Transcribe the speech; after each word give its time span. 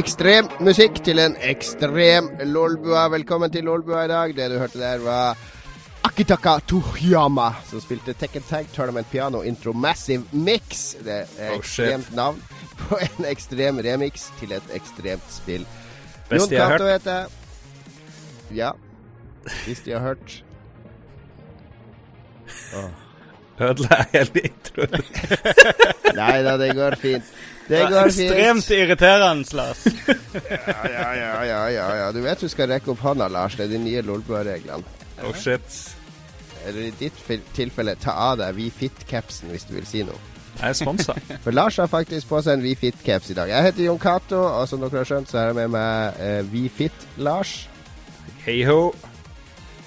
Ekstrem 0.00 0.46
musikk 0.64 1.02
til 1.04 1.18
en 1.20 1.34
ekstrem 1.44 2.30
Lolbua. 2.48 3.02
Velkommen 3.12 3.50
til 3.52 3.66
Lolbua 3.68 4.06
i 4.06 4.08
dag. 4.08 4.32
Det 4.36 4.46
du 4.48 4.54
hørte 4.56 4.78
der, 4.80 5.02
var 5.04 5.36
Akitaka 6.06 6.54
Tohyama, 6.70 7.50
som 7.68 7.82
spilte 7.84 8.14
Tekken 8.16 8.46
Tag 8.48 8.70
Tournament 8.72 9.10
Piano 9.10 9.42
Intro 9.44 9.74
Massive 9.76 10.24
Mix. 10.32 10.94
Det 11.04 11.18
er 11.36 11.50
Oh, 11.50 11.58
ekstremt 11.58 12.14
navn 12.16 12.40
på 12.80 12.96
en 12.96 13.28
ekstrem 13.28 13.82
remix 13.84 14.30
til 14.40 14.54
et 14.56 14.72
ekstremt 14.78 15.28
spill. 15.34 15.66
Jon 16.30 16.48
jeg 16.48 16.62
har 16.64 16.78
Cato 16.78 16.88
heter 16.88 17.18
jeg. 17.18 17.26
Ja, 18.56 18.70
hvis 19.66 19.84
de 19.84 19.92
har 19.92 20.00
hørt. 20.00 20.40
Ødela 23.60 24.00
jeg 24.00 24.06
hele 24.14 24.48
introen. 24.48 25.04
Nei 26.22 26.34
da, 26.46 26.56
det 26.56 26.72
går 26.78 26.96
fint. 27.02 27.34
Det 27.70 27.80
går 27.86 28.10
fint. 28.10 28.32
Ekstremt 28.32 28.70
irriterende, 28.70 29.56
Lars. 29.56 29.84
Ja, 30.30 30.82
ja, 30.86 31.14
ja, 31.14 31.44
ja, 31.44 31.60
ja, 31.70 31.86
ja. 31.96 32.12
Du 32.12 32.20
vet 32.22 32.40
du 32.40 32.48
skal 32.50 32.70
rekke 32.70 32.92
opp 32.92 33.02
hånda, 33.02 33.28
Lars. 33.30 33.56
Det 33.58 33.66
er 33.66 33.72
de 33.72 33.78
nye 33.82 34.02
Lolbua-reglene. 34.06 34.82
Oh 35.26 35.34
shit. 35.36 35.78
Eller 36.66 36.88
i 36.88 36.92
ditt 36.98 37.18
tilfelle, 37.54 37.94
ta 38.00 38.14
av 38.30 38.38
deg 38.40 38.58
WeFit-capsen 38.58 39.50
hvis 39.54 39.66
du 39.68 39.74
vil 39.78 39.86
si 39.88 40.02
noe. 40.06 40.18
Jeg 40.60 40.68
er 40.68 40.76
sponsa. 40.76 41.14
For 41.44 41.54
Lars 41.54 41.78
har 41.80 41.90
faktisk 41.90 42.28
på 42.30 42.40
seg 42.44 42.58
en 42.58 42.64
WeFit-caps 42.66 43.30
i 43.32 43.36
dag. 43.38 43.52
Jeg 43.52 43.68
heter 43.68 43.86
Jon 43.86 44.00
Cato, 44.02 44.40
og 44.44 44.66
som 44.68 44.82
dere 44.82 45.02
har 45.02 45.08
skjønt, 45.08 45.30
så 45.30 45.40
har 45.40 45.52
jeg 45.52 45.58
med 45.60 45.74
meg 45.76 46.18
uh, 46.20 46.40
WeFit-Lars. 46.52 47.54
Hei 48.44 48.60
ho. 48.68 48.80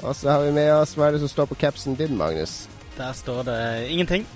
Og 0.04 0.16
så 0.16 0.31
har 0.34 0.44
vi 0.44 0.52
med 0.56 0.67
oss 0.76 0.98
Hva 0.98 1.08
er 1.08 1.16
det 1.16 1.23
som 1.23 1.31
står 1.31 1.52
på 1.52 1.59
capsen 1.61 1.95
din, 2.00 2.17
Magnus? 2.20 2.64
Der 2.98 3.14
står 3.16 3.44
det 3.48 3.59
ingenting. 3.89 4.28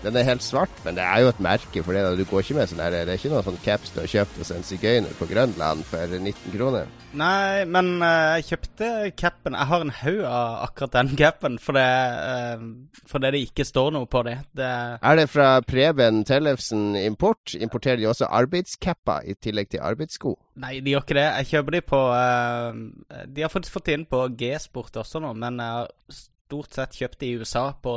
Den 0.00 0.16
er 0.16 0.24
helt 0.24 0.44
svart, 0.44 0.72
men 0.84 0.96
det 0.96 1.04
er 1.04 1.20
jo 1.20 1.28
et 1.28 1.40
merke 1.44 1.82
for 1.84 1.92
det. 1.92 2.02
Du 2.16 2.24
går 2.24 2.40
ikke 2.40 2.54
med 2.56 2.70
sånn 2.70 2.80
her 2.80 2.94
Det 2.94 3.02
er 3.04 3.18
ikke 3.18 3.32
noen 3.34 3.44
sånn 3.44 3.58
caps 3.60 3.92
du 3.92 3.98
har 4.00 4.08
kjøpt 4.08 4.38
hos 4.40 4.52
en 4.54 4.64
sigøyner 4.64 5.12
på 5.18 5.28
Grønland 5.28 5.84
for 5.84 6.14
19 6.16 6.54
kroner. 6.54 6.88
Nei, 7.20 7.66
men 7.68 7.98
uh, 8.00 8.38
jeg 8.38 8.46
kjøpte 8.48 8.88
capen. 9.18 9.58
Jeg 9.58 9.68
har 9.72 9.84
en 9.84 9.92
haug 9.98 10.22
av 10.24 10.56
akkurat 10.68 10.94
den 10.94 11.12
capen, 11.20 11.58
fordi, 11.60 11.84
uh, 11.84 13.02
fordi 13.12 13.32
det 13.34 13.44
ikke 13.44 13.68
står 13.68 13.92
noe 13.98 14.08
på 14.08 14.24
det. 14.24 14.38
det 14.56 14.72
Er 15.02 15.20
det 15.20 15.28
fra 15.28 15.50
Preben 15.68 16.24
Tellefsen 16.24 16.96
Import? 16.96 17.52
Importerer 17.60 18.00
de 18.00 18.08
også 18.08 18.30
arbeidscapper 18.30 19.28
i 19.28 19.36
tillegg 19.36 19.74
til 19.74 19.84
arbeidssko? 19.84 20.36
nei, 20.60 20.74
de 20.84 20.92
gjør 20.92 21.04
ikke 21.04 21.16
det. 21.16 21.28
Jeg 21.28 21.50
kjøper 21.52 21.76
de 21.76 21.84
på 21.92 22.02
uh, 22.08 23.24
De 23.28 23.44
har 23.44 23.52
faktisk 23.52 23.76
fått 23.76 23.92
inn 23.92 24.08
på 24.08 24.24
G-sport 24.40 25.00
også 25.04 25.20
nå, 25.20 25.36
men 25.36 25.60
jeg 25.60 25.80
har 25.80 26.20
stort 26.50 26.74
sett 26.74 26.96
kjøpt 26.98 27.20
de 27.20 27.28
i 27.30 27.40
USA 27.40 27.70
på 27.82 27.96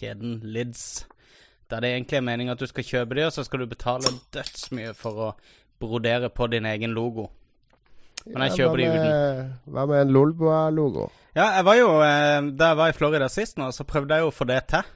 kjeden 0.00 0.40
Lids. 0.42 1.04
Der 1.72 1.80
det 1.80 1.94
egentlig 1.94 2.18
er 2.18 2.24
meningen 2.26 2.52
at 2.52 2.60
du 2.60 2.68
skal 2.68 2.84
kjøpe 2.84 3.16
de, 3.16 3.26
og 3.26 3.32
så 3.32 3.44
skal 3.46 3.62
du 3.62 3.70
betale 3.70 4.12
dødsmye 4.36 4.92
for 4.98 5.22
å 5.26 5.28
brodere 5.80 6.28
på 6.28 6.50
din 6.52 6.68
egen 6.68 6.92
logo. 6.92 7.30
Men 8.26 8.44
jeg 8.44 8.52
Ja, 8.52 8.56
kjøper 8.60 8.78
de 8.78 8.86
hva 8.86 8.98
uten. 8.98 9.52
Hva 9.74 9.84
med 9.90 10.00
en 10.04 10.12
Lolboa-logo? 10.14 11.06
Ja, 11.34 11.46
jeg 11.56 11.64
var 11.64 11.78
jo 11.78 11.88
eh, 12.04 12.50
Da 12.54 12.68
jeg 12.70 12.78
var 12.78 12.92
i 12.92 12.94
Florida 12.96 13.28
sist 13.32 13.56
nå, 13.58 13.70
så 13.72 13.86
prøvde 13.88 14.14
jeg 14.18 14.26
jo 14.26 14.28
å 14.30 14.34
få 14.36 14.46
det 14.50 14.60
til. 14.70 14.90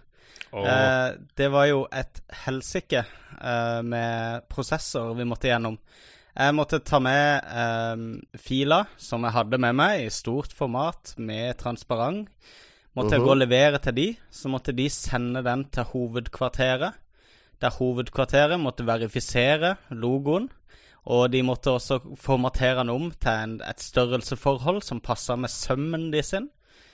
Oh. 0.52 0.66
Eh, 0.68 1.16
det 1.36 1.48
var 1.52 1.66
jo 1.70 1.80
et 1.90 2.20
helsike 2.44 3.02
eh, 3.02 3.80
med 3.82 4.46
prosesser 4.52 5.16
vi 5.16 5.26
måtte 5.26 5.50
gjennom. 5.50 5.80
Jeg 6.36 6.54
måtte 6.54 6.82
ta 6.84 7.00
med 7.00 7.48
eh, 7.48 8.04
filer 8.38 8.92
som 9.00 9.24
jeg 9.24 9.34
hadde 9.38 9.60
med 9.64 9.76
meg, 9.80 10.04
i 10.04 10.12
stort 10.12 10.52
format 10.54 11.16
med 11.16 11.56
transparent. 11.58 12.28
Måtte 12.96 13.10
jeg 13.12 13.20
Mhm. 13.20 13.26
gå 13.26 13.30
og 13.30 13.36
levere 13.36 13.78
til 13.78 13.94
de, 13.96 14.16
så 14.32 14.48
måtte 14.48 14.72
de 14.72 14.88
sende 14.90 15.42
den 15.44 15.64
til 15.70 15.82
hovedkvarteret. 15.92 16.92
Der 17.60 17.70
hovedkvarteret 17.70 18.60
måtte 18.60 18.86
verifisere 18.86 19.76
logoen. 19.90 20.48
Og 21.06 21.30
de 21.32 21.42
måtte 21.42 21.70
også 21.70 22.00
formatere 22.18 22.78
den 22.80 22.88
om 22.90 23.10
til 23.20 23.30
en, 23.30 23.60
et 23.70 23.80
størrelseforhold 23.80 24.82
som 24.82 25.00
passa 25.00 25.36
med 25.36 25.48
sømmen 25.48 26.10
de 26.12 26.22
sin. 26.22 26.48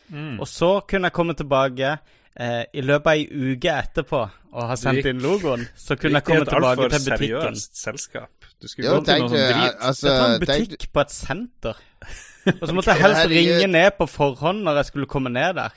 mm. 0.09 0.41
Og 0.41 0.47
så 0.49 0.81
kunne 0.89 1.05
jeg 1.07 1.13
komme 1.13 1.35
tilbake 1.35 1.99
eh, 2.37 2.65
i 2.75 2.81
løpet 2.81 3.07
av 3.07 3.13
ei 3.17 3.27
uke 3.55 3.69
etterpå 3.71 4.21
og 4.53 4.69
ha 4.69 4.75
sendt 4.77 4.99
gikk- 5.05 5.09
inn 5.11 5.21
logoen. 5.21 5.67
Så 5.77 5.97
kunne 5.97 6.13
jeg 6.15 6.25
komme 6.25 6.43
et 6.43 6.49
tilbake 6.49 6.81
altfor 6.83 6.89
til 6.89 7.11
butikken. 7.11 7.41
seriøst 7.41 7.77
selskap. 7.83 8.29
Du 8.63 8.69
skulle 8.69 8.89
Jo, 8.89 8.99
gå 8.99 9.05
til 9.05 9.19
noe 9.21 9.39
jeg, 9.39 9.55
drit. 9.55 9.75
altså 9.81 10.07
Dette 10.09 10.21
var 10.23 10.35
en 10.35 10.41
butikk 10.41 10.69
butikk 10.71 10.93
på 10.93 11.01
et 11.01 11.11
senter. 11.11 11.75
Og 12.63 12.69
så 12.69 12.75
måtte 12.75 12.91
jeg 12.91 13.01
helst 13.03 13.29
ringe 13.31 13.67
ned 13.67 13.91
på 13.99 14.07
forhånd 14.09 14.63
når 14.63 14.75
jeg 14.77 14.85
skulle 14.87 15.07
komme 15.07 15.31
ned 15.31 15.55
der. 15.55 15.71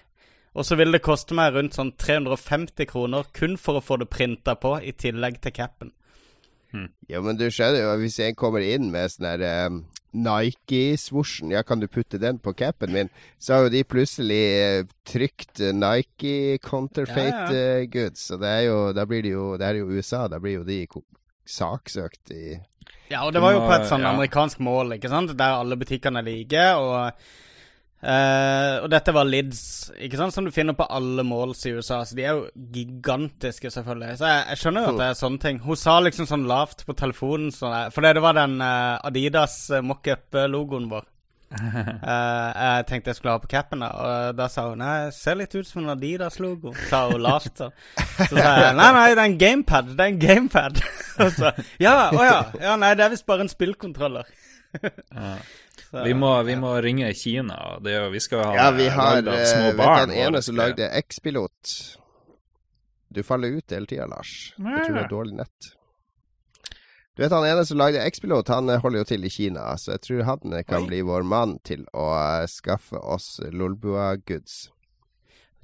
Og 0.56 0.64
så 0.66 0.78
ville 0.80 0.96
det 0.96 1.04
koste 1.04 1.36
meg 1.36 1.54
rundt 1.56 1.76
sånn 1.76 1.92
350 2.00 2.88
kroner 2.88 3.28
kun 3.36 3.58
for 3.60 3.80
å 3.80 3.84
få 3.84 4.00
det 4.02 4.08
printa 4.12 4.56
på, 4.56 4.78
i 4.80 4.96
tillegg 4.96 5.42
til 5.44 5.56
capen. 5.56 5.92
Ja, 7.08 7.22
men 7.24 7.38
du 7.40 7.46
skjønner 7.48 7.86
jo, 7.86 7.92
hvis 8.02 8.18
jeg 8.20 8.36
kommer 8.40 8.64
inn 8.64 8.90
med 8.92 9.12
sånn 9.14 9.28
her 9.30 9.44
um, 9.70 9.78
Nike-svosjen, 10.16 11.54
ja, 11.56 11.62
kan 11.68 11.80
du 11.80 11.88
putte 11.92 12.20
den 12.22 12.40
på 12.44 12.52
capen 12.58 12.92
min? 12.96 13.12
Så 13.40 13.56
har 13.56 13.66
jo 13.66 13.72
de 13.74 13.84
plutselig 13.88 14.42
eh, 14.60 14.88
trykt 15.08 15.62
eh, 15.64 15.76
Nike 15.76 16.58
counterfeit 16.64 17.32
Ja, 17.32 17.48
eh, 17.52 17.88
goods, 17.92 18.28
så 18.30 18.40
det 18.42 18.52
er 18.52 18.64
jo, 18.70 18.78
da 18.96 19.06
blir 19.08 19.24
det 19.26 19.34
jo, 19.36 19.50
det 19.60 19.70
er 19.70 19.82
jo 19.82 19.92
USA, 19.92 20.26
da 20.32 20.40
blir 20.44 20.60
jo 20.60 20.68
de 20.68 20.82
saksøkt 21.46 22.36
i 22.36 22.46
Ja, 23.12 23.26
og 23.26 23.34
det 23.36 23.44
var 23.44 23.56
jo 23.56 23.64
på 23.66 23.74
et 23.76 23.90
sånn 23.90 24.04
Ja. 24.04 24.14
amerikansk 24.16 24.64
mål, 24.66 24.96
ikke 24.98 25.12
sant, 25.12 25.36
der 25.38 25.60
alle 25.60 25.78
butikkene 25.80 26.24
er 26.24 26.28
like, 26.28 26.68
og 26.80 27.28
eh, 28.06 28.76
Og 28.84 28.90
dette 28.94 29.14
var 29.16 29.28
Lids, 29.28 29.64
ikke 29.98 30.20
sant, 30.20 30.36
som 30.36 30.46
du 30.46 30.54
finner 30.54 30.78
på 30.78 30.88
alle 30.88 31.26
måls 31.28 31.66
i 31.66 31.74
USA, 31.76 32.04
så 32.06 32.18
de 32.18 32.26
er 32.26 32.38
jo 32.38 32.46
gigantiske, 32.76 33.72
selvfølgelig. 33.74 34.20
Så 34.20 34.30
jeg, 34.30 34.46
jeg 34.52 34.62
skjønner 34.62 34.86
jo 34.86 34.94
at 34.94 35.02
det 35.02 35.10
er 35.10 35.20
sånne 35.24 35.44
ting. 35.48 35.60
Hun 35.66 35.82
sa 35.82 35.98
liksom 36.04 36.30
sånn 36.30 36.48
lavt 36.50 36.86
på 36.88 36.96
telefonen, 36.98 37.52
sånn 37.56 37.92
fordi 37.96 38.14
det 38.18 38.24
var 38.24 38.38
den 38.38 38.56
uh, 38.62 39.02
Adidas 39.06 39.58
eh, 39.74 39.84
mockup-logoen 39.86 40.88
vår. 40.92 41.10
Uh, 41.56 42.50
jeg 42.66 42.86
tenkte 42.90 43.12
jeg 43.12 43.20
skulle 43.20 43.36
ha 43.36 43.42
på 43.44 43.50
capen, 43.52 43.84
da, 43.84 43.90
og 43.96 44.38
da 44.40 44.48
sa 44.52 44.66
hun 44.72 44.82
Nei, 44.82 45.12
ser 45.16 45.38
litt 45.40 45.54
ut 45.56 45.68
som 45.68 45.84
en 45.84 45.94
Adidas-logo, 45.94 46.74
sa 46.90 47.06
hun 47.12 47.22
lavt. 47.24 47.54
Så. 47.62 47.70
så 48.18 48.32
sa 48.32 48.56
jeg 48.66 48.80
nei, 48.80 48.90
nei, 48.98 49.06
det 49.12 49.22
er 49.22 49.28
en 49.28 49.38
gamepad. 49.44 49.94
Det 49.94 50.08
er 50.08 50.14
en 50.14 50.24
gamepad. 50.24 50.82
og 51.24 51.36
så 51.38 51.54
Ja, 51.82 52.10
å 52.10 52.26
ja. 52.26 52.40
ja. 52.62 52.80
Nei, 52.82 52.96
det 52.98 53.06
er 53.08 53.14
visst 53.14 53.28
bare 53.30 53.46
en 53.46 53.52
spillkontroller. 53.52 54.34
Vi 56.04 56.14
må, 56.14 56.32
vi 56.44 56.56
må 56.60 56.74
ringe 56.84 57.14
Kina. 57.16 57.78
Det 57.82 57.94
er, 57.96 58.10
vi 58.12 58.20
skal 58.20 58.44
ha 58.44 58.56
Ja, 58.56 58.72
vi 58.76 58.88
har 58.92 59.16
lagd 59.22 59.28
av 59.32 59.40
eh, 59.40 59.46
små 59.46 59.70
Vet 59.72 59.78
barn. 59.78 60.10
du 60.10 60.14
den 60.16 60.24
ene 60.28 60.42
som 60.42 60.56
lagde 60.60 60.90
X-pilot? 61.00 61.74
Du 63.16 63.24
faller 63.24 63.48
ut 63.56 63.72
hele 63.72 63.86
tida, 63.88 64.06
Lars. 64.12 64.54
Jeg 64.58 64.86
tror 64.86 64.96
det 64.98 65.04
er 65.06 65.12
dårlig 65.14 65.38
nett. 65.40 65.72
Du 67.16 67.22
vet 67.24 67.32
han 67.32 67.46
ene 67.48 67.64
som 67.66 67.78
lagde 67.80 68.02
X-pilot, 68.12 68.50
han 68.52 68.70
eh, 68.70 68.82
holder 68.84 69.00
jo 69.06 69.08
til 69.14 69.24
i 69.24 69.30
Kina, 69.32 69.70
så 69.80 69.94
jeg 69.96 70.02
tror 70.04 70.24
han 70.28 70.54
eh, 70.58 70.66
kan 70.68 70.84
Oi. 70.84 70.88
bli 70.90 71.02
vår 71.08 71.24
mann 71.24 71.58
til 71.64 71.86
å 71.96 72.10
skaffe 72.52 73.00
oss 73.00 73.38
Lolbua-goods. 73.56 74.66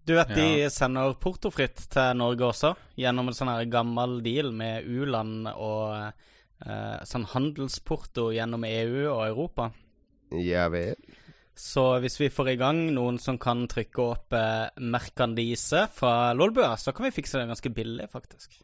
Du 0.07 0.15
vet 0.15 0.31
de 0.33 0.45
Ja. 0.63 0.69
sender 0.73 1.13
portofritt 1.19 1.89
til 1.91 2.15
Norge 2.17 2.47
også, 2.47 2.71
gjennom 2.97 3.27
en 3.29 3.35
sånn 3.37 3.51
her 3.51 3.65
gammel 3.69 4.21
deal 4.23 4.49
med 4.55 4.87
U-land 4.87 5.51
og 5.51 6.13
eh, 6.65 7.03
sånn 7.05 7.27
handelsporto 7.35 8.31
gjennom 8.33 8.63
EU 8.65 9.03
og 9.11 9.25
Europa. 9.27 9.67
Ja 10.31 10.67
vel. 10.71 10.95
Så 11.57 11.83
hvis 12.01 12.15
vi 12.21 12.31
får 12.31 12.53
i 12.53 12.59
gang 12.59 12.79
noen 12.95 13.19
som 13.21 13.37
kan 13.41 13.65
trykke 13.69 14.03
opp 14.03 14.35
eh, 14.37 14.71
merkandise 14.81 15.85
fra 15.93 16.31
Lolbua, 16.33 16.73
så 16.79 16.93
kan 16.95 17.05
vi 17.09 17.15
fikse 17.15 17.41
det 17.41 17.49
ganske 17.51 17.73
billig, 17.75 18.07
faktisk. 18.11 18.61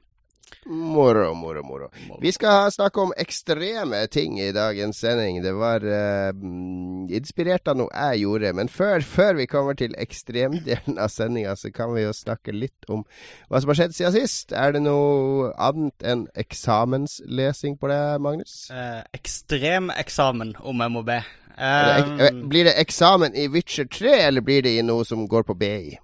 Moro, 0.67 1.33
moro, 1.33 1.63
moro. 1.63 1.89
Vi 2.21 2.31
skal 2.35 2.71
snakke 2.71 3.01
om 3.01 3.13
ekstreme 3.17 4.01
ting 4.11 4.39
i 4.41 4.51
dagens 4.51 4.99
sending. 4.99 5.39
Det 5.43 5.53
var 5.55 5.83
mm, 5.83 7.07
inspirert 7.15 7.67
av 7.71 7.79
noe 7.79 7.91
jeg 7.91 8.25
gjorde. 8.25 8.53
Men 8.57 8.71
før, 8.71 9.05
før 9.05 9.39
vi 9.39 9.47
kommer 9.47 9.77
til 9.79 9.95
ekstremdelen 9.99 10.99
av 11.03 11.11
sendinga, 11.13 11.55
så 11.55 11.71
kan 11.71 11.93
vi 11.95 12.03
jo 12.03 12.13
snakke 12.15 12.55
litt 12.55 12.87
om 12.91 13.05
hva 13.47 13.61
som 13.61 13.71
har 13.71 13.81
skjedd 13.81 13.97
siden 13.97 14.15
sist. 14.17 14.55
Er 14.55 14.75
det 14.75 14.83
noe 14.83 15.53
annet 15.55 16.07
enn 16.07 16.27
eksamenslesing 16.35 17.77
på 17.79 17.91
det, 17.91 18.01
Magnus? 18.23 18.59
Eh, 18.71 19.03
ekstrem 19.15 19.91
eksamen, 19.95 20.55
om 20.59 20.83
jeg 20.83 20.95
må 20.95 21.05
be. 21.07 21.21
Eh, 21.57 22.01
eh, 22.27 22.43
blir 22.49 22.67
det 22.67 22.75
eksamen 22.81 23.35
i 23.35 23.47
Witcher 23.47 23.87
3, 23.87 24.19
eller 24.27 24.45
blir 24.45 24.61
det 24.61 24.77
i 24.77 24.83
noe 24.85 25.05
som 25.07 25.25
går 25.27 25.47
på 25.47 25.55
BI? 25.57 25.97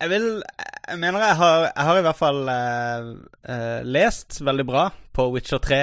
Jeg 0.00 0.10
vil 0.12 0.42
Jeg 0.88 0.98
mener 0.98 1.22
jeg 1.24 1.36
har, 1.36 1.60
jeg 1.76 1.84
har 1.88 1.98
i 1.98 2.02
hvert 2.06 2.18
fall 2.18 2.40
uh, 2.48 3.06
uh, 3.48 3.80
lest 3.82 4.40
veldig 4.44 4.66
bra 4.66 4.90
på 5.16 5.30
Witcher 5.32 5.58
3 5.58 5.78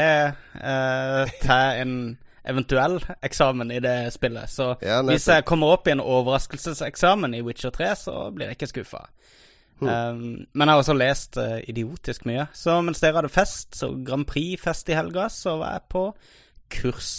uh, 0.62 1.33
til 1.42 1.81
en 1.81 1.95
eventuell 2.44 3.00
eksamen 3.24 3.71
i 3.71 3.80
det 3.83 4.13
spillet. 4.13 4.50
Så 4.50 4.75
Ja, 4.81 5.01
hvis 5.01 5.27
jeg 5.27 5.45
kommer 5.45 5.75
opp 5.75 5.88
i 5.88 5.92
en 5.95 6.04
overraskelseseksamen 6.04 7.33
i 7.33 7.42
Witcher 7.42 7.71
3, 7.71 7.95
så 7.95 8.15
blir 8.36 8.51
jeg 8.51 8.60
ikke 8.60 8.71
skuffa. 8.71 9.06
Hmm. 9.80 9.89
Um, 9.89 10.45
men 10.54 10.68
jeg 10.68 10.74
har 10.74 10.81
også 10.81 10.95
lest 10.95 11.38
eh, 11.38 11.62
idiotisk 11.69 12.25
mye. 12.30 12.48
Så 12.54 12.75
mens 12.86 13.01
dere 13.04 13.19
hadde 13.19 13.31
fest, 13.33 13.75
så 13.75 13.92
Grand 14.06 14.27
Prix-fest 14.30 14.92
i 14.92 14.98
helga, 14.98 15.27
så 15.33 15.57
var 15.62 15.77
jeg 15.77 15.88
på 15.89 16.04
kurs 16.74 17.12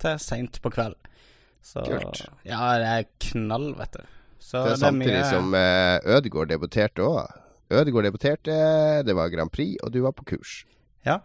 til 0.00 0.18
seint 0.22 0.60
på 0.62 0.72
kveld. 0.74 0.96
Så 1.62 1.84
Kult. 1.84 2.24
Ja, 2.44 2.72
det 2.80 2.88
er 2.88 3.08
knall, 3.30 3.74
vet 3.78 4.00
du. 4.00 4.19
Så 4.40 4.64
Det 4.64 4.72
er 4.72 4.80
samtidig 4.80 5.24
som 5.28 5.52
uh, 5.54 6.14
Ødegaard 6.16 6.48
debuterte 6.48 7.04
òg. 7.04 7.28
Ødegaard 7.70 8.08
debuterte, 8.08 8.56
det 9.06 9.14
var 9.16 9.28
Grand 9.30 9.52
Prix, 9.52 9.76
og 9.82 9.92
du 9.94 10.00
var 10.02 10.14
på 10.16 10.24
kurs. 10.32 10.64
Ja. 11.06 11.18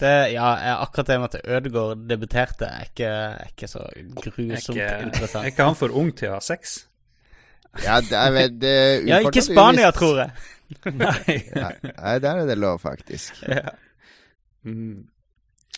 Det, 0.00 0.12
ja, 0.32 0.46
akkurat 0.82 1.06
det 1.06 1.18
med 1.20 1.34
at 1.34 1.44
Ødegaard 1.56 2.06
debuterte, 2.08 2.64
er 2.64 2.88
ikke, 2.88 3.10
er 3.10 3.50
ikke 3.52 3.68
så 3.68 3.84
Er 3.84 4.08
grusomt 4.16 4.78
interessant. 4.78 5.44
er 5.44 5.50
ikke 5.52 5.68
han 5.68 5.78
for 5.78 5.94
ung 5.98 6.10
til 6.16 6.32
å 6.32 6.38
ha 6.38 6.40
sex? 6.42 6.78
Ja, 7.84 8.00
det 8.04 8.16
er 8.18 8.32
vel 8.34 8.56
det 8.60 8.72
er 8.72 9.06
Ja, 9.08 9.20
ikke 9.22 9.42
Spania, 9.44 9.90
tror 9.96 10.18
jeg. 10.24 10.30
Nei. 11.04 11.38
Nei, 11.84 12.18
der 12.24 12.42
er 12.42 12.46
det 12.48 12.58
lov, 12.58 12.80
faktisk. 12.82 13.42
Ja. 13.48 13.76
Mm. 14.64 15.08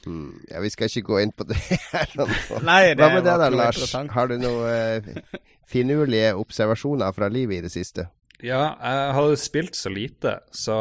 Hmm. 0.05 0.35
Ja, 0.51 0.61
vi 0.61 0.71
skal 0.73 0.91
ikke 0.91 1.07
gå 1.15 1.21
inn 1.23 1.33
på 1.33 1.47
det 1.49 1.57
her 1.95 2.11
nå. 2.19 2.27
Nei, 2.67 2.81
det 2.93 3.01
Hva 3.01 3.09
med 3.15 3.25
det 3.25 3.37
da, 3.41 3.49
Lars? 3.53 3.95
Har 3.95 4.29
du 4.29 4.37
noen 4.41 4.67
eh, 4.69 5.39
finurlige 5.75 6.35
observasjoner 6.37 7.15
fra 7.17 7.31
livet 7.33 7.61
i 7.61 7.65
det 7.69 7.73
siste? 7.73 8.09
Ja, 8.45 8.75
jeg 8.83 9.15
hadde 9.17 9.37
spilt 9.41 9.79
så 9.79 9.89
lite, 9.95 10.35
så 10.53 10.75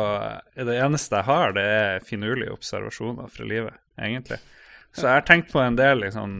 det 0.57 0.73
eneste 0.83 1.21
jeg 1.21 1.27
har, 1.29 1.53
det 1.55 1.63
er 1.63 2.03
finurlige 2.03 2.51
observasjoner 2.51 3.29
fra 3.31 3.45
livet, 3.47 3.77
egentlig. 3.95 4.39
Så 4.93 5.07
jeg 5.07 5.15
har 5.17 5.23
tenkt 5.25 5.47
på 5.49 5.57
en 5.57 5.73
del 5.73 6.03
liksom, 6.03 6.33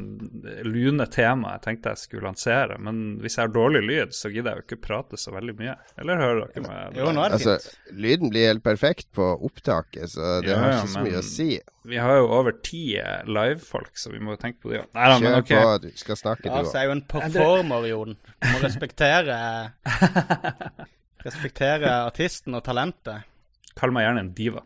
lune 0.68 1.08
tema 1.10 1.56
jeg 1.56 1.62
tenkte 1.64 1.90
jeg 1.96 2.02
skulle 2.04 2.28
lansere. 2.28 2.76
Men 2.78 3.00
hvis 3.24 3.40
jeg 3.40 3.48
har 3.48 3.54
dårlig 3.56 3.82
lyd, 3.88 4.12
så 4.14 4.30
gidder 4.30 4.54
jeg 4.54 4.62
jo 4.62 4.66
ikke 4.68 4.82
prate 4.86 5.18
så 5.18 5.34
veldig 5.34 5.56
mye. 5.58 5.74
Eller 5.98 6.22
hører 6.22 6.42
dere 6.54 6.64
meg? 6.68 7.00
Jo, 7.00 7.08
nå 7.18 7.24
er 7.24 7.34
det 7.34 7.40
Altså, 7.40 7.56
fint. 7.64 7.96
lyden 8.06 8.30
blir 8.30 8.46
helt 8.52 8.64
perfekt 8.64 9.08
på 9.18 9.26
opptaket, 9.50 10.06
så 10.14 10.36
det 10.46 10.54
Ja, 10.54 10.60
har 10.62 10.70
ja, 10.76 10.78
ikke 10.84 10.94
så 10.94 11.06
mye 11.08 11.22
å 11.24 11.26
si. 11.26 11.48
Vi 11.90 11.98
har 12.00 12.20
jo 12.22 12.28
over 12.38 12.54
ti 12.64 12.84
livefolk, 13.26 13.98
så 13.98 14.14
vi 14.14 14.22
må 14.22 14.38
jo 14.38 14.42
tenke 14.46 14.62
på 14.62 14.70
det 14.72 14.84
òg. 14.84 14.92
Nei 14.96 15.08
da, 15.10 15.18
men 15.20 15.40
Kjør 15.42 15.66
på, 15.66 15.74
du 15.88 15.90
skal 16.04 16.20
snakke, 16.22 16.46
du 16.46 16.60
òg. 16.62 16.70
er 16.78 16.86
jo 16.92 16.96
en 17.00 17.02
performer, 17.16 17.88
Jon. 17.90 18.14
Du 18.38 18.48
må 18.54 18.62
respektere 18.64 19.40
Respektere 21.26 21.90
artisten 22.06 22.54
og 22.58 22.64
talentet. 22.68 23.24
Kall 23.80 23.94
meg 23.96 24.06
gjerne 24.06 24.24
en 24.28 24.32
diva. 24.38 24.62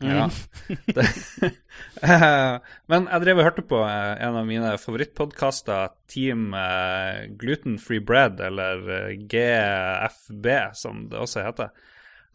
Mm. 0.00 0.16
Ja. 0.16 0.30
Eh, 1.96 2.56
men 2.92 3.06
jeg 3.08 3.22
drev 3.22 3.38
og 3.40 3.46
hørte 3.46 3.62
på 3.64 3.78
eh, 3.84 4.22
en 4.24 4.36
av 4.36 4.46
mine 4.48 4.74
favorittpodkaster, 4.80 5.94
Team 6.12 6.50
eh, 6.56 7.26
Gluten 7.40 7.78
Free 7.80 8.02
Bread, 8.04 8.40
eller 8.44 8.82
eh, 8.92 9.14
GFB, 9.16 10.48
som 10.76 11.06
det 11.08 11.20
også 11.20 11.44
heter, 11.46 11.70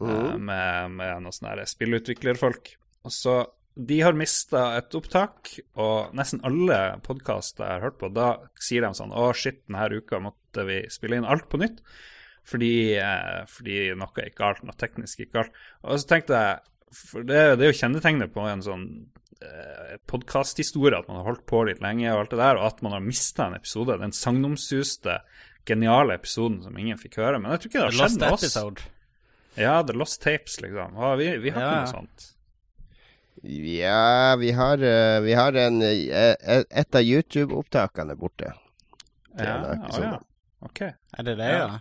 mm. 0.02 0.38
med, 0.38 0.96
med 0.98 1.22
noen 1.22 1.34
sånne 1.34 1.66
spillutviklerfolk. 1.70 2.72
Og 3.06 3.14
så 3.14 3.36
De 3.72 4.00
har 4.02 4.18
mista 4.18 4.64
et 4.76 4.94
opptak, 4.98 5.54
og 5.80 6.10
nesten 6.18 6.42
alle 6.46 6.80
podkaster 7.06 7.64
jeg 7.64 7.78
har 7.78 7.86
hørt 7.86 8.00
på, 8.02 8.10
da 8.12 8.32
sier 8.60 8.84
de 8.84 8.92
sånn 8.98 9.14
Å, 9.14 9.30
shit, 9.32 9.62
denne 9.66 10.02
uka 10.02 10.20
måtte 10.20 10.66
vi 10.68 10.82
spille 10.92 11.18
inn 11.18 11.28
alt 11.28 11.46
på 11.48 11.62
nytt. 11.62 11.78
Fordi, 12.42 12.98
fordi 13.46 13.78
noe 13.94 14.26
gikk 14.26 14.36
galt, 14.40 14.64
noe 14.66 14.74
teknisk 14.74 15.22
gikk 15.22 15.34
galt. 15.38 15.64
Og 15.86 16.02
så 16.02 16.10
tenkte 16.10 16.40
jeg 16.42 16.71
For 16.92 17.24
det, 17.26 17.42
det 17.58 17.66
er 17.66 17.72
jo 17.72 17.78
kjennetegnet 17.80 18.32
på 18.34 18.44
en 18.48 18.62
sånn 18.64 18.86
eh, 19.42 19.94
podkasthistorie 20.10 20.98
at 20.98 21.08
man 21.08 21.20
har 21.22 21.28
holdt 21.30 21.46
på 21.48 21.62
litt 21.68 21.80
lenge, 21.84 22.10
og 22.12 22.24
alt 22.24 22.34
det 22.34 22.40
der, 22.42 22.60
og 22.60 22.66
at 22.68 22.82
man 22.84 22.92
har 22.96 23.04
mista 23.04 23.46
en 23.48 23.56
episode. 23.58 23.96
Den 24.02 24.12
sagnomsuste, 24.16 25.20
geniale 25.68 26.16
episoden 26.18 26.60
som 26.64 26.76
ingen 26.78 26.98
fikk 27.00 27.20
høre. 27.22 27.38
Men 27.40 27.54
jeg 27.54 27.62
tror 27.64 27.70
ikke 27.72 27.78
det 27.80 27.86
har 27.86 27.96
skjedd 27.96 28.02
Lost 28.04 28.20
med 28.20 28.36
oss. 28.36 28.44
episode. 28.48 28.88
Ja, 29.60 29.74
The 29.86 29.92
Lost 29.96 30.22
Tapes, 30.24 30.60
liksom. 30.64 30.94
Ja, 30.96 31.14
vi, 31.20 31.30
vi 31.44 31.50
har 31.54 31.62
Ja, 31.62 31.70
ikke 31.72 31.82
noe 31.84 31.94
sånt. 31.96 32.28
Ja, 33.42 34.36
vi 34.38 34.50
har, 34.54 34.78
eh, 34.86 35.20
vi 35.24 35.32
har 35.34 35.56
en 35.58 35.80
eh, 35.82 36.34
Et 36.70 36.94
av 36.94 37.02
YouTube-opptakene 37.02 38.14
borte. 38.16 38.52
Ja, 39.38 39.56
å 39.88 40.02
ja. 40.02 40.12
Ok. 40.62 40.82
Er 40.84 41.26
det 41.26 41.36
det, 41.40 41.48
Ja. 41.56 41.78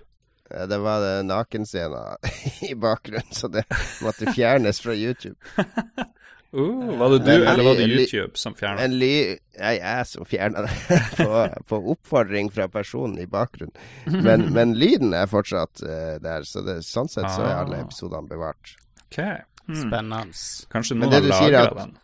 Eh, 0.53 0.67
Det 0.67 0.77
var 0.83 0.99
det 1.01 1.13
nakenscena 1.27 2.17
i 2.69 2.73
bakgrunnen, 2.75 3.31
så 3.31 3.47
det 3.47 3.63
måtte 4.03 4.33
fjernes 4.35 4.81
fra 4.81 4.93
YouTube. 4.95 5.35
Uh, 6.53 6.97
var 6.99 7.09
det 7.13 7.19
du, 7.23 7.29
en, 7.31 7.45
eller 7.47 7.63
var 7.63 7.77
det 7.79 7.85
YouTube 7.87 8.35
som 8.35 8.51
fjerna? 8.59 8.81
En 8.83 8.91
Jeg 8.99 9.77
er 9.79 10.01
som 10.03 10.25
fjerna 10.27 10.65
det 10.65 10.97
på, 11.15 11.27
på 11.69 11.77
oppfordring 11.93 12.49
fra 12.51 12.65
personen 12.67 13.21
i 13.23 13.25
bakgrunnen. 13.31 13.71
Men, 14.11 14.49
men 14.51 14.73
lyden 14.75 15.13
er 15.15 15.29
fortsatt 15.31 15.79
uh, 15.85 16.17
der, 16.19 16.43
så 16.43 16.59
det, 16.67 16.81
sånn 16.83 17.07
sett 17.07 17.29
så 17.31 17.45
er 17.47 17.53
alle 17.61 17.79
Ah. 17.79 17.85
episodene 17.85 18.27
bevart. 18.27 18.73
Ok. 19.05 19.21
Hmm. 19.63 19.79
Spennende. 19.79 20.43
Kanskje 20.75 20.99
noen 20.99 21.15
har 21.15 21.23
du 21.23 21.31
lagra 21.31 21.63
den. 21.79 21.95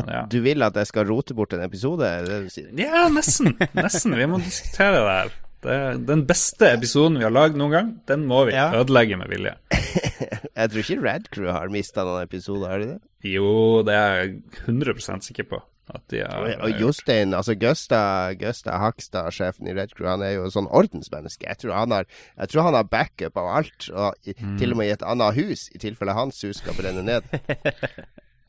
At 0.00 0.08
Ja. 0.08 0.22
du 0.32 0.38
vil 0.48 0.64
at 0.64 0.80
jeg 0.80 0.88
skal 0.88 1.04
rote 1.12 1.36
bort 1.36 1.52
en 1.52 1.60
episode, 1.68 2.08
er 2.08 2.24
det 2.24 2.32
det 2.32 2.40
du 2.48 2.50
sier? 2.56 2.72
Ja, 2.80 3.04
nesten. 3.12 3.52
Nesten. 3.76 4.16
Vi 4.16 4.30
må 4.32 4.40
diskutere 4.40 4.96
det 4.96 5.12
her. 5.18 5.36
Det 5.62 5.70
er 5.70 5.98
den 6.08 6.24
beste 6.26 6.72
episoden 6.74 7.18
vi 7.20 7.24
har 7.26 7.30
lagd 7.34 7.54
noen 7.60 7.70
gang, 7.74 7.90
den 8.10 8.24
må 8.26 8.44
vi 8.48 8.52
Ja. 8.56 8.70
ødelegge 8.80 9.16
med 9.20 9.28
vilje. 9.30 9.52
Jeg 10.58 10.70
tror 10.70 10.80
ikke 10.82 11.02
Rad 11.04 11.28
Crew 11.30 11.50
har 11.54 11.68
mista 11.70 12.02
noen 12.04 12.24
episoder, 12.26 12.68
har 12.72 12.78
de 12.82 12.86
det? 12.94 12.98
Jo, 13.30 13.82
det 13.86 13.94
er 13.94 14.16
jeg 14.18 14.42
100% 14.66 15.22
sikker 15.28 15.46
på. 15.52 15.60
At 15.92 16.02
de 16.10 16.20
har, 16.22 16.38
Og, 16.38 16.62
og 16.66 16.80
Jostein, 16.80 17.34
altså 17.34 17.54
Gusta, 17.58 18.32
Gusta 18.38 18.76
Hakstad, 18.78 19.30
sjefen 19.34 19.68
i 19.68 19.74
Red 19.76 19.94
Crew, 19.96 20.08
han 20.08 20.22
er 20.22 20.36
jo 20.36 20.46
sånn 20.50 20.66
ordensmenneske. 20.70 21.46
Jeg 21.46 21.58
tror 21.62 21.74
han 21.76 21.90
har, 21.94 22.06
jeg 22.38 22.48
tror 22.52 22.62
han 22.68 22.74
har 22.78 22.86
backup 22.90 23.36
av 23.36 23.48
alt, 23.60 23.88
og 23.92 24.14
i, 24.26 24.34
Mm. 24.38 24.58
til 24.58 24.72
og 24.72 24.76
med 24.78 24.86
i 24.88 24.92
et 24.94 25.02
annet 25.02 25.34
hus, 25.38 25.68
i 25.74 25.78
tilfelle 25.82 26.14
hans 26.16 26.40
hus 26.42 26.58
skal 26.62 26.74
brenne 26.78 27.02
ned. 27.06 27.22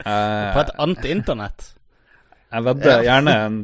Eh, 0.03 0.53
På 0.53 0.59
et 0.59 0.71
annet 0.83 1.05
internett. 1.15 1.73
jeg 2.51 2.63
vedder 2.65 3.03
gjerne 3.05 3.33
en 3.45 3.59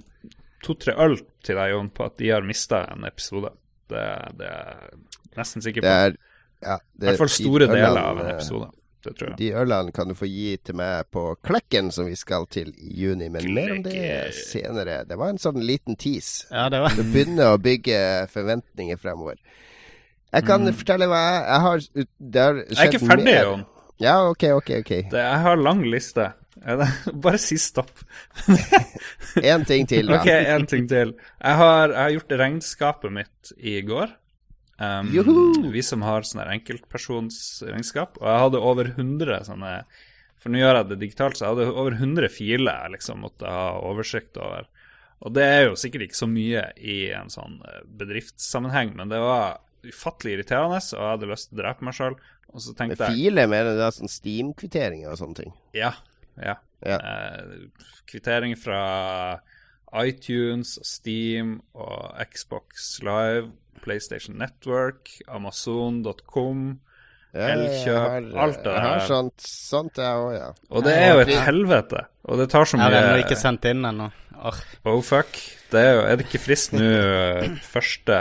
to-tre 0.63 0.95
øl 0.99 1.17
til 1.45 1.55
deg, 1.59 1.71
Jon, 1.73 1.89
på 1.95 2.05
at 2.09 2.17
de 2.19 2.29
har 2.33 2.45
mista 2.45 2.83
en 2.93 3.05
episode. 3.07 3.51
Det, 3.89 4.03
det 4.39 4.49
er 4.49 4.89
jeg 4.89 5.37
nesten 5.39 5.63
sikker 5.65 5.81
Det 5.85 5.89
på. 5.89 6.01
er 6.09 6.17
ja, 6.59 6.75
I 6.75 7.05
hvert 7.07 7.21
fall 7.21 7.31
de 7.31 7.37
store 7.37 7.67
deler 7.69 7.87
ølene, 7.87 8.03
av 8.03 8.19
en 8.19 8.27
eh, 8.27 8.35
episode. 8.35 8.69
Det 8.99 9.13
tror 9.15 9.29
jeg. 9.29 9.37
De 9.39 9.47
ølene 9.61 9.93
kan 9.95 10.09
du 10.11 10.15
få 10.19 10.27
gi 10.27 10.57
til 10.67 10.75
meg 10.75 11.07
på 11.15 11.21
Klekken, 11.47 11.87
som 11.95 12.09
vi 12.09 12.17
skal 12.19 12.43
til 12.51 12.73
i 12.75 12.89
juni. 13.05 13.29
Men 13.31 13.47
mer 13.55 13.71
om 13.77 13.83
det 13.85 14.33
senere. 14.35 14.97
Det 15.07 15.15
var 15.21 15.31
en 15.31 15.39
sånn 15.39 15.61
liten 15.63 15.95
tease. 15.95 16.49
Ja, 16.51 16.65
det 16.73 16.81
var 16.83 16.97
Du 16.97 17.05
begynner 17.07 17.53
å 17.53 17.61
bygge 17.63 18.01
forventninger 18.33 18.99
fremover. 18.99 19.39
Jeg 20.29 20.45
kan 20.45 20.67
fortelle 20.77 21.07
hva 21.09 21.19
jeg, 21.23 21.39
jeg 21.47 21.61
har 21.65 21.79
Det 22.19 22.43
har 22.43 22.59
Mm. 22.59 22.65
Jeg 22.75 22.83
er 22.83 22.91
ikke 22.91 23.07
ferdig, 23.07 23.25
mer. 23.25 23.43
Jon. 23.47 23.63
Ja, 23.99 24.17
OK, 24.29 24.43
OK. 24.59 24.69
ok 24.83 24.91
Det, 25.11 25.23
jeg 25.23 25.39
har 25.47 25.55
lang 25.63 25.81
liste. 25.87 26.27
Bare 27.23 27.39
si 27.41 27.57
stopp. 27.61 28.01
Én 29.41 29.65
ting 29.67 29.87
til, 29.89 30.09
da. 30.09 30.19
Ok, 30.19 30.29
en 30.29 30.67
ting 30.69 30.87
til. 30.89 31.13
Jeg 31.39 31.59
har, 31.61 31.93
jeg 31.93 32.01
har 32.01 32.15
gjort 32.17 32.35
regnskapet 32.43 33.15
mitt 33.15 33.53
i 33.57 33.79
går. 33.87 34.11
Um! 34.79 35.11
Vi 35.73 35.83
som 35.83 36.03
har 36.07 36.27
sånne 36.27 36.47
enkeltpersonsregnskap. 36.55 38.19
Og 38.21 38.27
jeg 38.27 38.43
hadde 38.45 38.63
over 38.63 38.91
100 38.93 39.41
sånne 39.49 39.73
For 40.39 40.51
nå 40.51 40.61
gjør 40.61 40.77
jeg 40.77 40.89
det 40.91 40.99
digitalt, 41.01 41.35
så 41.35 41.45
jeg 41.45 41.55
hadde 41.55 41.71
over 41.73 41.97
100 41.97 42.31
filer 42.31 42.85
jeg 42.85 42.95
liksom 42.95 43.25
måtte 43.25 43.49
ha 43.51 43.73
oversikt 43.83 44.39
over. 44.39 44.69
Og 45.19 45.33
det 45.35 45.43
er 45.43 45.65
jo 45.67 45.79
sikkert 45.79 46.05
ikke 46.07 46.21
så 46.21 46.29
mye 46.31 46.61
i 46.79 46.99
en 47.11 47.27
sånn 47.33 47.57
eh, 47.67 47.81
bedriftssammenheng, 47.99 48.93
men 48.95 49.11
det 49.11 49.19
var 49.19 49.59
ufattelig 49.83 50.37
irriterende, 50.37 50.79
og 50.79 50.95
jeg 50.95 51.11
hadde 51.11 51.27
lyst 51.27 51.49
til 51.49 51.57
å 51.57 51.59
drepe 51.59 51.87
meg 51.87 51.97
sjøl. 51.97 52.15
Og 52.49 52.63
så 52.63 52.75
tenkte 52.77 53.09
jeg 53.09 53.19
filer 53.19 53.51
mener 53.51 53.75
du 53.75 53.83
sånn 53.93 54.11
Steam-kvitteringer 54.11 55.11
og 55.11 55.19
sånne 55.19 55.41
ting? 55.43 55.51
Ja. 55.75 55.91
Ja. 56.43 56.55
Ja. 56.85 56.97
Eh, 56.97 57.67
kvittering 58.07 58.55
fra 58.57 59.39
iTunes 60.05 60.77
Steam 60.85 61.61
og 61.73 62.13
Xbox 62.33 62.99
Live, 63.03 63.49
PlayStation 63.83 64.37
Network, 64.37 65.09
Amazon.com. 65.27 66.79
Ja, 67.33 67.51
Elkjøp, 67.53 67.95
har- 67.95 68.41
alt 68.41 68.63
det 68.63 68.71
Jeg 68.73 68.81
har 68.81 68.99
der. 68.99 69.05
sånt, 69.07 69.41
sånt 69.45 69.95
jeg 69.97 70.05
òg, 70.17 70.33
ja. 70.33 70.47
Og 70.71 70.83
det 70.83 70.93
er 70.97 71.13
jo 71.13 71.19
et 71.19 71.45
helvete. 71.45 72.05
Og 72.25 72.37
det 72.39 72.49
tar 72.49 72.65
så 72.65 72.77
Jeg 72.77 72.81
har 72.81 72.91
ennå 73.03 73.13
mye 73.17 73.23
ikke 73.25 73.37
sendt 73.37 73.65
inn 73.65 73.83
ennå. 73.85 74.11
Oh 74.85 75.01
fuck. 75.01 75.27
Det 75.69 75.79
er 75.79 75.93
jo 75.93 76.01
Er 76.07 76.15
det 76.15 76.25
ikke 76.25 76.39
frist 76.41 76.71
nå 76.73 76.79
eh, 76.81 77.49
første, 77.75 78.17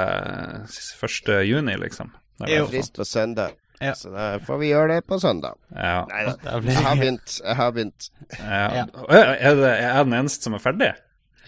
første 0.99 1.39
juni, 1.49 1.77
liksom? 1.81 2.13
Det 2.41 2.51
er 2.51 2.59
Jo. 2.59 2.67
Frist 2.67 2.95
på 2.99 3.05
søndag. 3.07 3.55
Ja. 3.81 3.95
Så 3.95 4.11
da 4.11 4.31
får 4.43 4.63
vi 4.63 4.71
gjøre 4.73 4.97
det 4.97 5.03
på 5.07 5.19
søndag. 5.23 5.59
Ja. 5.75 6.05
Nei 6.11 6.25
da. 6.29 6.57
Jeg 6.69 6.85
har 6.85 6.97
begynt. 6.99 7.37
Jeg 7.45 7.59
har 7.61 7.75
begynt. 7.77 8.09
ja. 8.39 8.65
Ja. 8.81 8.87
Er, 9.09 9.55
det, 9.61 9.69
er 9.69 9.85
jeg 9.93 10.09
den 10.09 10.17
eneste 10.19 10.49
som 10.49 10.57
er 10.59 10.65
ferdig? 10.65 10.95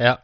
Ja. 0.01 0.15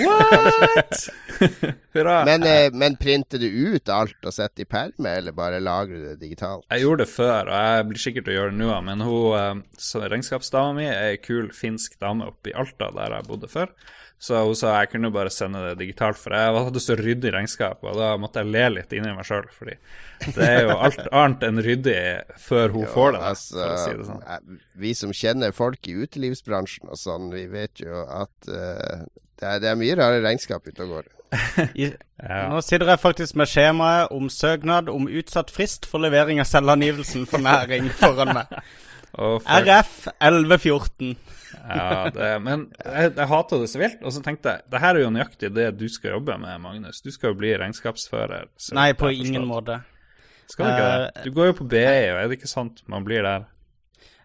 What?! 0.00 1.08
Hurra. 1.92 2.24
Men, 2.24 2.42
eh, 2.48 2.70
men 2.72 2.96
printer 2.96 3.38
du 3.42 3.46
ut 3.46 3.90
alt 3.92 4.24
og 4.24 4.32
setter 4.32 4.64
i 4.64 4.68
perme, 4.68 5.10
eller 5.18 5.36
bare 5.36 5.58
lagrer 5.60 5.98
du 5.98 6.06
det 6.06 6.20
digitalt? 6.22 6.64
Jeg 6.72 6.86
gjorde 6.86 7.04
det 7.04 7.12
før, 7.12 7.50
og 7.50 7.66
jeg 7.68 7.86
blir 7.90 8.00
sikkert 8.00 8.26
til 8.28 8.32
å 8.32 8.38
gjøre 8.38 8.54
det 8.54 8.60
nå, 8.62 8.70
men 8.86 9.04
hun, 9.04 9.36
eh, 9.36 9.82
så 9.88 10.06
regnskapsdama 10.06 10.72
mi 10.78 10.88
er 10.88 11.10
ei 11.10 11.20
kul 11.20 11.50
finsk 11.52 11.98
dame 12.00 12.30
oppe 12.30 12.52
i 12.52 12.56
Alta, 12.56 12.88
der 12.96 13.18
jeg 13.18 13.28
bodde 13.28 13.52
før. 13.52 13.74
Så 14.18 14.38
hun 14.46 14.56
sa 14.56 14.70
jeg 14.80 14.88
kunne 14.94 15.10
bare 15.12 15.28
sende 15.30 15.60
det 15.66 15.74
digitalt, 15.82 16.16
for 16.16 16.32
jeg 16.32 16.54
hadde 16.56 16.80
så 16.80 16.94
ryddig 16.96 17.34
regnskap, 17.34 17.82
og 17.84 17.98
da 18.00 18.14
måtte 18.16 18.40
jeg 18.40 18.48
le 18.54 18.62
litt 18.78 18.94
inni 18.96 19.10
meg 19.12 19.26
sjøl, 19.28 19.44
fordi 19.52 19.74
det 20.32 20.46
er 20.46 20.62
jo 20.64 20.76
alt 20.86 21.02
annet 21.20 21.44
enn 21.50 21.60
ryddig 21.66 21.98
før 22.40 22.72
hun 22.78 22.86
får 22.94 23.12
det, 23.12 23.20
Altså, 23.28 23.58
for 23.60 23.74
å 23.74 23.82
si 23.82 23.98
det 23.98 24.06
sånn. 24.08 24.22
eh, 24.24 24.62
Vi 24.86 24.94
som 24.96 25.12
kjenner 25.12 25.52
folk 25.52 25.90
i 25.92 25.98
utelivsbransjen 26.00 26.88
og 26.88 26.96
sånn, 27.00 27.28
vi 27.34 27.44
vet 27.52 27.84
jo 27.84 28.06
at 28.08 28.48
uh, 28.48 29.04
det, 29.36 29.44
er, 29.44 29.60
det 29.60 29.68
er 29.74 29.78
mye 29.84 29.98
rare 30.00 30.24
regnskap 30.24 30.64
ute 30.72 30.86
og 30.88 30.94
går. 30.96 31.12
I, 31.84 31.92
Ja. 32.16 32.46
Nå 32.48 32.62
sitter 32.64 32.88
jeg 32.88 33.02
faktisk 33.02 33.36
med 33.36 33.50
skjemaet 33.52 34.08
om 34.16 34.30
søknad 34.32 34.88
om 34.88 35.04
utsatt 35.12 35.50
frist 35.52 35.84
for 35.84 36.00
levering 36.00 36.40
av 36.40 36.48
selvangivelsen 36.48 37.26
for 37.28 37.44
næring 37.44 37.90
foran 38.00 38.32
meg. 38.38 38.54
Oh, 39.20 39.36
RF 39.44 40.06
1114. 40.16 41.12
Ja, 41.66 42.10
det, 42.14 42.30
men 42.44 42.66
jeg, 42.84 43.12
jeg 43.16 43.28
hater 43.32 43.60
det 43.62 43.68
så 43.72 43.80
vilt. 43.80 43.98
Og 44.06 44.12
så 44.14 44.22
tenkte 44.22 44.52
jeg 44.54 44.70
det 44.70 44.80
her 44.82 44.94
er 44.94 45.02
jo 45.06 45.10
nøyaktig 45.14 45.50
det 45.56 45.66
du 45.80 45.86
skal 45.90 46.16
jobbe 46.18 46.36
med, 46.42 46.60
Magnus. 46.62 47.00
Du 47.02 47.10
skal 47.14 47.32
jo 47.32 47.38
bli 47.40 47.52
regnskapsfører. 47.58 48.48
Nei, 48.76 48.92
på 48.98 49.10
ingen 49.14 49.46
måte. 49.48 49.80
Skal 50.46 50.68
du 50.68 50.70
ikke 50.76 50.86
det? 50.92 51.10
Eh, 51.16 51.24
Du 51.26 51.32
går 51.34 51.46
jo 51.50 51.56
på 51.58 51.68
BI, 51.72 51.82
og 52.12 52.20
er 52.20 52.28
det 52.30 52.38
ikke 52.38 52.50
sant 52.52 52.82
man 52.86 53.04
blir 53.06 53.24
der? 53.26 53.46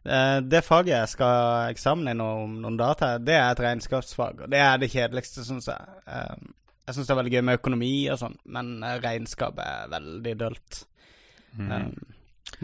Eh, 0.05 0.39
Det 0.45 0.63
faget 0.65 0.93
jeg 0.93 1.09
skal 1.15 1.71
eksamine 1.73 2.11
eksamen 2.11 2.13
i 2.13 2.17
nå 2.19 2.29
om 2.43 2.55
noen 2.61 2.77
data, 2.77 3.15
det 3.17 3.35
er 3.39 3.49
et 3.55 3.63
regnskapsfag. 3.65 4.43
Og 4.45 4.49
det 4.53 4.59
er 4.61 4.77
det 4.81 4.91
kjedeligste, 4.93 5.45
syns 5.47 5.67
jeg. 5.71 5.97
Eh, 6.07 6.35
Jeg 6.87 6.95
syns 6.95 7.07
det 7.07 7.13
er 7.13 7.21
veldig 7.23 7.31
gøy 7.35 7.43
med 7.47 7.59
økonomi 7.59 7.91
og 8.11 8.17
sånn, 8.19 8.37
men 8.51 8.71
regnskap 9.01 9.57
er 9.61 9.87
veldig 9.93 10.33
dølt. 10.37 10.79
Mm. 11.57 11.91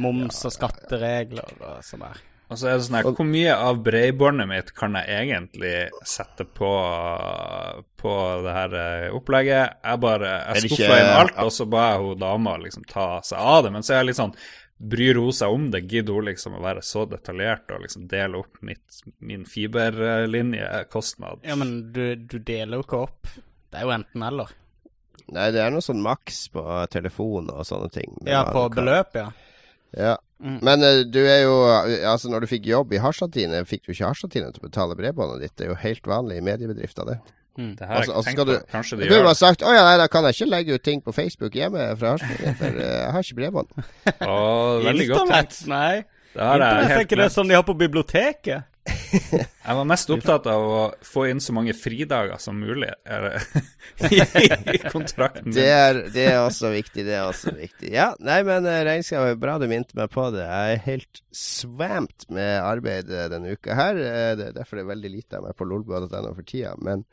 Moms 0.02 0.40
og 0.46 0.52
skatteregler 0.52 1.54
og 1.62 1.84
sånn 1.86 2.02
der. 2.04 2.18
Og 2.48 2.56
så 2.60 2.70
er 2.70 2.78
det 2.78 2.86
sånn 2.86 2.96
her, 3.02 3.08
hvor 3.12 3.28
mye 3.28 3.56
av 3.60 3.82
bredbåndet 3.84 4.48
mitt 4.48 4.70
kan 4.78 4.96
jeg 4.96 5.26
egentlig 5.26 5.74
sette 6.08 6.46
på, 6.48 6.70
på 8.00 8.14
det 8.46 8.54
her 8.56 8.76
eh, 8.80 9.08
opplegget? 9.18 9.82
Jeg 9.84 10.02
bare 10.04 10.30
jeg 10.56 10.70
skuffa 10.70 11.00
inn 11.02 11.12
alt, 11.12 11.36
og 11.44 11.52
så 11.52 11.68
ba 11.68 11.90
jeg 11.90 12.06
hun 12.06 12.22
dama 12.24 12.54
liksom 12.62 12.88
ta 12.88 13.10
seg 13.28 13.42
av 13.42 13.66
det. 13.66 13.74
Men 13.76 13.84
så 13.84 13.96
er 13.98 14.02
jeg 14.02 14.10
litt 14.14 14.22
sånn 14.22 14.38
Bryr 14.78 15.18
hun 15.18 15.34
seg 15.34 15.50
om 15.50 15.64
det? 15.74 15.80
Gidder 15.90 16.14
hun 16.14 16.28
liksom 16.28 16.54
å 16.54 16.62
være 16.62 16.84
så 16.86 17.08
detaljert 17.10 17.72
og 17.74 17.82
liksom 17.82 18.04
dele 18.12 18.38
opp 18.44 18.60
mitt, 18.62 19.00
min 19.26 19.42
fiberlinjekostnad? 19.50 21.42
Ja, 21.50 21.56
men 21.58 21.72
du, 21.96 22.14
du 22.16 22.38
deler 22.38 22.78
jo 22.78 22.86
ikke 22.86 23.00
opp. 23.08 23.32
Det 23.74 23.82
er 23.82 23.88
jo 23.88 23.96
enten-eller. 23.96 24.54
Nei, 25.34 25.48
det 25.52 25.64
er 25.64 25.74
noe 25.74 25.82
sånn 25.84 26.04
maks 26.06 26.44
på 26.54 26.62
telefon 26.94 27.50
og 27.52 27.66
sånne 27.68 27.90
ting. 27.92 28.14
Ja, 28.30 28.46
på 28.54 28.68
beløp, 28.72 29.18
ja. 29.18 29.32
Ja. 29.98 30.14
Mm. 30.44 30.60
Men 30.62 30.84
eh, 30.86 31.00
du 31.10 31.20
er 31.26 31.40
jo 31.48 31.54
Altså, 32.12 32.30
når 32.30 32.44
du 32.46 32.48
fikk 32.52 32.68
jobb 32.70 32.92
i 32.94 33.00
Harstadtine, 33.02 33.64
fikk 33.66 33.88
du 33.88 33.92
ikke 33.92 34.06
Harstadtine 34.12 34.52
til 34.54 34.62
å 34.62 34.68
betale 34.70 34.96
bredbåndet 35.00 35.42
ditt. 35.42 35.56
Det 35.58 35.66
er 35.66 35.72
jo 35.72 35.78
helt 35.82 36.06
vanlig 36.06 36.38
i 36.38 36.46
mediebedrifter, 36.46 37.06
det. 37.10 37.18
Det 37.58 37.88
har 37.88 37.96
jeg 37.96 37.98
Altså- 37.98 38.12
ikke 38.12 38.18
altså 38.18 38.30
tenkt 38.30 38.38
på. 38.38 38.46
du- 38.46 38.72
Kanskje 38.72 38.98
de 39.00 39.08
gjør 39.10 39.24
det. 39.28 39.38
sagt 39.38 39.62
å 39.66 39.74
ja, 39.74 39.82
nei, 39.88 39.98
da 39.98 40.06
kan 40.08 40.24
jeg 40.26 40.34
ikke 40.38 40.50
legge 40.52 40.74
ut 40.78 40.84
ting 40.84 41.02
på 41.02 41.12
Facebook 41.12 41.54
hjemme 41.58 41.98
fra 41.98 42.12
Harstadine, 42.14 42.54
for 42.60 42.66
eh, 42.68 43.02
jeg 43.02 43.12
har 43.12 43.24
ikke 43.26 43.36
bredbånd. 43.40 43.68
oh, 44.22 44.84
veldig 44.86 45.08
godt 45.10 45.30
tenkt. 45.34 45.68
Nei. 45.68 46.04
Det 46.38 46.44
er, 46.46 46.58
det 46.62 46.68
er 46.68 46.88
helt 46.94 47.02
ikke 47.08 47.18
det 47.24 47.32
som 47.34 47.48
de 47.50 47.56
har 47.58 47.64
på 47.66 47.74
biblioteket. 47.74 48.64
Jeg 49.68 49.76
var 49.76 49.88
mest 49.88 50.10
opptatt 50.14 50.48
av 50.52 50.64
å 50.64 50.82
få 51.06 51.26
inn 51.32 51.42
så 51.44 51.54
mange 51.56 51.74
fridager 51.76 52.40
som 52.42 52.60
mulig 52.60 52.90
i 54.76 54.80
kontrakten 54.92 55.52
Det 55.56 55.66
er, 55.72 56.00
det 56.14 56.26
er 56.32 56.40
også 56.44 56.72
viktig, 56.74 57.06
det 57.08 57.16
er 57.18 57.28
også 57.28 57.54
viktig. 57.58 57.92
Ja, 57.94 58.10
nei, 58.20 58.40
men 58.48 58.64
regnskapet, 58.64 58.88
regnskap 58.90 59.28
er 59.32 59.42
bra 59.42 59.58
du 59.62 59.68
minte 59.72 59.98
meg 59.98 60.12
på 60.14 60.30
det. 60.36 60.46
Jeg 60.46 60.78
er 60.78 60.86
helt 60.88 61.22
svamped 61.36 62.28
med 62.34 62.54
arbeid 62.62 63.12
eh, 63.12 63.28
denne 63.34 63.54
uka 63.58 63.76
her. 63.78 64.00
Eh, 64.02 64.32
Det 64.40 64.50
er 64.52 64.58
derfor 64.60 64.80
det 64.80 64.86
er 64.86 64.92
veldig 64.94 65.14
lite 65.14 65.40
av 65.40 65.48
meg 65.48 65.58
på 65.58 65.68
lolbua.no 65.70 66.34
for 66.34 66.48
tida. 66.48 66.74
Men 66.84 67.06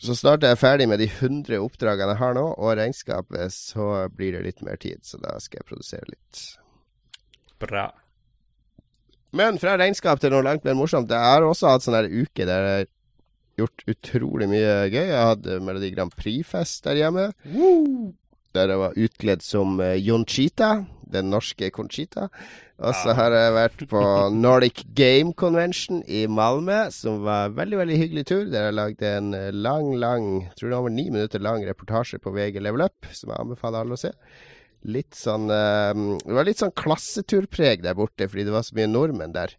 så 0.00 0.12
snart 0.16 0.44
jeg 0.44 0.52
er 0.52 0.60
ferdig 0.60 0.88
med 0.90 1.00
de 1.00 1.08
100 1.08 1.56
oppdragene 1.64 2.12
jeg 2.12 2.20
har 2.20 2.34
nå, 2.36 2.46
og 2.52 2.74
regnskapet, 2.76 3.52
så 3.54 4.08
blir 4.12 4.36
det 4.36 4.44
litt 4.44 4.64
mer 4.66 4.76
tid. 4.80 5.00
Så 5.06 5.20
da 5.22 5.38
skal 5.40 5.62
jeg 5.62 5.70
produsere 5.70 6.10
litt. 6.12 6.42
Bra. 7.60 7.88
Men 9.36 9.60
fra 9.62 9.76
regnskap 9.78 10.22
til 10.22 10.32
noe 10.34 10.44
langt 10.46 10.64
mer 10.66 10.78
morsomt. 10.78 11.10
Jeg 11.10 11.32
har 11.32 11.46
også 11.46 11.70
hatt 11.70 11.84
sånn 11.86 11.98
her 11.98 12.08
uke 12.10 12.46
der 12.46 12.66
jeg 12.66 12.78
har 12.80 12.88
gjort 13.60 13.84
utrolig 13.92 14.48
mye 14.50 14.72
gøy. 14.90 15.04
Jeg 15.04 15.28
hadde 15.32 15.60
Melodi 15.64 15.92
Grand 15.94 16.14
Prix-fest 16.16 16.86
der 16.88 16.98
hjemme. 16.98 17.28
Der 18.56 18.72
jeg 18.72 18.80
var 18.80 18.98
utkledd 18.98 19.44
som 19.46 19.78
Jonchita, 19.78 20.72
den 21.10 21.30
norske 21.30 21.70
Conchita. 21.74 22.26
Og 22.80 22.96
så 22.96 23.12
har 23.12 23.34
jeg 23.34 23.52
vært 23.52 23.82
på 23.90 24.02
Nordic 24.44 24.84
Game 24.96 25.34
Convention 25.36 26.00
i 26.08 26.24
Malmö, 26.30 26.86
som 26.94 27.20
var 27.26 27.50
en 27.50 27.58
veldig 27.58 27.80
veldig 27.82 27.98
hyggelig 28.00 28.24
tur. 28.30 28.46
Der 28.48 28.70
jeg 28.70 28.78
lagde 28.78 29.10
en 29.18 29.34
eh, 29.36 29.50
lang, 29.52 29.92
lang, 30.00 30.30
jeg 30.46 30.56
tror 30.56 30.72
det 30.72 30.78
var 30.86 30.94
ni 30.94 31.04
minutter 31.10 31.44
lang 31.44 31.66
reportasje 31.68 32.22
på 32.24 32.32
VG 32.32 32.62
Level 32.64 32.86
Up, 32.86 33.10
som 33.12 33.34
jeg 33.34 33.44
anbefaler 33.44 33.84
alle 33.84 33.98
å 33.98 34.00
se. 34.00 34.14
Litt 34.88 35.16
sånn 35.18 35.50
eh, 35.52 36.04
Det 36.24 36.36
var 36.36 36.46
litt 36.48 36.60
sånn 36.62 36.76
klasseturpreg 36.76 37.82
der 37.84 37.98
borte, 37.98 38.28
fordi 38.30 38.46
det 38.48 38.54
var 38.54 38.64
så 38.64 38.76
mye 38.78 38.88
nordmenn 38.88 39.34
der. 39.36 39.56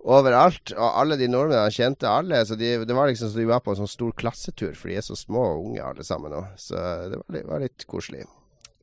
Overalt. 0.00 0.72
Og 0.74 0.98
alle 1.02 1.18
de 1.20 1.28
nordmennene 1.30 1.74
kjente 1.74 2.08
alle. 2.08 2.42
Så 2.48 2.56
de, 2.58 2.72
det 2.88 2.96
var 2.96 3.10
liksom 3.10 3.30
som 3.30 3.42
de 3.42 3.48
var 3.50 3.62
på 3.64 3.74
en 3.74 3.82
sånn 3.82 3.94
stor 3.94 4.14
klassetur, 4.18 4.72
for 4.74 4.90
de 4.90 4.98
er 4.98 5.06
så 5.06 5.18
små 5.18 5.44
og 5.52 5.66
unge 5.68 5.84
alle 5.84 6.06
sammen 6.06 6.34
nå. 6.34 6.44
Så 6.58 6.78
det 7.12 7.20
var 7.20 7.50
var 7.52 7.64
litt 7.66 7.86
koselig. 7.90 8.24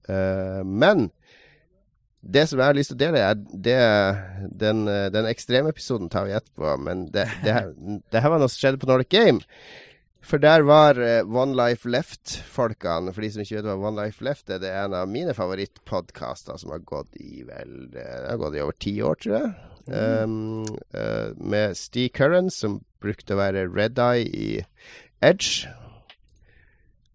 Uh, 0.08 0.64
men 0.64 1.10
det 2.28 2.46
som 2.48 2.60
jeg 2.60 2.70
har 2.70 2.78
lyst 2.78 2.94
til 2.94 2.98
å 2.98 3.02
dele, 3.02 3.24
er 3.24 3.36
det, 3.66 3.82
den, 4.62 4.86
den 5.14 5.28
ekstremepisoden 5.30 6.10
tar 6.12 6.28
vi 6.28 6.36
etterpå. 6.38 6.78
Men 6.84 7.06
det, 7.14 7.28
det, 7.44 7.54
her, 7.56 7.70
det 8.12 8.24
her 8.24 8.34
var 8.34 8.42
noe 8.42 8.52
som 8.52 8.62
skjedde 8.62 8.82
på 8.82 8.90
Nordic 8.90 9.12
Game. 9.14 9.44
For 10.26 10.42
der 10.42 10.66
var 10.68 10.98
eh, 11.00 11.24
One 11.24 11.56
Life 11.56 11.90
Left-folkene. 11.90 13.14
For 13.14 13.24
de 13.24 13.32
som 13.32 13.44
ikke 13.44 13.60
vet 13.60 13.70
hva 13.70 13.78
One 13.78 14.06
Life 14.06 14.26
Left 14.26 14.50
er, 14.50 14.60
det 14.64 14.72
er 14.72 14.88
en 14.88 14.98
av 14.98 15.10
mine 15.12 15.36
favorittpodkaster 15.38 16.60
som 16.60 16.74
har 16.74 16.84
gått 16.88 17.16
i 17.22 17.46
vel 17.48 17.90
Det 17.94 18.06
har 18.06 18.40
gått 18.42 18.58
i 18.58 18.64
over 18.64 18.78
ti 18.82 18.98
år, 19.02 19.20
tror 19.24 19.38
jeg. 19.38 19.54
Um, 19.88 20.66
uh, 20.92 21.32
med 21.40 21.78
Steve 21.80 22.12
Curran, 22.12 22.50
som 22.52 22.82
brukte 23.00 23.38
å 23.38 23.40
være 23.40 23.70
Red 23.72 24.02
Eye 24.04 24.28
i 24.28 24.50
Edge. 25.24 25.70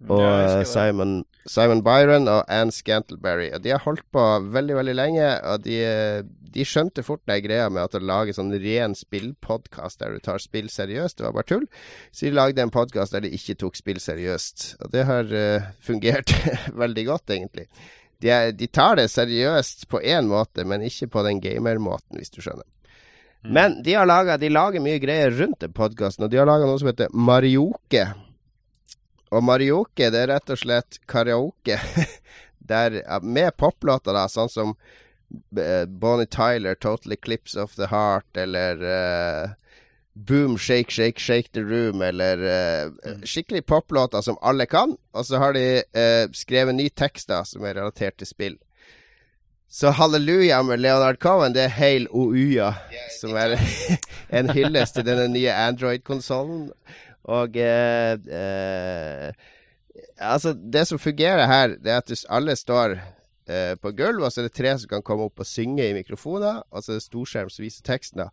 Og 0.09 0.23
Ja, 0.23 0.61
eh. 0.61 0.65
Simon, 0.67 1.25
Simon 1.49 1.83
Byron 1.83 2.29
og 2.31 2.45
Anne 2.53 2.75
Scantleberry. 2.75 3.49
Og 3.55 3.63
de 3.65 3.73
har 3.75 3.83
holdt 3.83 4.05
på 4.15 4.25
veldig, 4.55 4.77
veldig 4.79 4.95
lenge. 4.95 5.29
Og 5.51 5.65
de, 5.65 5.79
de 6.55 6.67
skjønte 6.69 7.05
fort 7.07 7.23
den 7.29 7.43
greia 7.45 7.69
med 7.73 7.83
at 7.85 7.97
å 7.99 8.03
lage 8.03 8.35
sånn 8.37 8.53
ren 8.63 8.95
spillpodkast 8.99 10.03
der 10.03 10.15
du 10.15 10.23
tar 10.23 10.43
spill 10.43 10.71
seriøst, 10.73 11.19
det 11.19 11.27
var 11.27 11.35
bare 11.39 11.51
tull. 11.51 11.67
Så 12.13 12.29
de 12.29 12.37
lagde 12.37 12.63
en 12.63 12.75
podkast 12.75 13.17
der 13.17 13.27
de 13.27 13.33
ikke 13.35 13.59
tok 13.63 13.79
spill 13.79 14.01
seriøst. 14.03 14.69
Og 14.85 14.93
det 14.95 15.07
har 15.09 15.35
uh, 15.35 15.73
fungert 15.83 16.35
veldig 16.85 17.09
godt, 17.11 17.35
egentlig. 17.35 17.67
De, 18.23 18.31
er, 18.31 18.53
de 18.55 18.69
tar 18.71 19.01
det 19.01 19.09
seriøst 19.11 19.89
på 19.91 19.99
én 19.99 20.29
måte, 20.31 20.63
men 20.69 20.85
ikke 20.87 21.11
på 21.11 21.25
den 21.27 21.43
gamermåten, 21.43 22.21
hvis 22.21 22.31
du 22.31 22.39
skjønner. 22.45 22.69
Men 23.43 23.81
de, 23.83 23.97
har 23.99 24.07
laget, 24.07 24.39
de 24.39 24.53
lager 24.53 24.83
mye 24.85 25.01
greier 25.03 25.33
rundt 25.35 25.65
den 25.65 25.73
podkasten, 25.75 26.29
og 26.29 26.31
de 26.31 26.39
har 26.39 26.47
laga 26.47 26.69
noe 26.69 26.79
som 26.79 26.93
heter 26.93 27.11
Marioke. 27.11 28.05
Og 29.33 29.45
Marioke, 29.45 30.11
det 30.13 30.27
er 30.27 30.35
rett 30.35 30.53
og 30.53 30.61
slett 30.61 31.01
karaoke. 31.09 31.79
Der, 32.73 33.01
med 33.25 33.57
poplåter, 33.59 34.15
da, 34.15 34.29
sånn 34.31 34.51
som 34.53 34.75
eh, 35.59 35.85
Bonnie 35.89 36.31
Tyler, 36.31 36.77
'Total 36.77 37.17
Eclipse 37.17 37.59
of 37.59 37.75
the 37.75 37.89
Heart', 37.91 38.37
eller 38.39 38.85
uh, 38.87 39.55
Boom, 40.15 40.59
Shake, 40.59 40.93
Shake, 40.93 41.21
Shake 41.21 41.51
the 41.53 41.65
Room, 41.65 42.03
eller 42.03 42.39
uh, 42.39 42.93
skikkelig 43.25 43.67
poplåter 43.67 44.21
som 44.21 44.39
alle 44.43 44.67
kan. 44.67 44.97
Og 45.13 45.27
så 45.27 45.41
har 45.43 45.57
de 45.57 45.83
uh, 45.83 46.31
skrevet 46.33 46.79
nye 46.79 46.93
tekster 46.93 47.43
som 47.49 47.65
er 47.65 47.81
relatert 47.81 48.21
til 48.21 48.31
spill. 48.31 48.59
Så 49.73 49.89
Halleluja 49.97 50.63
med 50.63 50.81
Leonard 50.85 51.19
Cohen, 51.19 51.55
det 51.57 51.65
er 51.65 51.73
Hail 51.73 52.07
Ouya, 52.13 52.75
som 53.21 53.33
er 53.41 53.57
en 54.37 54.53
hyllest 54.53 54.99
til 54.99 55.07
denne 55.09 55.31
nye 55.33 55.49
Android-konsollen. 55.49 56.69
Og 57.31 57.57
eh, 57.57 58.15
eh, 58.33 59.33
Altså, 60.23 60.53
det 60.55 60.87
som 60.89 60.99
fungerer 60.99 61.47
her, 61.47 61.75
det 61.77 61.91
er 61.93 62.01
at 62.01 62.09
hvis 62.09 62.25
alle 62.31 62.55
står 62.57 62.95
eh, 62.97 63.75
på 63.83 63.91
gulv, 63.99 64.23
og 64.23 64.33
så 64.33 64.41
er 64.41 64.49
det 64.49 64.57
tre 64.57 64.73
som 64.79 64.89
kan 64.89 65.03
komme 65.05 65.27
opp 65.27 65.43
og 65.43 65.49
synge 65.49 65.85
i 65.85 65.95
mikrofoner, 65.97 66.63
og 66.71 66.83
så 66.83 66.93
er 66.93 67.01
det 67.01 67.07
storskjerm 67.07 67.51
som 67.53 67.65
viser 67.65 67.85
teksten. 67.87 68.23
da. 68.23 68.29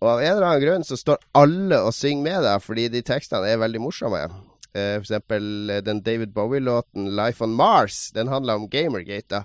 Og 0.00 0.08
av 0.14 0.22
en 0.22 0.32
eller 0.32 0.46
annen 0.48 0.64
grunn 0.64 0.86
så 0.88 0.96
står 0.96 1.20
alle 1.36 1.82
og 1.84 1.92
synger 1.94 2.24
med 2.24 2.46
deg, 2.48 2.64
fordi 2.64 2.88
de 2.92 3.04
tekstene 3.04 3.50
er 3.50 3.60
veldig 3.60 3.82
morsomme. 3.84 4.22
Eh, 4.70 4.96
for 4.96 5.04
eksempel 5.04 5.70
eh, 5.70 5.82
den 5.84 6.00
David 6.06 6.32
Bowie-låten 6.34 7.10
'Life 7.10 7.44
on 7.44 7.56
Mars'. 7.58 8.12
Den 8.14 8.28
handler 8.28 8.54
om 8.54 8.68
Gamergate, 8.70 9.28
da. 9.28 9.42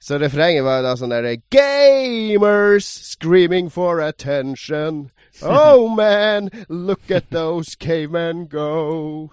Så 0.00 0.16
refrenget 0.18 0.64
var 0.64 0.80
da 0.80 0.94
sånn 0.96 1.12
derre 1.12 1.36
Gamers 1.52 2.86
screaming 2.88 3.68
for 3.68 4.00
attention. 4.00 5.10
Oh 5.42 5.88
man, 6.00 6.48
look 6.68 7.10
at 7.10 7.28
those 7.30 7.76
cavemen 7.76 8.46
go. 8.48 9.28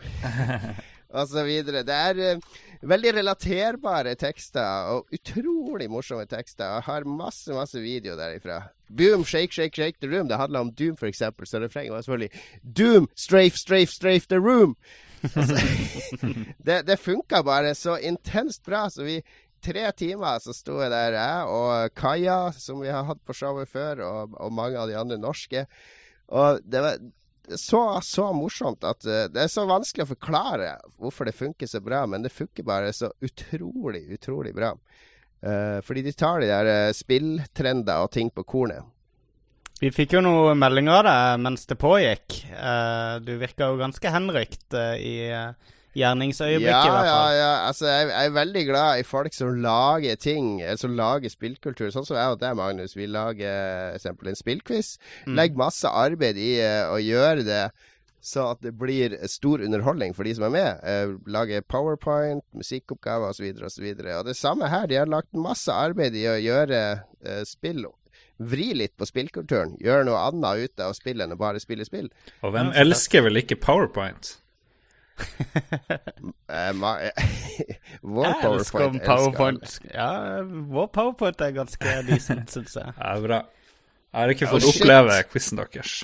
og 1.16 1.30
så 1.32 1.46
videre. 1.48 1.86
Det 1.88 1.96
er 1.96 2.20
uh, 2.36 2.58
veldig 2.84 3.16
relaterbare 3.16 4.18
tekster, 4.20 4.92
og 4.92 5.08
utrolig 5.16 5.88
morsomme 5.90 6.28
tekster. 6.28 6.68
Jeg 6.68 6.88
har 6.90 7.08
masse, 7.08 7.48
masse 7.56 7.80
video 7.80 8.20
derifra. 8.20 8.66
Boom, 8.92 9.24
shake, 9.24 9.56
shake, 9.56 9.76
shake 9.76 10.04
the 10.04 10.12
room. 10.12 10.28
Det 10.28 10.38
handla 10.38 10.68
om 10.68 10.76
Doom, 10.76 11.00
eksempel, 11.08 11.48
så 11.48 11.64
refrenget 11.64 11.96
var 11.96 12.04
selvfølgelig 12.04 12.44
Doom, 12.78 13.08
strafe, 13.16 13.58
strafe, 13.58 13.92
strafe 13.96 14.28
the 14.28 14.40
room. 14.40 14.76
Altså, 15.36 15.58
det, 16.66 16.88
det 16.88 17.00
funka 17.00 17.42
bare 17.42 17.76
så 17.76 17.96
intenst 17.98 18.64
bra, 18.66 18.90
så 18.90 19.04
vi 19.04 19.16
Tre 19.68 19.84
timer 20.00 20.40
så 20.40 20.54
sto 20.56 20.78
jeg 20.80 20.92
der, 20.94 21.18
jeg 21.18 21.48
og 21.52 21.96
Kaja, 21.98 22.40
som 22.56 22.80
vi 22.80 22.92
har 22.94 23.04
hatt 23.10 23.20
på 23.28 23.36
showet 23.36 23.68
før, 23.68 24.04
og, 24.06 24.36
og 24.40 24.54
mange 24.56 24.80
av 24.80 24.88
de 24.88 24.96
andre 24.96 25.18
norske. 25.20 25.66
Og 26.32 26.62
det 26.64 26.84
var 26.84 27.02
så, 27.56 27.82
så 28.04 28.30
morsomt 28.36 28.84
at 28.88 29.04
uh, 29.08 29.26
det 29.32 29.44
er 29.44 29.52
så 29.52 29.66
vanskelig 29.68 30.08
å 30.08 30.14
forklare 30.14 30.72
hvorfor 31.00 31.28
det 31.28 31.36
funker 31.36 31.68
så 31.68 31.82
bra, 31.84 32.06
men 32.08 32.24
det 32.24 32.32
funker 32.36 32.68
bare 32.68 32.94
så 32.96 33.12
utrolig, 33.24 34.06
utrolig 34.16 34.56
bra. 34.56 34.74
Uh, 35.44 35.80
fordi 35.86 36.06
de 36.08 36.16
tar 36.18 36.42
de 36.42 36.52
der 36.52 36.72
uh, 36.72 36.96
spilltrender 36.96 38.04
og 38.04 38.12
ting 38.16 38.32
på 38.34 38.48
kornet. 38.48 38.88
Vi 39.78 39.92
fikk 39.94 40.16
jo 40.16 40.24
noen 40.26 40.58
meldinger 40.58 41.04
av 41.04 41.06
deg 41.06 41.42
mens 41.44 41.68
det 41.70 41.78
pågikk. 41.78 42.40
Uh, 42.56 43.20
du 43.22 43.36
virka 43.38 43.68
jo 43.70 43.78
ganske 43.84 44.16
henrykt 44.16 44.74
i 44.98 45.18
gjerningsøyeblikket, 45.98 46.70
ja, 46.70 46.86
i 46.86 46.94
hvert 46.94 47.10
fall. 47.10 47.34
Ja, 47.34 47.42
ja. 47.42 47.52
Altså, 47.68 47.90
jeg, 47.90 48.08
jeg, 48.12 48.30
er 48.30 48.38
veldig 48.38 48.64
glad 48.70 49.02
i 49.02 49.06
folk 49.08 49.36
som 49.36 49.60
lager 49.66 50.22
ting, 50.22 50.50
som 50.78 50.96
lager 50.98 51.34
spillkultur. 51.34 51.92
Sånn 51.94 52.08
som 52.08 52.20
jeg 52.20 52.38
og 52.38 52.42
deg, 52.44 52.56
Magnus. 52.60 52.96
Vi 52.98 53.10
lager 53.10 53.94
eksempel 53.98 54.32
en 54.32 54.40
spillquiz. 54.40 54.96
Mm. 55.26 55.38
Legger 55.40 55.64
masse 55.66 55.94
arbeid 56.06 56.40
i 56.42 56.56
å 56.88 57.00
gjøre 57.02 57.48
det 57.48 57.64
så 58.28 58.50
at 58.52 58.64
det 58.66 58.74
blir 58.76 59.14
stor 59.32 59.62
underholdning 59.64 60.16
for 60.16 60.28
de 60.28 60.34
som 60.36 60.48
er 60.48 60.54
med. 60.54 60.82
Eh, 60.84 61.14
lage 61.32 61.62
powerpoint, 61.70 62.44
musikkoppgaver 62.58 63.32
osv. 63.32 63.46
videre, 63.80 64.18
Og, 64.18 64.20
og 64.20 64.26
det 64.26 64.36
samme 64.36 64.68
her. 64.68 64.88
De 64.88 65.00
har 65.00 65.08
lagt 65.08 65.32
masse 65.38 65.72
arbeid 65.72 66.16
i 66.18 66.26
å 66.28 66.36
gjøre 66.36 66.82
eh, 67.24 67.44
spill 67.48 67.88
Vri 68.38 68.68
litt 68.78 68.94
på 68.98 69.06
spillkulturen. 69.10 69.78
Gjøre 69.82 70.06
noe 70.06 70.20
annet 70.28 70.68
ute 70.68 70.86
av 70.86 70.94
spillet 70.94 71.26
enn 71.26 71.34
å 71.34 71.40
bare 71.40 71.62
spille 71.62 71.88
spill. 71.88 72.12
Og 72.46 72.54
hvem 72.54 72.70
elsker 72.78 73.24
vel 73.26 73.42
ikke 73.42 73.58
powerpoint? 73.58 74.36
Eh, 75.18 76.72
jeg 76.78 78.36
powerpoint 78.42 79.00
PowerPoint. 79.04 79.78
Ja, 79.92 80.44
vår 80.46 80.92
powerpoint 80.94 81.42
er 81.44 81.56
ganske 81.56 81.96
decent, 82.08 82.52
syns 82.54 82.78
jeg. 82.78 82.94
Ja, 82.98 83.16
bra. 83.24 83.40
Jeg 84.14 84.22
har 84.22 84.34
ikke 84.34 84.50
fått 84.52 84.68
oh, 84.68 84.72
oppleve 84.72 85.18
quizen 85.32 85.60
deres. 85.60 85.98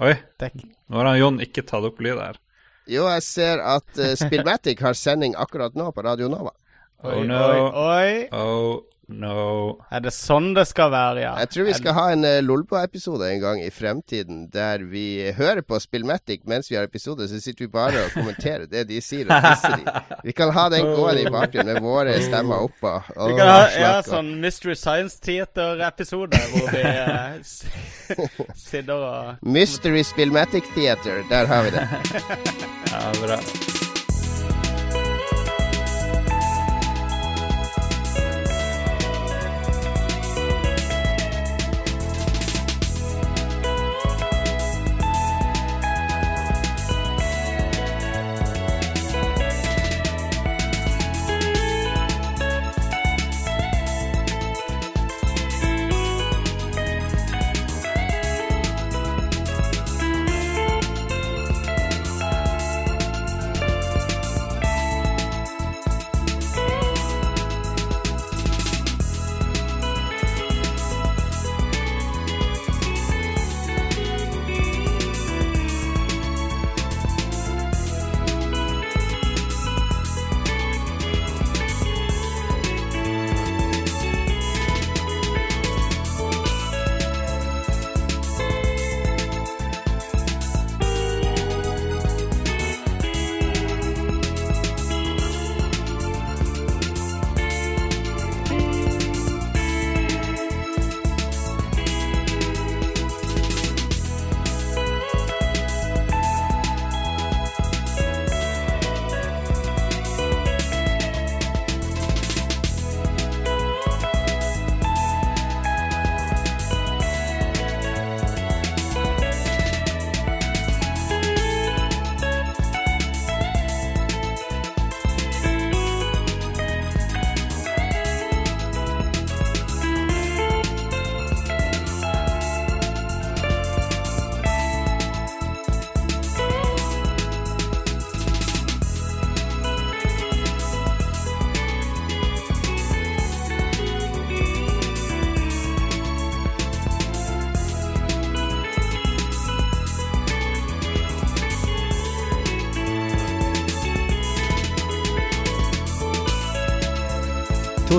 Oi. 0.00 0.14
Nå 0.40 1.00
har 1.00 1.10
han 1.10 1.18
Jon 1.20 1.42
ikke 1.44 1.66
tatt 1.66 1.86
opp 1.86 2.00
lydet 2.02 2.22
her. 2.22 2.40
Jo, 2.90 3.04
jeg 3.10 3.22
ser 3.26 3.62
at 3.62 4.00
uh, 4.00 4.14
Spillmatic 4.18 4.80
har 4.82 4.96
sending 4.98 5.36
akkurat 5.38 5.76
nå 5.78 5.90
på 5.94 6.04
Radio 6.06 6.30
Nova. 6.32 6.54
Oi, 7.00 7.12
oh 7.16 7.24
no. 7.24 7.36
oi, 7.40 7.60
oi. 7.80 8.28
Oh 8.36 8.80
no. 9.08 9.78
Er 9.88 10.02
det 10.04 10.12
sånn 10.14 10.50
det 10.56 10.66
skal 10.68 10.90
være, 10.92 11.22
ja? 11.24 11.32
Jeg 11.42 11.50
tror 11.54 11.66
vi 11.68 11.76
skal 11.78 11.94
ha 11.96 12.04
en 12.14 12.26
uh, 12.26 12.36
Lolbo-episode 12.44 13.26
en 13.26 13.40
gang 13.42 13.62
i 13.64 13.70
fremtiden 13.72 14.42
der 14.52 14.84
vi 14.88 15.32
hører 15.36 15.62
på 15.66 15.78
Spillmatic 15.82 16.44
mens 16.50 16.70
vi 16.70 16.76
har 16.78 16.84
episode, 16.84 17.24
så 17.28 17.40
sitter 17.40 17.66
vi 17.66 17.70
bare 17.72 18.04
og 18.04 18.14
kommenterer 18.18 18.66
det 18.70 18.86
de 18.90 19.00
sier, 19.04 19.26
og 19.28 19.46
tisser 19.48 19.80
de. 19.80 20.18
Vi 20.28 20.34
kan 20.36 20.52
ha 20.52 20.66
den 20.72 20.90
gående 20.92 21.24
i 21.24 21.32
bakgrunnen 21.32 21.78
med 21.78 21.88
våre 21.88 22.18
stemmer 22.22 22.66
oppå. 22.68 22.92
Vi 23.16 23.38
kan 23.38 23.52
ha 23.54 23.62
ja, 23.74 23.94
sånn 24.06 24.34
Mystery 24.42 24.76
Science 24.78 25.20
Theater-episode 25.24 26.40
hvor 26.52 26.68
vi 26.74 26.84
uh, 26.84 27.40
sitter 28.66 28.92
og 28.98 29.48
Mystery 29.56 30.04
Spillmatic 30.04 30.68
Theater, 30.76 31.24
der 31.32 31.48
har 31.50 31.64
vi 31.64 31.74
det. 31.78 31.88
ja, 32.92 33.08
bra. 33.22 33.40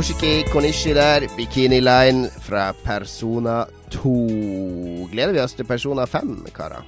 Toshiki 0.01 0.43
Konishi 0.49 0.95
der, 0.97 1.27
Bikini 1.37 1.77
Line 1.79 2.29
fra 2.41 2.73
Persona 2.73 3.67
2. 3.93 5.09
Gleder 5.11 5.35
vi 5.35 5.41
oss 5.43 5.53
til 5.53 5.67
Persona 5.69 6.07
5, 6.09 6.47
karer? 6.55 6.87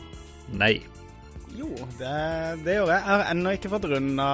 Nei. 0.57 0.79
Jo, 1.53 1.69
det, 1.99 2.15
det 2.65 2.79
gjør 2.79 2.89
jeg. 2.89 2.95
Jeg 2.95 3.05
har 3.11 3.23
ennå 3.35 3.53
ikke 3.53 3.71
fått 3.75 3.85
runda 3.91 4.31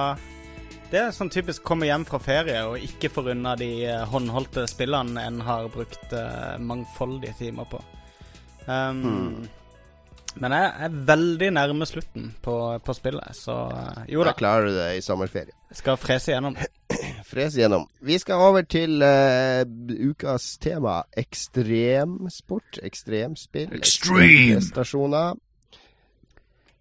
Det 0.88 1.02
er 1.02 1.12
sånn 1.12 1.28
typisk 1.28 1.60
komme 1.68 1.90
hjem 1.90 2.08
fra 2.08 2.22
ferie 2.24 2.64
og 2.70 2.88
ikke 2.88 3.12
få 3.12 3.26
runda 3.28 3.52
de 3.60 3.68
eh, 3.84 4.06
håndholdte 4.14 4.64
spillene 4.72 5.28
en 5.28 5.44
har 5.44 5.68
brukt 5.76 6.16
uh, 6.16 6.56
mangfoldige 6.56 7.36
timer 7.44 7.68
på. 7.68 7.84
Um, 8.64 9.04
hmm. 9.04 9.48
Men 10.40 10.56
jeg 10.56 10.74
er 10.88 11.00
veldig 11.12 11.54
nærme 11.60 11.84
slutten 11.84 12.32
på, 12.40 12.56
på 12.80 12.96
spillet, 12.96 13.36
så 13.44 13.60
uh, 13.76 14.04
jo 14.08 14.24
da. 14.24 14.32
Da 14.32 14.40
klarer 14.40 14.70
du 14.72 14.78
det 14.80 14.92
i 14.96 15.04
sommerferie. 15.04 15.52
Skal 15.68 16.00
frese 16.00 16.32
gjennom. 16.32 16.56
fres 17.30 17.56
gjennom. 17.58 17.86
Vi 18.04 18.18
skal 18.20 18.42
over 18.50 18.66
til 18.66 19.02
uh, 19.04 19.62
ukas 20.10 20.52
tema 20.62 21.00
ekstremsport. 21.18 22.80
Ekstremspill. 22.82 23.70
Extreme! 23.78 24.60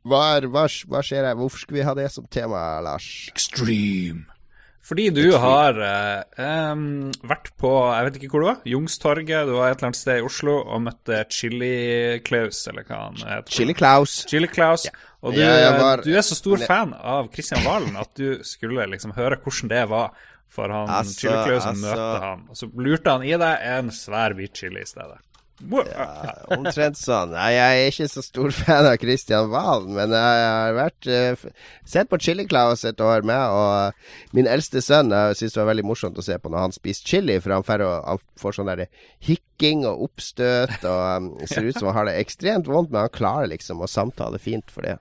Hva, 0.10 0.26
hva, 0.48 0.66
hva, 0.66 1.06
skjer 1.06 1.28
her? 1.28 1.38
Hvorfor 1.38 1.66
skal 1.66 1.80
vi 1.80 1.86
ha 1.86 1.96
det 1.98 2.10
som 2.14 2.28
tema, 2.32 2.62
Lars? 2.84 3.08
Extreme. 3.34 4.26
Fordi 4.90 5.10
du 5.14 5.22
Extreme. 5.28 5.42
har 5.44 5.80
uh, 5.84 6.72
um, 6.74 7.12
vært 7.30 7.52
på 7.62 7.74
jeg 7.92 8.08
vet 8.08 8.16
ikke 8.18 8.30
hvor 8.32 8.42
du 8.42 8.48
var, 8.48 8.64
Jungstorget, 8.66 9.46
du 9.46 9.54
var 9.54 9.70
et 9.70 9.78
eller 9.78 9.90
annet 9.92 10.00
sted 10.00 10.22
i 10.22 10.26
Oslo 10.26 10.56
og 10.64 10.82
møtte 10.88 11.20
Chili 11.36 11.76
Klaus, 12.26 12.64
eller 12.72 12.88
hva 12.88 13.04
han 13.04 13.20
heter. 13.22 13.54
Chili 13.54 13.76
Klaus. 13.78 14.16
Chili 14.32 14.50
Klaus. 14.50 14.88
Ja. 14.90 14.96
Og 15.20 15.36
du, 15.36 15.42
ja, 15.44 15.74
var, 15.76 16.02
du, 16.06 16.14
er 16.16 16.24
så 16.24 16.38
stor 16.38 16.62
fan 16.64 16.94
av 16.96 17.28
Kristian 17.34 17.66
Valen 17.68 17.98
at 18.00 18.14
du 18.16 18.40
skulle 18.48 18.88
liksom 18.88 19.12
høre 19.18 19.38
hvordan 19.44 19.72
det 19.72 19.84
var 19.92 20.16
for 20.50 20.74
han 20.74 20.92
altså, 20.92 21.26
Chiliklausen 21.26 21.76
altså, 21.76 21.88
møtte 21.88 22.22
han. 22.26 22.46
Og 22.50 22.60
så 22.60 22.70
lurte 22.76 23.18
han 23.18 23.26
i 23.28 23.34
deg 23.38 23.66
en 23.78 23.92
svær 23.96 24.38
hvit 24.38 24.64
chili 24.64 24.84
i 24.84 24.90
stedet. 24.90 25.20
Ja, 25.60 26.06
omtrent 26.56 26.96
sånn. 26.96 27.34
Nei, 27.34 27.50
jeg 27.52 27.80
er 27.80 27.90
ikke 27.92 28.08
så 28.08 28.22
stor 28.24 28.54
fan 28.56 28.88
av 28.88 28.96
Christian 29.02 29.50
Valen, 29.52 29.92
men 29.98 30.14
jeg 30.16 30.46
har 30.46 30.76
vært 30.78 31.10
uh, 31.12 31.44
sett 31.84 32.10
på 32.12 32.20
Chili 32.24 32.46
Claus 32.48 32.86
et 32.88 33.02
år 33.04 33.28
med, 33.28 33.52
og 33.52 34.38
min 34.38 34.48
eldste 34.48 34.80
sønn 34.84 35.12
jeg 35.12 35.36
synes 35.36 35.58
det 35.58 35.62
var 35.62 35.70
veldig 35.74 35.88
morsomt 35.90 36.22
å 36.22 36.26
se 36.26 36.38
på 36.40 36.52
når 36.52 36.64
han 36.64 36.76
spiser 36.76 37.12
chili, 37.12 37.36
for 37.44 37.58
han 37.58 37.68
får, 37.68 37.84
han 38.08 38.24
får 38.40 38.56
sånn 38.56 38.72
der 38.72 38.86
hikking 39.28 39.84
og 39.90 40.08
oppstøt, 40.08 40.80
og 40.80 41.28
um, 41.28 41.30
ser 41.44 41.68
ut 41.68 41.76
som 41.76 41.92
han 41.92 42.00
har 42.00 42.12
det 42.12 42.18
ekstremt 42.24 42.72
vondt, 42.72 42.94
men 42.94 43.04
han 43.04 43.18
klarer 43.20 43.52
liksom 43.52 43.84
å 43.84 43.92
samtale 43.92 44.40
fint 44.40 44.72
for 44.72 44.88
det. 44.88 44.96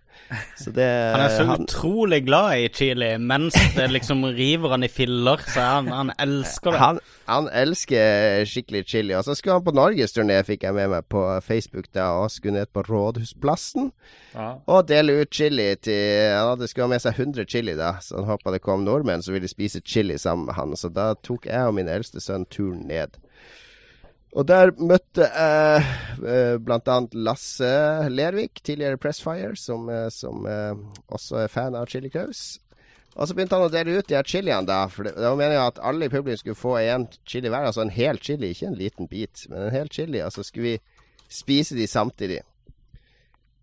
Det 0.77 0.85
han 0.87 1.23
er 1.25 1.33
så 1.33 1.45
han, 1.49 1.63
utrolig 1.65 2.19
glad 2.27 2.59
i 2.61 2.69
chili, 2.69 3.11
mens 3.19 3.55
det 3.77 3.87
liksom 3.95 4.25
river 4.37 4.75
han 4.75 4.85
i 4.85 4.91
filler, 4.93 5.41
så 5.49 5.61
han, 5.65 5.89
han 5.89 6.13
elsker 6.21 6.75
det. 6.75 6.81
Han, 6.83 6.99
Han 7.29 7.49
elsker 7.53 8.45
skikkelig 8.49 8.85
chili. 8.89 9.15
Og 9.17 9.25
så 9.25 9.35
skulle 9.37 9.57
han 9.59 9.65
på 9.65 9.73
norgesturné, 9.77 10.39
fikk 10.45 10.65
jeg 10.69 10.77
med 10.77 10.91
meg 10.93 11.07
på 11.13 11.23
Facebook 11.45 11.89
da, 11.97 12.11
og 12.21 12.31
skulle 12.33 12.59
ned 12.61 12.73
på 12.73 12.85
Rådhusplassen 12.89 13.93
Ja. 14.35 14.59
og 14.69 14.89
dele 14.89 15.23
ut 15.23 15.31
chili 15.35 15.71
til 15.81 16.35
Han 16.37 16.51
hadde 16.53 16.69
skulle 16.69 16.85
ha 16.85 16.93
med 16.93 17.01
seg 17.03 17.17
100 17.17 17.47
chili, 17.49 17.73
da, 17.79 17.95
så 18.05 18.21
han 18.21 18.29
håpa 18.29 18.53
det 18.53 18.61
kom 18.63 18.85
nordmenn 18.85 19.23
som 19.25 19.35
ville 19.35 19.49
spise 19.49 19.81
chili 19.85 20.19
sammen 20.21 20.47
med 20.47 20.55
han. 20.61 20.77
Så 20.77 20.93
da 20.93 21.15
tok 21.15 21.47
jeg 21.49 21.65
og 21.67 21.75
min 21.81 21.89
eldste 21.89 22.21
sønn 22.21 22.45
turen 22.53 22.85
ned. 22.89 23.17
Og 24.37 24.45
der 24.45 24.75
møtte 24.77 25.25
jeg 25.25 25.85
eh, 26.21 26.73
annet 26.77 27.15
Lasse 27.17 27.71
Lervik, 28.13 28.61
tidligere 28.65 29.01
Pressfire, 29.01 29.55
som, 29.57 29.89
eh, 29.89 30.09
som 30.13 30.45
eh, 30.47 30.75
også 31.09 31.45
er 31.45 31.53
fan 31.53 31.77
av 31.79 31.89
Chili 31.89 32.11
Claus. 32.13 32.59
Og 33.17 33.27
så 33.27 33.35
begynte 33.35 33.57
han 33.57 33.67
å 33.67 33.73
dele 33.73 33.97
ut 33.99 34.07
de 34.07 34.15
her 34.15 34.29
chiliene, 34.29 34.69
da. 34.69 34.85
For 34.93 35.09
det, 35.09 35.17
det 35.17 35.27
var 35.27 35.41
meninga 35.41 35.65
at 35.73 35.81
alle 35.83 36.07
i 36.07 36.13
publikum 36.13 36.39
skulle 36.39 36.61
få 36.61 36.77
en 36.85 37.09
chili 37.27 37.51
hver. 37.51 37.67
Altså 37.67 37.83
en 37.83 37.95
hel 37.95 38.21
chili, 38.23 38.53
ikke 38.53 38.69
en 38.69 38.79
liten 38.79 39.09
bit, 39.11 39.47
men 39.49 39.65
en 39.65 39.75
hel 39.75 39.91
chili. 39.91 40.21
Og 40.23 40.31
så 40.37 40.45
skulle 40.47 40.75
vi 40.77 40.77
spise 41.33 41.75
de 41.75 41.89
samtidig. 41.91 42.45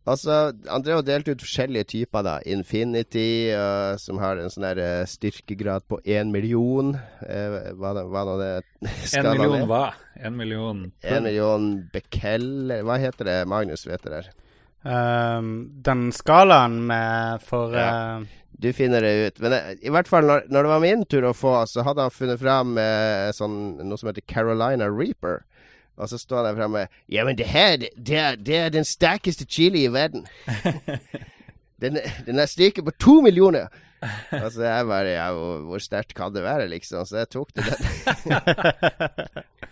Altså, 0.05 0.53
han 0.69 0.83
drev 0.85 0.99
og 1.01 1.05
delte 1.07 1.33
ut 1.33 1.41
forskjellige 1.41 1.87
typer, 1.95 2.21
da. 2.27 2.35
Infinity, 2.45 3.49
uh, 3.57 3.95
som 3.97 4.19
har 4.21 4.37
en 4.37 4.51
sånn 4.53 4.67
der 4.67 4.81
øh, 4.83 5.05
styrkegrad 5.09 5.87
på 5.89 5.97
én 6.05 6.29
million. 6.33 6.91
Uh, 7.25 7.73
hva, 7.73 7.95
det- 7.97 8.05
hva 8.13 8.21
nå 8.29 8.35
det 8.37 8.51
En 8.85 9.07
skalaen 9.09 9.39
million 9.41 9.67
hva? 9.71 9.83
En 10.21 10.37
million 10.37 10.83
En 11.03 11.23
million 11.25 11.65
bekel? 11.93 12.45
Hva 12.85 12.99
heter 13.01 13.25
det? 13.31 13.37
Magnus 13.49 13.87
vet 13.89 14.03
det 14.05 14.13
der. 14.19 14.29
Um, 14.85 15.71
den 15.81 16.11
skalaen 16.13 16.83
med 16.85 17.41
for 17.41 17.73
Ja. 17.73 18.19
eh, 18.19 18.25
Du 18.61 18.69
finner 18.73 19.01
det 19.01 19.13
ut. 19.27 19.39
Men 19.41 19.53
eh, 19.57 19.73
i 19.81 19.89
hvert 19.91 20.07
fall 20.07 20.23
når, 20.29 20.45
når 20.53 20.63
det 20.63 20.69
var 20.71 20.79
min 20.85 21.01
tur 21.09 21.25
å 21.27 21.33
få, 21.35 21.55
så 21.67 21.83
hadde 21.83 22.05
han 22.05 22.13
funnet 22.13 22.39
fram 22.39 22.77
eh, 22.77 23.31
sånn, 23.35 23.57
noe 23.83 23.97
som 23.99 24.07
heter 24.11 24.23
Carolina 24.29 24.85
Reaper. 24.87 25.41
Og 25.97 26.09
så 26.11 26.19
står 26.19 26.43
der 26.43 26.57
framme 26.57 26.87
Ja, 27.11 27.23
men 27.23 27.37
det 27.37 27.47
her, 27.47 27.77
det, 27.77 28.17
er, 28.17 28.35
det 28.35 28.57
er 28.57 28.69
den 28.69 28.85
sterkeste 28.85 29.45
chili 29.45 29.85
i 29.85 29.93
verden. 29.93 30.27
den, 31.81 31.99
den 32.25 32.39
er 32.39 32.45
styrke 32.51 32.83
på 32.83 32.91
to 32.99 33.21
millioner. 33.21 33.67
Og 34.31 34.51
så 34.51 34.63
jeg 34.63 34.85
bare 34.87 35.13
Ja, 35.15 35.27
hvor, 35.33 35.61
hvor 35.69 35.81
sterkt 35.81 36.13
kan 36.17 36.33
det 36.35 36.43
være, 36.43 36.67
liksom? 36.69 37.05
Så 37.05 37.23
jeg 37.23 37.29
tok 37.31 37.53
det 37.55 37.63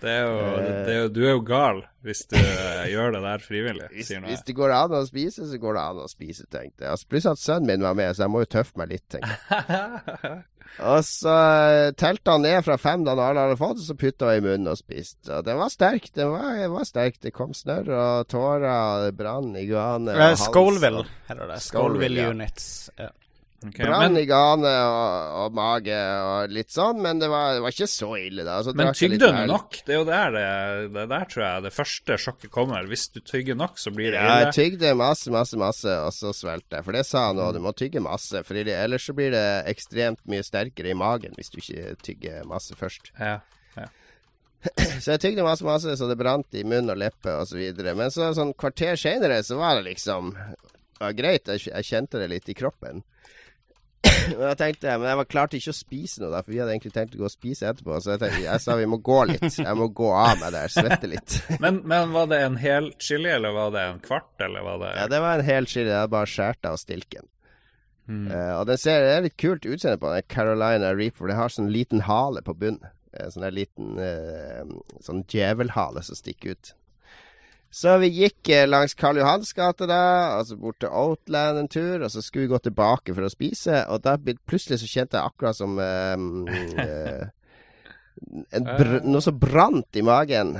det 0.04 0.12
er 0.12 0.22
jo, 0.22 0.38
det 0.60 0.94
er 0.94 1.02
jo, 1.02 1.10
Du 1.14 1.20
er 1.26 1.32
jo 1.32 1.44
gal 1.48 1.84
hvis 2.04 2.26
du 2.28 2.36
eh, 2.36 2.90
gjør 2.92 3.14
det 3.16 3.22
der 3.24 3.40
frivillig, 3.40 3.86
Hvis, 3.94 4.10
hvis 4.26 4.42
det 4.44 4.56
går 4.58 4.74
an 4.76 4.96
å 4.98 5.06
spise, 5.08 5.46
så 5.48 5.56
går 5.60 5.78
det 5.78 5.84
an 5.84 6.02
å 6.04 6.08
spise, 6.12 6.44
tenkte 6.52 6.84
jeg. 6.84 6.90
Altså, 6.92 7.08
pluss 7.08 7.28
at 7.32 7.40
sønnen 7.40 7.70
min 7.70 7.86
var 7.86 7.96
med, 7.96 8.12
så 8.12 8.26
jeg 8.26 8.34
må 8.34 8.42
jo 8.44 8.50
tøffe 8.58 8.76
meg 8.82 8.92
litt, 8.92 9.06
tenkte 9.08 9.32
jeg. 9.32 10.34
Og 10.82 11.06
så 11.06 11.34
eh, 11.70 11.92
telte 12.00 12.34
han 12.34 12.46
ned 12.46 12.64
fra 12.66 12.78
fem 12.82 13.04
da 13.06 13.14
han 13.14 13.24
alle 13.24 13.46
hadde 13.48 13.60
fått, 13.60 13.82
og 13.82 13.88
så 13.88 13.98
putta 14.00 14.32
hun 14.32 14.40
i 14.40 14.46
munnen 14.46 14.72
og 14.72 14.80
spiste. 14.80 15.30
Og 15.38 15.46
den 15.48 15.60
var 15.60 15.74
sterk. 15.74 16.10
Den 16.18 16.32
var, 16.34 16.62
var 16.74 16.88
sterk. 16.90 17.20
Det 17.24 17.34
kom 17.36 17.54
snørr 17.58 17.92
og 17.94 18.30
tårer, 18.34 18.70
og 18.70 19.08
det 19.08 19.18
brann 19.20 19.54
i 19.60 19.68
gane. 19.70 20.16
og 20.16 20.24
eh, 20.32 20.40
Scoville, 20.42 21.06
heter 21.30 21.46
det. 21.54 21.60
Ja. 22.24 22.32
units. 22.34 22.72
Ja. 23.00 23.12
Ok, 23.64 23.80
Brann 23.80 24.18
i 24.20 24.26
gane 24.28 24.72
og, 24.88 25.36
og 25.44 25.56
mage 25.58 25.98
og 26.24 26.54
litt 26.54 26.74
sånn, 26.74 27.00
men 27.04 27.22
det 27.22 27.30
var, 27.32 27.56
det 27.58 27.64
var 27.64 27.76
ikke 27.76 27.90
så 27.90 28.10
ille, 28.20 28.46
da. 28.48 28.58
Så 28.66 28.74
men 28.76 28.90
jeg 28.92 29.14
litt 29.14 29.22
tygde 29.24 29.32
du 29.36 29.52
nok? 29.52 29.80
Det 29.88 29.96
er 29.96 30.02
jo 30.02 30.08
der 30.10 30.36
det, 30.36 30.48
det 30.98 31.06
der 31.14 31.30
tror 31.32 31.46
jeg 31.46 31.66
det 31.68 31.74
første 31.76 32.20
sjokket 32.26 32.54
kommer. 32.54 32.90
Hvis 32.92 33.08
du 33.14 33.22
tygger 33.22 33.60
nok, 33.60 33.80
så 33.80 33.94
blir 33.96 34.12
det 34.12 34.20
Ja, 34.20 34.36
jeg 34.46 34.58
tygde 34.58 34.94
masse, 35.00 35.32
masse, 35.34 35.60
masse, 35.60 35.96
og 36.04 36.12
så 36.16 36.34
svelgte 36.36 36.80
jeg. 36.80 36.88
For 36.90 36.98
det 37.00 37.06
sa 37.10 37.28
han 37.30 37.42
òg, 37.44 37.56
du 37.58 37.64
må 37.64 37.74
tygge 37.78 38.04
masse. 38.04 38.44
For 38.48 38.60
ellers 38.64 39.08
så 39.08 39.16
blir 39.18 39.34
det 39.36 39.48
ekstremt 39.72 40.22
mye 40.30 40.46
sterkere 40.46 40.94
i 40.94 40.98
magen 40.98 41.36
hvis 41.40 41.54
du 41.54 41.60
ikke 41.64 41.98
tygger 42.04 42.46
masse 42.50 42.78
først. 42.80 43.14
Ja. 43.20 43.40
Så 45.04 45.12
jeg 45.12 45.20
tygde 45.20 45.44
masse, 45.44 45.66
masse, 45.68 45.92
så 46.00 46.08
det 46.08 46.16
brant 46.16 46.56
i 46.56 46.62
munn 46.64 46.88
og 46.88 46.96
leppe 46.96 47.34
og 47.36 47.50
så. 47.50 47.58
Men 47.84 48.14
så 48.14 48.30
sånn 48.32 48.54
kvarter 48.56 48.96
senere 48.96 49.42
så 49.44 49.58
var 49.60 49.76
det 49.76 49.90
liksom 49.90 50.32
var 51.04 51.18
greit. 51.18 51.50
Jeg, 51.52 51.68
jeg 51.68 51.90
kjente 51.90 52.22
det 52.22 52.30
litt 52.32 52.50
i 52.50 52.56
kroppen. 52.58 53.04
Men 54.38 54.46
jeg 54.52 54.60
tenkte, 54.60 54.96
men 54.98 55.10
jeg 55.10 55.20
var 55.20 55.28
klarte 55.30 55.58
ikke 55.60 55.74
å 55.74 55.78
spise 55.78 56.24
noe, 56.24 56.32
da, 56.34 56.42
for 56.44 56.54
vi 56.54 56.62
hadde 56.62 56.74
egentlig 56.76 56.94
tenkt 56.96 57.18
å 57.18 57.22
gå 57.22 57.28
og 57.28 57.34
spise 57.34 57.68
etterpå. 57.70 58.00
Så 58.04 58.14
jeg, 58.14 58.22
tenkte, 58.24 58.42
jeg 58.46 58.64
sa 58.64 58.78
vi 58.80 58.88
må 58.90 59.00
gå 59.04 59.20
litt. 59.30 59.46
Jeg 59.60 59.78
må 59.80 59.90
gå 59.96 60.10
av 60.16 60.40
meg 60.42 60.56
der, 60.56 60.72
svette 60.74 61.10
litt. 61.12 61.38
Men, 61.64 61.82
men 61.88 62.12
var 62.16 62.28
det 62.32 62.40
en 62.44 62.58
hel 62.60 62.90
chili, 63.02 63.30
eller 63.32 63.54
var 63.56 63.72
det 63.76 63.84
en 63.92 64.02
kvart, 64.04 64.34
eller 64.44 64.66
var 64.66 64.82
det 64.82 64.90
Ja, 64.98 65.06
det 65.12 65.22
var 65.24 65.40
en 65.40 65.48
hel 65.48 65.68
chili. 65.70 65.90
Jeg 65.90 66.00
hadde 66.02 66.14
bare 66.16 66.30
skåret 66.30 66.68
av 66.68 66.80
stilken. 66.82 67.28
Mm. 68.08 68.26
Uh, 68.28 68.54
og 68.60 68.68
den 68.68 68.80
ser, 68.82 69.04
det 69.04 69.14
er 69.14 69.26
litt 69.28 69.40
kult 69.40 69.66
utseende 69.66 70.00
på 70.02 70.12
den 70.12 70.28
Carolina 70.32 70.92
Reaper. 70.96 71.30
Det 71.32 71.40
har 71.40 71.54
sånn 71.54 71.72
liten 71.72 72.04
hale 72.08 72.44
på 72.44 72.56
bunnen. 72.58 72.92
Eh, 73.14 73.30
sånn 73.32 73.46
liten 73.54 74.00
uh, 74.00 74.64
sånn 75.06 75.24
djevelhale 75.30 76.04
som 76.06 76.18
stikker 76.20 76.58
ut. 76.58 76.74
Så 77.74 77.96
vi 78.04 78.12
gikk 78.14 78.50
eh, 78.54 78.68
langs 78.70 78.94
Karl 78.94 79.18
Johans 79.18 79.50
gate 79.58 79.88
da, 79.90 80.02
og 80.38 80.46
så 80.46 80.58
bort 80.62 80.78
til 80.84 80.92
Outland 80.94 81.58
en 81.64 81.70
tur, 81.74 82.04
og 82.06 82.12
så 82.14 82.22
skulle 82.22 82.46
vi 82.46 82.52
gå 82.54 82.60
tilbake 82.68 83.16
for 83.18 83.26
å 83.26 83.32
spise, 83.34 83.80
og 83.90 84.04
da 84.06 84.14
plutselig 84.22 84.78
så 84.84 84.90
kjente 84.92 85.18
jeg 85.18 85.26
akkurat 85.32 85.58
som 85.58 85.74
um, 85.82 86.44
en 88.54 88.68
br 88.78 88.92
noe 89.10 89.22
som 89.26 89.40
brant 89.42 89.98
i 90.00 90.04
magen. 90.06 90.54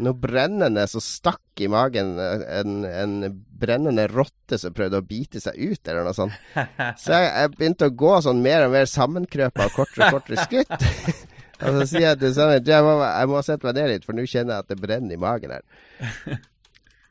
Noe 0.00 0.14
brennende 0.16 0.84
som 0.88 1.02
stakk 1.02 1.60
i 1.60 1.66
magen. 1.68 2.14
En, 2.22 2.76
en 2.86 3.16
brennende 3.60 4.06
rotte 4.08 4.56
som 4.62 4.72
prøvde 4.76 5.00
å 5.02 5.06
bite 5.06 5.42
seg 5.42 5.58
ut, 5.58 5.82
eller 5.90 6.06
noe 6.06 6.14
sånt. 6.16 6.38
Så 7.02 7.12
jeg, 7.16 7.26
jeg 7.34 7.52
begynte 7.58 7.90
å 7.90 7.96
gå 8.04 8.14
sånn 8.24 8.40
mer 8.46 8.68
og 8.68 8.76
mer 8.76 8.86
sammenkrøpa 8.88 9.66
og 9.66 9.74
kortere 9.76 10.06
og 10.08 10.20
kortere 10.20 10.46
skritt. 10.46 10.86
og 11.66 11.80
så 11.82 11.88
sier 11.90 12.06
jeg 12.12 12.22
til 12.22 12.32
Sanne 12.38 12.60
jeg, 12.62 12.86
må- 12.86 13.02
jeg 13.10 13.28
må 13.34 13.42
sette 13.44 13.66
meg 13.68 13.76
ned 13.82 13.90
litt, 13.96 14.06
for 14.08 14.16
nå 14.16 14.24
kjenner 14.30 14.54
jeg 14.60 14.64
at 14.68 14.70
det 14.72 14.80
brenner 14.86 15.18
i 15.18 15.20
magen 15.26 15.58
her. 15.58 16.38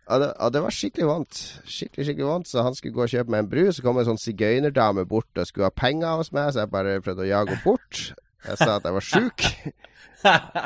Og 0.10 0.54
det, 0.54 0.62
var 0.64 0.74
skikkelig 0.74 1.06
vondt. 1.06 1.40
Skikkelig, 1.70 2.06
skikkelig 2.08 2.26
vondt. 2.26 2.50
Så 2.50 2.64
han 2.66 2.76
skulle 2.78 2.96
gå 2.96 3.04
og 3.06 3.12
kjøpe 3.12 3.34
meg 3.34 3.44
en 3.44 3.52
brus. 3.52 3.76
Så 3.78 3.86
kom 3.86 4.00
en 4.02 4.08
sånn 4.08 4.22
sigøynerdame 4.22 5.06
bort 5.10 5.38
og 5.38 5.46
skulle 5.46 5.70
ha 5.70 5.76
penger 5.76 6.18
hos 6.22 6.34
meg, 6.34 6.50
så 6.54 6.64
jeg 6.64 6.74
bare 6.74 6.98
prøvde 7.06 7.28
å 7.28 7.30
jage 7.30 7.54
henne 7.54 7.66
bort. 7.66 8.02
Jeg 8.48 8.58
sa 8.58 8.72
at 8.78 8.88
jeg 8.88 8.96
var 8.96 9.06
sjuk. 9.06 9.46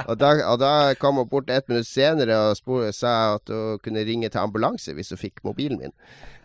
Og 0.10 0.16
da, 0.18 0.32
og 0.50 0.56
da 0.58 0.70
kom 0.98 1.20
hun 1.22 1.28
bort 1.30 1.52
et 1.54 1.68
minutt 1.70 1.86
senere 1.86 2.34
og 2.40 2.56
spor, 2.58 2.88
sa 2.90 3.36
at 3.36 3.52
hun 3.54 3.78
kunne 3.86 4.02
ringe 4.02 4.26
til 4.34 4.42
ambulanse 4.42 4.96
hvis 4.98 5.14
hun 5.14 5.20
fikk 5.22 5.44
mobilen 5.46 5.78
min. 5.78 5.94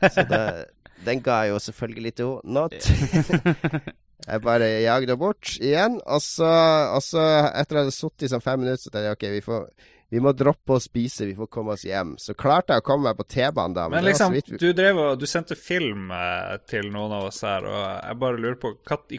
Så 0.03 0.27
det, 0.29 0.43
den 1.07 1.23
ga 1.25 1.39
jeg 1.47 1.55
jo 1.55 1.63
selvfølgelig 1.71 2.13
til 2.19 2.35
henne. 2.35 2.59
Not. 2.59 2.77
Jeg 4.29 4.43
bare 4.45 4.67
jagde 4.83 5.07
henne 5.07 5.17
bort 5.17 5.55
igjen. 5.57 6.01
Og 6.05 6.21
så, 6.21 6.49
og 6.93 7.01
så 7.03 7.23
etter 7.49 7.63
at 7.63 7.71
jeg 7.71 7.85
hadde 7.87 7.95
sittet 7.97 8.27
i 8.27 8.33
sånn 8.35 8.45
fem 8.45 8.61
minutter, 8.61 8.83
så 8.83 8.91
tenkte 8.91 9.07
jeg 9.07 9.17
ok, 9.17 9.27
vi, 9.33 9.45
får, 9.47 9.63
vi 10.11 10.21
må 10.25 10.33
droppe 10.33 10.73
å 10.77 10.81
spise, 10.81 11.27
vi 11.29 11.35
får 11.37 11.49
komme 11.53 11.75
oss 11.75 11.83
hjem. 11.85 12.15
Så 12.17 12.33
klarte 12.39 12.73
jeg 12.73 12.81
å 12.81 12.87
komme 12.87 13.11
meg 13.11 13.19
på 13.19 13.27
T-banen 13.29 13.75
da. 13.77 13.89
Men 13.93 14.03
var 14.03 14.09
liksom, 14.09 14.33
vi- 14.33 14.57
du 14.63 14.73
drev 14.73 14.97
og 15.03 15.19
Du 15.21 15.27
sendte 15.29 15.55
film 15.57 16.11
eh, 16.11 16.57
til 16.67 16.89
noen 16.91 17.13
av 17.13 17.27
oss 17.29 17.43
her, 17.45 17.67
og 17.69 17.83
jeg 18.09 18.19
bare 18.23 18.39
lurer 18.41 18.57
på 18.63 18.71
Når 18.89 19.13
I 19.13 19.19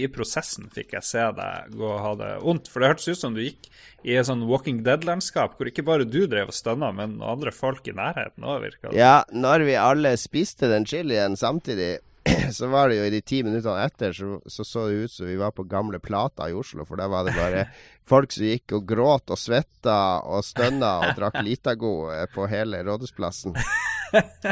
i 0.00 0.08
prosessen 0.08 0.70
fikk 0.72 0.92
jeg 0.96 1.02
se 1.04 1.26
deg 1.36 1.74
gå 1.76 1.90
og 1.90 2.00
ha 2.00 2.14
det 2.22 2.30
vondt? 2.42 2.68
For 2.72 2.80
det 2.80 2.88
hørtes 2.94 3.08
ut 3.12 3.20
som 3.20 3.34
du 3.36 3.42
gikk 3.44 3.68
i 4.04 4.16
et 4.16 4.26
sånn 4.28 4.46
Walking 4.48 4.82
Dead-landskap, 4.84 5.56
hvor 5.58 5.68
ikke 5.70 5.84
bare 5.84 6.04
du 6.08 6.26
drev 6.26 6.48
og 6.48 6.54
stønna, 6.56 6.90
men 6.94 7.20
andre 7.24 7.52
folk 7.52 7.86
i 7.88 7.92
nærheten 7.96 8.44
òg, 8.44 8.62
virka 8.64 8.90
det. 8.90 8.98
Ja, 9.00 9.24
når 9.32 9.64
vi 9.64 9.76
alle 9.80 10.16
spiste 10.20 10.68
den 10.68 10.84
chilien 10.84 11.36
samtidig, 11.40 11.98
så 12.56 12.66
var 12.72 12.88
det 12.88 12.98
jo 12.98 13.04
i 13.04 13.12
de 13.12 13.20
ti 13.20 13.42
minuttene 13.44 13.84
etter, 13.84 14.12
så, 14.16 14.38
så 14.46 14.64
så 14.64 14.86
det 14.88 15.06
ut 15.06 15.12
som 15.12 15.28
vi 15.28 15.36
var 15.36 15.52
på 15.52 15.66
gamle 15.68 16.00
Plata 16.00 16.48
i 16.48 16.56
Oslo. 16.56 16.86
For 16.88 17.00
der 17.00 17.10
var 17.12 17.26
det 17.28 17.36
bare 17.36 17.66
folk 18.10 18.32
som 18.32 18.46
gikk 18.48 18.76
og 18.78 18.86
gråt 18.88 19.34
og 19.34 19.40
svetta 19.40 19.98
og 20.24 20.44
stønna 20.46 20.94
og 21.02 21.18
drakk 21.18 21.40
Litago 21.44 21.94
eh, 22.14 22.26
på 22.32 22.48
hele 22.50 22.82
Rådhusplassen. 22.86 23.56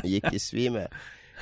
Gikk 0.04 0.32
i 0.32 0.40
svime. 0.42 0.88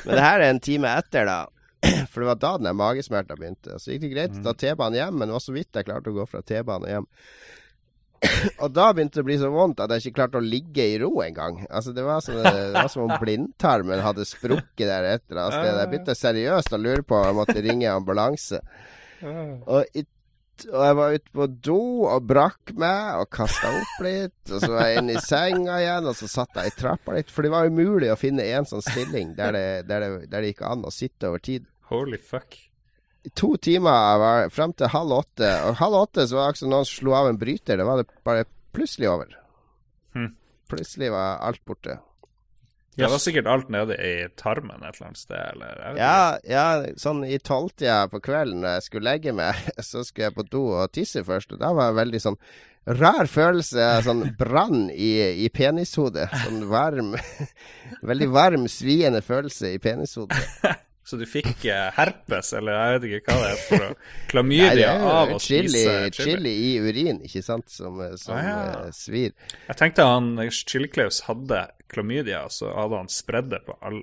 Men 0.04 0.14
det 0.16 0.24
her 0.24 0.40
er 0.40 0.52
en 0.52 0.62
time 0.62 0.92
etter, 1.00 1.26
da. 1.28 1.40
For 2.10 2.22
det 2.22 2.28
var 2.30 2.40
da 2.40 2.52
den 2.60 2.76
magesmerta 2.78 3.36
begynte. 3.38 3.78
Så 3.80 3.94
gikk 3.94 4.06
det 4.06 4.12
greit 4.14 4.36
å 4.36 4.44
ta 4.44 4.54
T-banen 4.54 5.00
hjem, 5.00 5.18
men 5.18 5.30
det 5.30 5.38
var 5.38 5.44
så 5.44 5.56
vidt 5.56 5.76
jeg 5.76 5.88
klarte 5.88 6.12
å 6.12 6.18
gå 6.20 6.26
fra 6.30 6.44
T-banen 6.46 6.92
hjem. 6.94 7.08
Og 8.62 8.68
da 8.74 8.90
begynte 8.92 9.18
det 9.18 9.24
å 9.24 9.28
bli 9.30 9.38
så 9.40 9.50
vondt 9.52 9.80
at 9.80 9.92
jeg 9.94 10.10
ikke 10.10 10.18
klarte 10.20 10.40
å 10.40 10.44
ligge 10.44 10.84
i 10.84 10.98
ro 11.00 11.10
engang. 11.24 11.62
Altså, 11.70 11.94
det 11.96 12.04
var, 12.04 12.20
som, 12.24 12.36
det 12.44 12.70
var 12.74 12.92
som 12.92 13.06
om 13.06 13.16
blindtarmen 13.22 14.02
hadde 14.04 14.28
sprukket 14.28 14.86
der 14.86 15.08
et 15.14 15.24
eller 15.30 15.46
annet 15.46 15.56
sted. 15.56 15.80
Jeg 15.80 15.92
begynte 15.92 16.16
seriøst 16.18 16.76
å 16.76 16.80
lure 16.80 17.04
på 17.06 17.16
om 17.16 17.28
jeg 17.30 17.38
måtte 17.40 17.64
ringe 17.64 17.92
ambulanse. 17.92 18.60
Og, 19.24 20.02
og 20.68 20.84
jeg 20.84 20.96
var 21.00 21.16
ute 21.16 21.34
på 21.40 21.48
do 21.68 21.80
og 22.12 22.26
brakk 22.28 22.74
meg 22.80 23.22
og 23.22 23.30
kasta 23.32 23.72
opp 23.80 24.04
litt. 24.04 24.40
Og 24.50 24.56
så 24.58 24.72
var 24.74 24.90
jeg 24.90 25.02
inne 25.02 25.16
i 25.16 25.24
senga 25.24 25.80
igjen, 25.80 26.08
og 26.12 26.18
så 26.20 26.28
satt 26.30 26.60
jeg 26.60 26.72
i 26.72 26.76
trappa 26.76 27.16
litt. 27.16 27.32
For 27.32 27.46
det 27.46 27.54
var 27.54 27.72
umulig 27.72 28.12
å 28.12 28.20
finne 28.20 28.44
en 28.52 28.68
sånn 28.68 28.84
stilling 28.84 29.32
der 29.38 29.56
det, 29.56 29.68
der 29.88 30.04
det, 30.04 30.10
der 30.28 30.44
det 30.44 30.52
gikk 30.52 30.66
an 30.68 30.84
å 30.84 30.92
sitte 30.94 31.32
over 31.32 31.40
tid. 31.44 31.64
Holy 31.90 32.20
fuck. 32.20 32.58
I 33.22 33.30
to 33.36 33.54
timer 33.60 34.18
var 34.20 34.52
frem 34.52 34.72
til 34.72 34.88
halv 34.92 35.12
åtte. 35.18 35.48
Og 35.68 35.80
halv 35.80 35.98
åtte 36.04 36.26
så 36.28 36.38
var 36.38 36.46
det 36.46 36.54
akkurat 36.54 36.72
noen 36.72 36.86
som 36.88 37.00
slo 37.02 37.16
av 37.18 37.28
en 37.28 37.40
bryter. 37.40 37.80
Det 37.80 37.88
var 37.88 38.00
det 38.00 38.06
bare 38.24 38.46
plutselig 38.72 39.10
over. 39.10 39.34
Hmm. 40.16 40.32
Plutselig 40.70 41.10
var 41.12 41.42
alt 41.44 41.60
borte. 41.68 41.98
Det 43.00 43.08
var 43.08 43.18
sikkert 43.22 43.46
alt 43.46 43.68
nede 43.72 43.96
i 43.96 44.14
tarmen 44.36 44.82
et 44.82 44.96
eller 44.96 45.06
annet 45.10 45.20
sted, 45.20 45.52
eller 45.52 45.94
Ja, 45.96 46.38
ja, 46.44 46.64
sånn 47.00 47.22
i 47.24 47.38
tolvtida 47.38 48.02
på 48.12 48.20
kvelden 48.24 48.60
når 48.64 48.76
jeg 48.76 48.86
skulle 48.88 49.12
legge 49.12 49.32
meg, 49.36 49.56
så 49.90 50.02
skulle 50.04 50.28
jeg 50.28 50.36
på 50.36 50.48
do 50.50 50.64
og 50.74 50.90
tisse 50.92 51.22
først. 51.24 51.54
Og 51.54 51.62
da 51.62 51.72
var 51.76 51.92
det 51.92 52.00
veldig 52.02 52.22
sånn 52.26 52.40
rar 52.90 53.28
følelse 53.30 53.86
sånn 54.04 54.24
brann 54.38 54.88
i, 54.90 55.12
i 55.44 55.48
penishodet. 55.52 56.28
Sånn 56.44 56.64
varm 56.70 57.14
Veldig 58.10 58.30
varm, 58.32 58.68
sviende 58.72 59.22
følelse 59.24 59.74
i 59.74 59.82
penishodet. 59.82 60.40
Så 61.04 61.16
du 61.18 61.24
fikk 61.26 61.64
eh, 61.66 61.88
herpes, 61.96 62.52
eller 62.54 62.76
jeg 62.76 63.00
vet 63.00 63.06
ikke 63.20 63.34
hva 63.34 63.42
det 63.46 63.52
er 63.54 63.62
for. 63.66 63.94
Klamydia 64.30 64.90
av 65.00 65.32
å 65.34 65.38
chili, 65.42 65.68
spise 65.72 66.10
chili. 66.14 66.30
Chili 66.36 66.52
i 66.68 66.72
urin, 66.84 67.22
ikke 67.26 67.42
sant, 67.42 67.70
som, 67.72 67.98
som 68.20 68.36
Ah, 68.36 68.42
ja. 68.44 68.58
eh, 68.84 68.90
svir. 68.94 69.32
Jeg 69.66 69.78
tenkte 69.80 70.06
han 70.06 70.34
Chili-Klaus 70.52 71.22
hadde 71.26 71.64
klamydia, 71.90 72.44
og 72.46 72.52
så 72.54 72.70
hadde 72.76 73.00
han 73.00 73.08
spredd 73.10 73.48
det 73.50 73.64
på 73.66 73.74
all 73.82 74.02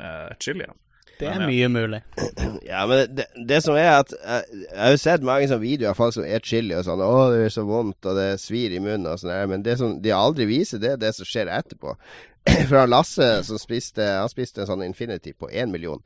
uh, 0.00 0.30
chilien. 0.40 0.72
Det 1.20 1.28
er 1.28 1.42
mye 1.44 1.66
mulig. 1.68 1.98
Ja, 2.70 2.86
men 2.88 3.10
det, 3.12 3.26
det 3.48 3.58
som 3.64 3.74
er 3.76 3.90
at 3.98 4.12
jeg, 4.14 4.44
Jeg 4.70 4.78
har 4.80 4.94
jo 4.94 5.00
sett 5.02 5.24
mange 5.26 5.48
sånne 5.50 5.60
videoer 5.66 5.90
av 5.92 5.98
folk 5.98 6.14
som 6.16 6.24
er 6.24 6.40
chili 6.46 6.72
og 6.78 6.86
sånn 6.86 7.02
'Å, 7.04 7.10
det 7.32 7.42
gjør 7.42 7.52
så 7.58 7.64
vondt, 7.68 8.06
og 8.08 8.16
det 8.16 8.28
svir 8.40 8.72
i 8.72 8.80
munnen' 8.80 9.10
og 9.10 9.20
sånn 9.20 9.50
men 9.50 9.64
det 9.66 9.76
som 9.76 9.98
de 10.00 10.14
aldri 10.16 10.46
viser, 10.48 10.80
det 10.80 10.94
er 10.94 11.02
det 11.02 11.12
som 11.18 11.28
skjer 11.28 11.50
etterpå. 11.52 11.92
For 12.68 12.76
han 12.80 12.90
Lasse 12.92 13.30
som 13.44 13.58
spiste 13.60 14.04
Han 14.04 14.30
spiste 14.32 14.62
en 14.64 14.68
sånn 14.70 14.84
Infinity 14.86 15.32
på 15.36 15.50
én 15.52 15.72
million. 15.72 16.00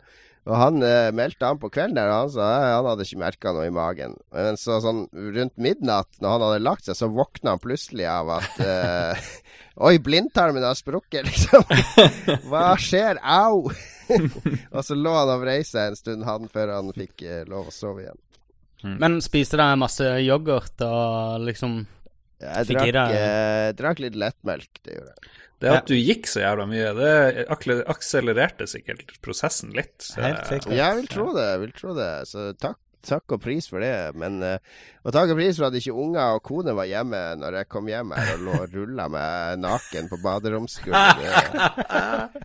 Og 0.44 0.58
han 0.60 0.82
eh, 0.84 1.08
meldte 1.16 1.48
han 1.48 1.56
på 1.56 1.70
kvelden 1.72 1.96
der, 1.96 2.10
og 2.12 2.26
han 2.26 2.32
sa 2.34 2.46
eh, 2.58 2.72
han 2.74 2.88
hadde 2.90 3.04
ikke 3.06 3.20
merka 3.22 3.52
noe 3.56 3.64
i 3.64 3.72
magen. 3.72 4.12
Men 4.34 4.58
så 4.60 4.76
sånn 4.84 5.06
rundt 5.14 5.54
midnatt, 5.56 6.10
når 6.20 6.34
han 6.34 6.42
hadde 6.44 6.58
lagt 6.66 6.84
seg, 6.84 6.98
så 6.98 7.08
våkna 7.08 7.54
han 7.54 7.62
plutselig 7.62 8.04
av 8.12 8.32
at 8.36 8.58
eh, 8.66 9.22
Oi, 9.88 9.94
blindtarmen 10.04 10.62
har 10.62 10.76
sprukket, 10.76 11.24
liksom. 11.30 11.64
Hva 12.50 12.74
skjer? 12.76 13.22
Au! 13.24 13.64
og 14.74 14.84
så 14.84 14.98
lå 15.00 15.14
han 15.16 15.32
og 15.32 15.40
vrei 15.46 15.62
seg 15.64 15.94
en 15.94 15.96
stund, 16.02 16.26
han, 16.28 16.44
før 16.52 16.74
han 16.76 16.92
fikk 16.92 17.24
eh, 17.24 17.40
lov 17.48 17.72
å 17.72 17.74
sove 17.74 18.04
igjen. 18.04 18.20
Men 19.00 19.16
spiste 19.24 19.56
dere 19.56 19.78
masse 19.80 20.04
yoghurt 20.20 20.82
og 20.84 21.40
liksom 21.48 21.78
Jeg 22.44 22.68
drakk, 22.68 22.90
deg- 22.92 23.16
eh, 23.16 23.70
drakk 23.80 24.02
litt 24.04 24.20
lettmelk, 24.20 24.68
det 24.84 24.98
gjorde 24.98 25.14
jeg. 25.16 25.30
Det 25.62 25.70
at 25.70 25.86
du 25.88 25.94
gikk 25.96 26.26
så 26.28 26.42
jævla 26.42 26.66
mye, 26.68 26.90
det 26.98 27.44
akselererte 27.92 28.66
sikkert 28.68 29.14
prosessen 29.24 29.72
litt. 29.76 29.94
Så 30.02 30.20
Helt 30.24 30.46
sikkert. 30.50 30.74
Jeg 30.76 30.98
vil 30.98 31.10
tro 31.12 31.28
det, 31.36 31.46
jeg 31.52 31.60
vil 31.62 31.74
tro 31.78 31.94
det. 31.96 32.10
Så 32.30 32.46
takk, 32.60 32.78
takk 33.06 33.36
og 33.36 33.40
pris 33.44 33.68
for 33.70 33.84
det. 33.84 33.94
Men 34.18 34.40
Og 35.04 35.12
takk 35.12 35.30
og 35.34 35.36
pris 35.38 35.58
for 35.60 35.68
at 35.68 35.74
ikke 35.76 35.92
unger 36.00 36.38
og 36.38 36.42
kone 36.46 36.72
var 36.76 36.88
hjemme 36.88 37.20
når 37.40 37.58
jeg 37.60 37.68
kom 37.72 37.88
hjem 37.90 38.14
her 38.16 38.30
og 38.38 38.44
lå 38.46 38.54
og 38.64 38.72
rulla 38.78 39.04
meg 39.12 39.58
naken 39.60 40.08
på 40.08 40.16
baderomsgulvet. 40.24 41.24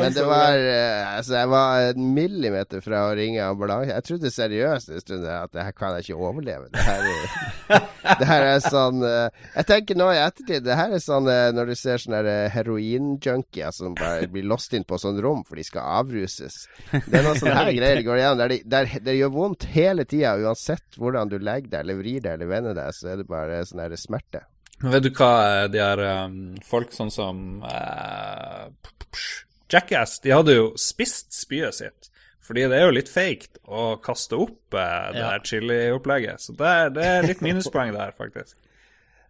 Men 0.00 0.14
det 0.14 0.24
var 0.24 0.56
eh, 0.56 1.16
Altså, 1.18 1.34
jeg 1.36 1.48
var 1.50 1.90
en 1.90 2.06
millimeter 2.14 2.80
fra 2.84 3.02
å 3.10 3.14
ringe 3.18 3.42
ambulanse. 3.44 3.90
Jeg 3.92 4.06
trodde 4.06 4.30
seriøst 4.32 4.92
en 4.94 5.02
stund 5.02 5.26
at 5.28 5.52
det 5.54 5.64
her 5.66 5.74
kan 5.76 5.96
jeg 5.98 6.06
ikke 6.08 6.20
overleve. 6.28 6.68
Det 6.72 6.84
her, 6.86 7.02
er- 7.04 7.86
det 8.18 8.28
her 8.30 8.46
er 8.48 8.62
sånn 8.64 9.02
eh, 9.04 9.28
Jeg 9.58 9.66
tenker 9.68 9.98
nå 9.98 10.06
i 10.14 10.16
ettertid 10.22 10.64
Det 10.64 10.76
her 10.78 10.94
er 10.96 11.02
sånn 11.04 11.26
eh, 11.28 11.50
når 11.52 11.68
du 11.68 11.74
ser 11.76 12.00
sånne 12.00 12.22
eh, 12.24 12.46
heroinjunkier 12.54 13.74
som 13.76 13.92
bare 13.98 14.28
blir 14.32 14.46
låst 14.48 14.72
inn 14.78 14.86
på 14.88 14.96
sånn 15.02 15.18
rom 15.24 15.42
for 15.44 15.60
de 15.60 15.66
skal 15.66 15.84
avruses. 16.00 16.62
Det 16.94 17.12
er 17.18 17.26
noen 17.26 17.36
sånne 17.40 17.58
her 17.58 17.72
greier 17.78 18.00
det 18.00 18.06
går 18.08 18.22
igjen. 18.22 18.40
Der, 18.40 18.54
de, 18.54 18.60
der 18.64 18.92
det 19.10 19.18
gjør 19.18 19.34
vondt 19.36 19.57
hele 19.74 20.04
tida, 20.04 20.36
uansett 20.38 20.96
hvordan 20.98 21.28
du 21.32 21.38
legger 21.38 21.68
deg 21.72 21.80
eller 21.80 21.98
vrir 21.98 22.20
deg 22.24 22.32
eller 22.38 22.46
vender 22.50 22.74
deg, 22.78 22.92
så 22.94 23.08
er 23.12 23.16
det 23.22 23.26
bare 23.30 23.62
sånn 23.66 23.80
her 23.84 23.96
smerte. 23.98 24.44
Men 24.82 24.92
Vet 24.94 25.08
du 25.08 25.10
hva 25.18 25.32
eh, 25.64 25.64
de 25.74 25.80
her 25.82 26.02
um, 26.26 26.36
folk 26.62 26.92
sånn 26.94 27.10
som 27.10 27.40
uh, 27.66 28.68
Jackass, 29.72 30.20
de 30.24 30.30
hadde 30.32 30.54
jo 30.54 30.68
spist 30.80 31.34
spyet 31.34 31.74
sitt. 31.74 32.12
Fordi 32.48 32.62
det 32.70 32.78
er 32.78 32.86
jo 32.86 32.94
litt 32.96 33.10
feigt 33.12 33.58
å 33.68 33.96
kaste 34.00 34.38
opp 34.40 34.72
eh, 34.78 35.10
det 35.12 35.20
Ja. 35.20 35.32
her 35.34 35.42
chiliopplegget. 35.44 36.40
Så 36.40 36.54
det 36.56 36.70
er, 36.70 36.88
det 36.94 37.04
er 37.04 37.26
litt 37.28 37.42
minuspoeng 37.44 37.92
der, 37.96 38.14
faktisk. 38.16 38.56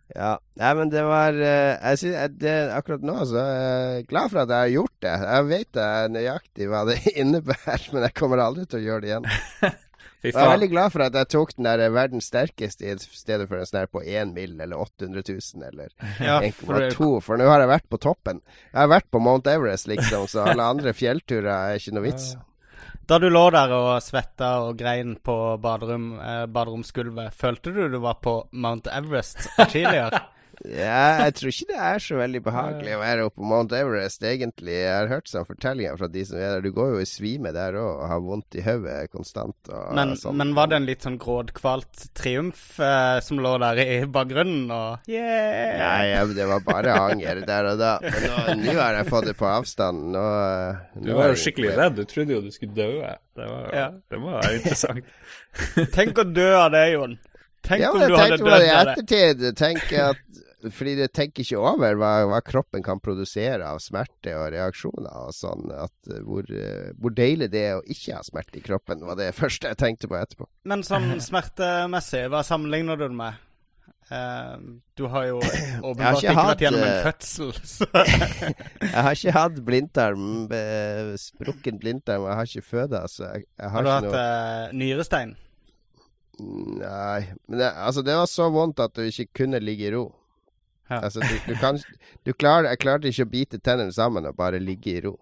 Ja, 0.09 0.38
Nei, 0.57 0.69
men 0.73 0.88
det 0.88 1.03
var 1.05 1.37
eh, 1.37 1.75
Jeg 1.91 1.99
synes, 2.01 2.31
det, 2.41 2.53
Akkurat 2.73 3.03
nå 3.05 3.17
så 3.29 3.43
er 3.43 3.59
jeg 3.99 4.07
glad 4.09 4.31
for 4.33 4.41
at 4.41 4.49
jeg 4.55 4.62
har 4.62 4.71
gjort 4.73 4.95
det. 5.05 5.11
Jeg 5.21 5.45
vet 5.51 5.81
jeg 5.83 6.12
nøyaktig 6.14 6.69
hva 6.73 6.81
det 6.88 6.97
innebærer, 7.21 7.85
men 7.93 8.07
jeg 8.07 8.14
kommer 8.17 8.41
aldri 8.41 8.64
til 8.64 8.81
å 8.81 8.87
gjøre 8.87 9.03
det 9.05 9.11
igjen. 9.11 9.29
Fy 10.18 10.33
Jeg 10.33 10.42
er 10.42 10.50
veldig 10.50 10.68
glad 10.72 10.90
for 10.90 11.04
at 11.04 11.14
jeg 11.14 11.31
tok 11.31 11.52
den 11.54 11.68
der 11.68 11.83
verdens 11.94 12.26
sterkeste 12.26 12.88
i 12.90 12.96
stedet 12.98 13.46
for 13.46 13.61
en 13.61 13.68
sånn 13.68 13.81
her 13.85 13.90
på 13.92 14.02
1 14.02 14.33
mill. 14.35 14.57
eller 14.61 14.81
800 14.83 15.22
000 15.28 15.68
eller 15.68 15.92
Ja, 16.28 16.40
for 16.59 16.83
1,2. 16.88 17.11
For 17.22 17.38
nå 17.38 17.46
har 17.46 17.62
jeg 17.62 17.70
vært 17.70 17.88
på 17.92 18.00
toppen. 18.02 18.42
Jeg 18.72 18.81
har 18.81 18.90
vært 18.90 19.11
på 19.14 19.22
Mount 19.22 19.46
Everest, 19.46 19.87
liksom, 19.90 20.26
så 20.31 20.48
alle 20.50 20.66
andre 20.66 20.94
fjellturer 20.96 21.52
er 21.54 21.78
ikke 21.78 21.94
noe 21.94 22.09
vits. 22.09 22.33
Da 23.09 23.16
du 23.22 23.31
lå 23.31 23.44
der 23.54 23.70
og 23.72 24.02
svetta 24.04 24.50
og 24.66 24.74
grein 24.76 25.14
på 25.24 25.37
baderom, 25.62 26.11
eh, 26.20 26.42
baderomsgulvet, 26.50 27.33
følte 27.33 27.72
du 27.72 27.87
du 27.88 27.96
var 28.02 28.18
på 28.20 28.40
Mount 28.52 28.90
Everest 28.92 29.46
chilier? 29.70 30.18
Ja, 30.66 31.25
jeg 31.29 31.35
tror 31.38 31.53
ikke 31.53 31.66
det 31.71 31.79
er 31.88 31.99
så 32.03 32.16
veldig 32.18 32.40
behagelig 32.42 32.94
å 32.97 33.01
være 33.01 33.25
oppe 33.29 33.38
på 33.38 33.47
Mount 33.47 33.73
Everest, 33.79 34.23
egentlig. 34.27 34.75
Jeg 34.75 34.90
har 34.97 35.11
hørt 35.12 35.29
sånn 35.31 35.47
fortellinger 35.47 35.99
fra 36.01 36.09
de 36.11 36.25
som 36.27 36.38
er 36.40 36.57
der. 36.57 36.64
Du 36.66 36.73
går 36.75 36.94
jo 36.97 37.03
i 37.05 37.07
svime 37.07 37.53
der 37.55 37.77
òg 37.79 37.90
og 38.03 38.09
har 38.11 38.23
vondt 38.25 38.59
i 38.59 38.64
hodet 38.66 38.97
konstant. 39.14 39.55
Og 39.71 39.94
Men, 39.94 40.16
sånn. 40.18 40.37
men 40.40 40.55
var 40.59 40.66
det 40.73 40.81
en 40.81 40.88
litt 40.88 41.07
sånn 41.07 41.18
grådkvalt 41.23 42.09
triumf 42.18 42.81
eh, 42.83 43.21
som 43.23 43.38
lå 43.44 43.55
der 43.62 43.83
i 43.85 44.01
bakgrunnen, 44.18 44.66
og 44.75 45.07
yeah! 45.11 45.79
Nei, 45.79 46.11
ja, 46.11 46.25
det 46.27 46.49
var 46.51 46.64
bare 46.66 46.99
anger 47.07 47.44
der 47.47 47.71
og 47.75 47.79
da. 47.79 47.92
Men 48.03 48.27
nå, 48.27 48.42
nå 48.66 48.77
har 48.81 48.99
jeg 49.01 49.11
fått 49.12 49.31
det 49.31 49.37
på 49.38 49.47
avstand. 49.53 50.09
Nå, 50.16 50.27
Du 50.99 51.12
var 51.14 51.31
jo 51.33 51.38
skikkelig 51.44 51.77
redd. 51.79 51.97
Du 52.01 52.05
trodde 52.09 52.35
jo 52.35 52.42
du 52.44 52.51
skulle 52.51 52.75
dø. 52.75 52.90
Det 53.38 53.47
var, 53.47 53.71
Ja. 53.75 53.88
det 54.11 54.18
var 54.27 54.53
interessant. 54.53 55.05
Tenk 55.94 56.18
å 56.18 56.25
dø 56.27 56.51
av 56.59 56.71
det, 56.75 56.85
Jon. 56.92 57.18
Tenk 57.68 57.83
Ja, 57.83 57.88
om 57.90 57.99
du 58.01 58.14
hadde 58.16 58.37
dødd 58.38 58.47
av 58.49 58.61
det 58.61 58.66
Jeg 58.66 58.71
dødd 58.71 58.79
av 58.79 58.87
det. 58.87 58.92
ettertid. 59.03 59.57
Tenk 59.59 59.92
at, 59.99 60.21
fordi 60.66 60.94
det 60.99 61.12
tenker 61.14 61.44
ikke 61.44 61.61
over 61.62 61.99
hva, 62.01 62.12
hva 62.27 62.38
kroppen 62.42 62.83
kan 62.83 63.01
produsere 63.03 63.66
av 63.66 63.79
smerte 63.83 64.35
og 64.35 64.49
reaksjoner 64.55 65.29
og 65.29 65.35
sånn. 65.37 65.68
At 65.71 66.11
eh, 66.11 66.23
hvor, 66.27 66.49
eh, 66.51 66.90
hvor 66.99 67.14
deilig 67.14 67.51
det 67.53 67.64
er 67.64 67.77
å 67.79 67.85
ikke 67.87 68.16
ha 68.16 68.23
smerte 68.27 68.59
i 68.59 68.64
kroppen, 68.64 69.05
var 69.07 69.21
det 69.21 69.31
første 69.38 69.71
jeg 69.71 69.81
tenkte 69.81 70.11
på 70.11 70.18
etterpå. 70.18 70.49
Men 70.68 70.83
sånn 70.87 71.12
smertemessig, 71.23 72.27
hva 72.33 72.42
sammenligner 72.47 72.99
du 72.99 73.07
det 73.07 73.18
med? 73.18 73.44
Uh, 74.09 74.81
du 74.97 75.03
har 75.12 75.27
jo 75.29 75.37
åpenbart 75.37 76.23
ikke 76.23 76.31
ikke, 76.33 76.44
vært 76.49 76.62
gjennom 76.64 76.85
en 76.87 77.03
fødsel, 77.05 77.51
så 77.75 77.88
Jeg 77.92 79.03
har 79.05 79.18
ikke 79.18 79.35
hatt 79.37 79.59
blindtarm, 79.66 80.23
sprukken 81.21 81.83
blindtarm, 81.83 82.25
jeg 82.25 82.38
har 82.38 82.49
ikke 82.49 82.71
føda, 82.71 83.03
så 83.12 83.27
jeg, 83.27 83.44
jeg 83.53 83.68
har, 83.68 83.77
har 83.77 83.85
du 83.85 83.90
hatt 83.92 84.09
noe 84.09 84.23
eh, 84.23 84.73
nyrestein. 84.81 85.37
Nei. 86.38 87.35
Men 87.51 87.61
det, 87.61 87.68
altså, 87.68 88.03
det 88.07 88.16
var 88.16 88.31
så 88.31 88.49
vondt 88.55 88.81
at 88.81 88.97
du 88.97 89.05
ikke 89.05 89.42
kunne 89.42 89.61
ligge 89.61 89.90
i 89.90 89.92
ro. 89.92 90.07
Ja. 90.88 91.03
Altså, 91.03 91.20
du, 91.20 91.35
du 91.53 91.57
kan 91.61 91.79
du 92.24 92.33
klarer, 92.33 92.70
Jeg 92.72 92.81
klarte 92.83 93.11
ikke 93.11 93.27
å 93.27 93.33
bite 93.33 93.59
tennene 93.61 93.92
sammen 93.92 94.27
og 94.29 94.37
bare 94.38 94.61
ligge 94.62 94.94
i 94.96 95.03
ro. 95.05 95.16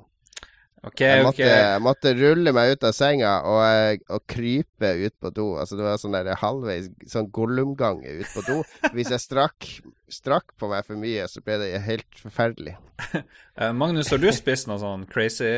Okay, 0.86 1.16
Jeg 1.16 1.24
måtte, 1.24 1.42
måtte, 1.42 1.54
jeg 1.56 1.82
måtte 1.82 2.10
rulle 2.14 2.52
meg 2.54 2.76
ut 2.76 2.84
av 2.86 2.92
senga 2.94 3.30
og, 3.48 3.60
eh, 3.64 4.02
og 4.12 4.22
krype 4.30 4.90
ut 5.00 5.14
på 5.18 5.32
do. 5.34 5.46
Altså 5.58 5.78
Det 5.78 5.86
var 5.86 5.98
sånn 5.98 6.14
der 6.14 6.30
halvveis 6.38 6.86
sånn 7.10 7.30
Gollum-gang 7.34 8.04
ut 8.04 8.28
på 8.30 8.44
do. 8.46 8.60
Hvis 8.94 9.10
jeg 9.10 9.24
strakk, 9.24 9.70
strakk 10.12 10.54
på 10.60 10.68
meg 10.70 10.86
for 10.86 11.00
mye, 11.00 11.26
så 11.32 11.42
ble 11.42 11.58
det 11.64 11.72
helt 11.86 12.20
forferdelig. 12.22 12.76
Eh, 13.56 13.70
Magnus, 13.72 14.10
har 14.12 14.20
du 14.20 14.26
spist 14.36 14.66
noe 14.68 14.76
sånn 14.76 15.06
crazy 15.08 15.48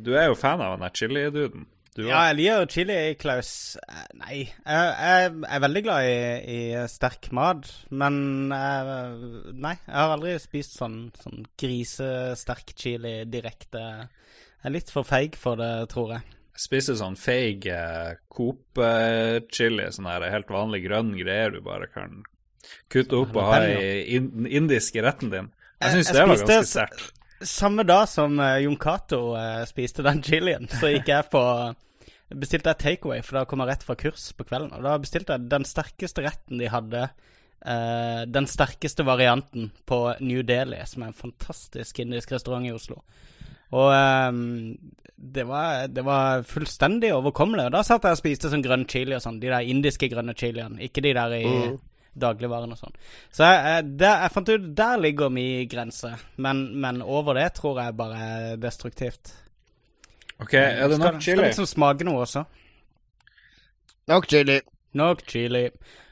Du 0.00 0.14
er 0.16 0.30
jo 0.30 0.36
fan 0.40 0.62
av 0.64 0.78
den 0.78 0.86
der 0.86 0.94
chili-duden. 0.96 1.66
Du 1.96 2.04
Ja, 2.06 2.20
jeg 2.28 2.36
liker 2.38 2.68
chili, 2.70 2.98
Klaus. 3.18 3.52
Eh, 3.82 4.02
Nei, 4.20 4.36
jeg, 4.46 4.90
jeg 4.94 5.30
er 5.42 5.62
veldig 5.64 5.82
glad 5.82 6.06
i, 6.06 6.18
i 6.54 6.58
sterk 6.90 7.30
mat, 7.34 7.66
men 7.90 8.52
jeg, 8.54 8.98
Nei, 9.58 9.74
jeg 9.86 9.96
har 9.96 10.14
aldri 10.14 10.36
spist 10.42 10.78
sånn, 10.78 11.00
sånn 11.18 11.46
grisesterk 11.58 12.74
chili 12.78 13.16
direkte. 13.30 13.82
Jeg 14.60 14.70
er 14.70 14.76
litt 14.76 14.92
for 14.94 15.08
feig 15.08 15.38
for 15.40 15.58
det, 15.58 15.72
tror 15.90 16.14
jeg. 16.14 16.36
Jeg 16.60 16.66
spiser 16.68 16.98
sånn 17.00 17.16
feig 17.18 17.66
eh, 17.72 18.18
Coop-chili, 18.30 19.88
sånn 19.96 20.10
her 20.10 20.28
helt 20.30 20.50
vanlig 20.52 20.84
grønn 20.86 21.14
greier 21.18 21.54
du 21.54 21.62
bare 21.64 21.88
kan 21.90 22.20
kutte 22.92 23.16
opp 23.24 23.34
og 23.34 23.48
ha 23.48 23.62
i 23.64 24.18
den 24.20 24.46
indiske 24.46 25.02
retten 25.02 25.32
din. 25.32 25.48
Jeg 25.80 25.96
syns 25.96 26.12
det 26.12 26.20
var 26.20 26.36
ganske 26.36 26.60
sterkt. 26.68 27.19
Samme 27.40 27.84
dag 27.88 28.08
som 28.08 28.34
uh, 28.38 28.58
Jon 28.60 28.76
Cato 28.76 29.34
eh, 29.38 29.62
spiste 29.68 30.04
den 30.04 30.20
chilien, 30.22 30.66
så 30.68 30.90
gikk 30.92 31.08
jeg 31.08 31.28
på 31.32 31.40
Bestilte 32.30 32.70
jeg 32.70 32.78
takeaway, 32.78 33.22
for 33.26 33.40
da 33.40 33.44
kom 33.48 33.58
jeg 33.64 33.72
rett 33.72 33.82
fra 33.82 33.96
kurs 33.98 34.28
på 34.38 34.44
kvelden. 34.46 34.70
Og 34.76 34.84
da 34.86 34.92
bestilte 35.02 35.34
jeg 35.34 35.48
den 35.50 35.64
sterkeste 35.66 36.22
retten 36.22 36.60
de 36.60 36.68
hadde. 36.70 37.08
eh, 37.66 38.20
den 38.30 38.46
sterkeste 38.46 39.02
varianten 39.02 39.72
på 39.84 40.14
New 40.20 40.44
Delhi, 40.46 40.78
som 40.86 41.02
er 41.02 41.10
en 41.10 41.16
fantastisk 41.18 41.98
indisk 41.98 42.30
restaurant 42.30 42.68
i 42.68 42.70
Oslo. 42.70 43.00
Og 43.74 43.90
ehm, 43.94 44.78
det, 45.16 45.42
var, 45.46 45.88
det 45.90 46.04
var 46.06 46.42
fullstendig 46.46 47.10
overkommelig. 47.14 47.66
Og 47.66 47.74
da 47.74 47.82
satt 47.86 48.06
jeg 48.06 48.14
og 48.14 48.22
spiste 48.22 48.50
sånn 48.50 48.62
grønn 48.62 48.86
chili 48.90 49.14
og 49.18 49.22
sånn. 49.22 49.40
De 49.42 49.50
der 49.50 49.66
indiske 49.66 50.08
grønne 50.10 50.34
chiliene, 50.38 50.78
ikke 50.86 51.02
de 51.02 51.14
der 51.18 51.34
i 51.40 51.44
Mm. 51.50 51.78
Dagligvaren 52.18 52.72
og 52.74 52.80
sånn. 52.80 52.96
Så 53.32 53.46
jeg, 53.46 53.84
der, 54.00 54.24
jeg 54.24 54.34
fant 54.34 54.50
ut 54.50 54.66
der 54.76 55.00
ligger 55.00 55.32
min 55.32 55.68
grense. 55.70 56.12
Men, 56.42 56.64
men 56.80 57.02
over 57.02 57.38
det 57.38 57.50
tror 57.58 57.82
jeg 57.82 57.96
bare 57.98 58.24
er 58.26 58.60
destruktivt. 58.60 59.34
OK, 60.40 60.54
er 60.54 60.88
det 60.88 60.98
nok 60.98 61.04
nok 61.04 61.20
Skal 61.20 61.22
chili? 61.28 61.46
liksom 61.46 61.68
smake 61.68 62.06
noe 62.08 62.24
også. 62.24 62.44
Nok 64.10 64.28
chili. 64.30 64.60
Nok 64.98 65.24
chili. 65.28 65.66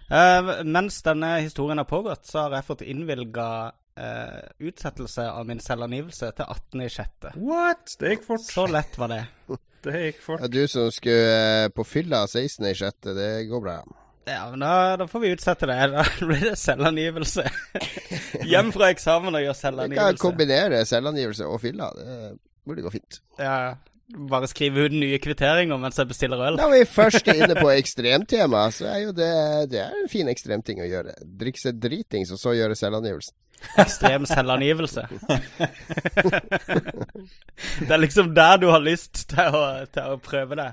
Uh, 0.08 0.64
mens 0.64 1.02
denne 1.04 1.34
historien 1.42 1.80
har 1.80 1.88
pågått, 1.88 2.26
så 2.28 2.46
har 2.46 2.58
jeg 2.58 2.66
fått 2.68 2.84
innvilga 2.87 3.48
uh, 3.72 4.42
utsettelse 4.64 5.26
av 5.32 5.48
min 5.48 5.61
selvangivelse 5.61 6.30
til 6.37 6.52
18.6. 6.78 7.32
What? 7.40 7.96
Det 8.00 8.14
gikk 8.14 8.28
fort. 8.28 8.44
Så 8.46 8.68
lett 8.70 9.00
var 9.00 9.12
det. 9.16 9.24
Det 9.78 10.00
gikk 10.02 10.16
fort. 10.24 10.40
Ja, 10.42 10.48
du 10.50 10.64
som 10.66 10.88
skulle 10.90 11.66
uh, 11.68 11.72
på 11.72 11.84
fylla 11.87 12.24
16.6., 12.26 13.12
det 13.14 13.30
går 13.46 13.61
bra. 13.62 13.76
Ja, 14.28 14.50
men 14.50 14.60
da, 14.60 14.96
da, 15.00 15.06
får 15.08 15.20
vi 15.24 15.34
utsette 15.34 15.68
det. 15.70 15.78
Da 15.94 16.04
blir 16.20 16.44
det 16.50 16.56
selvangivelse. 16.60 17.44
Hjem 18.50 18.72
fra 18.74 18.90
eksamen 18.92 19.34
og 19.34 19.44
gjør 19.44 19.56
selvangivelse. 19.56 20.08
Vi 20.08 20.18
kan 20.18 20.22
kombinere 20.22 20.84
selvangivelse 20.88 21.48
og 21.48 21.60
fylla. 21.62 21.90
Det 21.96 22.32
burde 22.68 22.84
gå 22.84 22.92
fint. 22.92 23.20
Ja, 23.40 23.74
bare 24.30 24.48
skrive 24.48 24.86
ut 24.88 24.94
nye 24.96 25.18
kvitteringer 25.20 25.80
mens 25.80 25.98
jeg 26.00 26.08
bestiller 26.08 26.40
øl. 26.46 26.56
Når 26.60 26.70
vi 26.74 26.84
først 26.88 27.28
er 27.28 27.42
inne 27.42 27.56
på 27.58 27.70
ekstremtema, 27.74 28.70
så 28.72 28.88
er 28.92 29.02
jo 29.06 29.12
det, 29.16 29.32
det 29.72 29.82
er 29.84 29.92
en 30.02 30.08
fin 30.12 30.28
ekstremting 30.32 30.80
å 30.84 30.88
gjøre. 30.88 31.16
Drikke 31.40 31.60
seg 31.60 31.80
dritings, 31.82 32.32
og 32.32 32.40
så 32.40 32.56
gjøre 32.56 32.76
selvangivelsen. 32.78 33.36
Ekstrem 33.82 34.26
selvangivelse. 34.30 35.02
det 37.86 37.90
er 37.90 38.00
liksom 38.00 38.30
der 38.36 38.60
du 38.62 38.68
har 38.70 38.82
lyst 38.84 39.24
til 39.32 39.56
å, 39.58 39.64
til 39.92 40.14
å 40.14 40.20
prøve 40.22 40.60
det. 40.60 40.70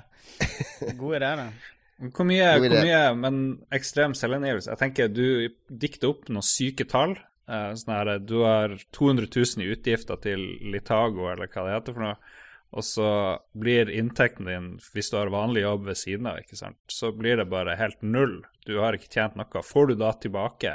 God 0.96 1.16
idé, 1.18 1.32
det. 1.40 1.48
Hvor 1.96 2.26
mye, 2.28 2.48
hvor 2.60 2.74
mye, 2.84 3.02
men 3.16 3.36
ekstrem 3.72 4.12
selvangivelse 4.12 4.68
Jeg 4.68 4.80
tenker 4.82 5.08
du 5.08 5.48
dikter 5.72 6.10
opp 6.12 6.26
noen 6.28 6.44
syke 6.44 6.84
tall. 6.90 7.14
Eh, 7.48 7.70
sånn 7.78 7.94
her, 7.94 8.10
Du 8.20 8.42
har 8.42 8.74
200 8.92 9.30
000 9.32 9.64
i 9.64 9.70
utgifter 9.72 10.20
til 10.20 10.42
Litago, 10.72 11.30
eller 11.32 11.48
hva 11.48 11.64
det 11.64 11.78
heter 11.78 11.96
for 11.96 12.04
noe. 12.04 12.34
Og 12.76 12.84
så 12.84 13.10
blir 13.56 13.88
inntekten 13.94 14.48
din, 14.50 14.68
hvis 14.92 15.08
du 15.12 15.16
har 15.16 15.32
vanlig 15.32 15.62
jobb 15.62 15.86
ved 15.86 15.96
siden 15.96 16.28
av, 16.28 16.42
ikke 16.42 16.58
sant, 16.58 16.78
så 16.92 17.12
blir 17.16 17.38
det 17.40 17.48
bare 17.48 17.78
helt 17.78 18.02
null. 18.02 18.42
Du 18.66 18.76
har 18.82 18.98
ikke 18.98 19.12
tjent 19.14 19.38
noe. 19.38 19.62
Får 19.64 19.92
du 19.92 19.94
da 20.02 20.12
tilbake 20.20 20.74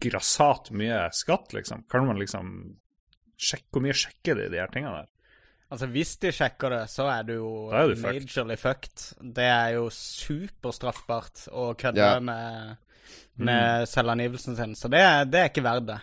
grassat 0.00 0.70
mye 0.74 1.08
skatt, 1.12 1.52
liksom? 1.52 1.84
Kan 1.90 2.06
man 2.08 2.18
liksom 2.18 2.54
sjekke 3.40 3.70
Hvor 3.72 3.84
mye 3.84 3.96
sjekker 3.96 4.36
de 4.36 4.48
de 4.52 4.58
her 4.60 4.72
tingene 4.72 5.02
der? 5.02 5.10
Altså, 5.70 5.86
hvis 5.86 6.16
de 6.18 6.32
sjekker 6.34 6.74
det, 6.74 6.84
så 6.90 7.06
er 7.12 7.26
du 7.28 7.34
jo 7.36 7.50
er 7.70 7.92
du 7.92 8.00
majorly 8.02 8.56
fucked. 8.58 9.04
Det 9.22 9.46
er 9.46 9.76
jo 9.76 9.86
superstraffbart 9.94 11.46
å 11.54 11.70
kødde 11.78 12.06
ja. 12.06 12.16
med, 12.18 12.80
med 13.38 13.84
mm. 13.84 13.90
selvangivelsen 13.90 14.58
sin, 14.58 14.74
så 14.78 14.90
det, 14.90 15.04
det 15.30 15.44
er 15.44 15.52
ikke 15.52 15.66
verdt 15.66 15.92
det. 15.92 16.00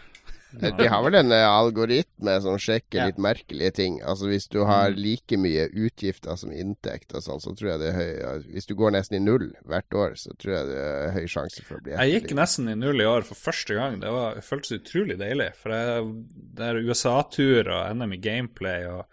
De 0.52 0.88
har 0.88 1.02
vel 1.04 1.18
en 1.20 1.32
eh, 1.36 1.44
algoritme 1.44 2.38
som 2.42 2.56
sjekker 2.62 3.02
ja. 3.02 3.08
litt 3.10 3.18
merkelige 3.20 3.74
ting. 3.82 3.98
Altså 4.00 4.30
Hvis 4.30 4.48
du 4.48 4.62
har 4.64 4.94
mm. 4.94 5.00
like 5.04 5.40
mye 5.44 5.68
utgifter 5.68 6.40
som 6.40 6.54
inntekt 6.56 7.12
og 7.18 7.26
sånn, 7.26 7.44
så 7.44 7.52
tror 7.58 7.74
jeg 7.74 7.82
det 7.82 7.90
er 7.92 7.98
høy 7.98 8.46
Hvis 8.56 8.70
du 8.70 8.74
går 8.80 8.96
nesten 8.96 9.20
i 9.20 9.24
null 9.24 9.50
hvert 9.68 10.00
år, 10.00 10.16
så 10.20 10.32
tror 10.40 10.56
jeg 10.56 10.70
det 10.72 10.80
er 10.86 11.14
høy 11.18 11.28
sjanse 11.36 11.66
for 11.68 11.80
å 11.80 11.84
bli 11.84 11.98
Jeg 11.98 12.16
gikk 12.16 12.36
nesten 12.40 12.72
i 12.72 12.78
null 12.80 13.04
i 13.04 13.10
år 13.10 13.28
for 13.28 13.40
første 13.50 13.76
gang. 13.76 14.00
Det, 14.00 14.14
var, 14.16 14.40
det 14.40 14.48
føltes 14.48 14.80
utrolig 14.80 15.20
deilig. 15.20 15.52
For 15.60 15.76
det 15.76 16.72
er 16.72 16.84
USA-tur 16.88 17.68
og 17.68 18.00
NM 18.00 18.16
i 18.16 18.22
gameplay 18.24 18.88
og 18.88 19.04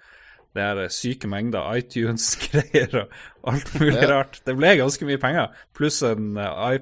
det 0.55 0.63
er 0.63 0.93
syke 0.95 1.29
mengder 1.31 1.67
iTunes-greier 1.75 2.93
og 3.01 3.17
alt 3.51 3.73
mulig 3.81 3.97
ja. 3.97 4.07
rart. 4.13 4.39
Det 4.47 4.55
ble 4.55 4.71
ganske 4.79 5.09
mye 5.09 5.19
penger. 5.23 5.65
Pluss 5.75 5.99
en, 6.07 6.37
eh, 6.39 6.77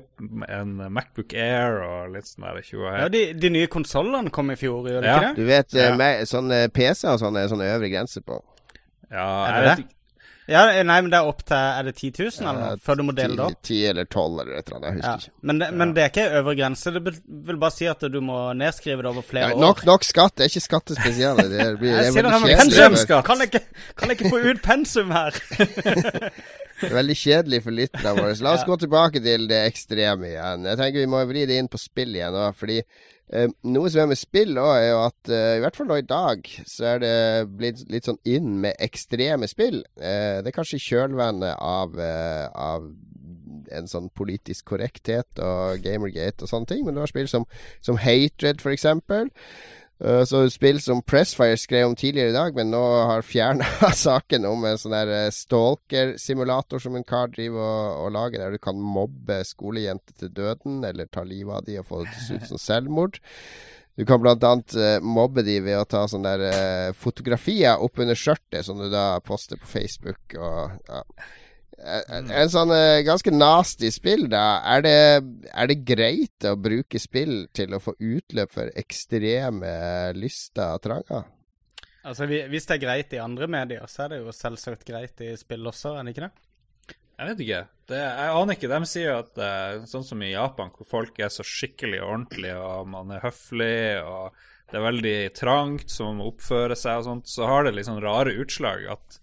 en, 0.53 0.75
Macbook 0.93 1.33
Air 1.33 1.81
og 1.87 2.13
litt 2.13 2.29
sånn 2.29 2.49
der. 2.51 2.61
Ja, 3.01 3.09
de, 3.13 3.25
de 3.41 3.53
nye 3.55 3.71
konsollene 3.73 4.33
kom 4.35 4.53
i 4.53 4.59
fjor, 4.61 4.91
gjør 4.91 5.01
de 5.01 5.09
ja. 5.09 5.17
ikke 5.17 5.33
det? 5.33 5.41
Du 5.41 5.49
vet, 5.49 5.79
eh, 5.81 6.05
ja. 6.05 6.29
sånne 6.29 6.63
PC-er 6.75 7.17
og 7.17 7.25
sånn 7.25 7.41
er 7.41 7.51
sånne 7.53 7.73
øvre 7.73 7.91
grenser 7.95 8.27
på. 8.29 8.43
Ja, 9.13 9.27
jeg 9.49 9.67
vet 9.67 9.85
ikke 9.87 9.99
ja, 10.51 10.63
nei, 10.83 10.97
men 11.05 11.11
det 11.13 11.19
er 11.21 11.29
opp 11.31 11.45
til 11.47 11.55
Er 11.55 11.87
det 11.87 11.93
10 11.95 12.09
000 12.19 12.49
eller 12.51 12.57
noe? 12.59 12.79
Før 12.83 12.99
du 12.99 13.03
må 13.07 13.13
dele 13.15 13.37
det 13.39 13.45
opp? 13.45 13.59
10 13.63 13.77
eller 13.93 14.09
12 14.09 14.41
eller 14.43 14.57
et 14.59 14.67
eller 14.67 14.79
annet. 14.79 14.89
Jeg 14.89 14.97
husker 14.97 15.11
ja. 15.11 15.19
ikke. 15.21 15.35
Men 15.51 15.61
det, 15.61 15.69
men 15.79 15.93
det, 15.95 16.03
er 16.03 16.11
ikke 16.11 16.25
øvre 16.41 16.55
grense. 16.59 16.93
Det 16.97 17.03
vil 17.51 17.61
bare 17.63 17.75
si 17.77 17.87
at 17.91 18.03
du 18.15 18.19
må 18.25 18.39
nedskrive 18.59 19.05
det 19.07 19.11
over 19.13 19.27
flere 19.29 19.53
ja, 19.53 19.61
nok, 19.63 19.85
år. 19.85 19.91
Nok 19.93 20.09
skatt. 20.09 20.35
Det 20.35 20.47
er 20.47 20.51
ikke 20.51 20.65
skattespesialet. 20.65 21.53
Det 21.53 21.69
blir 21.79 21.95
jeg 21.95 22.11
det 22.17 22.25
veldig 22.27 22.75
kjedelig. 22.75 23.07
Kan 23.29 23.45
jeg, 23.45 23.53
ikke, 23.53 23.85
kan 24.01 24.13
jeg 24.13 24.19
ikke 24.19 24.35
få 24.35 24.43
ut 24.49 24.67
pensum 24.67 25.15
her? 25.15 25.41
det 26.83 26.91
er 26.91 26.99
veldig 26.99 27.19
kjedelig 27.23 27.63
for 27.69 27.79
lytterne 27.79 28.17
våre. 28.19 28.35
La 28.43 28.57
oss 28.57 28.67
ja. 28.67 28.71
gå 28.73 28.81
tilbake 28.83 29.23
til 29.23 29.47
det 29.53 29.63
ekstreme 29.71 30.35
igjen. 30.35 30.69
Jeg 30.73 30.83
tenker 30.83 31.05
vi 31.05 31.11
må 31.15 31.23
vri 31.31 31.47
det 31.47 31.63
inn 31.63 31.71
på 31.71 31.81
spill 31.81 32.19
igjen 32.19 32.35
nå, 32.35 32.51
fordi 32.59 32.83
noe 33.65 33.89
som 33.93 34.03
er 34.03 34.11
med 34.11 34.21
spill 34.21 34.59
òg, 34.61 34.73
er 34.77 34.89
jo 34.91 34.99
at 35.07 35.31
uh, 35.33 35.55
i 35.57 35.63
hvert 35.63 35.79
fall 35.79 35.89
nå 35.89 35.97
i 36.01 36.09
dag, 36.09 36.49
så 36.69 36.89
er 36.95 37.03
det 37.03 37.15
blitt 37.57 37.85
litt 37.93 38.09
sånn 38.09 38.21
inn 38.29 38.59
med 38.65 38.77
ekstreme 38.83 39.49
spill. 39.49 39.81
Uh, 39.97 40.43
det 40.43 40.53
er 40.53 40.57
kanskje 40.57 40.83
kjølvannet 40.83 41.57
av, 41.57 41.97
av 42.53 42.91
en 43.73 43.89
sånn 43.89 44.11
politisk 44.17 44.73
korrekthet 44.73 45.41
og 45.43 45.85
Gamergate 45.85 46.45
og 46.45 46.51
sånne 46.51 46.69
ting, 46.69 46.83
men 46.85 46.97
du 46.97 47.03
har 47.03 47.11
spill 47.11 47.31
som, 47.31 47.47
som 47.85 48.01
Hatred, 48.01 48.61
for 48.65 48.75
eksempel. 48.75 49.31
Uh, 50.03 50.25
så 50.27 50.43
spill 50.51 50.81
som 50.83 51.03
Pressfire 51.07 51.59
skrev 51.61 51.87
om 51.87 51.97
tidligere 51.99 52.33
i 52.33 52.35
dag, 52.35 52.57
men 52.57 52.73
nå 52.73 52.81
har 53.07 53.23
fjerna 53.23 53.67
saken 54.05 54.49
om 54.49 54.65
en 54.67 54.81
sånn 54.81 54.97
der 54.97 55.13
eh, 55.15 55.35
stalker-simulator 55.35 56.83
som 56.83 56.97
en 56.99 57.07
kar 57.07 57.31
driver 57.31 57.63
og, 57.63 58.01
og, 58.07 58.09
lager, 58.17 58.43
der 58.43 58.57
du 58.57 58.63
kan 58.63 58.81
mobbe 58.83 59.43
skolejenter 59.47 60.17
til 60.19 60.33
døden, 60.35 60.81
eller 60.89 61.07
ta 61.07 61.23
livet 61.27 61.61
av 61.61 61.69
de 61.69 61.79
og 61.79 61.87
få 61.87 62.03
det 62.03 62.17
til 62.17 62.23
å 62.23 62.27
se 62.27 62.41
ut 62.41 62.51
som 62.51 62.63
selvmord. 62.69 63.21
Du 64.01 64.07
kan 64.09 64.25
annet 64.25 64.75
uh, 64.75 64.97
mobbe 65.05 65.45
de 65.47 65.61
ved 65.63 65.79
å 65.79 65.87
ta 65.87 66.07
sånne 66.11 66.35
der 66.41 66.99
fotografier 66.99 67.79
oppunder 67.85 68.19
skjørtet, 68.19 68.65
som 68.67 68.81
du 68.81 68.89
da 68.91 69.21
poster 69.23 69.61
på 69.61 69.71
Facebook. 69.77 70.35
og 70.35 70.81
ja. 70.89 71.05
Mm. 71.79 72.29
En 72.31 72.51
sånn 72.53 72.71
uh, 72.71 73.01
ganske 73.07 73.33
nasty 73.35 73.91
spill, 73.95 74.29
da. 74.31 74.61
Er 74.75 74.85
det, 74.85 74.97
er 75.51 75.71
det, 75.71 75.79
greit 75.89 76.47
å 76.47 76.55
bruke 76.61 77.01
spill 77.03 77.47
til 77.57 77.75
å 77.75 77.81
få 77.83 77.97
utløp 77.99 78.53
for 78.55 78.71
ekstreme 78.79 79.73
lyster 80.19 80.77
og 80.77 80.85
tranger? 80.85 81.27
Altså, 82.03 82.27
Hvis 82.27 82.69
det 82.69 82.77
er 82.77 82.83
greit 82.83 83.13
i 83.15 83.23
andre 83.23 83.49
medier, 83.51 83.85
så 83.91 84.07
er 84.07 84.15
det 84.15 84.23
jo 84.23 84.35
selvsagt 84.35 84.87
greit 84.87 85.21
i 85.23 85.35
spill 85.39 85.67
også, 85.71 85.97
er 85.97 86.07
det 86.07 86.15
ikke 86.15 86.27
det? 86.29 86.33
Jeg 87.23 87.29
vet 87.29 87.43
ikke. 87.45 87.61
Det, 87.93 87.99
jeg 88.03 88.39
aner 88.39 88.57
ikke. 88.57 88.71
De 88.73 88.89
sier 88.91 89.11
jo 89.11 89.19
at 89.21 89.37
uh, 89.43 89.85
sånn 89.91 90.07
som 90.07 90.23
i 90.25 90.33
Japan, 90.33 90.73
hvor 90.75 90.89
folk 90.89 91.21
er 91.23 91.31
så 91.31 91.45
skikkelig 91.47 92.01
ordentlige, 92.03 92.57
og 92.59 92.89
man 92.91 93.13
er 93.15 93.23
høflig, 93.23 94.01
og 94.03 94.33
det 94.73 94.81
er 94.81 94.87
veldig 94.87 95.19
trangt, 95.37 95.93
så 95.93 96.09
man 96.09 96.23
må 96.23 96.31
oppføre 96.33 96.79
seg 96.79 97.03
og 97.03 97.09
sånt, 97.11 97.31
så 97.31 97.47
har 97.51 97.67
det 97.67 97.77
litt 97.77 97.91
sånn 97.91 98.03
rare 98.03 98.35
utslag 98.41 98.87
at 98.95 99.19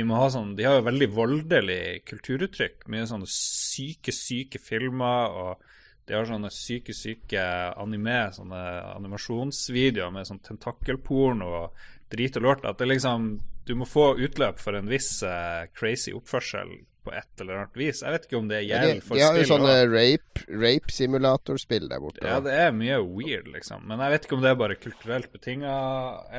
de 0.00 0.06
må 0.08 0.16
ha 0.16 0.30
sånn 0.32 0.54
De 0.56 0.64
har 0.64 0.78
jo 0.78 0.86
veldig 0.86 1.10
voldelig 1.12 1.82
kulturuttrykk. 2.08 2.86
Mye 2.92 3.08
sånne 3.10 3.28
syke, 3.30 4.14
syke 4.16 4.60
filmer. 4.62 5.36
og 5.42 5.66
de 6.08 6.16
har 6.16 6.26
sånne 6.26 6.50
syke, 6.50 6.94
syke 6.96 7.42
anime, 7.78 8.32
sånne 8.34 8.60
animasjonsvideoer 8.96 10.10
med 10.10 10.26
sånn 10.26 10.40
tentakelporno 10.42 11.50
og 11.60 11.82
drit 12.10 12.38
og 12.40 12.46
lort. 12.46 12.64
At 12.66 12.80
det 12.80 12.88
liksom 12.90 13.32
Du 13.68 13.76
må 13.76 13.86
få 13.86 14.16
utløp 14.18 14.58
for 14.58 14.74
en 14.74 14.88
viss 14.90 15.20
uh, 15.22 15.68
crazy 15.76 16.10
oppførsel 16.16 16.72
på 17.04 17.12
et 17.16 17.42
eller 17.42 17.62
annet 17.62 17.78
vis. 17.80 18.02
Jeg 18.04 18.14
vet 18.14 18.26
ikke 18.26 18.38
om 18.38 18.48
det 18.50 18.60
gjelder 18.66 19.00
for 19.00 19.14
spill. 19.14 19.20
De 19.20 19.26
har 19.26 19.38
jo 19.40 19.48
sånne 19.48 19.76
rape, 19.90 20.44
rape 20.64 20.94
simulatorspill 20.94 21.88
der 21.90 22.02
borte. 22.02 22.24
Ja, 22.26 22.40
det 22.44 22.56
er 22.66 22.74
mye 22.76 22.98
weird, 23.04 23.48
liksom. 23.54 23.86
Men 23.88 24.02
jeg 24.04 24.14
vet 24.14 24.28
ikke 24.28 24.38
om 24.38 24.44
det 24.44 24.52
er 24.52 24.60
bare 24.60 24.78
kulturelt 24.80 25.32
betinga, 25.32 25.74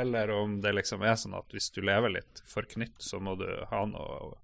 eller 0.04 0.34
om 0.36 0.60
det 0.64 0.76
liksom 0.78 1.06
er 1.06 1.18
sånn 1.20 1.38
at 1.40 1.56
hvis 1.56 1.72
du 1.76 1.82
lever 1.86 2.18
litt 2.20 2.44
forknytt, 2.50 2.98
så 3.02 3.22
må 3.24 3.36
du 3.40 3.48
ha 3.72 3.86
noe 3.90 4.36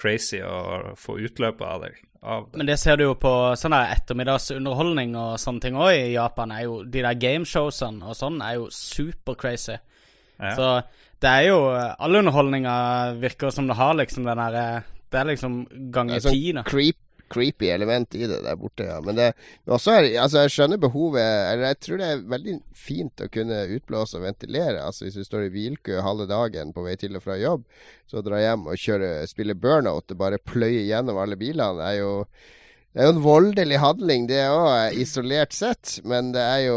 crazy 0.00 0.40
og 0.42 0.94
få 0.98 1.18
utløpet 1.22 1.64
av 1.66 1.86
deg. 1.86 1.98
Av 2.24 2.46
det. 2.48 2.58
Men 2.58 2.68
det 2.68 2.78
ser 2.80 2.98
du 2.98 3.04
jo 3.04 3.14
på 3.20 3.32
sånn 3.60 3.76
ettermiddagsunderholdning 3.76 5.12
og 5.20 5.34
sånne 5.40 5.64
ting 5.64 5.76
òg 5.78 5.92
i 5.92 6.14
Japan. 6.14 6.54
er 6.56 6.64
jo 6.64 6.78
De 6.84 7.02
der 7.04 7.18
gameshowsene 7.20 8.08
og 8.08 8.16
sånn 8.16 8.40
er 8.42 8.56
jo 8.58 8.70
super 8.72 9.36
crazy. 9.38 9.76
Ja. 10.40 10.54
Så 10.56 10.68
det 11.22 11.30
er 11.30 11.46
jo 11.46 11.58
All 11.70 12.16
underholdninga 12.18 12.74
virker 13.20 13.52
som 13.54 13.68
det 13.68 13.76
har 13.78 13.94
liksom 14.00 14.26
den 14.26 14.40
derre 14.40 14.66
det 15.12 15.20
er 15.20 15.32
liksom 15.32 15.64
ganger 15.94 16.22
ti. 16.24 16.52
Sånn 16.52 16.64
creep, 16.68 16.98
creepy 17.32 17.70
element 17.72 18.14
i 18.14 18.26
det 18.28 18.40
der 18.44 18.56
borte, 18.60 18.86
ja. 18.88 19.00
Men 19.04 19.18
det 19.18 19.28
også 19.66 19.96
er, 19.98 20.08
altså 20.22 20.44
jeg 20.44 20.54
skjønner 20.54 20.80
behovet 20.82 21.22
Eller 21.24 21.70
jeg 21.70 21.78
tror 21.86 22.00
det 22.00 22.08
er 22.10 22.24
veldig 22.34 22.56
fint 22.76 23.24
å 23.24 23.30
kunne 23.32 23.60
utblåse 23.76 24.18
og 24.18 24.26
ventilere. 24.26 24.82
Altså 24.84 25.06
Hvis 25.06 25.20
du 25.20 25.26
står 25.26 25.46
i 25.46 25.54
hvilkø 25.54 26.02
halve 26.04 26.28
dagen 26.30 26.74
på 26.74 26.84
vei 26.86 26.96
til 27.00 27.16
og 27.18 27.24
fra 27.24 27.38
jobb, 27.40 27.64
så 28.10 28.22
dra 28.24 28.42
hjem 28.42 28.68
og 28.70 28.80
kjøre, 28.80 29.14
spille 29.30 29.56
burnout 29.58 30.12
og 30.12 30.20
bare 30.20 30.42
pløye 30.42 30.84
gjennom 30.88 31.20
alle 31.20 31.38
bilene, 31.40 31.88
er 31.88 32.02
jo 32.02 32.12
det 32.94 33.02
er 33.02 33.08
jo 33.08 33.12
en 33.16 33.24
voldelig 33.24 33.78
handling, 33.82 34.26
det 34.30 34.44
òg, 34.46 34.94
isolert 35.02 35.50
sett. 35.56 35.96
Men 36.06 36.28
det 36.30 36.42
er 36.46 36.60
jo 36.68 36.76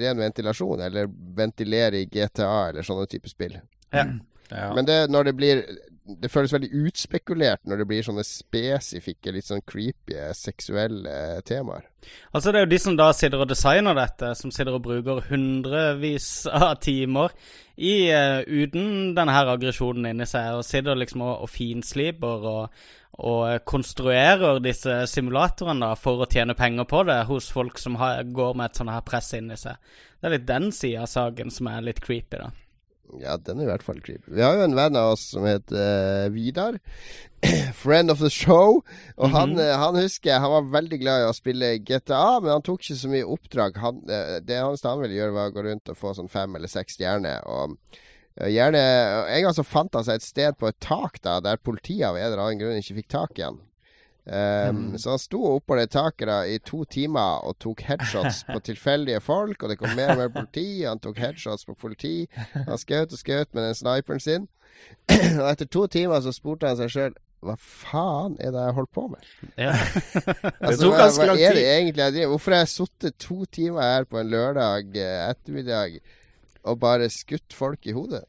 ren 0.00 0.22
ventilasjon, 0.22 0.80
eller 0.86 1.10
ventilere 1.36 2.00
i 2.00 2.06
GTA 2.08 2.70
eller 2.70 2.86
sånne 2.86 3.04
type 3.12 3.28
spill. 3.28 3.58
Ja. 3.92 4.06
Ja. 4.48 4.70
Men 4.72 4.86
det, 4.88 4.96
når 5.12 5.28
det 5.28 5.34
blir 5.36 5.60
det 6.08 6.30
føles 6.32 6.52
veldig 6.54 6.70
utspekulert 6.86 7.64
når 7.68 7.82
det 7.82 7.86
blir 7.90 8.04
sånne 8.06 8.24
spesifikke, 8.24 9.32
litt 9.34 9.48
sånn 9.48 9.64
creepy 9.68 10.16
seksuelle 10.36 11.42
temaer. 11.48 11.84
Altså 12.32 12.52
Det 12.52 12.60
er 12.60 12.64
jo 12.66 12.70
de 12.72 12.78
som 12.80 12.96
da 12.96 13.08
sitter 13.16 13.42
og 13.42 13.50
designer 13.50 13.96
dette, 13.98 14.32
som 14.38 14.52
sitter 14.54 14.76
og 14.78 14.84
bruker 14.86 15.26
hundrevis 15.28 16.30
av 16.48 16.78
timer 16.84 17.34
i, 17.76 18.08
uh, 18.08 18.40
uten 18.46 19.12
denne 19.16 19.34
her 19.34 19.52
aggresjonen 19.52 20.08
inni 20.12 20.28
seg, 20.28 20.56
og 20.56 20.66
sitter 20.66 20.98
liksom 20.98 21.26
og, 21.26 21.34
og 21.44 21.52
finsliper 21.52 22.48
og, 22.52 22.78
og 23.18 23.66
konstruerer 23.68 24.62
disse 24.64 25.02
simulatorene 25.10 25.90
da, 25.90 25.98
for 25.98 26.24
å 26.24 26.30
tjene 26.30 26.56
penger 26.58 26.88
på 26.88 27.02
det 27.08 27.20
hos 27.28 27.50
folk 27.52 27.78
som 27.82 27.98
har, 28.00 28.22
går 28.24 28.56
med 28.56 28.70
et 28.70 28.80
sånt 28.80 28.94
her 28.94 29.04
press 29.06 29.34
inni 29.36 29.58
seg. 29.60 29.76
Det 30.18 30.30
er 30.30 30.38
litt 30.38 30.48
den 30.48 30.72
sida 30.74 31.04
av 31.04 31.12
saken 31.12 31.52
som 31.54 31.70
er 31.70 31.84
litt 31.90 32.02
creepy, 32.02 32.40
da. 32.40 32.50
Ja, 33.16 33.36
den 33.40 33.60
er 33.60 33.66
i 33.66 33.70
hvert 33.70 33.84
fall 33.84 34.00
creepy. 34.04 34.30
Vi 34.36 34.42
har 34.44 34.58
jo 34.58 34.64
en 34.66 34.76
venn 34.76 34.96
av 34.98 35.14
oss 35.14 35.24
som 35.32 35.46
heter 35.48 36.26
uh, 36.28 36.32
Vidar. 36.34 36.78
Friend 37.82 38.12
of 38.12 38.20
the 38.20 38.30
show. 38.30 38.82
Og 39.16 39.28
mm 39.28 39.34
-hmm. 39.34 39.38
han, 39.38 39.58
uh, 39.58 39.78
han, 39.82 40.00
husker 40.02 40.38
han 40.38 40.50
var 40.50 40.72
veldig 40.72 40.98
glad 41.00 41.22
i 41.22 41.28
å 41.28 41.36
spille 41.36 41.78
GTA, 41.78 42.40
men 42.40 42.52
han 42.52 42.62
tok 42.62 42.82
ikke 42.82 43.00
så 43.00 43.08
mye 43.08 43.24
oppdrag. 43.24 43.76
Han, 43.76 44.02
uh, 44.04 44.38
det 44.40 44.58
eneste 44.58 44.88
han 44.88 45.00
ville 45.00 45.14
gjøre, 45.14 45.32
var 45.32 45.48
å 45.48 45.54
gå 45.54 45.62
rundt 45.62 45.88
og 45.88 45.96
få 45.96 46.14
sånn 46.14 46.28
fem 46.28 46.56
eller 46.56 46.68
seks 46.68 46.94
stjerner. 46.94 47.40
Og 47.46 47.76
gjerne 48.38 48.78
En 49.28 49.42
gang 49.42 49.54
så 49.54 49.64
fant 49.64 49.94
han 49.94 50.04
seg 50.04 50.14
et 50.14 50.22
sted 50.22 50.54
på 50.58 50.68
et 50.68 50.80
tak 50.80 51.22
da, 51.22 51.40
der 51.40 51.56
politiet 51.56 52.06
av 52.06 52.16
en 52.16 52.22
eller 52.22 52.38
annen 52.38 52.58
grunn 52.58 52.76
ikke 52.78 52.94
fikk 52.94 53.08
tak 53.08 53.38
i 53.38 53.42
han. 53.42 53.58
Um, 54.28 54.76
mm. 54.76 54.98
Så 55.00 55.14
han 55.14 55.22
sto 55.22 55.40
oppå 55.54 55.78
det 55.78 55.88
taket 55.94 56.28
da, 56.28 56.42
i 56.44 56.58
to 56.60 56.82
timer 56.84 57.46
og 57.48 57.56
tok 57.64 57.80
headshots 57.88 58.42
på 58.50 58.58
tilfeldige 58.68 59.22
folk. 59.24 59.62
Og 59.62 59.72
det 59.72 59.78
kom 59.80 59.94
mer 59.96 60.12
og 60.14 60.22
mer 60.22 60.34
politi. 60.34 60.84
Han 60.84 61.00
tok 61.02 61.20
headshots 61.22 61.68
på 61.68 61.76
politi. 61.78 62.16
Han 62.54 62.76
skjøt 62.80 63.16
og 63.16 63.22
skjøt 63.22 63.54
med 63.54 63.70
den 63.70 63.78
sniperen 63.78 64.22
sin. 64.22 64.50
og 65.40 65.48
etter 65.48 65.66
to 65.66 65.86
timer 65.90 66.20
så 66.22 66.34
spurte 66.34 66.68
han 66.68 66.78
seg 66.78 66.92
sjøl 66.92 67.16
hva 67.38 67.54
faen 67.54 68.34
er 68.42 68.50
det 68.50 68.62
jeg 68.64 68.74
holdt 68.74 68.90
på 68.96 69.04
med? 69.12 69.26
Ja. 69.54 69.70
altså, 70.66 70.88
hva, 70.90 71.06
hva 71.06 71.36
er 71.36 71.54
det 71.54 71.66
egentlig 71.70 72.02
jeg 72.02 72.14
driver 72.16 72.32
Hvorfor 72.32 72.54
har 72.56 72.64
jeg 72.64 72.70
sittet 72.72 73.18
to 73.22 73.36
timer 73.46 73.84
her 73.86 74.08
på 74.10 74.18
en 74.18 74.32
lørdag 74.32 74.96
eh, 74.98 75.20
ettermiddag 75.28 76.00
og 76.68 76.80
bare 76.82 77.06
skutt 77.14 77.54
folk 77.54 77.86
i 77.86 77.94
hodet? 77.94 78.24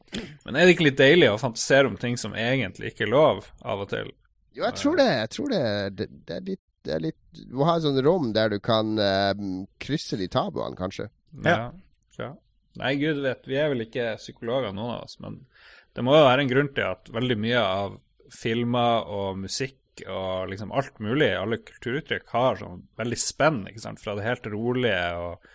Men 0.46 0.56
er 0.56 0.64
det 0.64 0.76
ikke 0.76 0.86
litt 0.86 1.00
deilig 1.00 1.32
å 1.32 1.40
fantasere 1.42 1.90
om 1.90 1.98
ting 2.00 2.14
som 2.20 2.36
egentlig 2.38 2.92
ikke 2.92 3.08
er 3.08 3.12
lov, 3.12 3.42
av 3.66 3.82
og 3.82 3.90
til? 3.90 4.14
Jo, 4.60 4.66
jeg 4.68 4.76
tror 4.76 5.00
det. 5.00 5.08
Jeg 5.08 5.32
tror 5.34 5.54
det, 5.54 5.62
det, 5.96 6.06
det, 6.28 6.36
er 6.36 6.44
litt, 6.44 6.62
det 6.84 6.92
er 6.96 7.02
litt 7.06 7.40
Du 7.48 7.56
må 7.60 7.68
ha 7.68 7.78
et 7.78 7.86
sånt 7.86 8.02
rom 8.04 8.30
der 8.36 8.52
du 8.52 8.58
kan 8.62 8.92
uh, 9.00 9.32
krysse 9.80 10.18
de 10.20 10.28
tabuene, 10.30 10.76
kanskje. 10.78 11.08
Ja. 11.46 11.70
ja. 12.18 12.30
Nei, 12.80 12.94
gud 13.00 13.22
vet, 13.24 13.48
vi 13.48 13.58
er 13.58 13.72
vel 13.72 13.86
ikke 13.86 14.12
psykologer, 14.20 14.74
noen 14.76 14.98
av 14.98 15.06
oss, 15.08 15.16
men 15.22 15.40
det 15.96 16.04
må 16.06 16.14
jo 16.14 16.26
være 16.26 16.44
en 16.44 16.50
grunn 16.52 16.70
til 16.76 16.86
at 16.86 17.10
veldig 17.10 17.36
mye 17.42 17.62
av 17.64 17.96
filmer 18.30 19.08
og 19.10 19.40
musikk 19.40 20.04
og 20.06 20.50
liksom 20.52 20.70
alt 20.76 21.00
mulig, 21.02 21.32
alle 21.34 21.58
kulturuttrykk, 21.66 22.28
har 22.30 22.60
sånn 22.60 22.84
veldig 23.00 23.18
spenn, 23.18 23.64
ikke 23.68 23.82
sant, 23.82 24.00
fra 24.02 24.14
det 24.16 24.24
helt 24.24 24.46
rolige 24.52 25.00
og 25.18 25.48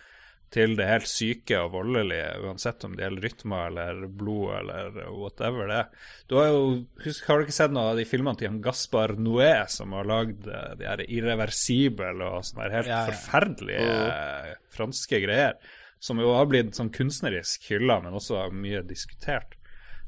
til 0.56 0.76
det 0.78 0.86
helt 0.88 1.08
syke 1.10 1.58
og 1.60 1.74
voldelige, 1.74 2.28
uansett 2.46 2.84
om 2.86 2.94
det 2.96 3.04
gjelder 3.04 3.26
rytmer 3.26 3.66
eller 3.68 4.04
blod 4.08 4.52
eller 4.60 5.00
whatever 5.12 5.68
det 5.68 5.80
er. 5.82 6.06
Du 6.30 6.36
har 6.40 6.48
jo, 6.48 6.62
husk, 7.04 7.26
har 7.28 7.38
du 7.38 7.46
ikke 7.46 7.56
sett 7.58 7.74
noe 7.76 7.90
av 7.92 8.00
de 8.00 8.06
filmene 8.08 8.40
til 8.40 8.60
Gaspar 8.64 9.16
Noé, 9.20 9.52
som 9.72 9.92
har 9.96 10.08
lagd 10.08 10.48
eh, 10.48 10.70
de 10.80 10.88
her 10.88 11.02
irreversible 11.06 12.14
og 12.24 12.46
sånne 12.48 12.70
helt 12.72 12.90
ja, 12.90 13.02
ja. 13.02 13.10
forferdelige 13.10 13.90
oh. 13.90 14.54
franske 14.76 15.20
greier? 15.26 15.60
Som 16.02 16.20
jo 16.20 16.32
har 16.36 16.48
blitt 16.48 16.76
sånn 16.76 16.92
kunstnerisk 16.94 17.68
hylla, 17.70 18.00
men 18.04 18.16
også 18.16 18.46
mye 18.52 18.82
diskutert. 18.86 19.56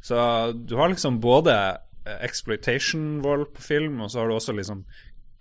Så 0.04 0.16
du 0.52 0.76
har 0.78 0.92
liksom 0.92 1.20
både 1.20 1.54
eh, 1.58 2.18
exploitation-vold 2.24 3.50
på 3.56 3.64
film, 3.68 4.00
og 4.04 4.12
så 4.12 4.22
har 4.22 4.30
du 4.30 4.38
også 4.38 4.56
liksom 4.56 4.84